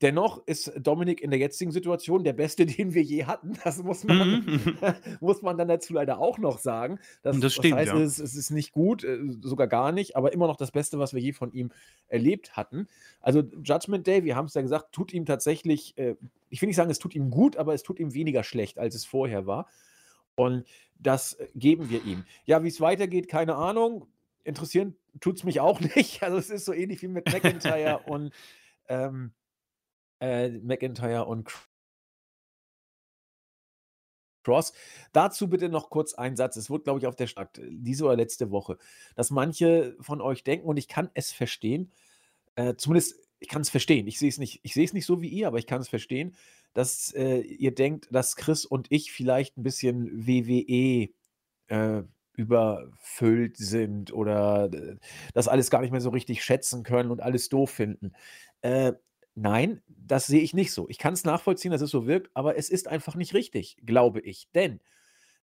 Dennoch 0.00 0.46
ist 0.46 0.72
Dominik 0.78 1.20
in 1.20 1.30
der 1.30 1.40
jetzigen 1.40 1.72
Situation 1.72 2.22
der 2.22 2.32
Beste, 2.32 2.66
den 2.66 2.94
wir 2.94 3.02
je 3.02 3.24
hatten. 3.24 3.58
Das 3.64 3.82
muss 3.82 4.04
man, 4.04 4.44
mhm. 4.44 4.78
muss 5.20 5.42
man 5.42 5.58
dann 5.58 5.68
dazu 5.68 5.92
leider 5.92 6.18
auch 6.18 6.38
noch 6.38 6.58
sagen. 6.58 7.00
Das, 7.22 7.38
das 7.40 7.54
stimmt, 7.54 7.74
heißt, 7.74 7.92
ja. 7.92 7.98
es, 7.98 8.18
es, 8.18 8.36
ist 8.36 8.50
nicht 8.50 8.72
gut, 8.72 9.02
äh, 9.04 9.18
sogar 9.40 9.66
gar 9.66 9.92
nicht, 9.92 10.16
aber 10.16 10.32
immer 10.32 10.46
noch 10.46 10.56
das 10.56 10.70
Beste, 10.70 10.98
was 10.98 11.14
wir 11.14 11.20
je 11.20 11.32
von 11.32 11.52
ihm 11.52 11.72
erlebt 12.06 12.56
hatten. 12.56 12.86
Also 13.20 13.40
Judgment 13.40 14.06
Day, 14.06 14.24
wir 14.24 14.36
haben 14.36 14.46
es 14.46 14.54
ja 14.54 14.62
gesagt, 14.62 14.92
tut 14.92 15.12
ihm 15.12 15.26
tatsächlich, 15.26 15.98
äh, 15.98 16.14
ich 16.48 16.62
will 16.62 16.68
nicht 16.68 16.76
sagen, 16.76 16.90
es 16.90 16.98
tut 16.98 17.14
ihm 17.14 17.30
gut, 17.30 17.56
aber 17.56 17.74
es 17.74 17.82
tut 17.82 17.98
ihm 17.98 18.14
weniger 18.14 18.44
schlecht, 18.44 18.78
als 18.78 18.94
es 18.94 19.04
vorher 19.04 19.46
war. 19.46 19.66
Und 20.36 20.64
das 21.00 21.36
geben 21.56 21.90
wir 21.90 22.04
ihm. 22.04 22.24
Ja, 22.44 22.62
wie 22.62 22.68
es 22.68 22.80
weitergeht, 22.80 23.28
keine 23.28 23.56
Ahnung. 23.56 24.06
Interessieren 24.44 24.96
tut 25.20 25.36
es 25.36 25.44
mich 25.44 25.58
auch 25.58 25.80
nicht. 25.96 26.22
Also 26.22 26.38
es 26.38 26.50
ist 26.50 26.64
so 26.64 26.72
ähnlich 26.72 27.02
wie 27.02 27.08
mit 27.08 27.26
McIntyre 27.32 28.00
und 28.06 28.32
ähm, 28.88 29.32
äh, 30.20 30.48
McIntyre 30.48 31.24
und 31.26 31.48
Cross. 34.44 34.72
Dazu 35.12 35.48
bitte 35.48 35.68
noch 35.68 35.90
kurz 35.90 36.14
ein 36.14 36.36
Satz. 36.36 36.56
Es 36.56 36.70
wurde, 36.70 36.84
glaube 36.84 37.00
ich, 37.00 37.06
auf 37.06 37.16
der 37.16 37.26
Stadt 37.26 37.60
diese 37.68 38.04
oder 38.04 38.16
letzte 38.16 38.50
Woche, 38.50 38.78
dass 39.14 39.30
manche 39.30 39.96
von 40.00 40.20
euch 40.20 40.42
denken, 40.42 40.66
und 40.66 40.78
ich 40.78 40.88
kann 40.88 41.10
es 41.14 41.32
verstehen, 41.32 41.92
äh, 42.56 42.74
zumindest 42.76 43.16
ich 43.40 43.48
kann 43.48 43.62
es 43.62 43.70
verstehen. 43.70 44.06
Ich 44.08 44.18
sehe 44.18 44.28
es 44.28 44.38
nicht, 44.38 44.64
nicht 44.64 45.06
so 45.06 45.20
wie 45.20 45.28
ihr, 45.28 45.46
aber 45.46 45.58
ich 45.58 45.66
kann 45.66 45.80
es 45.80 45.88
verstehen, 45.88 46.34
dass 46.72 47.12
äh, 47.14 47.40
ihr 47.40 47.74
denkt, 47.74 48.08
dass 48.10 48.36
Chris 48.36 48.64
und 48.64 48.88
ich 48.90 49.12
vielleicht 49.12 49.56
ein 49.56 49.62
bisschen 49.62 50.26
WWE 50.26 51.10
äh, 51.68 52.02
überfüllt 52.34 53.56
sind 53.56 54.12
oder 54.12 54.70
äh, 54.72 54.96
das 55.34 55.48
alles 55.48 55.70
gar 55.70 55.82
nicht 55.82 55.90
mehr 55.90 56.00
so 56.00 56.10
richtig 56.10 56.42
schätzen 56.42 56.82
können 56.82 57.10
und 57.10 57.20
alles 57.20 57.48
doof 57.48 57.70
finden. 57.70 58.12
Äh, 58.62 58.94
nein, 59.40 59.82
das 59.86 60.26
sehe 60.26 60.40
ich 60.40 60.54
nicht 60.54 60.72
so. 60.72 60.88
Ich 60.88 60.98
kann 60.98 61.14
es 61.14 61.24
nachvollziehen, 61.24 61.70
dass 61.70 61.80
es 61.80 61.90
so 61.90 62.06
wirkt, 62.06 62.30
aber 62.34 62.56
es 62.56 62.70
ist 62.70 62.88
einfach 62.88 63.14
nicht 63.14 63.34
richtig, 63.34 63.76
glaube 63.84 64.20
ich. 64.20 64.48
Denn 64.54 64.80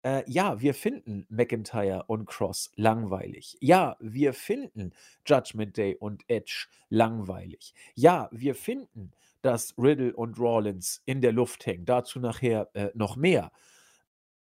äh, 0.03 0.23
ja, 0.27 0.61
wir 0.61 0.73
finden 0.73 1.25
McIntyre 1.29 2.03
und 2.07 2.25
Cross 2.25 2.71
langweilig. 2.75 3.57
Ja, 3.59 3.97
wir 3.99 4.33
finden 4.33 4.91
Judgment 5.25 5.75
Day 5.77 5.95
und 5.95 6.23
Edge 6.27 6.67
langweilig. 6.89 7.73
Ja, 7.95 8.29
wir 8.31 8.55
finden, 8.55 9.11
dass 9.41 9.73
Riddle 9.77 10.15
und 10.15 10.39
Rollins 10.39 11.01
in 11.05 11.21
der 11.21 11.31
Luft 11.31 11.65
hängen. 11.65 11.85
Dazu 11.85 12.19
nachher 12.19 12.69
äh, 12.73 12.89
noch 12.93 13.15
mehr. 13.15 13.51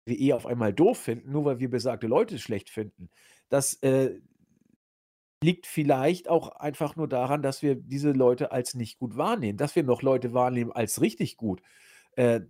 Wir 0.04 0.18
eh 0.18 0.32
auf 0.32 0.46
einmal 0.46 0.72
doof 0.72 0.98
finden, 0.98 1.32
nur 1.32 1.44
weil 1.44 1.60
wir 1.60 1.70
besagte 1.70 2.06
Leute 2.06 2.38
schlecht 2.38 2.70
finden. 2.70 3.10
Das 3.48 3.74
äh, 3.82 4.20
liegt 5.44 5.66
vielleicht 5.66 6.28
auch 6.28 6.48
einfach 6.56 6.96
nur 6.96 7.06
daran, 7.06 7.42
dass 7.42 7.62
wir 7.62 7.74
diese 7.74 8.12
Leute 8.12 8.50
als 8.50 8.74
nicht 8.74 8.98
gut 8.98 9.16
wahrnehmen. 9.16 9.58
Dass 9.58 9.76
wir 9.76 9.82
noch 9.82 10.02
Leute 10.02 10.32
wahrnehmen 10.32 10.72
als 10.72 11.00
richtig 11.00 11.36
gut. 11.36 11.60
Äh, 12.16 12.40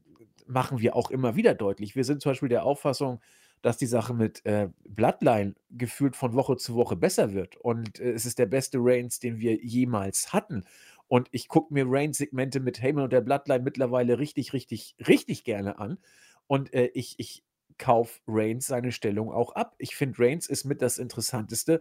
machen 0.46 0.78
wir 0.80 0.94
auch 0.94 1.10
immer 1.10 1.36
wieder 1.36 1.54
deutlich. 1.54 1.96
Wir 1.96 2.04
sind 2.04 2.22
zum 2.22 2.30
Beispiel 2.30 2.48
der 2.48 2.64
Auffassung, 2.64 3.20
dass 3.62 3.78
die 3.78 3.86
Sache 3.86 4.14
mit 4.14 4.44
äh, 4.46 4.68
Bloodline 4.86 5.54
gefühlt 5.70 6.16
von 6.16 6.34
Woche 6.34 6.56
zu 6.56 6.74
Woche 6.76 6.96
besser 6.96 7.32
wird. 7.32 7.56
Und 7.56 7.98
äh, 7.98 8.12
es 8.12 8.26
ist 8.26 8.38
der 8.38 8.46
beste 8.46 8.78
Reigns, 8.80 9.18
den 9.18 9.40
wir 9.40 9.56
jemals 9.56 10.32
hatten. 10.32 10.64
Und 11.08 11.28
ich 11.32 11.48
gucke 11.48 11.74
mir 11.74 11.86
Reigns-Segmente 11.88 12.60
mit 12.60 12.80
Heyman 12.80 13.04
und 13.04 13.12
der 13.12 13.22
Bloodline 13.22 13.64
mittlerweile 13.64 14.18
richtig, 14.18 14.52
richtig, 14.52 14.94
richtig 15.06 15.44
gerne 15.44 15.78
an. 15.78 15.98
Und 16.46 16.72
äh, 16.74 16.90
ich, 16.94 17.14
ich 17.18 17.42
kaufe 17.78 18.20
Reigns 18.28 18.66
seine 18.66 18.92
Stellung 18.92 19.32
auch 19.32 19.54
ab. 19.54 19.74
Ich 19.78 19.96
finde, 19.96 20.18
Reigns 20.20 20.46
ist 20.46 20.64
mit 20.64 20.80
das 20.80 20.98
Interessanteste, 20.98 21.80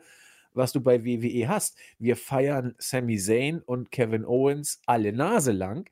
was 0.53 0.71
du 0.71 0.81
bei 0.81 1.03
WWE 1.03 1.47
hast. 1.47 1.77
Wir 1.99 2.15
feiern 2.15 2.75
Sami 2.77 3.17
Zayn 3.17 3.59
und 3.59 3.91
Kevin 3.91 4.25
Owens 4.25 4.81
alle 4.85 5.13
Nase 5.13 5.51
lang 5.51 5.89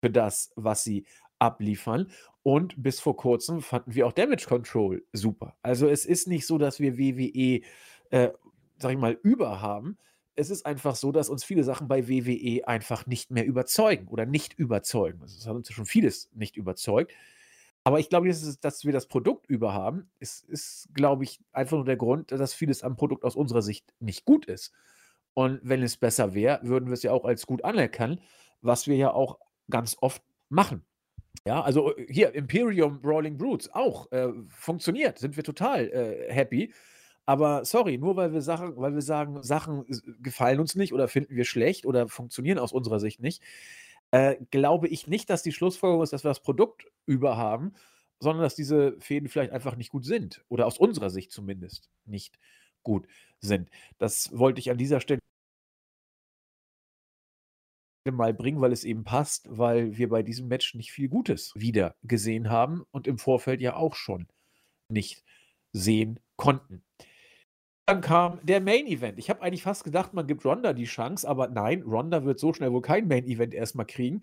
für 0.00 0.10
das, 0.10 0.50
was 0.56 0.84
sie 0.84 1.04
abliefern. 1.38 2.10
Und 2.42 2.82
bis 2.82 3.00
vor 3.00 3.16
kurzem 3.16 3.62
fanden 3.62 3.94
wir 3.94 4.06
auch 4.06 4.12
Damage 4.12 4.46
Control 4.46 5.02
super. 5.12 5.56
Also 5.62 5.88
es 5.88 6.04
ist 6.04 6.28
nicht 6.28 6.46
so, 6.46 6.58
dass 6.58 6.78
wir 6.78 6.98
WWE, 6.98 7.62
äh, 8.10 8.30
sag 8.78 8.92
ich 8.92 8.98
mal, 8.98 9.18
über 9.22 9.62
haben. 9.62 9.96
Es 10.36 10.50
ist 10.50 10.66
einfach 10.66 10.96
so, 10.96 11.12
dass 11.12 11.30
uns 11.30 11.44
viele 11.44 11.64
Sachen 11.64 11.88
bei 11.88 12.08
WWE 12.08 12.66
einfach 12.66 13.06
nicht 13.06 13.30
mehr 13.30 13.46
überzeugen 13.46 14.08
oder 14.08 14.26
nicht 14.26 14.52
überzeugen. 14.54 15.22
Also 15.22 15.38
es 15.38 15.46
hat 15.46 15.54
uns 15.54 15.72
schon 15.72 15.86
vieles 15.86 16.28
nicht 16.34 16.56
überzeugt. 16.56 17.12
Aber 17.84 18.00
ich 18.00 18.08
glaube, 18.08 18.28
dass, 18.28 18.84
wir 18.84 18.92
das 18.92 19.06
Produkt 19.06 19.46
überhaben, 19.46 20.10
ist, 20.18 20.44
ist, 20.48 20.88
glaube 20.94 21.24
ich, 21.24 21.40
einfach 21.52 21.76
nur 21.76 21.84
der 21.84 21.96
Grund, 21.96 22.32
dass 22.32 22.54
vieles 22.54 22.82
am 22.82 22.96
Produkt 22.96 23.24
aus 23.24 23.36
unserer 23.36 23.60
Sicht 23.60 23.92
nicht 24.00 24.24
gut 24.24 24.46
ist. 24.46 24.72
Und 25.34 25.60
wenn 25.62 25.82
es 25.82 25.98
besser 25.98 26.32
wäre, 26.32 26.60
würden 26.62 26.86
wir 26.86 26.94
es 26.94 27.02
ja 27.02 27.12
auch 27.12 27.24
als 27.26 27.46
gut 27.46 27.62
anerkennen, 27.62 28.20
was 28.62 28.86
wir 28.86 28.96
ja 28.96 29.12
auch 29.12 29.38
ganz 29.68 29.96
oft 30.00 30.22
machen. 30.48 30.84
Ja, 31.46 31.60
also 31.62 31.94
äh, 31.96 32.06
hier 32.08 32.34
Imperium 32.34 33.00
Brawling 33.02 33.36
Brutes 33.36 33.72
auch 33.72 34.10
äh, 34.12 34.28
funktioniert, 34.48 35.18
sind 35.18 35.36
wir 35.36 35.44
total 35.44 35.88
äh, 35.90 36.32
happy. 36.32 36.72
Aber 37.26 37.64
sorry, 37.64 37.98
nur 37.98 38.16
weil 38.16 38.32
wir 38.32 38.42
Sachen, 38.42 38.76
weil 38.76 38.94
wir 38.94 39.02
sagen, 39.02 39.42
Sachen 39.42 39.84
gefallen 40.20 40.60
uns 40.60 40.74
nicht 40.74 40.92
oder 40.92 41.08
finden 41.08 41.36
wir 41.36 41.44
schlecht 41.44 41.86
oder 41.86 42.08
funktionieren 42.08 42.58
aus 42.58 42.72
unserer 42.72 43.00
Sicht 43.00 43.20
nicht, 43.20 43.42
äh, 44.14 44.36
glaube 44.52 44.86
ich 44.86 45.08
nicht, 45.08 45.28
dass 45.28 45.42
die 45.42 45.50
Schlussfolgerung 45.50 46.04
ist, 46.04 46.12
dass 46.12 46.22
wir 46.22 46.28
das 46.28 46.40
Produkt 46.40 46.86
überhaben, 47.04 47.74
sondern 48.20 48.44
dass 48.44 48.54
diese 48.54 48.94
Fäden 49.00 49.28
vielleicht 49.28 49.50
einfach 49.50 49.74
nicht 49.74 49.90
gut 49.90 50.04
sind 50.04 50.44
oder 50.48 50.66
aus 50.66 50.78
unserer 50.78 51.10
Sicht 51.10 51.32
zumindest 51.32 51.90
nicht 52.04 52.38
gut 52.84 53.08
sind. 53.40 53.70
Das 53.98 54.30
wollte 54.38 54.60
ich 54.60 54.70
an 54.70 54.78
dieser 54.78 55.00
Stelle 55.00 55.18
mal 58.08 58.32
bringen, 58.32 58.60
weil 58.60 58.70
es 58.70 58.84
eben 58.84 59.02
passt, 59.02 59.48
weil 59.50 59.96
wir 59.96 60.08
bei 60.10 60.22
diesem 60.22 60.46
Match 60.46 60.76
nicht 60.76 60.92
viel 60.92 61.08
Gutes 61.08 61.52
wieder 61.56 61.96
gesehen 62.04 62.50
haben 62.50 62.84
und 62.92 63.08
im 63.08 63.18
Vorfeld 63.18 63.60
ja 63.60 63.74
auch 63.74 63.96
schon 63.96 64.28
nicht 64.88 65.24
sehen 65.72 66.20
konnten. 66.36 66.84
Dann 67.86 68.00
kam 68.00 68.40
der 68.42 68.60
Main 68.60 68.86
Event. 68.86 69.18
Ich 69.18 69.28
habe 69.28 69.42
eigentlich 69.42 69.62
fast 69.62 69.84
gedacht, 69.84 70.14
man 70.14 70.26
gibt 70.26 70.44
Ronda 70.44 70.72
die 70.72 70.84
Chance, 70.84 71.28
aber 71.28 71.48
nein, 71.48 71.82
Ronda 71.82 72.24
wird 72.24 72.40
so 72.40 72.52
schnell 72.54 72.72
wohl 72.72 72.80
kein 72.80 73.08
Main 73.08 73.26
Event 73.26 73.52
erstmal 73.52 73.86
kriegen. 73.86 74.22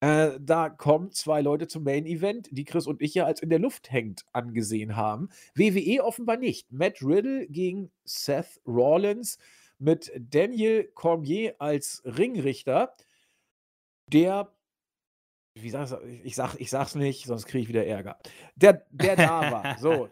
Äh, 0.00 0.38
da 0.40 0.68
kommen 0.68 1.10
zwei 1.12 1.40
Leute 1.42 1.66
zum 1.66 1.84
Main 1.84 2.06
Event, 2.06 2.48
die 2.50 2.64
Chris 2.64 2.86
und 2.86 3.00
ich 3.02 3.14
ja 3.14 3.24
als 3.24 3.42
in 3.42 3.50
der 3.50 3.58
Luft 3.58 3.90
hängt 3.90 4.24
angesehen 4.32 4.96
haben. 4.96 5.28
WWE 5.54 6.02
offenbar 6.04 6.36
nicht. 6.36 6.72
Matt 6.72 7.02
Riddle 7.02 7.46
gegen 7.48 7.90
Seth 8.04 8.60
Rollins 8.66 9.38
mit 9.78 10.10
Daniel 10.18 10.84
Cormier 10.94 11.54
als 11.58 12.02
Ringrichter 12.04 12.94
der, 14.08 14.52
wie 15.54 15.70
sag's, 15.70 15.94
ich, 16.22 16.36
sag, 16.36 16.54
ich 16.58 16.70
sag's 16.70 16.94
nicht, 16.94 17.26
sonst 17.26 17.46
kriege 17.46 17.62
ich 17.62 17.68
wieder 17.68 17.86
Ärger. 17.86 18.18
Der, 18.56 18.84
der 18.90 19.16
da 19.16 19.50
war. 19.50 19.60
So, 19.78 20.08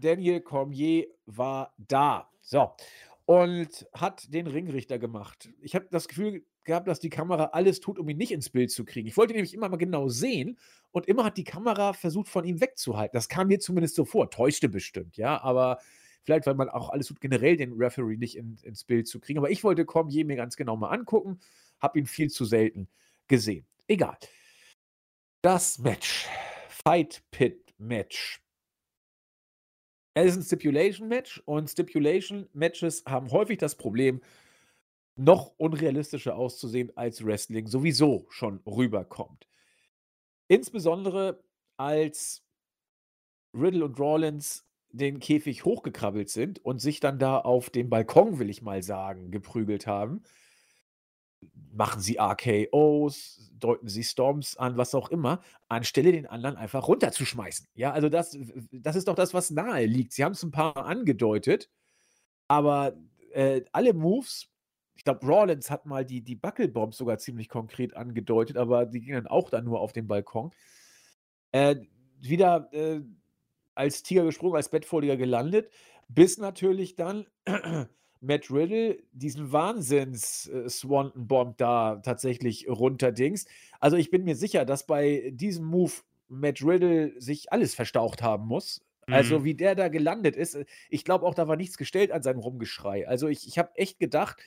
Daniel 0.00 0.40
Cormier 0.40 1.06
war 1.26 1.74
da. 1.78 2.30
So. 2.40 2.72
Und 3.24 3.86
hat 3.94 4.32
den 4.32 4.46
Ringrichter 4.46 4.98
gemacht. 4.98 5.48
Ich 5.60 5.74
habe 5.74 5.86
das 5.90 6.08
Gefühl 6.08 6.44
gehabt, 6.64 6.88
dass 6.88 7.00
die 7.00 7.10
Kamera 7.10 7.46
alles 7.52 7.80
tut, 7.80 7.98
um 7.98 8.08
ihn 8.08 8.16
nicht 8.16 8.32
ins 8.32 8.50
Bild 8.50 8.70
zu 8.70 8.84
kriegen. 8.84 9.08
Ich 9.08 9.16
wollte 9.16 9.32
ihn 9.32 9.36
nämlich 9.36 9.54
immer 9.54 9.68
mal 9.68 9.76
genau 9.76 10.08
sehen 10.08 10.58
und 10.90 11.06
immer 11.06 11.24
hat 11.24 11.36
die 11.36 11.44
Kamera 11.44 11.92
versucht, 11.92 12.28
von 12.28 12.44
ihm 12.44 12.60
wegzuhalten. 12.60 13.16
Das 13.16 13.28
kam 13.28 13.48
mir 13.48 13.60
zumindest 13.60 13.94
so 13.94 14.04
vor. 14.04 14.30
Täuschte 14.30 14.68
bestimmt, 14.68 15.16
ja, 15.16 15.40
aber 15.42 15.78
vielleicht, 16.22 16.46
weil 16.46 16.54
man 16.54 16.68
auch 16.68 16.90
alles 16.90 17.06
tut, 17.06 17.20
generell 17.20 17.56
den 17.56 17.72
Referee 17.72 18.16
nicht 18.16 18.36
in, 18.36 18.58
ins 18.62 18.84
Bild 18.84 19.08
zu 19.08 19.20
kriegen. 19.20 19.38
Aber 19.38 19.50
ich 19.50 19.64
wollte 19.64 19.84
Cormier 19.84 20.24
mir 20.24 20.36
ganz 20.36 20.56
genau 20.56 20.76
mal 20.76 20.90
angucken, 20.90 21.40
habe 21.80 21.98
ihn 21.98 22.06
viel 22.06 22.30
zu 22.30 22.44
selten 22.44 22.88
gesehen. 23.26 23.66
Egal. 23.88 24.16
Das 25.44 25.80
Match. 25.80 26.28
Fight 26.68 27.24
Pit 27.32 27.74
Match. 27.76 28.40
Es 30.14 30.30
ist 30.30 30.36
ein 30.36 30.42
Stipulation 30.44 31.08
Match 31.08 31.42
und 31.46 31.68
Stipulation 31.68 32.48
Matches 32.52 33.02
haben 33.08 33.32
häufig 33.32 33.58
das 33.58 33.74
Problem, 33.74 34.20
noch 35.16 35.52
unrealistischer 35.56 36.36
auszusehen 36.36 36.96
als 36.96 37.26
Wrestling 37.26 37.66
sowieso 37.66 38.26
schon 38.28 38.60
rüberkommt. 38.64 39.48
Insbesondere 40.46 41.42
als 41.76 42.44
Riddle 43.52 43.84
und 43.84 43.98
Rawlins 43.98 44.64
den 44.90 45.18
Käfig 45.18 45.64
hochgekrabbelt 45.64 46.30
sind 46.30 46.64
und 46.64 46.78
sich 46.78 47.00
dann 47.00 47.18
da 47.18 47.40
auf 47.40 47.68
dem 47.68 47.90
Balkon, 47.90 48.38
will 48.38 48.48
ich 48.48 48.62
mal 48.62 48.84
sagen, 48.84 49.32
geprügelt 49.32 49.88
haben 49.88 50.22
machen 51.72 52.00
sie 52.00 52.18
RKOs, 52.18 53.50
deuten 53.58 53.88
sie 53.88 54.04
Storms 54.04 54.56
an, 54.56 54.76
was 54.76 54.94
auch 54.94 55.10
immer, 55.10 55.40
anstelle 55.68 56.12
den 56.12 56.26
anderen 56.26 56.56
einfach 56.56 56.86
runterzuschmeißen. 56.88 57.68
Ja, 57.74 57.92
also 57.92 58.08
das, 58.08 58.36
das 58.70 58.96
ist 58.96 59.08
doch 59.08 59.14
das, 59.14 59.34
was 59.34 59.50
nahe 59.50 59.86
liegt. 59.86 60.12
Sie 60.12 60.24
haben 60.24 60.32
es 60.32 60.42
ein 60.42 60.50
paar 60.50 60.76
angedeutet, 60.76 61.70
aber 62.48 62.96
äh, 63.32 63.62
alle 63.72 63.94
Moves, 63.94 64.48
ich 64.94 65.04
glaube, 65.04 65.26
Rawlins 65.26 65.70
hat 65.70 65.86
mal 65.86 66.04
die, 66.04 66.20
die 66.22 66.34
Buckelbombs 66.34 66.96
sogar 66.96 67.18
ziemlich 67.18 67.48
konkret 67.48 67.96
angedeutet, 67.96 68.56
aber 68.56 68.86
die 68.86 69.00
gingen 69.00 69.24
dann 69.24 69.26
auch 69.26 69.50
dann 69.50 69.64
nur 69.64 69.80
auf 69.80 69.92
den 69.92 70.06
Balkon. 70.06 70.50
Äh, 71.52 71.76
wieder 72.20 72.68
äh, 72.72 73.00
als 73.74 74.02
Tiger 74.02 74.24
gesprungen, 74.24 74.56
als 74.56 74.68
Bettvorleger 74.68 75.16
gelandet, 75.16 75.70
bis 76.08 76.38
natürlich 76.38 76.94
dann 76.94 77.26
Matt 78.22 78.50
Riddle 78.50 79.02
diesen 79.12 79.52
Wahnsinns-Swanton-Bomb 79.52 81.50
äh, 81.50 81.54
da 81.58 81.96
tatsächlich 81.96 82.68
runterdings. 82.68 83.46
Also 83.80 83.96
ich 83.96 84.10
bin 84.10 84.24
mir 84.24 84.36
sicher, 84.36 84.64
dass 84.64 84.86
bei 84.86 85.32
diesem 85.34 85.64
Move 85.64 85.92
Matt 86.28 86.62
Riddle 86.62 87.20
sich 87.20 87.52
alles 87.52 87.74
verstaucht 87.74 88.22
haben 88.22 88.46
muss. 88.46 88.80
Also 89.08 89.40
mhm. 89.40 89.44
wie 89.44 89.54
der 89.54 89.74
da 89.74 89.88
gelandet 89.88 90.36
ist, 90.36 90.54
äh, 90.54 90.64
ich 90.88 91.04
glaube 91.04 91.26
auch, 91.26 91.34
da 91.34 91.48
war 91.48 91.56
nichts 91.56 91.76
gestellt 91.76 92.12
an 92.12 92.22
seinem 92.22 92.38
Rumgeschrei. 92.38 93.08
Also 93.08 93.26
ich, 93.26 93.48
ich 93.48 93.58
habe 93.58 93.74
echt 93.74 93.98
gedacht, 93.98 94.40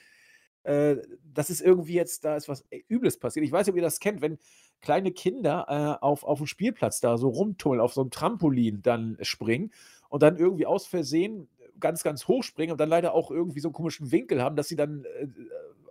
äh, 0.63 0.95
das 1.33 1.49
ist 1.49 1.59
irgendwie 1.61 1.95
jetzt, 1.95 2.23
da 2.23 2.37
ist 2.37 2.47
was 2.47 2.63
Übles 2.87 3.19
passiert. 3.19 3.45
Ich 3.45 3.51
weiß 3.51 3.67
nicht, 3.67 3.73
ob 3.73 3.77
ihr 3.77 3.83
das 3.83 3.99
kennt, 3.99 4.21
wenn 4.21 4.37
kleine 4.81 5.11
Kinder 5.11 5.65
äh, 5.67 6.03
auf, 6.03 6.23
auf 6.23 6.37
dem 6.37 6.47
Spielplatz 6.47 7.01
da 7.01 7.17
so 7.17 7.27
rumtummeln, 7.27 7.81
auf 7.81 7.93
so 7.93 7.99
einem 8.01 8.11
Trampolin 8.11 8.81
dann 8.81 9.17
springen 9.21 9.73
und 10.09 10.23
dann 10.23 10.37
irgendwie 10.37 10.65
aus 10.65 10.85
Versehen 10.85 11.49
ganz, 11.79 12.03
ganz 12.03 12.27
hoch 12.27 12.43
springen 12.43 12.71
und 12.71 12.79
dann 12.79 12.89
leider 12.89 13.13
auch 13.13 13.31
irgendwie 13.31 13.59
so 13.59 13.69
einen 13.69 13.73
komischen 13.73 14.11
Winkel 14.11 14.41
haben, 14.41 14.55
dass 14.55 14.67
sie 14.67 14.75
dann 14.75 15.05
äh, 15.05 15.27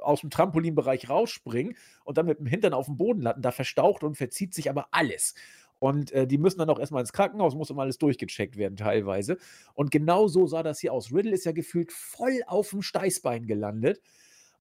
aus 0.03 0.21
dem 0.21 0.31
Trampolinbereich 0.31 1.09
rausspringen 1.09 1.77
und 2.05 2.19
dann 2.19 2.27
mit 2.27 2.39
dem 2.39 2.47
Hintern 2.47 2.75
auf 2.75 2.87
dem 2.87 2.97
Boden 2.97 3.23
landen. 3.23 3.43
Da 3.43 3.53
verstaucht 3.53 4.03
und 4.05 4.17
verzieht 4.17 4.55
sich 4.55 4.69
aber 4.71 4.89
alles. 4.91 5.35
Und 5.79 6.13
äh, 6.13 6.27
die 6.27 6.39
müssen 6.39 6.59
dann 6.59 6.71
auch 6.71 6.79
erstmal 6.79 7.01
ins 7.03 7.13
Krankenhaus, 7.13 7.55
muss 7.55 7.71
immer 7.71 7.83
alles 7.83 7.99
durchgecheckt 7.99 8.57
werden 8.57 8.77
teilweise. 8.77 9.39
Und 9.75 9.91
genau 9.91 10.29
so 10.29 10.47
sah 10.47 10.63
das 10.63 10.81
hier 10.81 10.93
aus. 10.93 11.13
Riddle 11.13 11.33
ist 11.33 11.45
ja 11.45 11.53
gefühlt 11.53 11.93
voll 11.93 12.43
auf 12.47 12.71
dem 12.71 12.83
Steißbein 12.83 13.47
gelandet. 13.47 14.01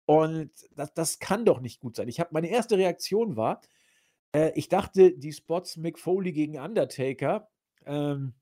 Und 0.06 0.50
das, 0.76 0.94
das 0.94 1.18
kann 1.18 1.44
doch 1.44 1.60
nicht 1.60 1.80
gut 1.80 1.96
sein. 1.96 2.08
Ich 2.08 2.20
habe 2.20 2.30
meine 2.32 2.48
erste 2.48 2.78
Reaktion 2.78 3.36
war, 3.36 3.60
Äh, 4.32 4.52
ich 4.54 4.68
dachte, 4.68 5.12
die 5.12 5.32
Spots 5.32 5.76
Mick 5.78 5.98
Foley 5.98 6.32
gegen 6.32 6.58
Undertaker, 6.58 7.48
ähm, 7.86 8.34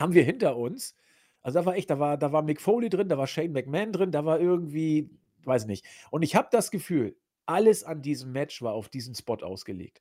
haben 0.00 0.14
wir 0.14 0.24
hinter 0.24 0.56
uns. 0.56 0.96
Also, 1.42 1.58
da 1.58 1.66
war 1.66 1.76
echt 1.76 1.90
da 1.90 1.98
war 1.98 2.16
da 2.18 2.32
war 2.32 2.42
Mick 2.42 2.60
Foley 2.60 2.88
drin, 2.88 3.08
da 3.08 3.18
war 3.18 3.26
Shane 3.26 3.52
McMahon 3.52 3.92
drin, 3.92 4.12
da 4.12 4.24
war 4.24 4.40
irgendwie 4.40 5.10
weiß 5.44 5.66
nicht. 5.66 5.84
Und 6.10 6.22
ich 6.22 6.36
habe 6.36 6.48
das 6.50 6.70
Gefühl, 6.70 7.16
alles 7.46 7.84
an 7.84 8.02
diesem 8.02 8.32
Match 8.32 8.62
war 8.62 8.72
auf 8.72 8.88
diesen 8.88 9.14
Spot 9.14 9.36
ausgelegt. 9.36 10.00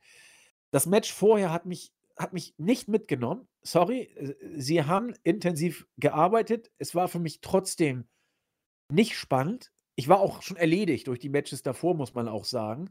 Das 0.71 0.85
Match 0.85 1.11
vorher 1.13 1.51
hat 1.51 1.65
mich 1.65 1.93
hat 2.17 2.33
mich 2.33 2.53
nicht 2.57 2.89
mitgenommen. 2.89 3.47
Sorry, 3.61 4.01
äh, 4.01 4.35
sie 4.57 4.83
haben 4.83 5.13
intensiv 5.23 5.87
gearbeitet. 5.97 6.69
Es 6.77 6.93
war 6.93 7.07
für 7.07 7.19
mich 7.19 7.39
trotzdem 7.41 8.05
nicht 8.91 9.15
spannend. 9.15 9.71
Ich 9.95 10.09
war 10.09 10.19
auch 10.19 10.41
schon 10.41 10.57
erledigt 10.57 11.07
durch 11.07 11.19
die 11.19 11.29
Matches 11.29 11.63
davor, 11.63 11.95
muss 11.95 12.13
man 12.13 12.27
auch 12.27 12.45
sagen. 12.45 12.89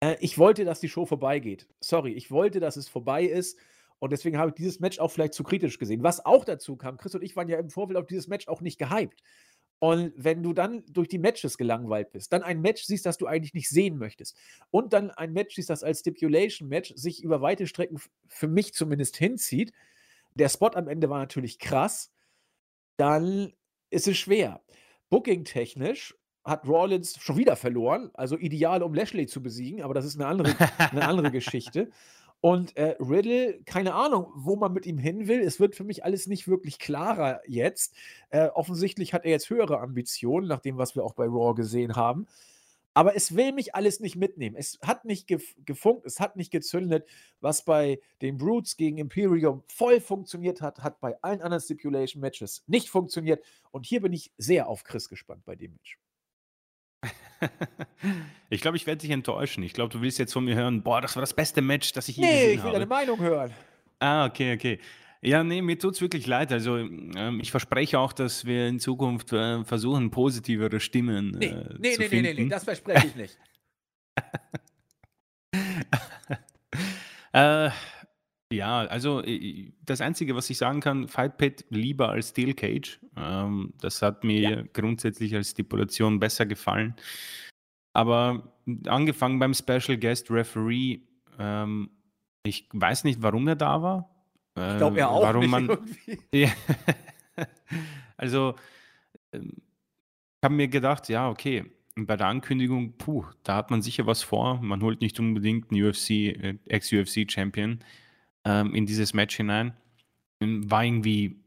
Äh, 0.00 0.16
ich 0.20 0.38
wollte, 0.38 0.64
dass 0.64 0.80
die 0.80 0.88
Show 0.88 1.06
vorbeigeht. 1.06 1.68
Sorry, 1.80 2.12
ich 2.12 2.30
wollte, 2.30 2.58
dass 2.58 2.76
es 2.76 2.88
vorbei 2.88 3.24
ist. 3.24 3.58
Und 4.02 4.10
deswegen 4.10 4.36
habe 4.36 4.48
ich 4.48 4.56
dieses 4.56 4.80
Match 4.80 4.98
auch 4.98 5.12
vielleicht 5.12 5.32
zu 5.32 5.44
kritisch 5.44 5.78
gesehen. 5.78 6.02
Was 6.02 6.26
auch 6.26 6.44
dazu 6.44 6.74
kam, 6.74 6.96
Chris 6.96 7.14
und 7.14 7.22
ich 7.22 7.36
waren 7.36 7.48
ja 7.48 7.56
im 7.60 7.70
Vorfeld 7.70 7.96
auf 7.96 8.08
dieses 8.08 8.26
Match 8.26 8.48
auch 8.48 8.60
nicht 8.60 8.76
gehypt. 8.76 9.22
Und 9.78 10.12
wenn 10.16 10.42
du 10.42 10.52
dann 10.52 10.82
durch 10.88 11.06
die 11.06 11.20
Matches 11.20 11.56
gelangweilt 11.56 12.10
bist, 12.10 12.32
dann 12.32 12.42
ein 12.42 12.60
Match 12.60 12.82
siehst, 12.82 13.06
das 13.06 13.16
du 13.16 13.28
eigentlich 13.28 13.54
nicht 13.54 13.68
sehen 13.68 13.98
möchtest, 13.98 14.36
und 14.72 14.92
dann 14.92 15.12
ein 15.12 15.32
Match 15.32 15.54
siehst, 15.54 15.70
das 15.70 15.84
als 15.84 16.00
Stipulation-Match 16.00 16.94
sich 16.96 17.22
über 17.22 17.42
weite 17.42 17.68
Strecken 17.68 18.00
für 18.26 18.48
mich 18.48 18.74
zumindest 18.74 19.16
hinzieht, 19.18 19.72
der 20.34 20.48
Spot 20.48 20.70
am 20.74 20.88
Ende 20.88 21.08
war 21.08 21.20
natürlich 21.20 21.60
krass, 21.60 22.10
dann 22.96 23.52
ist 23.90 24.08
es 24.08 24.18
schwer. 24.18 24.64
Booking-technisch 25.10 26.16
hat 26.42 26.66
Rollins 26.66 27.20
schon 27.20 27.36
wieder 27.36 27.54
verloren, 27.54 28.10
also 28.14 28.36
ideal, 28.36 28.82
um 28.82 28.94
Lashley 28.94 29.28
zu 29.28 29.40
besiegen, 29.40 29.82
aber 29.82 29.94
das 29.94 30.04
ist 30.04 30.16
eine 30.16 30.26
andere, 30.26 30.56
eine 30.90 31.06
andere 31.06 31.30
Geschichte. 31.30 31.92
Und 32.42 32.76
äh, 32.76 32.96
Riddle, 32.98 33.62
keine 33.66 33.94
Ahnung, 33.94 34.26
wo 34.34 34.56
man 34.56 34.72
mit 34.72 34.84
ihm 34.84 34.98
hin 34.98 35.28
will. 35.28 35.38
Es 35.38 35.60
wird 35.60 35.76
für 35.76 35.84
mich 35.84 36.04
alles 36.04 36.26
nicht 36.26 36.48
wirklich 36.48 36.80
klarer 36.80 37.40
jetzt. 37.46 37.94
Äh, 38.30 38.48
offensichtlich 38.48 39.14
hat 39.14 39.24
er 39.24 39.30
jetzt 39.30 39.48
höhere 39.48 39.78
Ambitionen, 39.78 40.48
nach 40.48 40.58
dem, 40.58 40.76
was 40.76 40.96
wir 40.96 41.04
auch 41.04 41.14
bei 41.14 41.26
Raw 41.26 41.54
gesehen 41.54 41.94
haben. 41.94 42.26
Aber 42.94 43.14
es 43.14 43.36
will 43.36 43.52
mich 43.52 43.76
alles 43.76 44.00
nicht 44.00 44.16
mitnehmen. 44.16 44.56
Es 44.56 44.80
hat 44.82 45.04
nicht 45.04 45.28
gef 45.28 45.54
gefunkt, 45.64 46.04
es 46.04 46.18
hat 46.18 46.34
nicht 46.34 46.50
gezündet. 46.50 47.06
Was 47.40 47.64
bei 47.64 48.00
den 48.22 48.38
Brutes 48.38 48.76
gegen 48.76 48.98
Imperium 48.98 49.62
voll 49.68 50.00
funktioniert 50.00 50.60
hat, 50.60 50.80
hat 50.80 51.00
bei 51.00 51.16
allen 51.22 51.42
anderen 51.42 51.62
Stipulation-Matches 51.62 52.64
nicht 52.66 52.90
funktioniert. 52.90 53.44
Und 53.70 53.86
hier 53.86 54.00
bin 54.00 54.12
ich 54.12 54.32
sehr 54.36 54.66
auf 54.68 54.82
Chris 54.82 55.08
gespannt 55.08 55.44
bei 55.44 55.54
dem 55.54 55.74
Match. 55.74 55.96
Ich 58.50 58.60
glaube, 58.60 58.76
ich 58.76 58.86
werde 58.86 59.00
dich 59.00 59.10
enttäuschen. 59.10 59.62
Ich 59.62 59.72
glaube, 59.72 59.90
du 59.90 60.02
willst 60.02 60.18
jetzt 60.18 60.34
von 60.34 60.44
mir 60.44 60.54
hören, 60.54 60.82
boah, 60.82 61.00
das 61.00 61.16
war 61.16 61.22
das 61.22 61.32
beste 61.32 61.62
Match, 61.62 61.92
das 61.92 62.06
ich 62.08 62.18
je 62.18 62.26
Nee, 62.26 62.32
gesehen 62.32 62.50
ich 62.50 62.56
will 62.58 62.62
habe. 62.64 62.72
deine 62.74 62.86
Meinung 62.86 63.18
hören. 63.18 63.50
Ah, 63.98 64.26
okay, 64.26 64.54
okay. 64.54 64.78
Ja, 65.22 65.42
nee, 65.42 65.62
mir 65.62 65.78
tut 65.78 65.94
es 65.94 66.02
wirklich 66.02 66.26
leid. 66.26 66.52
Also, 66.52 66.76
ähm, 66.76 67.40
ich 67.40 67.50
verspreche 67.50 67.98
auch, 67.98 68.12
dass 68.12 68.44
wir 68.44 68.68
in 68.68 68.78
Zukunft 68.78 69.32
äh, 69.32 69.64
versuchen, 69.64 70.10
positivere 70.10 70.80
Stimmen 70.80 71.30
Nee, 71.30 71.46
äh, 71.46 71.64
nee, 71.78 71.92
zu 71.92 72.02
nee, 72.02 72.08
nee, 72.08 72.16
nee, 72.16 72.22
nee, 72.22 72.34
finden. 72.34 72.50
das 72.50 72.64
verspreche 72.64 73.06
ich 73.06 73.16
nicht. 73.16 73.38
Äh, 77.34 77.70
ja, 78.52 78.80
also 78.80 79.22
äh, 79.22 79.72
das 79.84 80.00
Einzige, 80.00 80.34
was 80.36 80.48
ich 80.50 80.58
sagen 80.58 80.80
kann, 80.80 81.08
Fight 81.08 81.36
Pit 81.38 81.64
lieber 81.70 82.10
als 82.10 82.30
Steel 82.30 82.54
Cage. 82.54 83.00
Ähm, 83.16 83.72
das 83.80 84.02
hat 84.02 84.22
Ja. 84.24 84.26
mir 84.26 84.68
grundsätzlich 84.72 85.34
als 85.34 85.50
Stipulation 85.50 86.20
besser 86.20 86.46
gefallen. 86.46 86.94
Aber 87.94 88.54
angefangen 88.86 89.38
beim 89.38 89.54
Special 89.54 89.98
Guest 89.98 90.30
Referee, 90.30 91.00
ähm, 91.38 91.90
ich 92.44 92.68
weiß 92.72 93.04
nicht, 93.04 93.22
warum 93.22 93.46
er 93.48 93.56
da 93.56 93.82
war. 93.82 94.08
Ich 94.56 94.76
glaube, 94.78 94.96
Äh, 94.96 95.00
er 95.00 95.10
auch 95.10 95.22
warum 95.22 95.40
nicht 95.42 95.50
man. 95.50 95.78
Ja. 96.32 96.48
also, 98.16 98.54
ähm, 99.32 99.52
ich 99.56 100.44
habe 100.44 100.54
mir 100.54 100.68
gedacht, 100.68 101.08
ja, 101.08 101.28
okay, 101.30 101.64
bei 101.94 102.16
der 102.16 102.26
Ankündigung, 102.26 102.96
puh, 102.98 103.24
da 103.44 103.56
hat 103.56 103.70
man 103.70 103.82
sicher 103.82 104.06
was 104.06 104.22
vor. 104.22 104.60
Man 104.62 104.82
holt 104.82 105.00
nicht 105.02 105.20
unbedingt 105.20 105.70
einen 105.70 105.82
UFC, 105.84 106.10
äh, 106.30 106.58
Ex-UFC-Champion 106.66 107.80
ähm, 108.44 108.74
in 108.74 108.86
dieses 108.86 109.14
Match 109.14 109.36
hinein. 109.36 109.74
Ähm, 110.40 110.70
War 110.70 110.84
irgendwie 110.84 111.38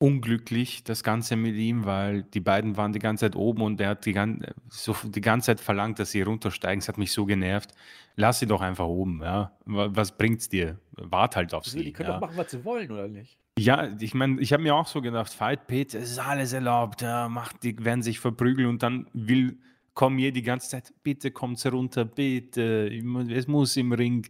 unglücklich, 0.00 0.84
das 0.84 1.02
Ganze 1.02 1.34
mit 1.34 1.56
ihm, 1.56 1.84
weil 1.84 2.22
die 2.22 2.38
beiden 2.40 2.76
waren 2.76 2.92
die 2.92 3.00
ganze 3.00 3.22
Zeit 3.26 3.34
oben 3.34 3.62
und 3.62 3.80
er 3.80 3.88
hat 3.90 4.06
die, 4.06 4.12
gan 4.12 4.46
so 4.68 4.94
die 5.02 5.20
ganze 5.20 5.46
Zeit 5.46 5.60
verlangt, 5.60 5.98
dass 5.98 6.12
sie 6.12 6.22
runtersteigen. 6.22 6.78
Es 6.78 6.86
hat 6.88 6.98
mich 6.98 7.10
so 7.12 7.26
genervt. 7.26 7.72
Lass 8.14 8.38
sie 8.38 8.46
doch 8.46 8.60
einfach 8.60 8.84
oben, 8.86 9.20
ja. 9.22 9.56
Wa- 9.64 9.88
Was 9.92 10.16
bringt's 10.16 10.48
dir? 10.48 10.78
Wart 10.92 11.34
halt 11.34 11.52
auf 11.52 11.64
die 11.64 11.70
sie. 11.70 11.92
können 11.92 12.10
Ja. 12.10 12.14
doch 12.14 12.20
machen, 12.20 12.36
was 12.36 12.50
sie 12.52 12.64
wollen, 12.64 12.88
oder 12.92 13.08
nicht? 13.08 13.38
Ja, 13.58 13.88
ich 13.98 14.14
meine, 14.14 14.40
ich 14.40 14.52
habe 14.52 14.62
mir 14.62 14.76
auch 14.76 14.86
so 14.86 15.02
gedacht, 15.02 15.32
Fight 15.32 15.66
Pit, 15.66 15.94
es 15.94 16.12
ist 16.12 16.18
alles 16.20 16.52
erlaubt, 16.52 17.02
ja, 17.02 17.28
macht, 17.28 17.64
die 17.64 17.84
werden 17.84 18.02
sich 18.02 18.20
verprügeln 18.20 18.68
und 18.68 18.84
dann 18.84 19.08
will 19.14 19.58
Cormier 19.94 20.30
die 20.30 20.42
ganze 20.42 20.68
Zeit, 20.68 20.92
bitte 21.02 21.32
kommt 21.32 21.64
runter, 21.66 22.04
bitte, 22.04 22.88
es 23.30 23.48
muss 23.48 23.76
im 23.76 23.90
Ring. 23.92 24.24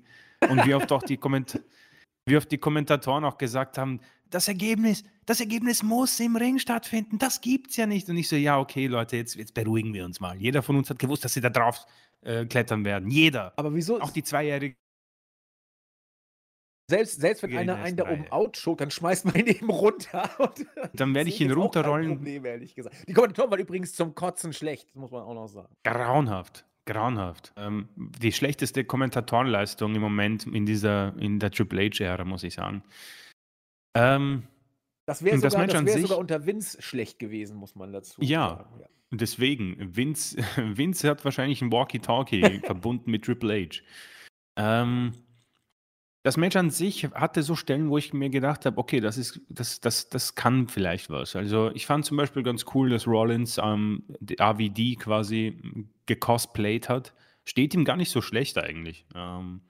Und 0.49 0.64
wie 0.66 0.74
oft 0.74 0.91
auch 0.93 1.03
die, 1.03 1.16
Komment 1.16 1.61
wie 2.26 2.36
oft 2.36 2.51
die 2.51 2.59
Kommentatoren 2.59 3.24
auch 3.24 3.39
gesagt 3.39 3.78
haben, 3.78 4.01
das 4.30 4.49
Ergebnis, 4.49 5.05
das 5.26 5.41
Ergebnis 5.41 5.82
muss 5.82 6.20
im 6.20 6.36
Ring 6.36 6.59
stattfinden, 6.59 7.18
das 7.18 7.41
gibt's 7.41 7.76
ja 7.76 7.86
nicht. 7.86 8.09
Und 8.09 8.16
ich 8.16 8.28
so, 8.28 8.36
ja, 8.36 8.59
okay, 8.59 8.86
Leute, 8.86 9.16
jetzt, 9.16 9.36
jetzt 9.36 9.55
beruhigen 9.55 9.95
wir 9.95 10.05
uns 10.05 10.20
mal. 10.20 10.36
Jeder 10.36 10.62
von 10.62 10.76
uns 10.76 10.91
hat 10.91 10.99
gewusst, 10.99 11.24
dass 11.24 11.34
sie 11.34 11.41
da 11.41 11.51
drauf 11.51 11.86
äh, 12.20 12.45
klettern 12.45 12.84
werden. 12.84 13.11
Jeder. 13.11 13.53
Aber 13.57 13.74
wieso? 13.74 14.01
Auch 14.01 14.11
die 14.11 14.22
Zweijährige. 14.22 14.76
Selbst, 16.91 17.20
selbst 17.20 17.43
wenn 17.43 17.51
in 17.51 17.59
einer 17.59 17.76
einen 17.76 17.99
da 17.99 18.05
oben 18.05 18.22
Reihe. 18.22 18.32
outschokt, 18.32 18.80
dann 18.80 18.91
schmeißt 18.91 19.26
man 19.26 19.34
ihn 19.34 19.47
eben 19.47 19.68
runter. 19.68 20.30
Dann 20.95 21.14
werde 21.14 21.28
ich 21.28 21.39
ihn 21.39 21.51
runterrollen. 21.51 22.16
Problem, 22.16 22.47
ehrlich 22.47 22.74
gesagt. 22.74 22.97
Die 23.07 23.12
Kommentatoren 23.12 23.51
waren 23.51 23.61
übrigens 23.61 23.93
zum 23.93 24.14
Kotzen 24.14 24.55
schlecht, 24.55 24.97
muss 24.97 25.11
man 25.11 25.22
auch 25.22 25.34
noch 25.34 25.49
sagen. 25.49 25.68
Grauenhaft, 25.84 26.64
grauenhaft. 26.89 27.53
Ähm, 27.57 27.89
die 27.97 28.32
schlechteste 28.32 28.84
Kommentatorenleistung 28.84 29.95
im 29.95 30.01
Moment 30.03 30.47
in 30.47 30.66
dieser, 30.66 31.14
in 31.18 31.39
der 31.39 31.51
Triple 31.53 31.89
H-Ära, 31.91 32.24
muss 32.24 32.43
ich 32.43 32.55
sagen. 32.55 32.82
Ähm, 33.95 34.43
Das 35.07 35.22
wäre 35.24 35.39
das 35.39 35.53
sogar, 35.53 35.66
das 35.66 35.84
wär 35.84 35.99
sogar 36.01 36.18
unter 36.18 36.45
Vince 36.47 36.82
schlecht 36.82 37.18
gewesen, 37.18 37.57
muss 37.57 37.74
man 37.74 37.93
dazu 37.93 38.20
Ja. 38.22 38.49
sagen. 38.57 38.80
Ja. 38.80 38.86
deswegen, 39.12 39.97
Vince, 39.97 40.36
Vince 40.57 41.09
hat 41.09 41.24
wahrscheinlich 41.24 41.62
ein 41.62 41.70
Walkie-Talkie 41.72 42.61
verbunden 42.64 43.11
mit 43.11 43.24
Triple 43.24 43.66
H. 43.70 43.80
Ähm, 44.57 45.12
das 46.29 46.37
Match 46.37 46.57
an 46.57 46.68
sich 46.68 47.05
hatte 47.14 47.43
so 47.43 47.57
Stellen, 47.57 47.89
wo 47.89 47.97
ich 47.97 48.12
mir 48.12 48.29
gedacht 48.29 48.66
habe, 48.66 48.76
okay, 48.76 49.01
das 49.01 49.16
ist, 49.16 49.41
das, 49.49 49.81
das, 49.81 50.11
das 50.11 50.35
kann 50.35 50.68
vielleicht 50.68 51.09
was. 51.09 51.35
Also 51.35 51.70
ich 51.72 51.87
fand 51.87 52.05
zum 52.05 52.18
Beispiel 52.18 52.43
ganz 52.43 52.66
cool, 52.74 52.91
dass 52.91 53.07
Rollins 53.07 53.57
ähm, 53.57 54.03
die 54.20 54.39
AVD 54.39 54.97
quasi 54.97 55.59
gecosplayt 56.05 56.90
hat. 56.90 57.15
Steht 57.47 57.73
ihm 57.73 57.86
gar 57.86 57.97
nicht 57.97 58.11
so 58.11 58.20
schlecht 58.20 58.59
eigentlich. 58.59 59.07
Ähm, 59.15 59.62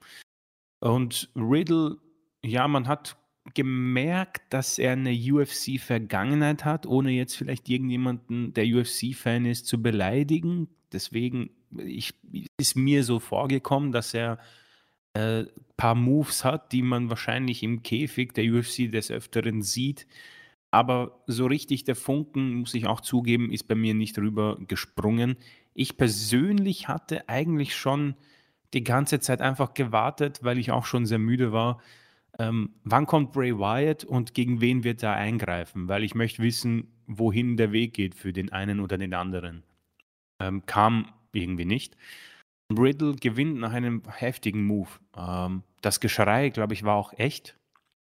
und 0.80 1.30
Riddle, 1.36 1.98
ja, 2.44 2.66
man 2.66 2.88
hat 2.88 3.16
gemerkt, 3.54 4.52
dass 4.52 4.80
er 4.80 4.94
eine 4.94 5.12
UFC-Vergangenheit 5.12 6.64
hat, 6.64 6.86
ohne 6.86 7.12
jetzt 7.12 7.36
vielleicht 7.36 7.68
irgendjemanden, 7.68 8.52
der 8.52 8.64
UFC-Fan 8.64 9.46
ist, 9.46 9.68
zu 9.68 9.80
beleidigen. 9.80 10.66
Deswegen 10.92 11.50
ich, 11.76 12.14
ist 12.58 12.74
mir 12.74 13.04
so 13.04 13.20
vorgekommen, 13.20 13.92
dass 13.92 14.12
er 14.12 14.40
äh, 15.18 15.46
paar 15.76 15.94
Moves 15.94 16.44
hat, 16.44 16.72
die 16.72 16.82
man 16.82 17.10
wahrscheinlich 17.10 17.62
im 17.62 17.82
Käfig 17.82 18.34
der 18.34 18.44
UFC 18.52 18.90
des 18.90 19.10
Öfteren 19.10 19.62
sieht. 19.62 20.06
Aber 20.70 21.22
so 21.26 21.46
richtig 21.46 21.84
der 21.84 21.96
Funken, 21.96 22.54
muss 22.54 22.74
ich 22.74 22.86
auch 22.86 23.00
zugeben, 23.00 23.50
ist 23.50 23.68
bei 23.68 23.74
mir 23.74 23.94
nicht 23.94 24.18
rüber 24.18 24.58
gesprungen. 24.66 25.36
Ich 25.74 25.96
persönlich 25.96 26.88
hatte 26.88 27.28
eigentlich 27.28 27.74
schon 27.74 28.14
die 28.74 28.84
ganze 28.84 29.18
Zeit 29.20 29.40
einfach 29.40 29.72
gewartet, 29.74 30.40
weil 30.42 30.58
ich 30.58 30.70
auch 30.70 30.84
schon 30.84 31.06
sehr 31.06 31.18
müde 31.18 31.52
war. 31.52 31.80
Ähm, 32.38 32.74
wann 32.84 33.06
kommt 33.06 33.32
Bray 33.32 33.56
Wyatt 33.56 34.04
und 34.04 34.34
gegen 34.34 34.60
wen 34.60 34.84
wird 34.84 35.02
er 35.02 35.14
eingreifen? 35.14 35.88
Weil 35.88 36.04
ich 36.04 36.14
möchte 36.14 36.42
wissen, 36.42 36.92
wohin 37.06 37.56
der 37.56 37.72
Weg 37.72 37.94
geht 37.94 38.14
für 38.14 38.32
den 38.32 38.52
einen 38.52 38.80
oder 38.80 38.98
den 38.98 39.14
anderen. 39.14 39.62
Ähm, 40.38 40.66
kam 40.66 41.12
irgendwie 41.32 41.64
nicht. 41.64 41.96
Riddle 42.70 43.16
gewinnt 43.16 43.58
nach 43.58 43.72
einem 43.72 44.02
heftigen 44.08 44.64
Move. 44.64 44.88
Ähm, 45.16 45.62
das 45.80 46.00
Geschrei, 46.00 46.50
glaube 46.50 46.74
ich, 46.74 46.82
war 46.82 46.96
auch 46.96 47.12
echt. 47.14 47.56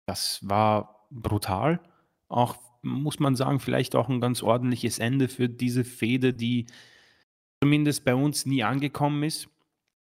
Das 0.05 0.39
war 0.47 1.07
brutal. 1.09 1.79
Auch, 2.27 2.57
muss 2.81 3.19
man 3.19 3.35
sagen, 3.35 3.59
vielleicht 3.59 3.95
auch 3.95 4.09
ein 4.09 4.21
ganz 4.21 4.43
ordentliches 4.43 4.99
Ende 4.99 5.27
für 5.27 5.49
diese 5.49 5.83
Fehde, 5.83 6.33
die 6.33 6.67
zumindest 7.61 8.03
bei 8.03 8.15
uns 8.15 8.45
nie 8.45 8.63
angekommen 8.63 9.23
ist. 9.23 9.49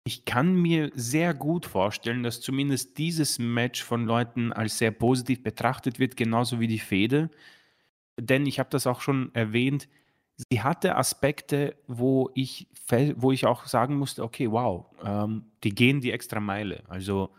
Ich 0.04 0.24
kann 0.24 0.54
mir 0.54 0.90
sehr 0.94 1.34
gut 1.34 1.66
vorstellen, 1.66 2.22
dass 2.22 2.40
zumindest 2.40 2.96
dieses 2.96 3.38
Match 3.38 3.82
von 3.82 4.06
Leuten 4.06 4.52
als 4.52 4.78
sehr 4.78 4.92
positiv 4.92 5.42
betrachtet 5.42 5.98
wird, 5.98 6.16
genauso 6.16 6.60
wie 6.60 6.68
die 6.68 6.78
Fehde. 6.78 7.30
Denn 8.18 8.46
ich 8.46 8.58
habe 8.58 8.70
das 8.70 8.86
auch 8.86 9.00
schon 9.00 9.34
erwähnt, 9.34 9.88
sie 10.48 10.62
hatte 10.62 10.96
Aspekte, 10.96 11.76
wo 11.86 12.30
ich, 12.34 12.68
wo 13.16 13.32
ich 13.32 13.46
auch 13.46 13.66
sagen 13.66 13.96
musste, 13.96 14.22
okay, 14.22 14.50
wow, 14.50 14.86
ähm, 15.04 15.44
die 15.64 15.74
gehen 15.74 16.00
die 16.00 16.12
extra 16.12 16.40
Meile. 16.40 16.82
Also 16.88 17.30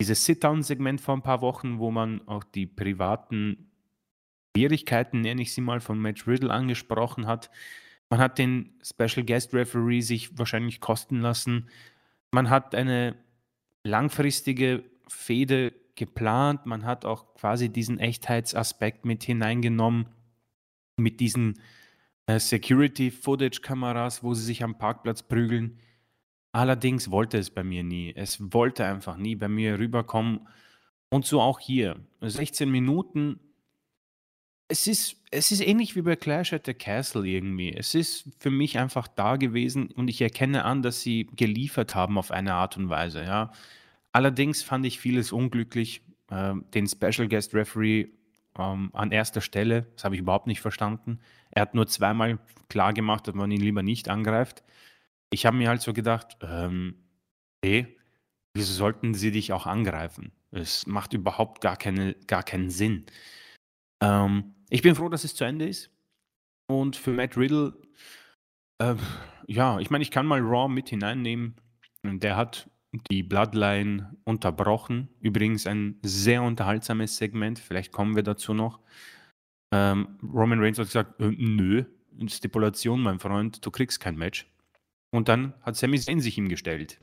dieses 0.00 0.24
Sit-Down-Segment 0.24 1.00
vor 1.00 1.16
ein 1.16 1.22
paar 1.22 1.42
Wochen, 1.42 1.78
wo 1.78 1.90
man 1.90 2.26
auch 2.26 2.44
die 2.44 2.66
privaten 2.66 3.70
Schwierigkeiten, 4.56 5.20
nenne 5.20 5.42
ich 5.42 5.52
sie 5.52 5.60
mal, 5.60 5.80
von 5.80 6.00
Match 6.00 6.26
Riddle 6.26 6.50
angesprochen 6.50 7.26
hat. 7.26 7.50
Man 8.08 8.20
hat 8.20 8.38
den 8.38 8.74
Special 8.82 9.24
Guest 9.24 9.54
Referee 9.54 10.00
sich 10.00 10.36
wahrscheinlich 10.38 10.80
kosten 10.80 11.20
lassen. 11.20 11.68
Man 12.32 12.50
hat 12.50 12.74
eine 12.74 13.14
langfristige 13.84 14.84
Fehde 15.06 15.72
geplant. 15.94 16.66
Man 16.66 16.84
hat 16.84 17.04
auch 17.04 17.34
quasi 17.34 17.68
diesen 17.68 17.98
Echtheitsaspekt 17.98 19.04
mit 19.04 19.22
hineingenommen 19.22 20.06
mit 21.00 21.20
diesen 21.20 21.58
Security-Footage-Kameras, 22.38 24.22
wo 24.22 24.34
sie 24.34 24.44
sich 24.44 24.62
am 24.62 24.78
Parkplatz 24.78 25.22
prügeln. 25.22 25.78
Allerdings 26.52 27.10
wollte 27.10 27.38
es 27.38 27.50
bei 27.50 27.64
mir 27.64 27.82
nie. 27.82 28.12
Es 28.14 28.52
wollte 28.52 28.84
einfach 28.84 29.16
nie 29.16 29.36
bei 29.36 29.48
mir 29.48 29.78
rüberkommen. 29.78 30.46
Und 31.08 31.26
so 31.26 31.40
auch 31.40 31.60
hier. 31.60 31.96
16 32.20 32.70
Minuten. 32.70 33.40
Es 34.68 34.86
ist, 34.86 35.16
es 35.30 35.50
ist 35.50 35.60
ähnlich 35.60 35.96
wie 35.96 36.02
bei 36.02 36.14
Clash 36.14 36.52
at 36.52 36.66
the 36.66 36.74
Castle 36.74 37.26
irgendwie. 37.26 37.72
Es 37.72 37.94
ist 37.94 38.28
für 38.38 38.50
mich 38.50 38.78
einfach 38.78 39.08
da 39.08 39.36
gewesen 39.36 39.90
und 39.90 40.08
ich 40.08 40.20
erkenne 40.20 40.64
an, 40.64 40.82
dass 40.82 41.00
sie 41.00 41.26
geliefert 41.34 41.94
haben 41.96 42.18
auf 42.18 42.30
eine 42.30 42.54
Art 42.54 42.76
und 42.76 42.88
Weise. 42.88 43.24
Ja. 43.24 43.52
Allerdings 44.12 44.62
fand 44.62 44.86
ich 44.86 45.00
vieles 45.00 45.32
unglücklich. 45.32 46.02
Äh, 46.30 46.54
den 46.74 46.86
Special 46.86 47.28
Guest 47.28 47.54
Referee 47.54 48.10
ähm, 48.58 48.90
an 48.92 49.10
erster 49.10 49.40
Stelle. 49.40 49.86
Das 49.94 50.04
habe 50.04 50.14
ich 50.14 50.20
überhaupt 50.20 50.46
nicht 50.46 50.60
verstanden. 50.60 51.20
Er 51.50 51.62
hat 51.62 51.74
nur 51.74 51.86
zweimal 51.86 52.38
klar 52.68 52.92
gemacht, 52.92 53.26
dass 53.26 53.34
man 53.34 53.50
ihn 53.50 53.60
lieber 53.60 53.82
nicht 53.82 54.08
angreift. 54.08 54.62
Ich 55.30 55.46
habe 55.46 55.56
mir 55.56 55.68
halt 55.68 55.82
so 55.82 55.92
gedacht, 55.92 56.36
ähm, 56.42 56.96
hey, 57.64 57.96
wieso 58.54 58.72
sollten 58.72 59.14
sie 59.14 59.30
dich 59.30 59.52
auch 59.52 59.66
angreifen? 59.66 60.32
Es 60.50 60.86
macht 60.86 61.12
überhaupt 61.12 61.60
gar, 61.60 61.76
keine, 61.76 62.14
gar 62.26 62.42
keinen 62.42 62.70
Sinn. 62.70 63.06
Ähm, 64.02 64.54
ich 64.68 64.82
bin 64.82 64.94
froh, 64.94 65.08
dass 65.08 65.24
es 65.24 65.34
zu 65.34 65.44
Ende 65.44 65.68
ist. 65.68 65.90
Und 66.68 66.96
für 66.96 67.12
Matt 67.12 67.36
Riddle, 67.36 67.74
äh, 68.78 68.94
ja, 69.46 69.78
ich 69.78 69.90
meine, 69.90 70.02
ich 70.02 70.10
kann 70.10 70.26
mal 70.26 70.40
Raw 70.40 70.68
mit 70.68 70.88
hineinnehmen. 70.88 71.56
Der 72.02 72.36
hat 72.36 72.68
die 73.10 73.22
Bloodline 73.22 74.16
unterbrochen. 74.24 75.08
Übrigens 75.20 75.66
ein 75.66 75.98
sehr 76.02 76.42
unterhaltsames 76.42 77.16
Segment, 77.16 77.58
vielleicht 77.58 77.92
kommen 77.92 78.16
wir 78.16 78.22
dazu 78.22 78.54
noch. 78.54 78.80
Ähm, 79.72 80.18
Roman 80.22 80.60
Reigns 80.60 80.78
hat 80.78 80.86
gesagt, 80.86 81.20
äh, 81.20 81.30
nö, 81.30 81.84
Stipulation, 82.26 83.02
mein 83.02 83.18
Freund, 83.18 83.64
du 83.64 83.70
kriegst 83.70 84.00
kein 84.00 84.16
Match. 84.16 84.46
Und 85.10 85.28
dann 85.28 85.54
hat 85.62 85.76
Sami 85.76 85.98
Zayn 85.98 86.20
sich 86.20 86.38
ihm 86.38 86.48
gestellt 86.48 87.00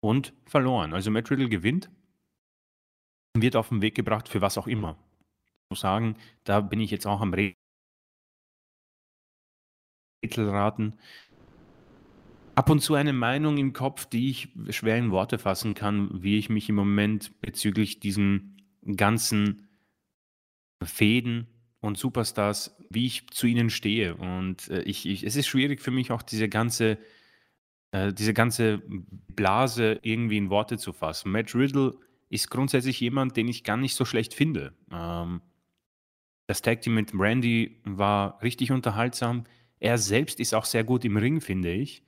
und 0.00 0.32
verloren. 0.46 0.92
Also 0.92 1.10
Matt 1.10 1.30
Riddle 1.30 1.48
gewinnt, 1.48 1.90
wird 3.36 3.56
auf 3.56 3.68
den 3.68 3.82
Weg 3.82 3.94
gebracht 3.94 4.28
für 4.28 4.40
was 4.40 4.58
auch 4.58 4.66
immer. 4.66 4.98
Ich 5.64 5.70
muss 5.70 5.80
sagen, 5.80 6.16
da 6.44 6.60
bin 6.60 6.80
ich 6.80 6.90
jetzt 6.90 7.06
auch 7.06 7.20
am 7.20 7.34
Rätselraten 10.22 10.98
ab 12.56 12.70
und 12.70 12.80
zu 12.80 12.94
eine 12.94 13.12
Meinung 13.12 13.58
im 13.58 13.72
Kopf, 13.72 14.06
die 14.06 14.30
ich 14.30 14.48
schwer 14.70 14.96
in 14.96 15.12
Worte 15.12 15.38
fassen 15.38 15.74
kann, 15.74 16.22
wie 16.22 16.38
ich 16.38 16.48
mich 16.48 16.68
im 16.68 16.74
Moment 16.74 17.40
bezüglich 17.40 18.00
diesen 18.00 18.56
ganzen 18.96 19.68
Fäden 20.82 21.46
und 21.86 21.96
Superstars, 21.96 22.76
wie 22.90 23.06
ich 23.06 23.28
zu 23.30 23.46
ihnen 23.46 23.70
stehe. 23.70 24.16
Und 24.16 24.68
äh, 24.68 24.82
ich, 24.82 25.06
ich, 25.06 25.24
es 25.24 25.36
ist 25.36 25.46
schwierig 25.46 25.80
für 25.80 25.90
mich 25.90 26.10
auch 26.10 26.22
diese 26.22 26.48
ganze, 26.48 26.98
äh, 27.92 28.12
diese 28.12 28.34
ganze 28.34 28.82
Blase 29.28 29.98
irgendwie 30.02 30.36
in 30.36 30.50
Worte 30.50 30.78
zu 30.78 30.92
fassen. 30.92 31.32
Matt 31.32 31.54
Riddle 31.54 31.94
ist 32.28 32.50
grundsätzlich 32.50 33.00
jemand, 33.00 33.36
den 33.36 33.48
ich 33.48 33.64
gar 33.64 33.76
nicht 33.76 33.94
so 33.94 34.04
schlecht 34.04 34.34
finde. 34.34 34.74
Ähm, 34.92 35.40
das 36.46 36.62
Tag 36.62 36.82
Team 36.82 36.94
mit 36.94 37.12
Randy 37.14 37.80
war 37.84 38.40
richtig 38.42 38.72
unterhaltsam. 38.72 39.44
Er 39.80 39.98
selbst 39.98 40.40
ist 40.40 40.54
auch 40.54 40.64
sehr 40.64 40.84
gut 40.84 41.04
im 41.04 41.16
Ring, 41.16 41.40
finde 41.40 41.72
ich. 41.72 42.02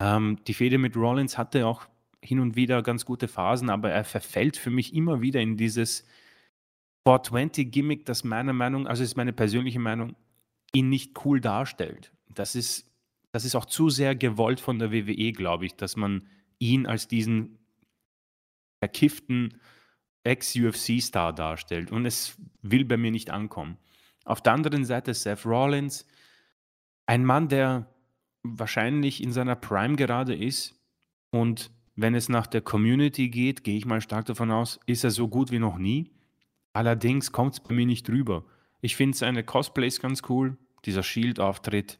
Ähm, 0.00 0.38
die 0.46 0.54
Fehde 0.54 0.78
mit 0.78 0.96
Rollins 0.96 1.38
hatte 1.38 1.66
auch 1.66 1.86
hin 2.22 2.40
und 2.40 2.56
wieder 2.56 2.82
ganz 2.82 3.04
gute 3.04 3.28
Phasen, 3.28 3.70
aber 3.70 3.90
er 3.90 4.04
verfällt 4.04 4.56
für 4.56 4.70
mich 4.70 4.94
immer 4.94 5.20
wieder 5.20 5.40
in 5.40 5.56
dieses 5.56 6.06
420-Gimmick, 7.06 8.04
das 8.04 8.24
meiner 8.24 8.52
Meinung, 8.52 8.86
also 8.86 9.02
ist 9.02 9.16
meine 9.16 9.32
persönliche 9.32 9.78
Meinung, 9.78 10.16
ihn 10.74 10.88
nicht 10.88 11.24
cool 11.24 11.40
darstellt. 11.40 12.12
Das 12.28 12.54
ist, 12.54 12.90
das 13.32 13.44
ist 13.44 13.54
auch 13.54 13.64
zu 13.64 13.88
sehr 13.88 14.16
gewollt 14.16 14.60
von 14.60 14.78
der 14.78 14.92
WWE, 14.92 15.32
glaube 15.32 15.66
ich, 15.66 15.76
dass 15.76 15.96
man 15.96 16.26
ihn 16.58 16.86
als 16.86 17.06
diesen 17.06 17.58
verkifften 18.80 19.60
Ex-UFC-Star 20.24 21.32
darstellt. 21.32 21.92
Und 21.92 22.04
es 22.06 22.36
will 22.62 22.84
bei 22.84 22.96
mir 22.96 23.12
nicht 23.12 23.30
ankommen. 23.30 23.78
Auf 24.24 24.42
der 24.42 24.54
anderen 24.54 24.84
Seite 24.84 25.14
Seth 25.14 25.46
Rollins, 25.46 26.06
ein 27.06 27.24
Mann, 27.24 27.48
der 27.48 27.94
wahrscheinlich 28.42 29.22
in 29.22 29.32
seiner 29.32 29.54
Prime 29.54 29.94
gerade 29.94 30.34
ist. 30.34 30.74
Und 31.30 31.70
wenn 31.94 32.16
es 32.16 32.28
nach 32.28 32.48
der 32.48 32.60
Community 32.60 33.28
geht, 33.28 33.62
gehe 33.62 33.78
ich 33.78 33.86
mal 33.86 34.00
stark 34.00 34.26
davon 34.26 34.50
aus, 34.50 34.80
ist 34.86 35.04
er 35.04 35.10
so 35.10 35.28
gut 35.28 35.52
wie 35.52 35.60
noch 35.60 35.78
nie. 35.78 36.15
Allerdings 36.76 37.32
kommt 37.32 37.54
es 37.54 37.60
bei 37.60 37.74
mir 37.74 37.86
nicht 37.86 38.06
drüber. 38.06 38.44
Ich 38.82 38.96
finde 38.96 39.16
seine 39.16 39.42
Cosplays 39.42 39.98
ganz 39.98 40.20
cool, 40.28 40.58
dieser 40.84 41.02
Shield-Auftritt, 41.02 41.98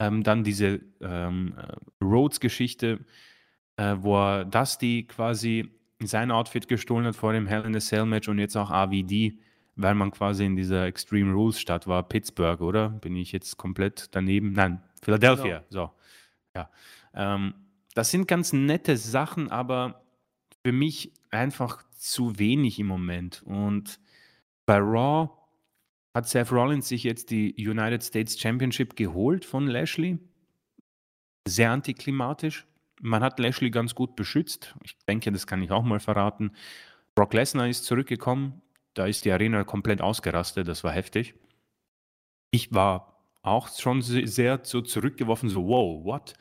ähm, 0.00 0.24
dann 0.24 0.42
diese 0.42 0.80
ähm, 1.00 1.54
äh, 1.56 2.04
Rhodes-Geschichte, 2.04 3.04
äh, 3.76 3.94
wo 4.00 4.16
er 4.16 4.46
Dusty 4.46 5.06
quasi 5.06 5.70
sein 6.02 6.32
Outfit 6.32 6.66
gestohlen 6.66 7.06
hat 7.06 7.14
vor 7.14 7.32
dem 7.32 7.46
Hell 7.46 7.64
in 7.64 7.76
a 7.76 7.78
Cell 7.78 8.04
Match 8.04 8.26
und 8.28 8.40
jetzt 8.40 8.56
auch 8.56 8.72
AVD, 8.72 9.38
weil 9.76 9.94
man 9.94 10.10
quasi 10.10 10.44
in 10.44 10.56
dieser 10.56 10.86
Extreme 10.86 11.32
Rules 11.32 11.60
Stadt 11.60 11.86
war, 11.86 12.02
Pittsburgh, 12.02 12.60
oder? 12.62 12.88
Bin 12.88 13.14
ich 13.14 13.30
jetzt 13.30 13.58
komplett 13.58 14.08
daneben? 14.10 14.54
Nein, 14.54 14.82
Philadelphia, 15.00 15.62
genau. 15.68 15.86
so. 15.86 15.90
Ja. 16.56 16.68
Ähm, 17.14 17.54
das 17.94 18.10
sind 18.10 18.26
ganz 18.26 18.52
nette 18.52 18.96
Sachen, 18.96 19.52
aber 19.52 20.02
für 20.64 20.72
mich 20.72 21.12
einfach 21.30 21.84
zu 22.00 22.38
wenig 22.38 22.78
im 22.78 22.86
Moment. 22.86 23.42
Und 23.44 24.00
bei 24.66 24.78
Raw 24.78 25.30
hat 26.14 26.28
Seth 26.28 26.50
Rollins 26.50 26.88
sich 26.88 27.04
jetzt 27.04 27.30
die 27.30 27.54
United 27.58 28.02
States 28.02 28.38
Championship 28.38 28.96
geholt 28.96 29.44
von 29.44 29.66
Lashley. 29.66 30.18
Sehr 31.46 31.70
antiklimatisch. 31.70 32.66
Man 33.00 33.22
hat 33.22 33.38
Lashley 33.38 33.70
ganz 33.70 33.94
gut 33.94 34.16
beschützt. 34.16 34.74
Ich 34.82 34.96
denke, 35.08 35.30
das 35.30 35.46
kann 35.46 35.62
ich 35.62 35.70
auch 35.70 35.82
mal 35.82 36.00
verraten. 36.00 36.52
Brock 37.14 37.34
Lesnar 37.34 37.68
ist 37.68 37.84
zurückgekommen. 37.84 38.62
Da 38.94 39.06
ist 39.06 39.24
die 39.24 39.32
Arena 39.32 39.64
komplett 39.64 40.00
ausgerastet. 40.00 40.68
Das 40.68 40.84
war 40.84 40.92
heftig. 40.92 41.34
Ich 42.50 42.74
war 42.74 43.24
auch 43.42 43.68
schon 43.68 44.02
sehr 44.02 44.60
so 44.62 44.80
zurückgeworfen, 44.80 45.48
so 45.48 45.66
wow, 45.66 46.04
what? 46.04 46.34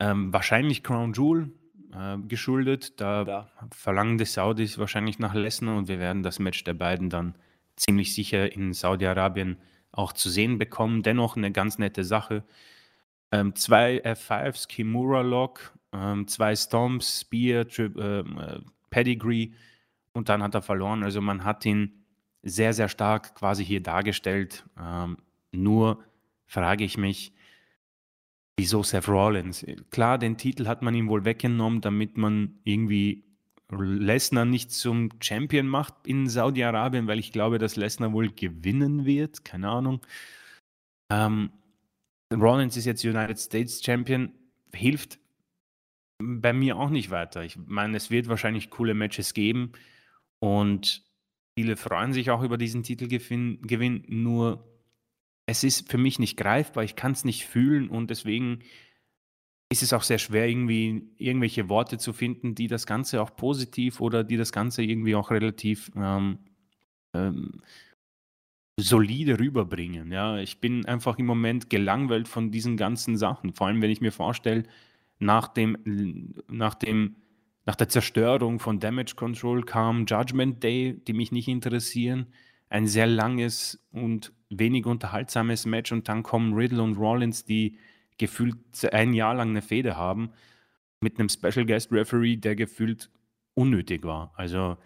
Ähm, 0.00 0.32
wahrscheinlich 0.32 0.82
Crown 0.82 1.12
Jewel 1.12 1.52
äh, 1.94 2.18
geschuldet. 2.26 3.00
Da 3.00 3.22
ja. 3.22 3.50
verlangen 3.70 4.18
die 4.18 4.24
Saudis 4.24 4.78
wahrscheinlich 4.78 5.18
nach 5.18 5.34
Lesnar 5.34 5.76
und 5.76 5.88
wir 5.88 5.98
werden 5.98 6.22
das 6.22 6.38
Match 6.38 6.64
der 6.64 6.74
beiden 6.74 7.10
dann 7.10 7.34
ziemlich 7.76 8.14
sicher 8.14 8.52
in 8.52 8.72
Saudi-Arabien 8.72 9.58
auch 9.92 10.12
zu 10.12 10.28
sehen 10.28 10.58
bekommen. 10.58 11.02
Dennoch 11.02 11.36
eine 11.36 11.52
ganz 11.52 11.78
nette 11.78 12.04
Sache. 12.04 12.44
Ähm, 13.32 13.54
zwei 13.54 14.02
F5s, 14.04 14.68
Kimura 14.68 15.22
Lock, 15.22 15.72
ähm, 15.92 16.26
zwei 16.28 16.54
Stomps, 16.54 17.22
Spear, 17.22 17.66
Tri 17.66 17.84
ähm, 17.84 18.38
äh, 18.38 18.60
Pedigree 18.90 19.50
und 20.12 20.28
dann 20.28 20.42
hat 20.42 20.54
er 20.54 20.62
verloren. 20.62 21.02
Also 21.02 21.20
man 21.20 21.44
hat 21.44 21.66
ihn 21.66 22.04
sehr, 22.42 22.72
sehr 22.72 22.88
stark 22.88 23.34
quasi 23.34 23.64
hier 23.64 23.82
dargestellt. 23.82 24.64
Ähm, 24.80 25.16
nur 25.50 26.04
frage 26.46 26.84
ich 26.84 26.96
mich, 26.96 27.33
wieso 28.58 28.82
Seth 28.82 29.08
Rollins? 29.08 29.64
Klar, 29.90 30.18
den 30.18 30.36
Titel 30.36 30.66
hat 30.66 30.82
man 30.82 30.94
ihm 30.94 31.08
wohl 31.08 31.24
weggenommen, 31.24 31.80
damit 31.80 32.16
man 32.16 32.58
irgendwie 32.64 33.24
Lesnar 33.70 34.44
nicht 34.44 34.70
zum 34.72 35.10
Champion 35.20 35.66
macht 35.66 36.06
in 36.06 36.28
Saudi-Arabien, 36.28 37.06
weil 37.06 37.18
ich 37.18 37.32
glaube, 37.32 37.58
dass 37.58 37.76
Lesnar 37.76 38.12
wohl 38.12 38.30
gewinnen 38.30 39.04
wird. 39.04 39.44
Keine 39.44 39.68
Ahnung. 39.68 40.00
Ähm, 41.10 41.50
Rollins 42.32 42.76
ist 42.76 42.84
jetzt 42.84 43.04
United 43.04 43.38
States 43.38 43.82
Champion, 43.82 44.32
hilft 44.72 45.18
bei 46.22 46.52
mir 46.52 46.76
auch 46.76 46.90
nicht 46.90 47.10
weiter. 47.10 47.42
Ich 47.44 47.56
meine, 47.56 47.96
es 47.96 48.10
wird 48.10 48.28
wahrscheinlich 48.28 48.70
coole 48.70 48.94
Matches 48.94 49.34
geben 49.34 49.72
und 50.40 51.02
viele 51.58 51.76
freuen 51.76 52.12
sich 52.12 52.30
auch 52.30 52.42
über 52.42 52.58
diesen 52.58 52.82
Titelgewinn, 52.82 54.04
nur 54.08 54.73
es 55.46 55.64
ist 55.64 55.90
für 55.90 55.98
mich 55.98 56.18
nicht 56.18 56.36
greifbar, 56.36 56.84
ich 56.84 56.96
kann 56.96 57.12
es 57.12 57.24
nicht 57.24 57.46
fühlen 57.46 57.88
und 57.88 58.10
deswegen 58.10 58.60
ist 59.70 59.82
es 59.82 59.92
auch 59.92 60.02
sehr 60.02 60.18
schwer, 60.18 60.48
irgendwie 60.48 61.10
irgendwelche 61.16 61.68
Worte 61.68 61.98
zu 61.98 62.12
finden, 62.12 62.54
die 62.54 62.68
das 62.68 62.86
Ganze 62.86 63.20
auch 63.20 63.34
positiv 63.34 64.00
oder 64.00 64.22
die 64.22 64.36
das 64.36 64.52
Ganze 64.52 64.82
irgendwie 64.82 65.14
auch 65.14 65.30
relativ 65.30 65.90
ähm, 65.96 66.38
ähm, 67.14 67.60
solide 68.78 69.38
rüberbringen. 69.38 70.12
Ja, 70.12 70.38
ich 70.38 70.60
bin 70.60 70.84
einfach 70.86 71.18
im 71.18 71.26
Moment 71.26 71.70
gelangweilt 71.70 72.28
von 72.28 72.50
diesen 72.50 72.76
ganzen 72.76 73.16
Sachen. 73.16 73.52
Vor 73.54 73.66
allem, 73.66 73.82
wenn 73.82 73.90
ich 73.90 74.00
mir 74.00 74.12
vorstelle, 74.12 74.64
nach 75.18 75.48
dem, 75.48 76.34
nach 76.48 76.74
dem, 76.74 77.16
nach 77.66 77.76
der 77.76 77.88
Zerstörung 77.88 78.58
von 78.58 78.80
Damage 78.80 79.14
Control 79.16 79.64
kam 79.64 80.06
Judgment 80.06 80.62
Day, 80.62 81.00
die 81.06 81.12
mich 81.12 81.32
nicht 81.32 81.48
interessieren. 81.48 82.26
Ein 82.68 82.86
sehr 82.86 83.06
langes 83.06 83.84
und 83.92 84.32
wenig 84.58 84.86
unterhaltsames 84.86 85.66
Match 85.66 85.92
und 85.92 86.08
dann 86.08 86.22
kommen 86.22 86.54
Riddle 86.54 86.82
und 86.82 86.96
Rollins, 86.96 87.44
die 87.44 87.78
gefühlt 88.18 88.56
ein 88.92 89.12
Jahr 89.12 89.34
lang 89.34 89.50
eine 89.50 89.62
Fehde 89.62 89.96
haben, 89.96 90.30
mit 91.00 91.18
einem 91.18 91.28
Special 91.28 91.66
Guest 91.66 91.92
Referee, 91.92 92.36
der 92.36 92.56
gefühlt 92.56 93.10
unnötig 93.54 94.04
war. 94.04 94.32
Also 94.36 94.76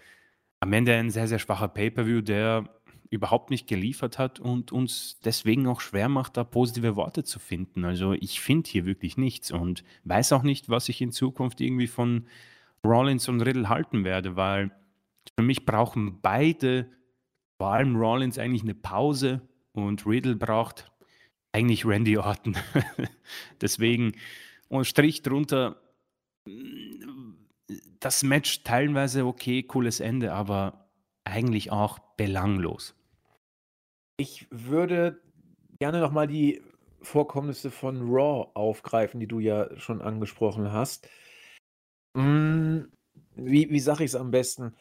am 0.60 0.72
Ende 0.72 0.94
ein 0.94 1.10
sehr, 1.10 1.28
sehr 1.28 1.38
schwacher 1.38 1.68
Pay-Per-View, 1.68 2.20
der 2.20 2.68
überhaupt 3.10 3.50
nicht 3.50 3.66
geliefert 3.66 4.18
hat 4.18 4.38
und 4.38 4.70
uns 4.72 5.18
deswegen 5.24 5.66
auch 5.66 5.80
schwer 5.80 6.08
macht, 6.08 6.36
da 6.36 6.44
positive 6.44 6.96
Worte 6.96 7.24
zu 7.24 7.38
finden. 7.38 7.84
Also 7.84 8.12
ich 8.12 8.40
finde 8.40 8.68
hier 8.68 8.84
wirklich 8.84 9.16
nichts 9.16 9.50
und 9.50 9.82
weiß 10.04 10.32
auch 10.32 10.42
nicht, 10.42 10.68
was 10.68 10.88
ich 10.88 11.00
in 11.00 11.12
Zukunft 11.12 11.60
irgendwie 11.60 11.86
von 11.86 12.26
Rollins 12.84 13.28
und 13.28 13.40
Riddle 13.40 13.68
halten 13.68 14.04
werde, 14.04 14.36
weil 14.36 14.72
für 15.36 15.42
mich 15.42 15.64
brauchen 15.64 16.20
beide, 16.20 16.90
vor 17.56 17.68
allem 17.68 17.96
Rollins, 17.96 18.38
eigentlich 18.38 18.62
eine 18.62 18.74
Pause 18.74 19.47
und 19.86 20.06
Riddle 20.06 20.36
braucht 20.36 20.90
eigentlich 21.52 21.84
Randy 21.84 22.16
Orton. 22.18 22.56
deswegen, 23.60 24.12
und 24.68 24.86
Strich 24.86 25.22
drunter, 25.22 25.80
das 28.00 28.22
Match 28.22 28.62
teilweise 28.64 29.24
okay, 29.26 29.62
cooles 29.62 30.00
Ende, 30.00 30.32
aber 30.32 30.88
eigentlich 31.24 31.70
auch 31.70 31.98
belanglos. 32.16 32.94
Ich 34.18 34.46
würde 34.50 35.20
gerne 35.78 36.00
noch 36.00 36.12
mal 36.12 36.26
die 36.26 36.62
Vorkommnisse 37.02 37.70
von 37.70 38.00
Raw 38.08 38.50
aufgreifen, 38.54 39.20
die 39.20 39.28
du 39.28 39.38
ja 39.38 39.76
schon 39.78 40.02
angesprochen 40.02 40.72
hast. 40.72 41.08
Hm, 42.16 42.90
wie 43.36 43.70
wie 43.70 43.80
sage 43.80 44.04
ich 44.04 44.10
es 44.10 44.16
am 44.16 44.30
besten? 44.30 44.74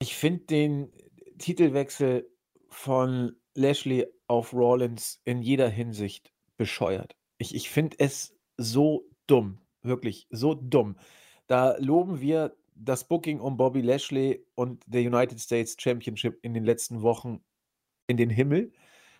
Ich 0.00 0.14
finde 0.16 0.44
den 0.46 0.92
Titelwechsel 1.38 2.30
von 2.68 3.36
Lashley 3.54 4.06
auf 4.26 4.52
Rollins 4.52 5.20
in 5.24 5.42
jeder 5.42 5.68
Hinsicht 5.68 6.32
bescheuert. 6.56 7.16
Ich 7.38 7.54
ich 7.54 7.70
finde 7.70 7.96
es 7.98 8.36
so 8.56 9.08
dumm, 9.26 9.58
wirklich 9.82 10.26
so 10.30 10.54
dumm. 10.54 10.96
Da 11.46 11.76
loben 11.78 12.20
wir 12.20 12.56
das 12.74 13.08
Booking 13.08 13.40
um 13.40 13.56
Bobby 13.56 13.80
Lashley 13.80 14.44
und 14.54 14.82
der 14.86 15.02
United 15.02 15.40
States 15.40 15.76
Championship 15.78 16.38
in 16.42 16.54
den 16.54 16.64
letzten 16.64 17.02
Wochen 17.02 17.42
in 18.06 18.16
den 18.16 18.30
Himmel, 18.30 18.72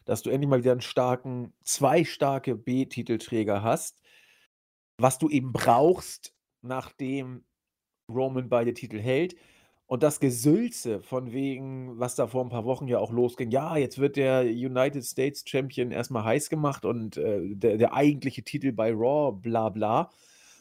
dass 0.04 0.22
du 0.22 0.30
endlich 0.30 0.48
mal 0.48 0.60
wieder 0.60 0.72
einen 0.72 0.80
starken 0.80 1.52
2 1.64 2.04
starke 2.04 2.54
B-Titelträger 2.54 3.62
hast, 3.62 4.00
was 4.98 5.18
du 5.18 5.28
eben 5.28 5.52
brauchst, 5.52 6.34
nachdem 6.62 7.44
Roman 8.08 8.48
beide 8.48 8.74
Titel 8.74 9.00
hält. 9.00 9.36
Und 9.88 10.02
das 10.02 10.18
Gesülze 10.18 11.00
von 11.00 11.32
wegen, 11.32 11.98
was 12.00 12.16
da 12.16 12.26
vor 12.26 12.44
ein 12.44 12.48
paar 12.48 12.64
Wochen 12.64 12.88
ja 12.88 12.98
auch 12.98 13.12
losging: 13.12 13.50
„Ja, 13.52 13.76
jetzt 13.76 13.98
wird 13.98 14.16
der 14.16 14.42
United 14.42 15.04
States 15.04 15.44
Champion 15.46 15.92
erstmal 15.92 16.24
heiß 16.24 16.50
gemacht 16.50 16.84
und, 16.84 17.16
äh, 17.16 17.54
der 17.54 17.76
der 17.78 17.94
eigentliche 17.94 18.42
Titel 18.42 18.72
bei 18.72 18.90
Raw, 18.92 19.32
bla 19.40 19.68
bla.“ 19.68 20.10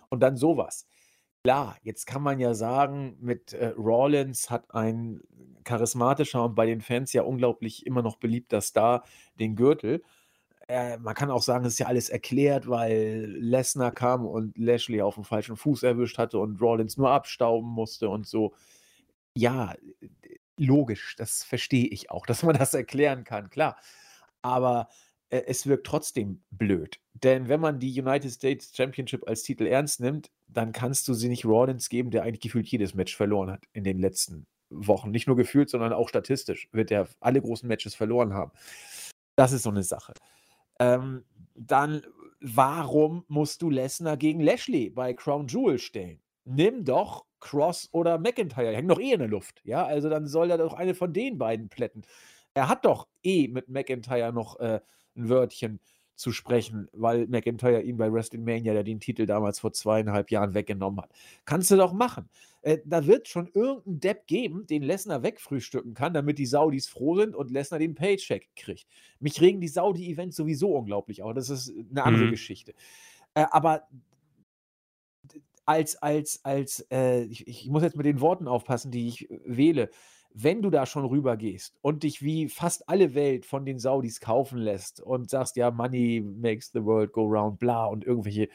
Und 0.10 0.22
dann 0.22 0.38
sowas. 0.38 0.88
Klar, 1.44 1.78
jetzt 1.84 2.06
kann 2.08 2.22
man 2.24 2.40
ja 2.40 2.54
sagen, 2.56 3.18
mit, 3.22 3.54
äh, 3.54 3.68
Rollins 3.78 4.50
hat 4.52 4.74
ein 4.76 5.22
charismatischer 5.64 6.44
und 6.46 6.56
bei 6.56 6.66
den 6.68 6.82
Fans 6.82 7.14
ja 7.14 7.24
unglaublich 7.24 7.86
immer 7.88 8.02
noch 8.04 8.18
beliebter 8.18 8.62
Star 8.62 9.04
den 9.40 9.56
Gürtel. 9.56 10.04
Äh, 10.68 10.98
man 10.98 11.14
kann 11.16 11.32
auch 11.32 11.44
sagen, 11.44 11.66
es 11.66 11.74
ist 11.74 11.80
ja 11.80 11.88
alles 11.88 12.10
erklärt, 12.10 12.68
weil 12.68 13.26
Lesnar 13.40 13.92
kam 13.92 14.26
und 14.26 14.58
Lashley 14.58 15.02
auf 15.02 15.16
dem 15.16 15.24
falschen 15.24 15.58
Fuß 15.58 15.84
erwischt 15.84 16.18
hatte 16.18 16.40
und 16.40 16.60
Rollins 16.62 16.98
nur 16.98 17.12
abstauben 17.12 17.70
musste 17.70 18.10
und 18.10 18.28
so. 18.28 18.54
Ja, 19.38 19.76
logisch, 20.58 21.16
das 21.18 21.44
verstehe 21.44 21.88
ich 21.88 22.12
auch, 22.12 22.26
dass 22.28 22.44
man 22.44 22.58
das 22.58 22.74
erklären 22.74 23.24
kann, 23.24 23.50
klar. 23.50 23.78
Aber 24.42 24.90
äh, 25.30 25.44
es 25.48 25.66
wirkt 25.68 25.88
trotzdem 25.88 26.44
blöd. 26.52 27.00
Denn 27.14 27.50
wenn 27.50 27.60
man 27.60 27.80
die 27.80 28.00
United 28.00 28.32
States 28.32 28.72
Championship 28.76 29.28
als 29.28 29.44
Titel 29.44 29.66
ernst 29.66 30.00
nimmt, 30.00 30.32
dann 30.48 30.72
kannst 30.72 31.08
du 31.08 31.14
sie 31.14 31.30
nicht 31.30 31.46
Rollins 31.46 31.90
geben, 31.90 32.12
der 32.12 32.24
eigentlich 32.24 32.42
gefühlt 32.42 32.68
jedes 32.68 32.94
Match 32.94 33.16
verloren 33.16 33.52
hat 33.52 33.66
in 33.74 33.84
den 33.84 34.00
letzten 34.00 34.46
Wochen. 34.70 35.12
Nicht 35.12 35.28
nur 35.28 35.36
gefühlt, 35.36 35.70
sondern 35.70 35.94
auch 35.94 36.10
statistisch 36.10 36.70
wird 36.72 36.92
er 36.92 37.08
alle 37.20 37.42
großen 37.42 37.68
Matches 37.68 37.96
verloren 37.96 38.34
haben. 38.34 38.52
Das 39.36 39.52
ist 39.52 39.64
so 39.64 39.70
eine 39.70 39.84
Sache. 39.84 40.14
Ähm, 40.80 41.26
dann, 41.56 42.04
warum 42.42 43.26
musst 43.28 43.62
du 43.62 43.70
Lesnar 43.70 44.18
gegen 44.18 44.40
Lashley 44.40 44.90
bei 44.90 45.14
Crown 45.14 45.48
Jewel 45.48 45.80
stellen? 45.80 46.22
Nimm 46.46 46.86
doch 46.86 47.26
Cross 47.46 47.90
oder 47.92 48.18
McIntyre, 48.18 48.76
hängen 48.76 48.88
doch 48.88 49.00
eh 49.00 49.12
in 49.12 49.20
der 49.20 49.28
Luft. 49.28 49.62
Ja, 49.66 49.86
also 49.86 50.10
dann 50.10 50.26
soll 50.26 50.50
er 50.50 50.58
doch 50.58 50.74
eine 50.74 50.96
von 50.96 51.14
den 51.14 51.38
beiden 51.38 51.70
plätten. 51.70 52.02
Er 52.56 52.68
hat 52.68 52.86
doch 52.86 53.08
eh 53.22 53.48
mit 53.48 53.70
McIntyre 53.70 54.34
noch 54.34 54.60
äh, 54.60 54.80
ein 55.16 55.30
Wörtchen 55.30 55.80
zu 56.16 56.32
sprechen, 56.32 56.88
weil 56.92 57.28
McIntyre 57.28 57.82
ihm 57.82 57.98
bei 57.98 58.12
WrestleMania 58.12 58.74
ja 58.74 58.82
den 58.82 59.00
Titel 59.00 59.28
damals 59.28 59.60
vor 59.60 59.74
zweieinhalb 59.74 60.32
Jahren 60.32 60.56
weggenommen 60.56 61.02
hat. 61.02 61.12
Kannst 61.46 61.70
du 61.70 61.76
doch 61.76 61.94
machen. 61.94 62.30
Äh, 62.64 62.80
da 62.84 63.06
wird 63.06 63.28
schon 63.28 63.48
irgendeinen 63.54 64.00
Depp 64.00 64.26
geben, 64.26 64.66
den 64.66 64.82
Lesnar 64.82 65.22
wegfrühstücken 65.22 65.94
kann, 65.94 66.16
damit 66.16 66.40
die 66.40 66.48
Saudis 66.48 66.88
froh 66.88 67.16
sind 67.16 67.36
und 67.36 67.52
Lesnar 67.52 67.80
den 67.80 67.94
Paycheck 67.94 68.50
kriegt. 68.56 68.88
Mich 69.20 69.40
regen 69.40 69.62
die 69.62 69.68
Saudi-Events 69.68 70.36
sowieso 70.36 70.76
unglaublich 70.76 71.22
auf. 71.22 71.36
Das 71.36 71.52
ist 71.52 71.72
eine 71.92 72.04
andere 72.04 72.26
mhm. 72.26 72.32
Geschichte. 72.32 72.74
Äh, 73.36 73.46
aber 73.52 73.88
als, 75.66 75.96
als, 75.98 76.44
als, 76.44 76.86
äh, 76.92 77.24
ich, 77.24 77.48
ich 77.48 77.68
muss 77.68 77.84
jetzt 77.84 77.98
mit 77.98 78.06
den 78.06 78.22
Worten 78.22 78.48
aufpassen, 78.48 78.92
die 78.92 79.08
ich 79.08 79.28
wähle. 79.46 79.90
Wenn 80.34 80.62
du 80.62 80.70
da 80.70 80.86
schon 80.86 81.06
rüber 81.06 81.38
gehst 81.38 81.78
und 81.82 82.04
dich 82.04 82.22
wie 82.22 82.50
fast 82.50 82.90
alle 82.90 83.16
Welt 83.16 83.46
von 83.46 83.66
den 83.66 83.80
Saudis 83.80 84.20
kaufen 84.20 84.60
lässt 84.60 85.00
und 85.00 85.30
sagst, 85.30 85.56
ja, 85.56 85.72
Money 85.72 86.22
makes 86.22 86.72
the 86.74 86.84
world 86.84 87.14
go 87.14 87.24
round, 87.24 87.58
bla 87.58 87.86
und 87.86 88.04
irgendwelche 88.04 88.50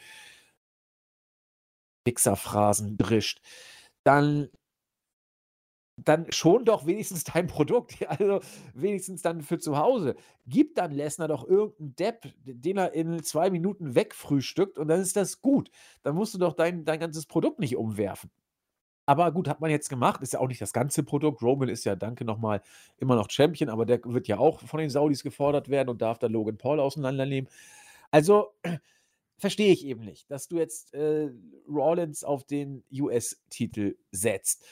Wichserphrasen 2.05 2.97
drischt, 2.97 3.41
dann 4.03 4.49
dann 6.03 6.31
schon 6.31 6.65
doch 6.65 6.85
wenigstens 6.85 7.23
dein 7.23 7.47
Produkt, 7.47 7.97
also 8.07 8.41
wenigstens 8.73 9.21
dann 9.21 9.41
für 9.41 9.59
zu 9.59 9.77
Hause. 9.77 10.15
Gib 10.47 10.75
dann 10.75 10.91
Lesnar 10.91 11.27
doch 11.27 11.47
irgendeinen 11.47 11.95
Depp, 11.95 12.33
den 12.43 12.77
er 12.77 12.93
in 12.93 13.23
zwei 13.23 13.49
Minuten 13.49 13.95
wegfrühstückt 13.95 14.79
und 14.79 14.87
dann 14.87 15.01
ist 15.01 15.15
das 15.15 15.41
gut. 15.41 15.69
Dann 16.03 16.15
musst 16.15 16.33
du 16.33 16.37
doch 16.37 16.53
dein, 16.53 16.85
dein 16.85 16.99
ganzes 16.99 17.25
Produkt 17.25 17.59
nicht 17.59 17.75
umwerfen. 17.75 18.31
Aber 19.05 19.31
gut, 19.31 19.47
hat 19.47 19.59
man 19.59 19.71
jetzt 19.71 19.89
gemacht, 19.89 20.21
ist 20.21 20.33
ja 20.33 20.39
auch 20.39 20.47
nicht 20.47 20.61
das 20.61 20.73
ganze 20.73 21.03
Produkt. 21.03 21.41
Roman 21.41 21.69
ist 21.69 21.83
ja, 21.85 21.95
danke 21.95 22.23
nochmal, 22.23 22.61
immer 22.97 23.15
noch 23.15 23.29
Champion, 23.29 23.69
aber 23.69 23.85
der 23.85 23.99
wird 24.03 24.27
ja 24.27 24.37
auch 24.37 24.61
von 24.61 24.79
den 24.79 24.89
Saudis 24.89 25.23
gefordert 25.23 25.69
werden 25.69 25.89
und 25.89 26.01
darf 26.01 26.19
dann 26.19 26.31
Logan 26.31 26.57
Paul 26.57 26.79
auseinandernehmen. 26.79 27.49
Also 28.11 28.53
verstehe 29.37 29.73
ich 29.73 29.85
eben 29.85 30.05
nicht, 30.05 30.29
dass 30.31 30.47
du 30.47 30.57
jetzt 30.57 30.93
äh, 30.93 31.31
Rollins 31.67 32.23
auf 32.23 32.43
den 32.43 32.83
US-Titel 32.91 33.97
setzt. 34.11 34.65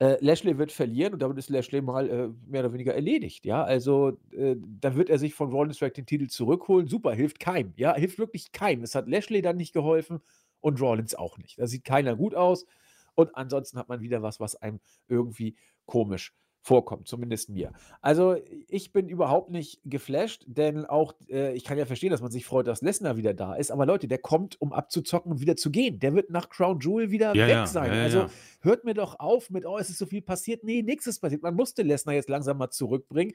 Äh, 0.00 0.16
Lashley 0.20 0.56
wird 0.56 0.72
verlieren 0.72 1.12
und 1.12 1.20
damit 1.20 1.36
ist 1.36 1.50
Lashley 1.50 1.82
mal 1.82 2.08
äh, 2.08 2.28
mehr 2.46 2.62
oder 2.62 2.72
weniger 2.72 2.94
erledigt. 2.94 3.44
Ja, 3.44 3.62
also 3.64 4.18
äh, 4.32 4.56
dann 4.58 4.96
wird 4.96 5.10
er 5.10 5.18
sich 5.18 5.34
von 5.34 5.50
Rollins 5.50 5.76
vielleicht 5.78 5.98
den 5.98 6.06
Titel 6.06 6.26
zurückholen. 6.28 6.88
Super, 6.88 7.12
hilft 7.12 7.38
keinem. 7.38 7.74
Ja, 7.76 7.94
hilft 7.94 8.18
wirklich 8.18 8.50
keinem. 8.52 8.82
Es 8.82 8.94
hat 8.94 9.08
Lashley 9.08 9.42
dann 9.42 9.58
nicht 9.58 9.74
geholfen 9.74 10.20
und 10.60 10.80
Rollins 10.80 11.14
auch 11.14 11.36
nicht. 11.36 11.58
Da 11.58 11.66
sieht 11.66 11.84
keiner 11.84 12.16
gut 12.16 12.34
aus. 12.34 12.66
Und 13.14 13.36
ansonsten 13.36 13.78
hat 13.78 13.88
man 13.90 14.00
wieder 14.00 14.22
was, 14.22 14.40
was 14.40 14.56
einem 14.56 14.80
irgendwie 15.08 15.56
komisch 15.84 16.32
vorkommt, 16.62 17.08
zumindest 17.08 17.48
mir. 17.48 17.72
Also 18.00 18.36
ich 18.68 18.92
bin 18.92 19.08
überhaupt 19.08 19.50
nicht 19.50 19.80
geflasht, 19.84 20.44
denn 20.46 20.84
auch 20.84 21.14
äh, 21.28 21.54
ich 21.54 21.64
kann 21.64 21.78
ja 21.78 21.86
verstehen, 21.86 22.10
dass 22.10 22.20
man 22.20 22.30
sich 22.30 22.44
freut, 22.44 22.66
dass 22.66 22.82
Lesnar 22.82 23.16
wieder 23.16 23.34
da 23.34 23.54
ist, 23.54 23.70
aber 23.70 23.86
Leute, 23.86 24.08
der 24.08 24.18
kommt, 24.18 24.60
um 24.60 24.72
abzuzocken 24.72 25.32
und 25.32 25.40
wieder 25.40 25.56
zu 25.56 25.70
gehen. 25.70 25.98
Der 26.00 26.14
wird 26.14 26.30
nach 26.30 26.48
Crown 26.48 26.80
Jewel 26.80 27.10
wieder 27.10 27.34
ja, 27.34 27.46
weg 27.46 27.54
ja, 27.54 27.66
sein. 27.66 27.92
Ja, 27.92 28.02
also 28.02 28.26
hört 28.60 28.84
mir 28.84 28.94
doch 28.94 29.18
auf 29.18 29.50
mit, 29.50 29.64
oh, 29.64 29.78
es 29.78 29.88
ist 29.88 29.98
so 29.98 30.06
viel 30.06 30.22
passiert. 30.22 30.64
Nee, 30.64 30.82
nichts 30.82 31.06
ist 31.06 31.20
passiert. 31.20 31.42
Man 31.42 31.54
musste 31.54 31.82
Lesnar 31.82 32.14
jetzt 32.14 32.28
langsam 32.28 32.58
mal 32.58 32.70
zurückbringen 32.70 33.32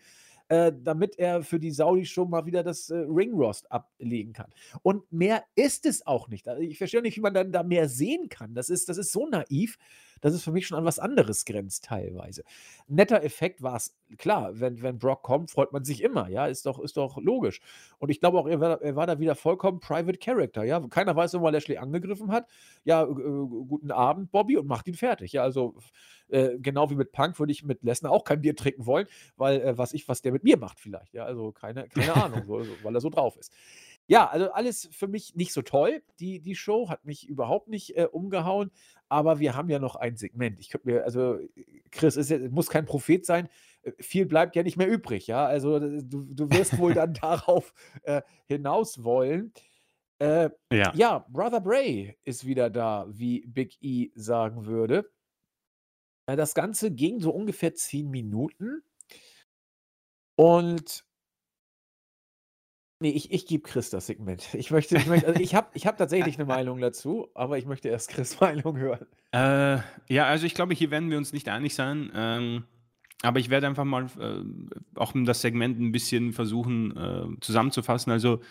äh, 0.47 0.71
damit 0.79 1.17
er 1.17 1.43
für 1.43 1.59
die 1.59 1.71
Saudis 1.71 2.09
schon 2.09 2.29
mal 2.29 2.45
wieder 2.45 2.63
das 2.63 2.89
äh, 2.89 2.97
Ringrost 2.97 3.71
ablegen 3.71 4.33
kann. 4.33 4.51
Und 4.83 5.11
mehr 5.11 5.43
ist 5.55 5.85
es 5.85 6.05
auch 6.05 6.27
nicht. 6.27 6.47
Also 6.47 6.61
ich 6.61 6.77
verstehe 6.77 7.01
nicht, 7.01 7.17
wie 7.17 7.21
man 7.21 7.33
dann 7.33 7.51
da 7.51 7.63
mehr 7.63 7.89
sehen 7.89 8.29
kann. 8.29 8.53
Das 8.53 8.69
ist, 8.69 8.89
das 8.89 8.97
ist 8.97 9.11
so 9.11 9.27
naiv. 9.27 9.77
Dass 10.21 10.33
es 10.33 10.43
für 10.43 10.51
mich 10.51 10.67
schon 10.67 10.77
an 10.77 10.85
was 10.85 10.99
anderes 10.99 11.45
grenzt 11.45 11.85
teilweise. 11.85 12.43
Netter 12.87 13.23
Effekt 13.23 13.61
war 13.61 13.75
es, 13.75 13.95
klar, 14.17 14.59
wenn 14.59 14.81
wenn 14.81 14.99
Brock 14.99 15.23
kommt, 15.23 15.51
freut 15.51 15.71
man 15.71 15.83
sich 15.83 16.01
immer, 16.03 16.27
ja, 16.29 16.45
ist 16.47 16.65
doch 16.65 16.79
ist 16.79 16.97
doch 16.97 17.17
logisch. 17.17 17.61
Und 17.99 18.09
ich 18.09 18.19
glaube 18.19 18.39
auch, 18.39 18.47
er 18.47 18.59
war 18.59 18.81
er 18.81 18.95
war 18.95 19.07
da 19.07 19.19
wieder 19.19 19.35
vollkommen 19.35 19.79
Private 19.79 20.17
Character, 20.17 20.63
ja. 20.63 20.79
Keiner 20.89 21.15
weiß, 21.15 21.33
warum 21.33 21.45
er 21.47 21.51
Lashley 21.51 21.77
angegriffen 21.77 22.31
hat. 22.31 22.47
Ja, 22.83 23.03
äh, 23.03 23.05
guten 23.05 23.91
Abend, 23.91 24.31
Bobby, 24.31 24.57
und 24.57 24.67
macht 24.67 24.87
ihn 24.87 24.93
fertig. 24.95 25.33
Ja, 25.33 25.43
also, 25.43 25.75
äh, 26.29 26.57
genau 26.59 26.89
wie 26.89 26.95
mit 26.95 27.11
Punk 27.11 27.39
würde 27.39 27.51
ich 27.51 27.63
mit 27.63 27.83
Lesnar 27.83 28.11
auch 28.11 28.23
kein 28.23 28.41
Bier 28.41 28.55
trinken 28.55 28.85
wollen, 28.85 29.07
weil, 29.37 29.61
äh, 29.61 29.77
was 29.77 29.93
ich 29.93 30.07
was 30.07 30.21
der 30.21 30.31
mit 30.31 30.43
mir 30.43 30.57
macht 30.57 30.79
vielleicht, 30.79 31.13
ja, 31.13 31.25
also 31.25 31.51
keine 31.51 31.87
keine 31.89 32.15
Ahnung, 32.15 32.43
so 32.47 32.65
weil 32.83 32.95
er 32.95 33.01
so 33.01 33.09
drauf 33.09 33.37
ist. 33.37 33.51
Ja, 34.07 34.27
also 34.29 34.51
alles 34.51 34.87
für 34.91 35.07
mich 35.07 35.35
nicht 35.35 35.51
so 35.53 35.61
toll. 35.63 36.03
Die 36.19 36.39
die 36.39 36.55
Show 36.55 36.89
hat 36.89 37.05
mich 37.05 37.27
überhaupt 37.27 37.67
nicht, 37.69 37.97
äh, 37.97 38.07
umgehauen, 38.11 38.71
aber 39.09 39.39
wir 39.39 39.55
haben 39.55 39.69
ja 39.69 39.79
noch 39.79 39.95
ein 39.95 40.15
Segment. 40.17 40.59
Ich 40.59 40.69
könnte 40.69 40.87
mir 40.87 41.03
also, 41.05 41.39
Chris 41.91 42.15
ist 42.17 42.31
muss 42.51 42.69
kein 42.69 42.85
Prophet 42.85 43.25
sein, 43.25 43.49
äh, 43.83 43.91
viel 43.99 44.25
bleibt 44.25 44.55
ja 44.55 44.63
nicht 44.63 44.77
mehr 44.77 44.87
übrig, 44.89 45.27
ja? 45.27 45.45
Also, 45.45 45.79
du 45.79 46.23
du 46.23 46.49
wirst 46.51 46.77
wohl 46.77 46.93
dann 46.93 47.13
darauf, 47.21 47.73
äh, 48.03 48.21
hinaus 48.47 49.03
wollen. 49.03 49.53
Äh, 50.19 50.49
Ja. 50.71 50.93
ja, 50.95 51.25
Brother 51.29 51.61
Bray 51.61 52.17
ist 52.23 52.45
wieder 52.45 52.69
da, 52.69 53.05
wie 53.09 53.45
Big 53.47 53.77
E 53.81 54.11
sagen 54.15 54.65
würde. 54.65 55.11
Äh, 56.27 56.35
das 56.35 56.53
Ganze 56.53 56.91
ging 56.91 57.19
so 57.19 57.31
ungefähr 57.31 57.73
10 57.75 58.09
Minuten. 58.09 58.83
Und 60.37 61.04
Ne, 62.99 63.11
ich 63.11 63.31
ich 63.31 63.45
gebe 63.45 63.63
Chris 63.63 63.89
das 63.89 64.07
Segment. 64.07 64.47
Ich 64.53 64.71
möchte 64.71 64.97
ich 64.97 65.05
möchte 65.07 65.27
also, 65.27 65.39
ich 65.39 65.53
habe 65.53 65.67
ich 65.73 65.85
habe 65.85 65.97
tatsächlich 65.97 66.37
'ne 66.37 66.45
Meinung 66.45 66.79
dazu, 66.79 67.29
aber 67.35 67.57
ich 67.57 67.65
möchte 67.65 67.89
erst 67.89 68.09
Chris' 68.09 68.39
Meinung 68.41 68.77
hören. 68.77 69.05
Äh, 69.31 69.79
ja, 70.07 70.25
also 70.25 70.45
ich 70.45 70.53
glaube, 70.53 70.73
hier 70.73 70.91
werden 70.91 71.09
wir 71.09 71.17
uns 71.17 71.33
nicht 71.33 71.49
einig 71.49 71.75
sein. 71.75 72.11
Ähm, 72.15 72.63
aber 73.21 73.39
ich 73.39 73.49
werde 73.49 73.67
einfach 73.67 73.85
mal 73.85 74.05
äh, 74.19 74.43
auch 74.95 75.13
das 75.15 75.41
Segment 75.41 75.79
ein 75.79 75.91
bisschen 75.91 76.31
versuchen 76.31 76.95
äh, 76.95 77.39
zusammenzufassen. 77.41 78.11
Also 78.11 78.41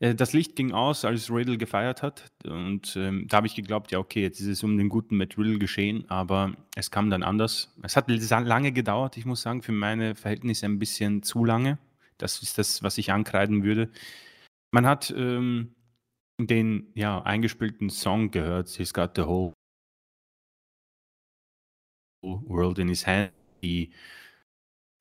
äh, 0.00 0.14
das 0.14 0.32
Licht 0.32 0.56
ging 0.56 0.72
aus, 0.72 1.04
als 1.04 1.30
Riddle 1.30 1.56
gefeiert 1.56 2.02
hat. 2.02 2.24
Und 2.44 2.96
ähm, 2.96 3.26
da 3.28 3.38
habe 3.38 3.46
ich 3.46 3.54
geglaubt, 3.54 3.92
ja, 3.92 3.98
okay, 3.98 4.22
jetzt 4.22 4.40
ist 4.40 4.48
es 4.48 4.62
um 4.64 4.76
den 4.76 4.88
guten 4.88 5.16
Matt 5.16 5.38
Riddle 5.38 5.58
geschehen, 5.58 6.04
aber 6.08 6.52
es 6.74 6.90
kam 6.90 7.10
dann 7.10 7.22
anders. 7.22 7.74
Es 7.82 7.96
hat 7.96 8.08
lange 8.08 8.72
gedauert, 8.72 9.16
ich 9.16 9.24
muss 9.24 9.42
sagen, 9.42 9.62
für 9.62 9.72
meine 9.72 10.14
Verhältnisse 10.14 10.66
ein 10.66 10.78
bisschen 10.78 11.22
zu 11.22 11.44
lange. 11.44 11.78
Das 12.18 12.42
ist 12.42 12.58
das, 12.58 12.82
was 12.82 12.98
ich 12.98 13.12
ankreiden 13.12 13.64
würde. 13.64 13.90
Man 14.72 14.86
hat 14.86 15.12
ähm, 15.16 15.74
den 16.40 16.92
ja, 16.94 17.22
eingespielten 17.22 17.90
Song 17.90 18.30
gehört, 18.30 18.68
He's 18.68 18.92
Got 18.92 19.12
the 19.16 19.22
Whole 19.22 19.54
World 22.22 22.78
in 22.78 22.88
His 22.88 23.06
Hand. 23.06 23.32
Die 23.62 23.92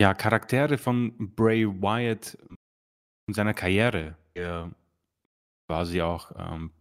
ja, 0.01 0.13
Charaktere 0.13 0.77
von 0.77 1.35
Bray 1.35 1.67
Wyatt 1.67 2.37
in 3.27 3.33
seiner 3.33 3.53
Karriere, 3.53 4.17
der 4.35 4.71
quasi 5.67 6.01
auch 6.01 6.31
ähm, 6.37 6.71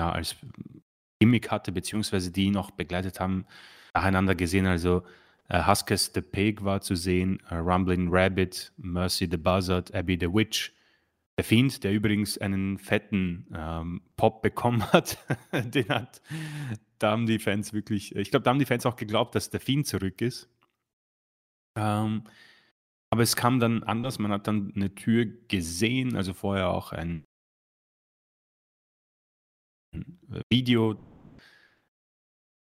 ja, 0.00 0.12
als 0.12 0.36
Gimmick 1.20 1.50
hatte, 1.50 1.72
beziehungsweise 1.72 2.32
die 2.32 2.46
ihn 2.46 2.56
auch 2.56 2.70
begleitet 2.70 3.20
haben, 3.20 3.46
nacheinander 3.94 4.34
gesehen. 4.34 4.66
Also 4.66 5.04
äh, 5.52 5.66
Huskers 5.66 6.10
the 6.14 6.22
Pig 6.22 6.64
war 6.64 6.80
zu 6.80 6.96
sehen, 6.96 7.38
äh, 7.50 7.56
Rumbling 7.56 8.08
Rabbit, 8.10 8.72
Mercy 8.78 9.28
the 9.30 9.36
Buzzard, 9.36 9.94
Abby 9.94 10.16
the 10.18 10.32
Witch, 10.32 10.72
der 11.36 11.44
Fiend, 11.44 11.84
der 11.84 11.92
übrigens 11.92 12.38
einen 12.38 12.78
fetten 12.78 13.46
ähm, 13.54 14.02
Pop 14.16 14.42
bekommen 14.42 14.82
hat. 14.92 15.18
Den 15.52 15.88
hat, 15.90 16.22
da 16.98 17.10
haben 17.10 17.26
die 17.26 17.38
Fans 17.38 17.74
wirklich, 17.74 18.16
ich 18.16 18.30
glaube, 18.30 18.44
da 18.44 18.50
haben 18.50 18.58
die 18.58 18.64
Fans 18.64 18.86
auch 18.86 18.96
geglaubt, 18.96 19.34
dass 19.34 19.50
der 19.50 19.60
Fiend 19.60 19.86
zurück 19.86 20.22
ist. 20.22 20.48
Ähm, 21.76 22.24
aber 23.10 23.22
es 23.22 23.36
kam 23.36 23.60
dann 23.60 23.82
anders. 23.82 24.18
Man 24.18 24.32
hat 24.32 24.46
dann 24.46 24.72
eine 24.74 24.94
Tür 24.94 25.26
gesehen, 25.48 26.16
also 26.16 26.32
vorher 26.32 26.70
auch 26.70 26.92
ein 26.92 27.24
Video 30.50 30.98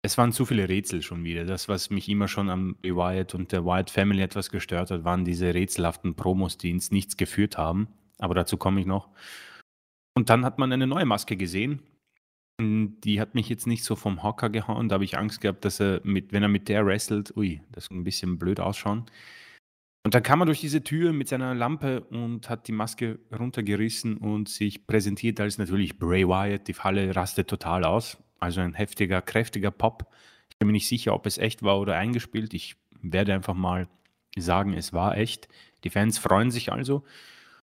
es 0.05 0.17
waren 0.17 0.33
zu 0.33 0.45
viele 0.45 0.67
Rätsel 0.67 1.01
schon 1.01 1.23
wieder. 1.23 1.45
Das, 1.45 1.69
was 1.69 1.89
mich 1.89 2.09
immer 2.09 2.27
schon 2.27 2.49
am 2.49 2.75
Wyatt 2.83 3.33
und 3.33 3.53
der 3.53 3.65
Wyatt 3.65 3.89
Family 3.89 4.21
etwas 4.21 4.49
gestört 4.49 4.91
hat, 4.91 5.05
waren 5.05 5.23
diese 5.23 5.53
rätselhaften 5.53 6.15
Promos, 6.15 6.57
die 6.57 6.71
ins 6.71 6.91
Nichts 6.91 7.15
geführt 7.15 7.57
haben. 7.57 7.87
Aber 8.19 8.35
dazu 8.35 8.57
komme 8.57 8.81
ich 8.81 8.85
noch. 8.85 9.09
Und 10.13 10.29
dann 10.29 10.43
hat 10.43 10.59
man 10.59 10.73
eine 10.73 10.87
neue 10.87 11.05
Maske 11.05 11.37
gesehen. 11.37 11.79
Die 12.59 13.21
hat 13.21 13.33
mich 13.33 13.47
jetzt 13.47 13.65
nicht 13.65 13.85
so 13.85 13.95
vom 13.95 14.23
Hocker 14.23 14.49
gehauen. 14.49 14.89
Da 14.89 14.95
habe 14.95 15.05
ich 15.05 15.17
Angst 15.17 15.39
gehabt, 15.39 15.63
dass 15.63 15.79
er 15.79 16.01
mit, 16.03 16.33
wenn 16.33 16.43
er 16.43 16.49
mit 16.49 16.67
der 16.67 16.85
wrestelt, 16.85 17.35
ui, 17.37 17.61
das 17.71 17.89
ein 17.89 18.03
bisschen 18.03 18.37
blöd 18.37 18.59
ausschauen. 18.59 19.05
Und 20.03 20.13
dann 20.13 20.23
kam 20.23 20.41
er 20.41 20.45
durch 20.45 20.59
diese 20.59 20.83
Tür 20.83 21.13
mit 21.13 21.29
seiner 21.29 21.55
Lampe 21.55 22.01
und 22.01 22.49
hat 22.49 22.67
die 22.67 22.73
Maske 22.73 23.19
runtergerissen 23.31 24.17
und 24.17 24.49
sich 24.49 24.85
präsentiert 24.85 25.39
als 25.39 25.57
natürlich 25.57 25.97
Bray 25.97 26.27
Wyatt. 26.27 26.67
Die 26.67 26.73
Falle 26.73 27.15
rastet 27.15 27.47
total 27.47 27.85
aus. 27.85 28.17
Also 28.39 28.59
ein 28.59 28.73
heftiger, 28.73 29.21
kräftiger 29.21 29.71
Pop. 29.71 30.11
Ich 30.49 30.57
bin 30.57 30.67
mir 30.67 30.73
nicht 30.73 30.89
sicher, 30.89 31.13
ob 31.13 31.25
es 31.25 31.37
echt 31.37 31.63
war 31.63 31.79
oder 31.79 31.95
eingespielt. 31.95 32.53
Ich 32.53 32.75
werde 33.01 33.33
einfach 33.33 33.53
mal 33.53 33.87
sagen, 34.35 34.73
es 34.73 34.91
war 34.91 35.17
echt. 35.17 35.47
Die 35.85 35.89
Fans 35.89 36.17
freuen 36.17 36.51
sich 36.51 36.71
also. 36.71 37.05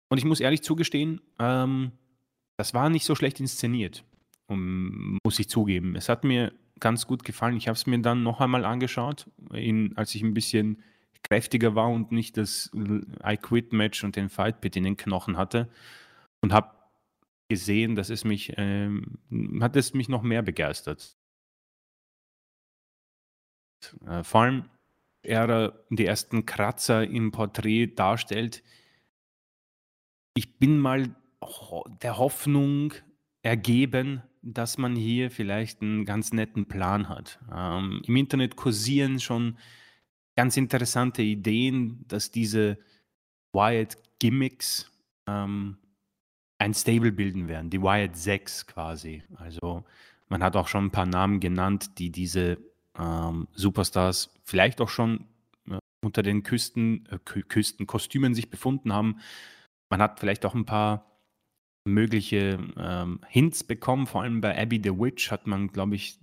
Und 0.07 0.19
ich 0.19 0.25
muss 0.25 0.39
ehrlich 0.39 0.61
zugestehen, 0.61 1.21
ähm, 1.39 1.91
das 2.55 2.73
war 2.73 2.89
nicht 2.89 3.05
so 3.05 3.15
schlecht 3.15 3.39
inszeniert, 3.39 4.03
um, 4.47 5.17
muss 5.23 5.39
ich 5.39 5.49
zugeben. 5.49 5.95
Es 5.95 6.09
hat 6.09 6.23
mir 6.23 6.53
ganz 6.79 7.07
gut 7.07 7.23
gefallen. 7.23 7.57
Ich 7.57 7.67
habe 7.67 7.75
es 7.75 7.87
mir 7.87 7.99
dann 7.99 8.23
noch 8.23 8.39
einmal 8.39 8.63
angeschaut, 8.63 9.27
in, 9.51 9.97
als 9.97 10.13
ich 10.15 10.21
ein 10.21 10.33
bisschen 10.33 10.83
kräftiger 11.29 11.75
war 11.75 11.89
und 11.89 12.11
nicht 12.11 12.37
das 12.37 12.71
I 12.73 13.37
Quit 13.37 13.73
Match 13.73 14.03
und 14.03 14.15
den 14.15 14.29
Fight 14.29 14.61
Pit 14.61 14.75
in 14.75 14.83
den 14.83 14.97
Knochen 14.97 15.37
hatte 15.37 15.69
und 16.41 16.53
habe 16.53 16.75
gesehen, 17.49 17.95
dass 17.95 18.09
es 18.09 18.23
mich, 18.23 18.53
ähm, 18.57 19.19
hat 19.61 19.75
es 19.75 19.93
mich 19.93 20.09
noch 20.09 20.21
mehr 20.21 20.41
begeistert. 20.41 21.17
Äh, 24.05 24.23
vor 24.23 24.41
allem, 24.41 24.69
er 25.23 25.73
die 25.89 26.05
ersten 26.05 26.45
Kratzer 26.45 27.03
im 27.03 27.31
Porträt 27.31 27.87
darstellt. 27.87 28.63
Ich 30.35 30.57
bin 30.57 30.79
mal 30.79 31.15
der 32.01 32.17
Hoffnung 32.17 32.93
ergeben, 33.41 34.21
dass 34.41 34.77
man 34.77 34.95
hier 34.95 35.29
vielleicht 35.31 35.81
einen 35.81 36.05
ganz 36.05 36.31
netten 36.31 36.67
Plan 36.67 37.09
hat. 37.09 37.39
Ähm, 37.53 38.01
Im 38.05 38.15
Internet 38.15 38.55
kursieren 38.55 39.19
schon 39.19 39.57
ganz 40.37 40.55
interessante 40.55 41.23
Ideen, 41.23 42.05
dass 42.07 42.31
diese 42.31 42.77
Wyatt-Gimmicks 43.53 44.89
ähm, 45.27 45.77
ein 46.59 46.73
Stable 46.73 47.11
bilden 47.11 47.47
werden, 47.47 47.69
die 47.69 47.81
Wyatt 47.81 48.15
6 48.15 48.67
quasi. 48.67 49.23
Also 49.35 49.83
man 50.29 50.43
hat 50.43 50.55
auch 50.55 50.67
schon 50.67 50.85
ein 50.85 50.91
paar 50.91 51.07
Namen 51.07 51.39
genannt, 51.39 51.97
die 51.97 52.11
diese 52.11 52.59
ähm, 52.97 53.47
Superstars 53.53 54.33
vielleicht 54.43 54.79
auch 54.79 54.89
schon 54.89 55.25
äh, 55.69 55.79
unter 56.03 56.21
den 56.21 56.43
Küsten, 56.43 57.07
äh, 57.09 57.17
Küstenkostümen 57.17 58.35
sich 58.35 58.49
befunden 58.49 58.93
haben. 58.93 59.19
Man 59.89 60.01
hat 60.01 60.19
vielleicht 60.19 60.45
auch 60.45 60.53
ein 60.53 60.65
paar 60.65 61.19
mögliche 61.85 62.59
ähm, 62.77 63.21
Hints 63.27 63.63
bekommen, 63.63 64.05
vor 64.05 64.21
allem 64.21 64.41
bei 64.41 64.61
Abby 64.61 64.79
the 64.83 64.99
Witch 64.99 65.31
hat 65.31 65.47
man, 65.47 65.69
glaube 65.69 65.95
ich, 65.95 66.19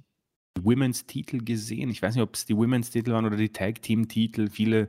Women's 0.61 1.07
Titel 1.07 1.39
gesehen. 1.39 1.91
Ich 1.91 2.03
weiß 2.03 2.15
nicht, 2.15 2.23
ob 2.23 2.35
es 2.35 2.47
die 2.47 2.57
Women's 2.57 2.91
Titel 2.91 3.13
waren 3.13 3.27
oder 3.27 3.37
die 3.37 3.53
Tag 3.53 3.83
Team 3.83 4.09
Titel. 4.09 4.49
Viele 4.49 4.89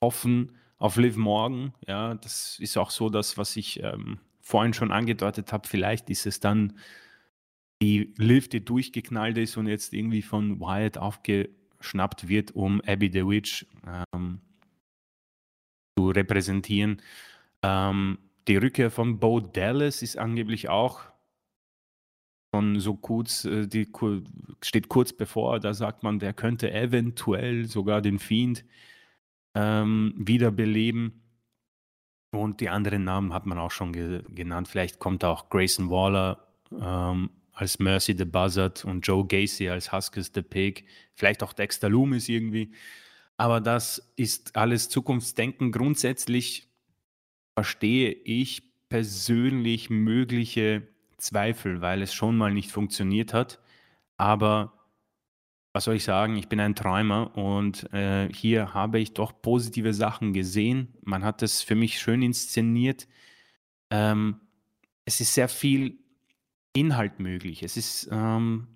hoffen 0.00 0.52
auf 0.78 0.96
Liv 0.96 1.16
Morgan. 1.16 1.72
Ja, 1.86 2.14
das 2.14 2.58
ist 2.58 2.76
auch 2.76 2.90
so 2.90 3.10
das, 3.10 3.38
was 3.38 3.56
ich 3.56 3.82
ähm, 3.82 4.18
vorhin 4.44 4.74
schon 4.74 4.92
angedeutet 4.92 5.52
habe, 5.52 5.66
vielleicht 5.66 6.10
ist 6.10 6.26
es 6.26 6.38
dann 6.38 6.74
die 7.80 8.12
Liv, 8.18 8.48
die 8.48 8.64
durchgeknallt 8.64 9.38
ist 9.38 9.56
und 9.56 9.66
jetzt 9.66 9.94
irgendwie 9.94 10.22
von 10.22 10.60
Wyatt 10.60 10.98
aufgeschnappt 10.98 12.28
wird, 12.28 12.54
um 12.54 12.80
Abby 12.82 13.10
the 13.12 13.26
Witch 13.26 13.66
ähm, 14.14 14.40
zu 15.98 16.10
repräsentieren. 16.10 17.00
Ähm, 17.62 18.18
die 18.46 18.56
Rückkehr 18.56 18.90
von 18.90 19.18
Bo 19.18 19.40
Dallas 19.40 20.02
ist 20.02 20.18
angeblich 20.18 20.68
auch 20.68 21.00
schon 22.54 22.78
so 22.78 22.94
kurz, 22.94 23.44
äh, 23.44 23.66
die 23.66 23.88
steht 24.62 24.88
kurz 24.88 25.12
bevor, 25.12 25.58
da 25.58 25.74
sagt 25.74 26.04
man, 26.04 26.20
der 26.20 26.32
könnte 26.32 26.72
eventuell 26.72 27.66
sogar 27.66 28.00
den 28.00 28.18
Fiend 28.20 28.64
ähm, 29.54 30.14
wiederbeleben. 30.16 31.20
Und 32.30 32.60
die 32.60 32.68
anderen 32.68 33.04
Namen 33.04 33.32
hat 33.32 33.46
man 33.46 33.58
auch 33.58 33.70
schon 33.70 33.92
ge 33.92 34.22
genannt. 34.28 34.68
Vielleicht 34.68 34.98
kommt 34.98 35.24
auch 35.24 35.48
Grayson 35.50 35.90
Waller 35.90 36.46
ähm, 36.72 37.30
als 37.52 37.78
Mercy 37.78 38.14
the 38.16 38.24
Buzzard 38.24 38.84
und 38.84 39.06
Joe 39.06 39.24
Gacy 39.26 39.68
als 39.68 39.92
Huskers 39.92 40.32
the 40.34 40.42
Pig. 40.42 40.84
Vielleicht 41.14 41.42
auch 41.42 41.52
Dexter 41.52 41.88
Loomis 41.88 42.28
irgendwie. 42.28 42.72
Aber 43.36 43.60
das 43.60 44.12
ist 44.16 44.56
alles 44.56 44.88
Zukunftsdenken. 44.88 45.70
Grundsätzlich 45.72 46.68
verstehe 47.54 48.10
ich 48.10 48.62
persönlich 48.88 49.90
mögliche 49.90 50.93
Zweifel, 51.24 51.80
weil 51.80 52.02
es 52.02 52.14
schon 52.14 52.36
mal 52.36 52.52
nicht 52.52 52.70
funktioniert 52.70 53.34
hat. 53.34 53.60
Aber 54.16 54.72
was 55.72 55.84
soll 55.84 55.96
ich 55.96 56.04
sagen, 56.04 56.36
ich 56.36 56.48
bin 56.48 56.60
ein 56.60 56.76
Träumer 56.76 57.36
und 57.36 57.92
äh, 57.92 58.32
hier 58.32 58.74
habe 58.74 59.00
ich 59.00 59.14
doch 59.14 59.32
positive 59.42 59.92
Sachen 59.92 60.32
gesehen. 60.32 60.94
Man 61.02 61.24
hat 61.24 61.42
es 61.42 61.62
für 61.62 61.74
mich 61.74 61.98
schön 61.98 62.22
inszeniert. 62.22 63.08
Ähm, 63.90 64.40
es 65.04 65.20
ist 65.20 65.34
sehr 65.34 65.48
viel 65.48 65.98
Inhalt 66.74 67.18
möglich. 67.18 67.62
Es 67.62 67.76
ist, 67.76 68.08
ähm, 68.12 68.68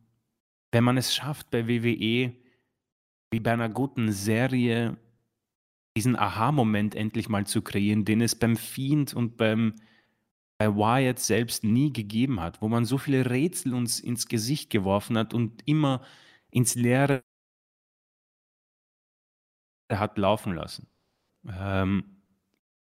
wenn 0.72 0.84
man 0.84 0.96
es 0.96 1.14
schafft 1.14 1.50
bei 1.50 1.68
WWE, 1.68 2.32
wie 3.30 3.40
bei 3.40 3.52
einer 3.52 3.68
guten 3.68 4.10
Serie, 4.10 4.96
diesen 5.96 6.16
Aha-Moment 6.16 6.94
endlich 6.94 7.28
mal 7.28 7.46
zu 7.46 7.62
kreieren, 7.62 8.04
den 8.04 8.20
es 8.20 8.34
beim 8.34 8.56
Fiend 8.56 9.14
und 9.14 9.36
beim 9.36 9.74
bei 10.58 10.74
Wyatt 10.74 11.20
selbst 11.20 11.64
nie 11.64 11.92
gegeben 11.92 12.40
hat, 12.40 12.60
wo 12.60 12.68
man 12.68 12.84
so 12.84 12.98
viele 12.98 13.30
Rätsel 13.30 13.74
uns 13.74 14.00
ins 14.00 14.26
Gesicht 14.26 14.70
geworfen 14.70 15.16
hat 15.16 15.32
und 15.32 15.62
immer 15.66 16.02
ins 16.50 16.74
Leere 16.74 17.22
hat 19.90 20.18
laufen 20.18 20.54
lassen. 20.54 20.88
Ähm, 21.48 22.22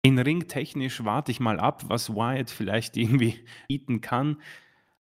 in 0.04 0.20
ringtechnisch 0.20 1.04
warte 1.06 1.32
ich 1.32 1.40
mal 1.40 1.60
ab, 1.60 1.84
was 1.88 2.10
Wyatt 2.14 2.50
vielleicht 2.50 2.98
irgendwie 2.98 3.46
bieten 3.68 4.02
kann, 4.02 4.42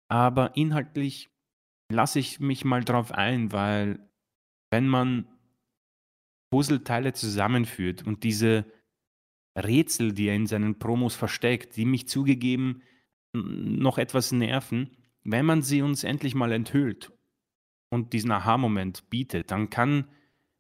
aber 0.10 0.56
inhaltlich 0.58 1.30
lasse 1.92 2.20
ich 2.20 2.40
mich 2.40 2.66
mal 2.66 2.84
drauf 2.84 3.12
ein, 3.12 3.52
weil 3.52 4.10
wenn 4.72 4.88
man 4.88 5.28
Puzzleteile 6.52 7.14
zusammenführt 7.14 8.06
und 8.06 8.24
diese 8.24 8.66
Rätsel, 9.56 10.14
die 10.14 10.28
er 10.28 10.36
in 10.36 10.48
seinen 10.48 10.80
Promos 10.80 11.16
versteckt, 11.16 11.76
die 11.76 11.86
mich 11.86 12.08
zugegeben 12.08 12.82
noch 13.34 13.98
etwas 13.98 14.32
nerven, 14.32 14.92
wenn 15.24 15.46
man 15.46 15.62
sie 15.62 15.82
uns 15.82 16.04
endlich 16.04 16.36
mal 16.36 16.52
enthüllt 16.52 17.12
und 17.90 18.14
diesen 18.14 18.32
Aha-Moment 18.32 19.10
bietet, 19.10 19.52
dann 19.52 19.70
kann 19.70 20.08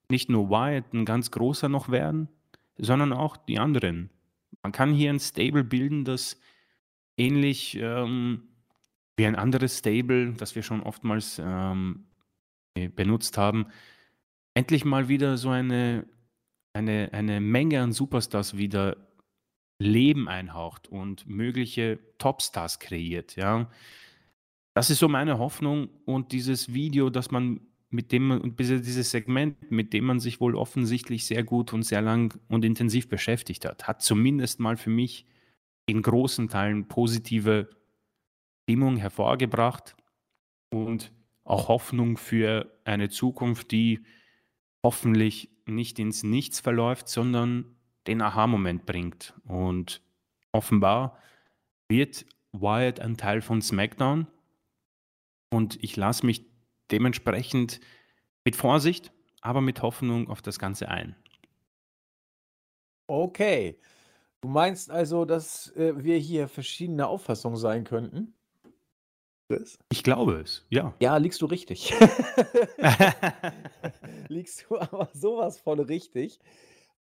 nicht 0.09 0.29
nur 0.29 0.49
Wyatt 0.49 0.93
ein 0.93 1.05
ganz 1.05 1.31
großer 1.31 1.69
noch 1.69 1.89
werden, 1.89 2.29
sondern 2.77 3.13
auch 3.13 3.37
die 3.37 3.59
anderen. 3.59 4.09
Man 4.61 4.71
kann 4.71 4.93
hier 4.93 5.09
ein 5.09 5.19
Stable 5.19 5.63
bilden, 5.63 6.05
das 6.05 6.39
ähnlich 7.17 7.77
ähm, 7.79 8.43
wie 9.15 9.25
ein 9.25 9.35
anderes 9.35 9.79
Stable, 9.79 10.33
das 10.33 10.55
wir 10.55 10.63
schon 10.63 10.83
oftmals 10.83 11.41
ähm, 11.43 12.05
benutzt 12.73 13.37
haben, 13.37 13.67
endlich 14.53 14.85
mal 14.85 15.07
wieder 15.07 15.37
so 15.37 15.49
eine, 15.49 16.05
eine, 16.73 17.09
eine 17.13 17.41
Menge 17.41 17.81
an 17.81 17.91
Superstars 17.91 18.57
wieder 18.57 18.97
Leben 19.79 20.27
einhaucht 20.27 20.87
und 20.87 21.27
mögliche 21.27 21.99
Topstars 22.17 22.79
kreiert. 22.79 23.35
Ja. 23.35 23.69
Das 24.75 24.89
ist 24.89 24.99
so 24.99 25.09
meine 25.09 25.39
Hoffnung 25.39 25.89
und 26.05 26.31
dieses 26.31 26.73
Video, 26.73 27.09
das 27.09 27.31
man 27.31 27.61
mit 27.91 28.13
dem 28.13 28.27
man, 28.27 28.55
dieses 28.55 29.11
Segment, 29.11 29.69
mit 29.69 29.91
dem 29.91 30.05
man 30.05 30.19
sich 30.21 30.39
wohl 30.39 30.55
offensichtlich 30.55 31.25
sehr 31.25 31.43
gut 31.43 31.73
und 31.73 31.83
sehr 31.83 32.01
lang 32.01 32.39
und 32.47 32.63
intensiv 32.63 33.09
beschäftigt 33.09 33.65
hat, 33.65 33.85
hat 33.87 34.01
zumindest 34.01 34.61
mal 34.61 34.77
für 34.77 34.89
mich 34.89 35.25
in 35.87 36.01
großen 36.01 36.47
Teilen 36.47 36.87
positive 36.87 37.69
Stimmung 38.63 38.95
hervorgebracht 38.95 39.97
und 40.73 41.11
auch 41.43 41.67
Hoffnung 41.67 42.17
für 42.17 42.79
eine 42.85 43.09
Zukunft, 43.09 43.71
die 43.71 44.05
hoffentlich 44.83 45.49
nicht 45.65 45.99
ins 45.99 46.23
Nichts 46.23 46.59
verläuft, 46.59 47.07
sondern 47.07 47.75
den 48.07 48.21
Aha-Moment 48.21 48.85
bringt. 48.85 49.33
Und 49.45 50.01
offenbar 50.51 51.17
wird 51.89 52.25
Wyatt 52.51 52.99
ein 52.99 53.17
Teil 53.17 53.41
von 53.41 53.61
SmackDown 53.61 54.27
und 55.51 55.81
ich 55.83 55.95
lasse 55.95 56.25
mich 56.25 56.45
dementsprechend 56.91 57.79
mit 58.43 58.55
Vorsicht, 58.55 59.11
aber 59.41 59.61
mit 59.61 59.81
Hoffnung 59.81 60.29
auf 60.29 60.41
das 60.41 60.59
Ganze 60.59 60.89
ein. 60.89 61.15
Okay. 63.07 63.79
Du 64.41 64.47
meinst 64.47 64.89
also, 64.89 65.25
dass 65.25 65.75
äh, 65.75 66.03
wir 66.03 66.17
hier 66.17 66.47
verschiedene 66.47 67.07
Auffassungen 67.07 67.57
sein 67.57 67.83
könnten? 67.83 68.33
Ich 69.91 70.03
glaube 70.03 70.41
es, 70.41 70.65
ja. 70.69 70.93
Ja, 71.01 71.17
liegst 71.17 71.41
du 71.41 71.45
richtig. 71.45 71.93
liegst 74.27 74.65
du 74.69 74.79
aber 74.79 75.09
sowas 75.13 75.59
von 75.59 75.79
richtig. 75.79 76.39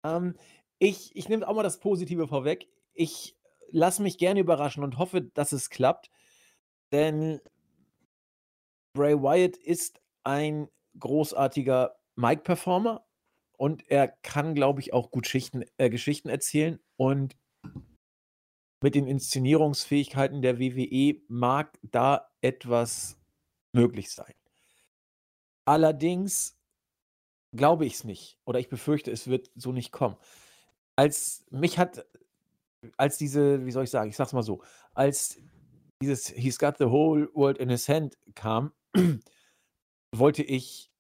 Ähm, 0.05 0.35
ich 0.79 1.15
ich 1.15 1.29
nehme 1.29 1.47
auch 1.47 1.55
mal 1.55 1.63
das 1.63 1.81
Positive 1.81 2.29
vorweg. 2.29 2.69
Ich 2.95 3.37
lasse 3.71 4.03
mich 4.03 4.19
gerne 4.19 4.41
überraschen 4.41 4.85
und 4.85 4.99
hoffe, 4.99 5.23
dass 5.23 5.53
es 5.53 5.71
klappt, 5.71 6.11
denn 6.93 7.41
Bray 8.93 9.21
Wyatt 9.21 9.57
ist 9.57 10.01
ein 10.25 10.69
großartiger 10.99 11.97
Mic-Performer 12.17 13.05
und 13.57 13.89
er 13.91 14.09
kann, 14.09 14.55
glaube 14.55 14.81
ich, 14.81 14.93
auch 14.93 15.11
gut 15.11 15.27
Schichten, 15.27 15.65
äh, 15.77 15.91
Geschichten 15.91 16.29
erzählen. 16.29 16.81
Und 16.97 17.37
mit 18.83 18.95
den 18.95 19.07
Inszenierungsfähigkeiten 19.07 20.43
der 20.43 20.59
WWE 20.59 21.21
mag 21.29 21.79
da 21.83 22.31
etwas 22.41 23.19
möglich 23.73 24.11
sein. 24.11 24.35
Allerdings 25.65 26.57
glaube 27.55 27.87
ich 27.87 27.95
es 27.95 28.05
nicht 28.05 28.39
oder 28.45 28.59
ich 28.59 28.69
befürchte, 28.69 29.11
es 29.11 29.29
wird 29.29 29.51
so 29.55 29.73
nicht 29.73 29.93
kommen. 29.93 30.17
Als 30.97 31.45
mich 31.51 31.79
hat, 31.79 32.07
als 32.97 33.19
diese, 33.19 33.65
wie 33.67 33.71
soll 33.71 33.85
ich 33.85 33.91
sagen, 33.91 34.11
ich 34.11 34.17
sag's 34.17 34.33
mal 34.33 34.43
so, 34.43 34.63
als 34.95 35.39
dieses 36.01 36.29
He's 36.29 36.59
got 36.59 36.79
the 36.79 36.87
whole 36.87 37.29
world 37.35 37.59
in 37.59 37.69
his 37.69 37.89
hand 37.89 38.17
kam, 38.35 38.73
wollte 40.15 40.43
ich 40.43 40.91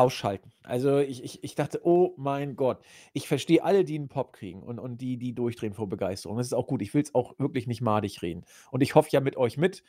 ausschalten. 0.00 0.50
Also 0.62 0.98
ich, 0.98 1.22
ich, 1.22 1.44
ich 1.44 1.54
dachte, 1.54 1.82
oh 1.84 2.14
mein 2.16 2.56
Gott, 2.56 2.82
ich 3.12 3.28
verstehe 3.28 3.62
alle, 3.62 3.84
die 3.84 3.96
einen 3.96 4.08
Pop 4.08 4.32
kriegen 4.32 4.62
und, 4.62 4.78
und 4.78 5.02
die, 5.02 5.18
die 5.18 5.34
durchdrehen 5.34 5.74
vor 5.74 5.90
Begeisterung. 5.90 6.38
Das 6.38 6.46
ist 6.46 6.54
auch 6.54 6.66
gut. 6.66 6.80
Ich 6.80 6.94
will 6.94 7.02
es 7.02 7.14
auch 7.14 7.38
wirklich 7.38 7.66
nicht 7.66 7.82
madig 7.82 8.22
reden. 8.22 8.46
Und 8.70 8.80
ich 8.80 8.94
hoffe 8.94 9.10
ja 9.12 9.20
mit 9.20 9.36
euch 9.36 9.58
mit, 9.58 9.84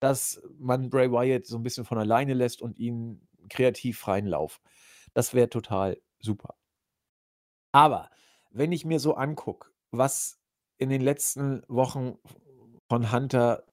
dass 0.00 0.42
man 0.58 0.90
Bray 0.90 1.10
Wyatt 1.10 1.46
so 1.46 1.56
ein 1.56 1.62
bisschen 1.62 1.86
von 1.86 1.96
alleine 1.96 2.34
lässt 2.34 2.60
und 2.60 2.78
ihn 2.78 3.26
kreativ 3.48 3.98
freien 3.98 4.26
Lauf. 4.26 4.60
Das 5.14 5.32
wäre 5.32 5.48
total 5.48 5.98
super. 6.18 6.56
Aber 7.72 8.10
wenn 8.50 8.70
ich 8.70 8.84
mir 8.84 9.00
so 9.00 9.14
angucke, 9.14 9.70
was 9.92 10.38
in 10.76 10.90
den 10.90 11.00
letzten 11.00 11.62
Wochen 11.68 12.18
von 12.90 13.10
Hunter 13.10 13.64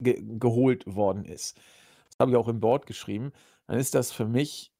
ge 0.00 0.22
geholt 0.22 0.84
worden 0.86 1.24
ist, 1.24 1.56
das 2.10 2.18
habe 2.18 2.32
ich 2.32 2.36
auch 2.36 2.48
im 2.48 2.60
Board 2.60 2.86
geschrieben, 2.86 3.32
dann 3.66 3.78
ist 3.78 3.94
das 3.94 4.12
für 4.12 4.26
mich 4.26 4.71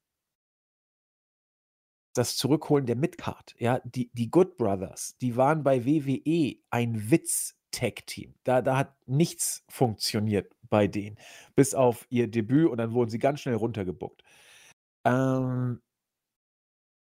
das 2.12 2.36
Zurückholen 2.36 2.86
der 2.86 2.97
Midcard. 2.97 3.55
Ja, 3.59 3.80
die, 3.84 4.10
die 4.12 4.30
Good 4.30 4.56
Brothers, 4.56 5.16
die 5.20 5.36
waren 5.36 5.62
bei 5.62 5.84
WWE 5.84 6.56
ein 6.70 7.10
Witz-Tag-Team. 7.10 8.34
Da, 8.44 8.62
da 8.62 8.76
hat 8.76 8.94
nichts 9.06 9.64
funktioniert 9.68 10.52
bei 10.68 10.86
denen. 10.86 11.18
Bis 11.55 11.74
auf 11.74 12.06
ihr 12.10 12.28
Debüt 12.28 12.70
und 12.70 12.78
dann 12.78 12.93
wurden 12.93 13.10
sie 13.10 13.18
ganz 13.18 13.40
schnell 13.40 13.56
runtergebuckt. 13.56 14.22
Ähm, 15.05 15.80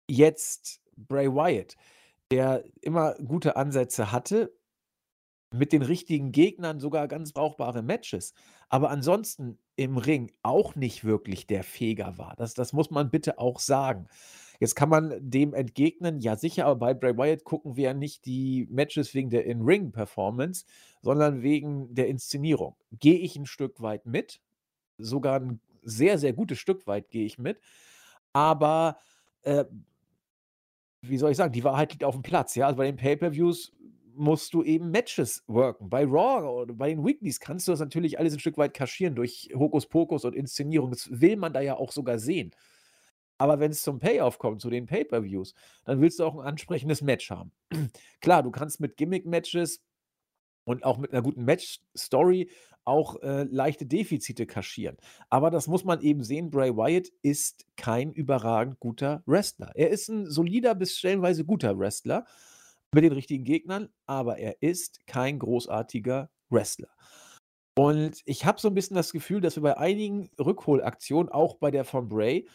jetzt 0.09 0.81
Bray 0.95 1.27
Wyatt, 1.33 1.75
der 2.31 2.63
immer 2.81 3.15
gute 3.15 3.55
Ansätze 3.55 4.11
hatte, 4.11 4.53
mit 5.53 5.73
den 5.73 5.81
richtigen 5.81 6.31
Gegnern 6.31 6.79
sogar 6.79 7.07
ganz 7.07 7.33
brauchbare 7.33 7.81
Matches, 7.81 8.33
aber 8.69 8.89
ansonsten 8.89 9.59
im 9.75 9.97
Ring 9.97 10.31
auch 10.43 10.75
nicht 10.75 11.03
wirklich 11.03 11.45
der 11.45 11.63
Feger 11.63 12.17
war. 12.17 12.35
Das, 12.37 12.53
das 12.53 12.71
muss 12.71 12.89
man 12.89 13.09
bitte 13.09 13.37
auch 13.37 13.59
sagen. 13.59 14.07
Jetzt 14.61 14.75
kann 14.75 14.89
man 14.89 15.17
dem 15.19 15.55
entgegnen, 15.55 16.19
ja 16.19 16.35
sicher, 16.35 16.67
aber 16.67 16.75
bei 16.75 16.93
Bray 16.93 17.17
Wyatt 17.17 17.43
gucken 17.45 17.77
wir 17.77 17.85
ja 17.85 17.93
nicht 17.95 18.27
die 18.27 18.67
Matches 18.69 19.15
wegen 19.15 19.31
der 19.31 19.43
In-Ring-Performance, 19.45 20.65
sondern 21.01 21.41
wegen 21.41 21.95
der 21.95 22.07
Inszenierung. 22.09 22.75
Gehe 22.91 23.17
ich 23.17 23.35
ein 23.35 23.47
Stück 23.47 23.81
weit 23.81 24.05
mit, 24.05 24.39
sogar 24.99 25.39
ein 25.39 25.59
sehr, 25.81 26.19
sehr 26.19 26.33
gutes 26.33 26.59
Stück 26.59 26.85
weit 26.85 27.09
gehe 27.09 27.25
ich 27.25 27.39
mit, 27.39 27.59
aber 28.33 28.97
äh, 29.41 29.65
wie 31.01 31.17
soll 31.17 31.31
ich 31.31 31.37
sagen, 31.37 31.53
die 31.53 31.63
Wahrheit 31.63 31.93
liegt 31.93 32.03
auf 32.03 32.13
dem 32.13 32.21
Platz. 32.21 32.53
Ja, 32.53 32.67
also 32.67 32.77
bei 32.77 32.85
den 32.85 32.97
Pay-per-Views 32.97 33.73
musst 34.13 34.53
du 34.53 34.61
eben 34.61 34.91
Matches 34.91 35.43
worken. 35.47 35.89
Bei 35.89 36.03
Raw 36.03 36.47
oder 36.47 36.75
bei 36.75 36.89
den 36.89 37.03
Weeklies 37.03 37.39
kannst 37.39 37.67
du 37.67 37.71
das 37.71 37.79
natürlich 37.79 38.19
alles 38.19 38.33
ein 38.33 38.39
Stück 38.39 38.59
weit 38.59 38.75
kaschieren 38.75 39.15
durch 39.15 39.49
Hokuspokus 39.55 40.23
und 40.23 40.35
Inszenierung. 40.35 40.91
Das 40.91 41.09
will 41.19 41.35
man 41.35 41.51
da 41.51 41.61
ja 41.61 41.77
auch 41.77 41.91
sogar 41.91 42.19
sehen. 42.19 42.51
Aber 43.41 43.59
wenn 43.59 43.71
es 43.71 43.81
zum 43.81 43.97
Payoff 43.97 44.37
kommt, 44.37 44.61
zu 44.61 44.69
den 44.69 44.85
Pay-per-Views, 44.85 45.55
dann 45.83 45.99
willst 45.99 46.19
du 46.19 46.25
auch 46.25 46.35
ein 46.35 46.45
ansprechendes 46.45 47.01
Match 47.01 47.31
haben. 47.31 47.51
Klar, 48.21 48.43
du 48.43 48.51
kannst 48.51 48.79
mit 48.79 48.97
Gimmick-Matches 48.97 49.81
und 50.63 50.83
auch 50.83 50.99
mit 50.99 51.11
einer 51.11 51.23
guten 51.23 51.43
Match-Story 51.43 52.51
auch 52.85 53.19
äh, 53.23 53.45
leichte 53.45 53.87
Defizite 53.87 54.45
kaschieren. 54.45 54.95
Aber 55.31 55.49
das 55.49 55.65
muss 55.65 55.83
man 55.83 56.01
eben 56.01 56.23
sehen. 56.23 56.51
Bray 56.51 56.77
Wyatt 56.77 57.07
ist 57.23 57.65
kein 57.77 58.13
überragend 58.13 58.79
guter 58.79 59.23
Wrestler. 59.25 59.71
Er 59.73 59.89
ist 59.89 60.07
ein 60.09 60.29
solider 60.29 60.75
bis 60.75 60.95
stellenweise 60.95 61.43
guter 61.43 61.79
Wrestler 61.79 62.27
mit 62.93 63.03
den 63.03 63.13
richtigen 63.13 63.43
Gegnern, 63.43 63.89
aber 64.05 64.37
er 64.37 64.61
ist 64.61 65.07
kein 65.07 65.39
großartiger 65.39 66.29
Wrestler. 66.51 66.89
Und 67.75 68.21
ich 68.25 68.45
habe 68.45 68.61
so 68.61 68.67
ein 68.67 68.75
bisschen 68.75 68.95
das 68.95 69.11
Gefühl, 69.11 69.41
dass 69.41 69.55
wir 69.55 69.63
bei 69.63 69.77
einigen 69.79 70.29
Rückholaktionen, 70.39 71.31
auch 71.31 71.55
bei 71.55 71.71
der 71.71 71.85
von 71.85 72.07
Bray, 72.07 72.47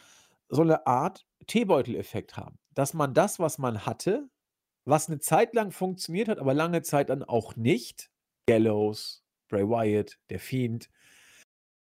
so 0.49 0.63
eine 0.63 0.87
Art 0.87 1.27
Teebeuteleffekt 1.47 2.37
haben. 2.37 2.59
Dass 2.75 2.95
man 2.95 3.15
das, 3.15 3.39
was 3.39 3.59
man 3.59 3.87
hatte, 3.87 4.29
was 4.85 5.09
eine 5.09 5.19
Zeit 5.19 5.55
lang 5.55 5.73
funktioniert 5.73 6.29
hat, 6.29 6.39
aber 6.39 6.55
lange 6.55 6.83
Zeit 6.83 7.11
dann 7.11 7.23
auch 7.23 7.57
nicht, 7.57 8.11
Gallows, 8.49 9.25
Bray 9.49 9.69
Wyatt, 9.69 10.19
der 10.31 10.39
Fiend, 10.39 10.91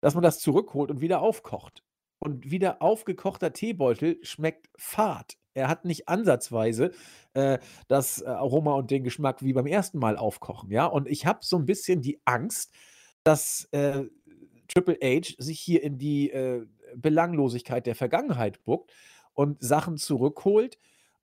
dass 0.01 0.13
man 0.13 0.23
das 0.23 0.39
zurückholt 0.39 0.91
und 0.91 1.01
wieder 1.01 1.21
aufkocht. 1.21 1.83
Und 2.19 2.49
wieder 2.49 2.81
aufgekochter 2.81 3.53
Teebeutel 3.53 4.17
schmeckt 4.23 4.69
fad. 4.77 5.37
Er 5.53 5.67
hat 5.67 5.85
nicht 5.85 6.07
ansatzweise 6.09 6.91
äh, 7.33 7.59
das 7.87 8.23
Aroma 8.23 8.73
und 8.73 8.91
den 8.91 9.03
Geschmack 9.03 9.43
wie 9.43 9.53
beim 9.53 9.67
ersten 9.67 9.99
Mal 9.99 10.17
aufkochen, 10.17 10.71
ja? 10.71 10.85
Und 10.85 11.07
ich 11.07 11.25
habe 11.25 11.39
so 11.41 11.57
ein 11.57 11.65
bisschen 11.65 12.01
die 12.01 12.19
Angst, 12.25 12.73
dass, 13.23 13.67
äh, 13.71 14.05
Triple 14.67 14.97
H 15.01 15.35
sich 15.37 15.59
hier 15.59 15.83
in 15.83 15.97
die, 15.97 16.31
äh, 16.31 16.65
Belanglosigkeit 16.95 17.85
der 17.85 17.95
Vergangenheit 17.95 18.63
buckt 18.65 18.91
und 19.33 19.61
Sachen 19.61 19.97
zurückholt, 19.97 20.77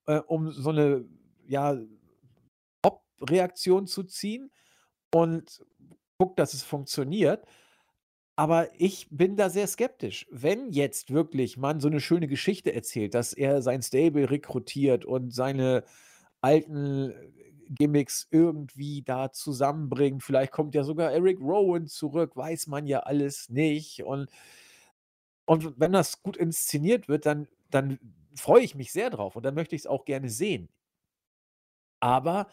äh, 0.07 0.19
um 0.19 0.51
so 0.51 0.71
eine 0.71 1.05
ja, 1.47 1.77
Pop-Reaktion 2.83 3.87
zu 3.87 4.05
ziehen 4.05 4.51
und 5.15 5.65
guckt, 6.19 6.39
dass 6.39 6.55
es 6.55 6.63
funktioniert. 6.63 7.47
Aber 8.37 8.69
ich 8.81 9.09
bin 9.11 9.37
da 9.37 9.51
sehr 9.51 9.67
skeptisch. 9.67 10.27
Wenn 10.31 10.71
jetzt 10.71 11.13
wirklich 11.13 11.57
man 11.57 11.81
so 11.81 11.89
eine 11.89 12.01
schöne 12.01 12.29
Geschichte 12.29 12.73
erzählt, 12.73 13.15
dass 13.15 13.35
er 13.35 13.61
sein 13.61 13.83
Stable 13.83 14.31
rekrutiert 14.31 15.05
und 15.05 15.35
seine 15.35 15.85
alten 16.41 17.13
Gimmicks 17.69 18.27
irgendwie 18.31 19.03
da 19.03 19.33
zusammenbringt, 19.33 20.23
vielleicht 20.23 20.53
kommt 20.53 20.75
ja 20.75 20.83
sogar 20.83 21.13
Eric 21.13 21.41
Rowan 21.41 21.87
zurück, 21.87 22.37
weiß 22.37 22.69
man 22.69 22.87
ja 22.87 23.01
alles 23.01 23.51
nicht. 23.51 24.03
Und 24.03 24.31
und 25.47 25.75
wenn 25.79 25.93
das 25.93 26.23
gut 26.23 26.37
inszeniert 26.37 27.09
wird, 27.09 27.27
dann 27.27 27.49
dann 27.71 27.99
freue 28.37 28.63
ich 28.63 28.75
mich 28.75 28.93
sehr 28.93 29.11
drauf 29.11 29.37
und 29.37 29.45
dann 29.45 29.55
möchte 29.55 29.75
ich 29.77 29.83
es 29.83 29.87
auch 29.87 30.05
gerne 30.05 30.29
sehen. 30.31 30.69
Aber, 32.01 32.49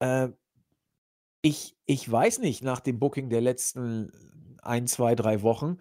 äh, 0.00 0.28
ich 1.42 1.76
ich 1.86 2.10
weiß 2.10 2.38
nicht 2.40 2.62
nach 2.62 2.80
dem 2.80 2.98
Booking 2.98 3.30
der 3.30 3.40
letzten 3.40 4.10
1, 4.62 4.92
2, 4.92 5.14
3 5.14 5.42
Wochen, 5.42 5.78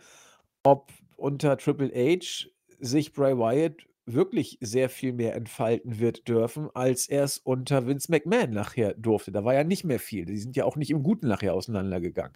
ob 0.64 0.92
unter 1.18 1.58
Triple 1.58 1.92
H 1.94 2.48
sich 2.80 3.14
Bray 3.14 3.38
Wyatt 3.38 3.88
wirklich 4.06 4.58
sehr 4.62 4.90
viel 4.90 5.14
mehr 5.14 5.36
entfalten 5.36 6.00
wird 6.00 6.28
dürfen, 6.28 6.70
als 6.76 7.08
er 7.10 7.24
es 7.24 7.40
unter 7.40 7.88
Vince 7.88 8.12
McMahon 8.12 8.52
nachher 8.52 8.94
durfte. 8.94 9.32
Da 9.32 9.44
war 9.46 9.56
ja 9.56 9.64
nicht 9.64 9.84
mehr 9.84 10.00
viel. 10.00 10.26
Die 10.26 10.38
sind 10.38 10.56
ja 10.56 10.66
auch 10.66 10.76
nicht 10.76 10.92
im 10.92 11.02
Guten 11.04 11.28
nachher 11.28 11.54
auseinandergegangen. 11.56 12.34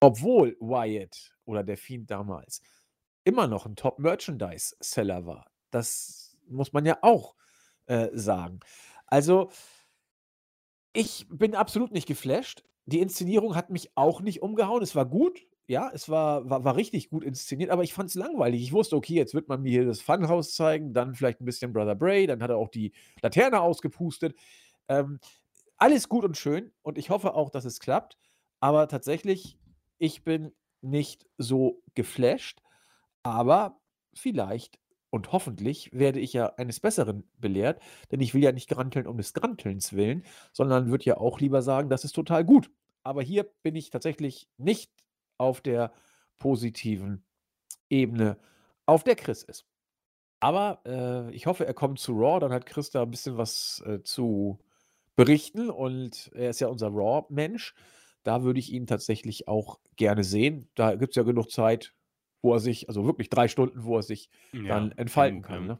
Obwohl 0.00 0.56
Wyatt 0.60 1.34
oder 1.44 1.62
der 1.64 1.76
Fiend 1.78 2.10
damals 2.10 2.62
immer 3.24 3.46
noch 3.46 3.66
ein 3.66 3.76
Top-Merchandise-Seller 3.76 5.26
war. 5.26 5.50
Das 5.70 6.36
muss 6.48 6.72
man 6.72 6.86
ja 6.86 6.98
auch, 7.02 7.34
äh, 7.86 8.08
sagen. 8.12 8.60
Also 9.06 9.50
ich 10.92 11.26
bin 11.30 11.54
absolut 11.54 11.92
nicht 11.92 12.06
geflasht. 12.06 12.64
Die 12.86 13.00
Inszenierung 13.00 13.54
hat 13.54 13.70
mich 13.70 13.96
auch 13.96 14.20
nicht 14.20 14.42
umgehauen. 14.42 14.82
Es 14.82 14.94
war 14.94 15.06
gut, 15.06 15.46
ja, 15.66 15.90
es 15.92 16.08
war 16.08 16.48
war 16.50 16.64
war 16.64 16.76
richtig 16.76 17.10
gut 17.10 17.24
inszeniert, 17.24 17.70
aber 17.70 17.82
ich 17.84 17.94
fand 17.94 18.10
es 18.10 18.14
langweilig. 18.14 18.62
Ich 18.62 18.72
wusste, 18.72 18.96
okay, 18.96 19.14
jetzt 19.14 19.34
wird 19.34 19.48
man 19.48 19.62
mir 19.62 19.70
hier 19.70 19.86
das 19.86 20.00
Funhaus 20.00 20.54
zeigen, 20.54 20.92
dann 20.92 21.14
vielleicht 21.14 21.40
ein 21.40 21.44
bisschen 21.44 21.72
Brother 21.72 21.94
Bray, 21.94 22.26
dann 22.26 22.42
hat 22.42 22.50
er 22.50 22.56
auch 22.56 22.68
die 22.68 22.92
Laterne 23.22 23.60
ausgepustet. 23.60 24.36
Ähm, 24.88 25.20
alles 25.76 26.08
gut 26.08 26.24
und 26.24 26.36
schön 26.36 26.72
und 26.82 26.98
ich 26.98 27.10
hoffe 27.10 27.34
auch, 27.34 27.50
dass 27.50 27.64
es 27.64 27.80
klappt, 27.80 28.18
aber 28.60 28.88
tatsächlich, 28.88 29.58
ich 29.98 30.24
bin 30.24 30.52
nicht 30.80 31.26
so 31.38 31.82
geflasht, 31.94 32.61
aber 33.22 33.80
vielleicht 34.14 34.78
und 35.10 35.32
hoffentlich 35.32 35.92
werde 35.92 36.20
ich 36.20 36.32
ja 36.32 36.54
eines 36.56 36.80
Besseren 36.80 37.24
belehrt, 37.38 37.82
denn 38.10 38.20
ich 38.20 38.32
will 38.32 38.42
ja 38.42 38.52
nicht 38.52 38.70
granteln 38.70 39.06
um 39.06 39.18
des 39.18 39.34
Grantelns 39.34 39.92
willen, 39.92 40.24
sondern 40.52 40.90
würde 40.90 41.04
ja 41.04 41.18
auch 41.18 41.38
lieber 41.38 41.60
sagen, 41.60 41.90
das 41.90 42.04
ist 42.04 42.12
total 42.12 42.44
gut. 42.44 42.70
Aber 43.02 43.22
hier 43.22 43.44
bin 43.62 43.76
ich 43.76 43.90
tatsächlich 43.90 44.48
nicht 44.56 44.90
auf 45.36 45.60
der 45.60 45.92
positiven 46.38 47.24
Ebene, 47.90 48.38
auf 48.86 49.04
der 49.04 49.16
Chris 49.16 49.42
ist. 49.42 49.66
Aber 50.40 50.80
äh, 50.86 51.30
ich 51.34 51.46
hoffe, 51.46 51.66
er 51.66 51.74
kommt 51.74 51.98
zu 51.98 52.12
Raw, 52.14 52.40
dann 52.40 52.52
hat 52.52 52.66
Chris 52.66 52.90
da 52.90 53.02
ein 53.02 53.10
bisschen 53.10 53.36
was 53.36 53.82
äh, 53.86 54.02
zu 54.02 54.58
berichten 55.14 55.70
und 55.70 56.30
er 56.34 56.50
ist 56.50 56.60
ja 56.60 56.68
unser 56.68 56.88
Raw-Mensch. 56.88 57.74
Da 58.22 58.42
würde 58.42 58.60
ich 58.60 58.72
ihn 58.72 58.86
tatsächlich 58.86 59.46
auch 59.46 59.78
gerne 59.96 60.24
sehen. 60.24 60.68
Da 60.74 60.94
gibt 60.94 61.12
es 61.12 61.16
ja 61.16 61.22
genug 61.22 61.50
Zeit, 61.50 61.92
wo 62.42 62.52
er 62.52 62.60
sich, 62.60 62.88
also 62.88 63.06
wirklich 63.06 63.30
drei 63.30 63.48
Stunden, 63.48 63.84
wo 63.84 63.96
er 63.96 64.02
sich 64.02 64.28
ja, 64.52 64.62
dann 64.64 64.92
entfalten 64.92 65.42
kann. 65.42 65.66
Ne? 65.66 65.78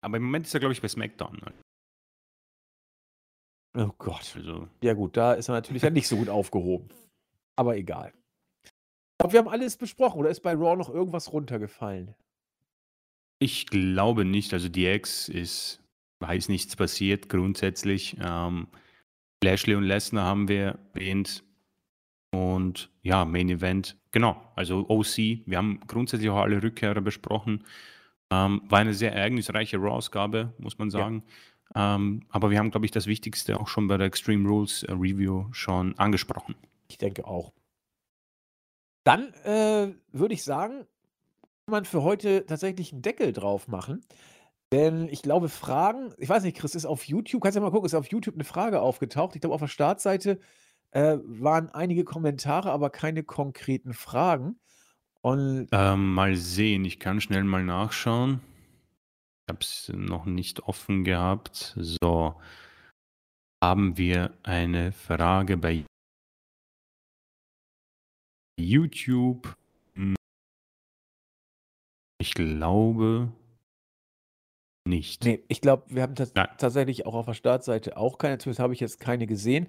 Aber 0.00 0.16
im 0.16 0.24
Moment 0.24 0.46
ist 0.46 0.54
er, 0.54 0.60
glaube 0.60 0.72
ich, 0.72 0.80
bei 0.80 0.88
SmackDown. 0.88 1.36
Ne? 1.36 1.52
Oh 3.76 3.92
Gott. 3.98 4.32
Also. 4.34 4.68
Ja, 4.82 4.94
gut, 4.94 5.16
da 5.16 5.34
ist 5.34 5.48
er 5.48 5.54
natürlich 5.54 5.82
ja 5.82 5.90
nicht 5.90 6.08
so 6.08 6.16
gut 6.16 6.28
aufgehoben. 6.28 6.88
Aber 7.56 7.76
egal. 7.76 8.12
Glaube, 9.18 9.32
wir 9.32 9.40
haben 9.40 9.48
alles 9.48 9.76
besprochen. 9.76 10.18
Oder 10.18 10.30
ist 10.30 10.40
bei 10.40 10.54
Raw 10.54 10.76
noch 10.76 10.88
irgendwas 10.88 11.32
runtergefallen? 11.32 12.14
Ich 13.38 13.66
glaube 13.66 14.24
nicht. 14.24 14.52
Also, 14.54 14.68
DX 14.68 15.28
ist, 15.28 15.82
weiß 16.20 16.48
nichts 16.48 16.76
passiert 16.76 17.28
grundsätzlich. 17.28 18.16
Ähm, 18.20 18.68
Lashley 19.44 19.74
und 19.74 19.84
Lesnar 19.84 20.24
haben 20.24 20.48
wir 20.48 20.78
erwähnt. 20.94 21.44
Und 22.36 22.90
ja, 23.02 23.24
Main 23.24 23.48
Event, 23.48 23.96
genau. 24.12 24.36
Also 24.56 24.84
OC, 24.88 25.46
wir 25.46 25.56
haben 25.56 25.80
grundsätzlich 25.86 26.28
auch 26.28 26.36
alle 26.36 26.62
Rückkehrer 26.62 27.00
besprochen. 27.00 27.64
Ähm, 28.30 28.60
war 28.68 28.80
eine 28.80 28.92
sehr 28.92 29.14
ereignisreiche 29.14 29.78
Raw-Ausgabe, 29.78 30.52
muss 30.58 30.76
man 30.78 30.90
sagen. 30.90 31.22
Ja. 31.74 31.94
Ähm, 31.94 32.24
aber 32.28 32.50
wir 32.50 32.58
haben, 32.58 32.70
glaube 32.70 32.84
ich, 32.84 32.92
das 32.92 33.06
Wichtigste 33.06 33.58
auch 33.58 33.68
schon 33.68 33.88
bei 33.88 33.96
der 33.96 34.06
Extreme 34.06 34.46
Rules 34.46 34.82
äh, 34.82 34.92
Review 34.92 35.46
schon 35.52 35.98
angesprochen. 35.98 36.54
Ich 36.88 36.98
denke 36.98 37.26
auch. 37.26 37.52
Dann 39.04 39.32
äh, 39.44 39.94
würde 40.12 40.34
ich 40.34 40.44
sagen, 40.44 40.80
kann 41.64 41.72
man 41.72 41.84
für 41.86 42.02
heute 42.02 42.44
tatsächlich 42.44 42.92
einen 42.92 43.02
Deckel 43.02 43.32
drauf 43.32 43.66
machen. 43.66 44.04
Denn 44.72 45.08
ich 45.08 45.22
glaube, 45.22 45.48
Fragen, 45.48 46.12
ich 46.18 46.28
weiß 46.28 46.42
nicht, 46.42 46.58
Chris, 46.58 46.74
ist 46.74 46.84
auf 46.84 47.04
YouTube, 47.04 47.40
kannst 47.40 47.56
du 47.56 47.60
ja 47.60 47.64
mal 47.64 47.70
gucken, 47.70 47.86
ist 47.86 47.94
auf 47.94 48.10
YouTube 48.10 48.34
eine 48.34 48.44
Frage 48.44 48.82
aufgetaucht. 48.82 49.36
Ich 49.36 49.40
glaube, 49.40 49.54
auf 49.54 49.60
der 49.60 49.68
Startseite 49.68 50.38
äh, 50.96 51.18
waren 51.24 51.68
einige 51.68 52.04
Kommentare, 52.04 52.72
aber 52.72 52.88
keine 52.88 53.22
konkreten 53.22 53.92
Fragen. 53.92 54.58
Und 55.20 55.68
Ähm, 55.70 56.14
mal 56.14 56.36
sehen, 56.36 56.86
ich 56.86 56.98
kann 56.98 57.20
schnell 57.20 57.44
mal 57.44 57.62
nachschauen. 57.62 58.40
Ich 59.44 59.52
habe 59.52 59.60
es 59.60 59.92
noch 59.94 60.24
nicht 60.24 60.62
offen 60.62 61.04
gehabt. 61.04 61.76
So. 61.78 62.40
Haben 63.62 63.98
wir 63.98 64.32
eine 64.42 64.92
Frage 64.92 65.58
bei 65.58 65.84
YouTube? 68.58 69.54
Ich 72.18 72.32
glaube 72.32 73.30
nicht. 74.88 75.24
Nee, 75.24 75.44
ich 75.48 75.60
glaube, 75.60 75.84
wir 75.88 76.02
haben 76.02 76.14
tats 76.14 76.32
tatsächlich 76.32 77.04
auch 77.04 77.14
auf 77.14 77.26
der 77.26 77.34
Startseite 77.34 77.98
auch 77.98 78.16
keine, 78.16 78.38
zumindest 78.38 78.60
habe 78.60 78.72
ich 78.72 78.80
jetzt 78.80 78.98
keine 78.98 79.26
gesehen. 79.26 79.68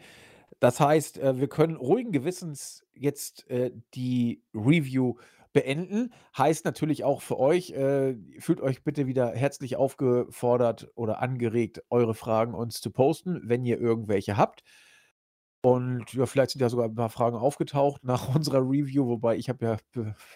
Das 0.60 0.80
heißt, 0.80 1.20
äh, 1.20 1.40
wir 1.40 1.48
können 1.48 1.76
ruhigen 1.76 2.12
Gewissens 2.12 2.86
jetzt 2.94 3.50
äh, 3.50 3.72
die 3.94 4.44
Review 4.54 5.16
beenden. 5.54 6.14
Heißt 6.38 6.66
natürlich 6.66 7.04
auch 7.04 7.22
für 7.22 7.40
euch, 7.40 7.72
äh, 7.72 8.16
fühlt 8.40 8.62
euch 8.62 8.84
bitte 8.84 9.08
wieder 9.08 9.32
herzlich 9.32 9.76
aufgefordert 9.76 10.92
oder 10.96 11.22
angeregt, 11.22 11.84
eure 11.90 12.14
Fragen 12.14 12.54
uns 12.54 12.82
zu 12.82 12.92
posten, 12.92 13.42
wenn 13.44 13.66
ihr 13.66 13.80
irgendwelche 13.80 14.38
habt. 14.38 14.64
Und 15.62 16.14
ja, 16.14 16.26
vielleicht 16.28 16.52
sind 16.52 16.62
ja 16.62 16.70
sogar 16.70 16.86
ein 16.86 16.96
paar 16.96 17.10
Fragen 17.10 17.36
aufgetaucht 17.36 18.04
nach 18.04 18.28
unserer 18.36 18.62
Review, 18.62 19.08
wobei 19.08 19.36
ich 19.38 19.50
habe 19.50 19.66
ja 19.66 19.78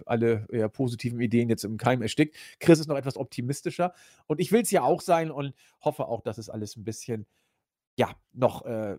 alle 0.05 0.47
eher 0.51 0.69
positiven 0.69 1.21
Ideen 1.21 1.49
jetzt 1.49 1.63
im 1.63 1.77
Keim 1.77 2.01
erstickt. 2.01 2.35
Chris 2.59 2.79
ist 2.79 2.87
noch 2.87 2.97
etwas 2.97 3.17
optimistischer 3.17 3.93
und 4.27 4.39
ich 4.39 4.51
will 4.51 4.61
es 4.61 4.71
ja 4.71 4.81
auch 4.83 5.01
sein 5.01 5.31
und 5.31 5.53
hoffe 5.81 6.07
auch, 6.07 6.21
dass 6.21 6.37
es 6.37 6.49
alles 6.49 6.75
ein 6.75 6.83
bisschen, 6.83 7.27
ja, 7.97 8.15
noch 8.33 8.65
äh, 8.65 8.97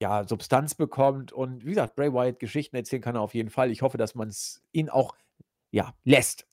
ja, 0.00 0.26
Substanz 0.26 0.74
bekommt. 0.74 1.32
Und 1.32 1.64
wie 1.64 1.70
gesagt, 1.70 1.96
Bray 1.96 2.12
Wyatt 2.12 2.38
Geschichten 2.38 2.76
erzählen 2.76 3.02
kann 3.02 3.16
er 3.16 3.22
auf 3.22 3.34
jeden 3.34 3.50
Fall. 3.50 3.70
Ich 3.70 3.82
hoffe, 3.82 3.98
dass 3.98 4.14
man 4.14 4.28
es 4.28 4.62
ihn 4.72 4.88
auch 4.88 5.16
ja, 5.70 5.94
lässt. 6.04 6.46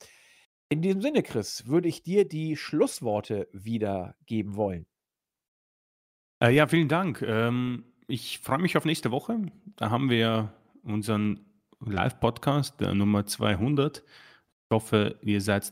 In 0.69 0.81
diesem 0.81 1.01
Sinne, 1.01 1.23
Chris, 1.23 1.67
würde 1.67 1.87
ich 1.87 2.03
dir 2.03 2.27
die 2.27 2.55
Schlussworte 2.55 3.47
wiedergeben 3.51 4.55
wollen. 4.55 4.85
Äh, 6.41 6.51
ja, 6.51 6.67
vielen 6.67 6.87
Dank. 6.87 7.21
Ähm, 7.21 7.85
ich 8.07 8.39
freue 8.39 8.59
mich 8.59 8.75
auf 8.75 8.85
nächste 8.85 9.11
Woche. 9.11 9.51
Da 9.75 9.89
haben 9.89 10.09
wir 10.09 10.53
unseren 10.83 11.45
Live-Podcast 11.79 12.79
der 12.79 12.93
Nummer 12.95 13.25
200. 13.25 13.99
Ich 13.99 14.03
hoffe, 14.73 15.19
ihr 15.21 15.41
seid 15.41 15.71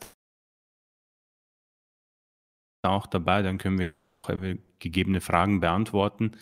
auch 2.84 3.08
dabei. 3.08 3.42
Dann 3.42 3.58
können 3.58 3.80
wir 3.80 3.94
gegebene 4.80 5.22
Fragen 5.22 5.60
beantworten. 5.60 6.38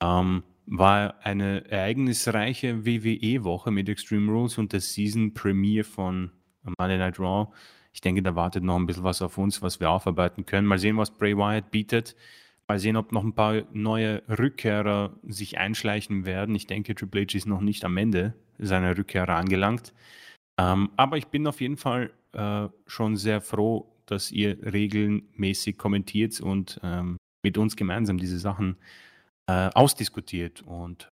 Ähm, 0.00 0.42
war 0.70 1.16
eine 1.24 1.68
ereignisreiche 1.68 2.86
WWE-Woche 2.86 3.72
mit 3.72 3.88
Extreme 3.88 4.30
Rules 4.30 4.56
und 4.56 4.72
der 4.72 4.80
Season 4.80 5.34
Premiere 5.34 5.82
von 5.82 6.30
Monday 6.62 6.96
Night 6.96 7.18
Raw. 7.18 7.52
Ich 7.92 8.00
denke, 8.00 8.22
da 8.22 8.36
wartet 8.36 8.62
noch 8.62 8.76
ein 8.76 8.86
bisschen 8.86 9.02
was 9.02 9.20
auf 9.20 9.36
uns, 9.36 9.62
was 9.62 9.80
wir 9.80 9.90
aufarbeiten 9.90 10.46
können. 10.46 10.68
Mal 10.68 10.78
sehen, 10.78 10.96
was 10.96 11.10
Bray 11.10 11.36
Wyatt 11.36 11.72
bietet. 11.72 12.14
Mal 12.68 12.78
sehen, 12.78 12.96
ob 12.96 13.10
noch 13.10 13.24
ein 13.24 13.34
paar 13.34 13.62
neue 13.72 14.22
Rückkehrer 14.28 15.18
sich 15.24 15.58
einschleichen 15.58 16.24
werden. 16.24 16.54
Ich 16.54 16.68
denke, 16.68 16.94
Triple 16.94 17.22
H 17.22 17.36
ist 17.36 17.46
noch 17.46 17.60
nicht 17.60 17.84
am 17.84 17.96
Ende 17.96 18.34
seiner 18.58 18.96
Rückkehrer 18.96 19.34
angelangt. 19.34 19.92
Ähm, 20.56 20.90
aber 20.96 21.16
ich 21.16 21.26
bin 21.26 21.48
auf 21.48 21.60
jeden 21.60 21.78
Fall 21.78 22.12
äh, 22.32 22.68
schon 22.86 23.16
sehr 23.16 23.40
froh, 23.40 23.92
dass 24.06 24.30
ihr 24.30 24.56
regelmäßig 24.72 25.78
kommentiert 25.78 26.40
und 26.40 26.78
ähm, 26.84 27.16
mit 27.42 27.58
uns 27.58 27.74
gemeinsam 27.74 28.18
diese 28.18 28.38
Sachen 28.38 28.76
äh, 29.50 29.70
ausdiskutiert. 29.74 30.62
Und 30.62 31.08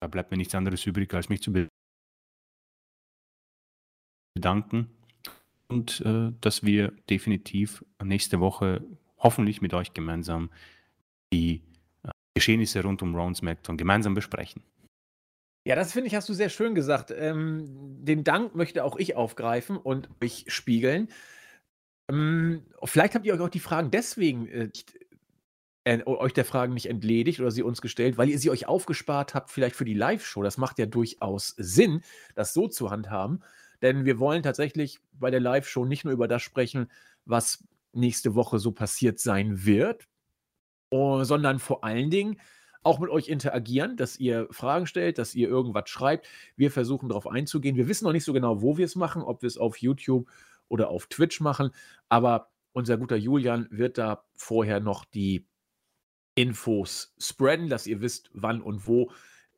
da 0.00 0.06
bleibt 0.06 0.30
mir 0.30 0.36
nichts 0.36 0.54
anderes 0.54 0.86
übrig, 0.86 1.12
als 1.14 1.28
mich 1.28 1.42
zu 1.42 1.52
bedanken. 4.34 4.90
Und 5.68 6.00
äh, 6.02 6.32
dass 6.40 6.62
wir 6.62 6.92
definitiv 7.08 7.84
nächste 8.02 8.40
Woche 8.40 8.84
hoffentlich 9.18 9.62
mit 9.62 9.74
euch 9.74 9.94
gemeinsam 9.94 10.50
die 11.32 11.62
äh, 12.04 12.10
Geschehnisse 12.34 12.82
rund 12.82 13.02
um 13.02 13.16
Ron 13.16 13.34
SmackDown 13.34 13.76
gemeinsam 13.76 14.14
besprechen. 14.14 14.62
Ja, 15.66 15.76
das 15.76 15.92
finde 15.92 16.08
ich, 16.08 16.14
hast 16.14 16.28
du 16.28 16.34
sehr 16.34 16.50
schön 16.50 16.74
gesagt. 16.74 17.12
Ähm, 17.16 18.04
den 18.04 18.24
Dank 18.24 18.54
möchte 18.54 18.84
auch 18.84 18.96
ich 18.96 19.14
aufgreifen 19.14 19.76
und 19.76 20.08
euch 20.22 20.44
spiegeln. 20.48 21.08
Ähm, 22.10 22.62
vielleicht 22.84 23.14
habt 23.14 23.24
ihr 23.24 23.34
euch 23.34 23.40
auch 23.40 23.48
die 23.48 23.60
Fragen 23.60 23.90
deswegen 23.90 24.48
äh, 24.48 24.70
euch 25.84 26.32
der 26.32 26.44
Fragen 26.44 26.74
nicht 26.74 26.88
entledigt 26.88 27.40
oder 27.40 27.50
sie 27.50 27.62
uns 27.62 27.80
gestellt, 27.80 28.16
weil 28.16 28.28
ihr 28.28 28.38
sie 28.38 28.50
euch 28.50 28.66
aufgespart 28.68 29.34
habt, 29.34 29.50
vielleicht 29.50 29.74
für 29.74 29.84
die 29.84 29.94
Live-Show. 29.94 30.42
Das 30.42 30.58
macht 30.58 30.78
ja 30.78 30.86
durchaus 30.86 31.54
Sinn, 31.56 32.02
das 32.34 32.54
so 32.54 32.68
zu 32.68 32.90
handhaben. 32.90 33.42
Denn 33.82 34.04
wir 34.04 34.18
wollen 34.20 34.44
tatsächlich 34.44 35.00
bei 35.12 35.30
der 35.30 35.40
Live-Show 35.40 35.84
nicht 35.84 36.04
nur 36.04 36.14
über 36.14 36.28
das 36.28 36.42
sprechen, 36.42 36.88
was 37.24 37.64
nächste 37.92 38.34
Woche 38.34 38.58
so 38.58 38.72
passiert 38.72 39.18
sein 39.18 39.64
wird, 39.64 40.06
sondern 40.90 41.58
vor 41.58 41.84
allen 41.84 42.10
Dingen 42.10 42.40
auch 42.84 42.98
mit 42.98 43.10
euch 43.10 43.28
interagieren, 43.28 43.96
dass 43.96 44.18
ihr 44.18 44.48
Fragen 44.50 44.86
stellt, 44.86 45.18
dass 45.18 45.34
ihr 45.34 45.48
irgendwas 45.48 45.88
schreibt. 45.88 46.26
Wir 46.56 46.70
versuchen 46.70 47.08
darauf 47.08 47.26
einzugehen. 47.26 47.76
Wir 47.76 47.88
wissen 47.88 48.04
noch 48.04 48.12
nicht 48.12 48.24
so 48.24 48.32
genau, 48.32 48.60
wo 48.60 48.76
wir 48.76 48.86
es 48.86 48.96
machen, 48.96 49.22
ob 49.22 49.42
wir 49.42 49.46
es 49.46 49.58
auf 49.58 49.76
YouTube 49.78 50.28
oder 50.68 50.88
auf 50.88 51.06
Twitch 51.06 51.40
machen, 51.40 51.70
aber 52.08 52.50
unser 52.72 52.96
guter 52.96 53.16
Julian 53.16 53.68
wird 53.70 53.98
da 53.98 54.24
vorher 54.34 54.80
noch 54.80 55.04
die 55.04 55.46
Infos 56.34 57.14
spreaden, 57.18 57.68
dass 57.68 57.86
ihr 57.86 58.00
wisst, 58.00 58.30
wann 58.32 58.62
und 58.62 58.86
wo 58.86 59.10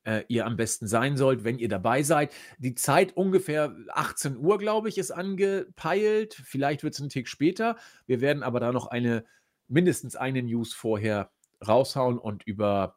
äh, 0.05 0.25
ihr 0.29 0.47
am 0.47 0.57
besten 0.57 0.87
sein 0.87 1.17
sollt, 1.17 1.45
wenn 1.45 1.59
ihr 1.59 1.69
dabei 1.69 2.03
seid. 2.03 2.33
Die 2.59 2.75
Zeit 2.75 3.17
ungefähr 3.17 3.75
18 3.89 4.37
Uhr, 4.37 4.59
glaube 4.59 4.89
ich, 4.89 4.99
ist 4.99 5.11
angepeilt. 5.11 6.35
Vielleicht 6.35 6.83
wird 6.83 6.95
es 6.95 7.01
ein 7.01 7.09
Tick 7.09 7.29
später. 7.29 7.77
Wir 8.07 8.21
werden 8.21 8.43
aber 8.43 8.61
da 8.61 8.73
noch 8.73 8.87
eine 8.89 9.25
mindestens 9.69 10.15
eine 10.17 10.43
News 10.43 10.75
vorher 10.75 11.31
raushauen 11.67 12.19
und 12.19 12.43
über 12.45 12.97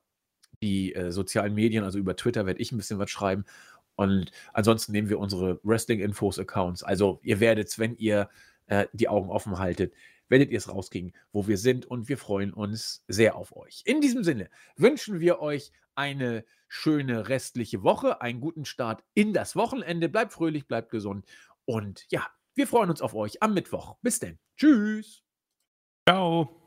die 0.62 0.94
äh, 0.94 1.12
sozialen 1.12 1.54
Medien, 1.54 1.84
also 1.84 2.00
über 2.00 2.16
Twitter, 2.16 2.46
werde 2.46 2.60
ich 2.60 2.72
ein 2.72 2.78
bisschen 2.78 3.00
was 3.00 3.10
schreiben. 3.10 3.46
Und 3.96 4.32
ansonsten 4.54 4.92
nehmen 4.92 5.10
wir 5.10 5.20
unsere 5.20 5.60
Wrestling-Infos-Accounts. 5.64 6.84
Also 6.84 7.20
ihr 7.24 7.40
werdet, 7.40 7.80
wenn 7.80 7.96
ihr 7.96 8.30
äh, 8.68 8.88
die 8.94 9.08
Augen 9.08 9.30
offen 9.30 9.60
haltet, 9.60 9.94
werdet 10.30 10.52
ihr 10.52 10.58
es 10.58 10.70
rauskriegen, 10.70 11.14
wo 11.32 11.48
wir 11.48 11.58
sind. 11.58 11.86
Und 11.86 12.10
wir 12.10 12.18
freuen 12.18 12.54
uns 12.54 13.04
sehr 13.08 13.36
auf 13.36 13.56
euch. 13.56 13.84
In 13.86 14.02
diesem 14.02 14.24
Sinne 14.24 14.50
wünschen 14.76 15.20
wir 15.20 15.40
euch 15.40 15.72
eine 15.96 16.46
schöne 16.68 17.30
restliche 17.30 17.84
Woche, 17.84 18.22
einen 18.22 18.42
guten 18.42 18.66
Start 18.66 19.04
in 19.14 19.34
das 19.34 19.56
Wochenende. 19.56 20.10
Bleibt 20.10 20.34
fröhlich, 20.34 20.68
bleibt 20.68 20.92
gesund. 20.92 21.26
Und 21.66 22.06
ja, 22.10 22.28
wir 22.56 22.68
freuen 22.68 22.90
uns 22.90 23.02
auf 23.02 23.14
euch 23.14 23.42
am 23.42 23.54
Mittwoch. 23.54 23.98
Bis 24.02 24.20
denn. 24.20 24.40
Tschüss. 24.56 25.24
Ciao. 26.08 26.67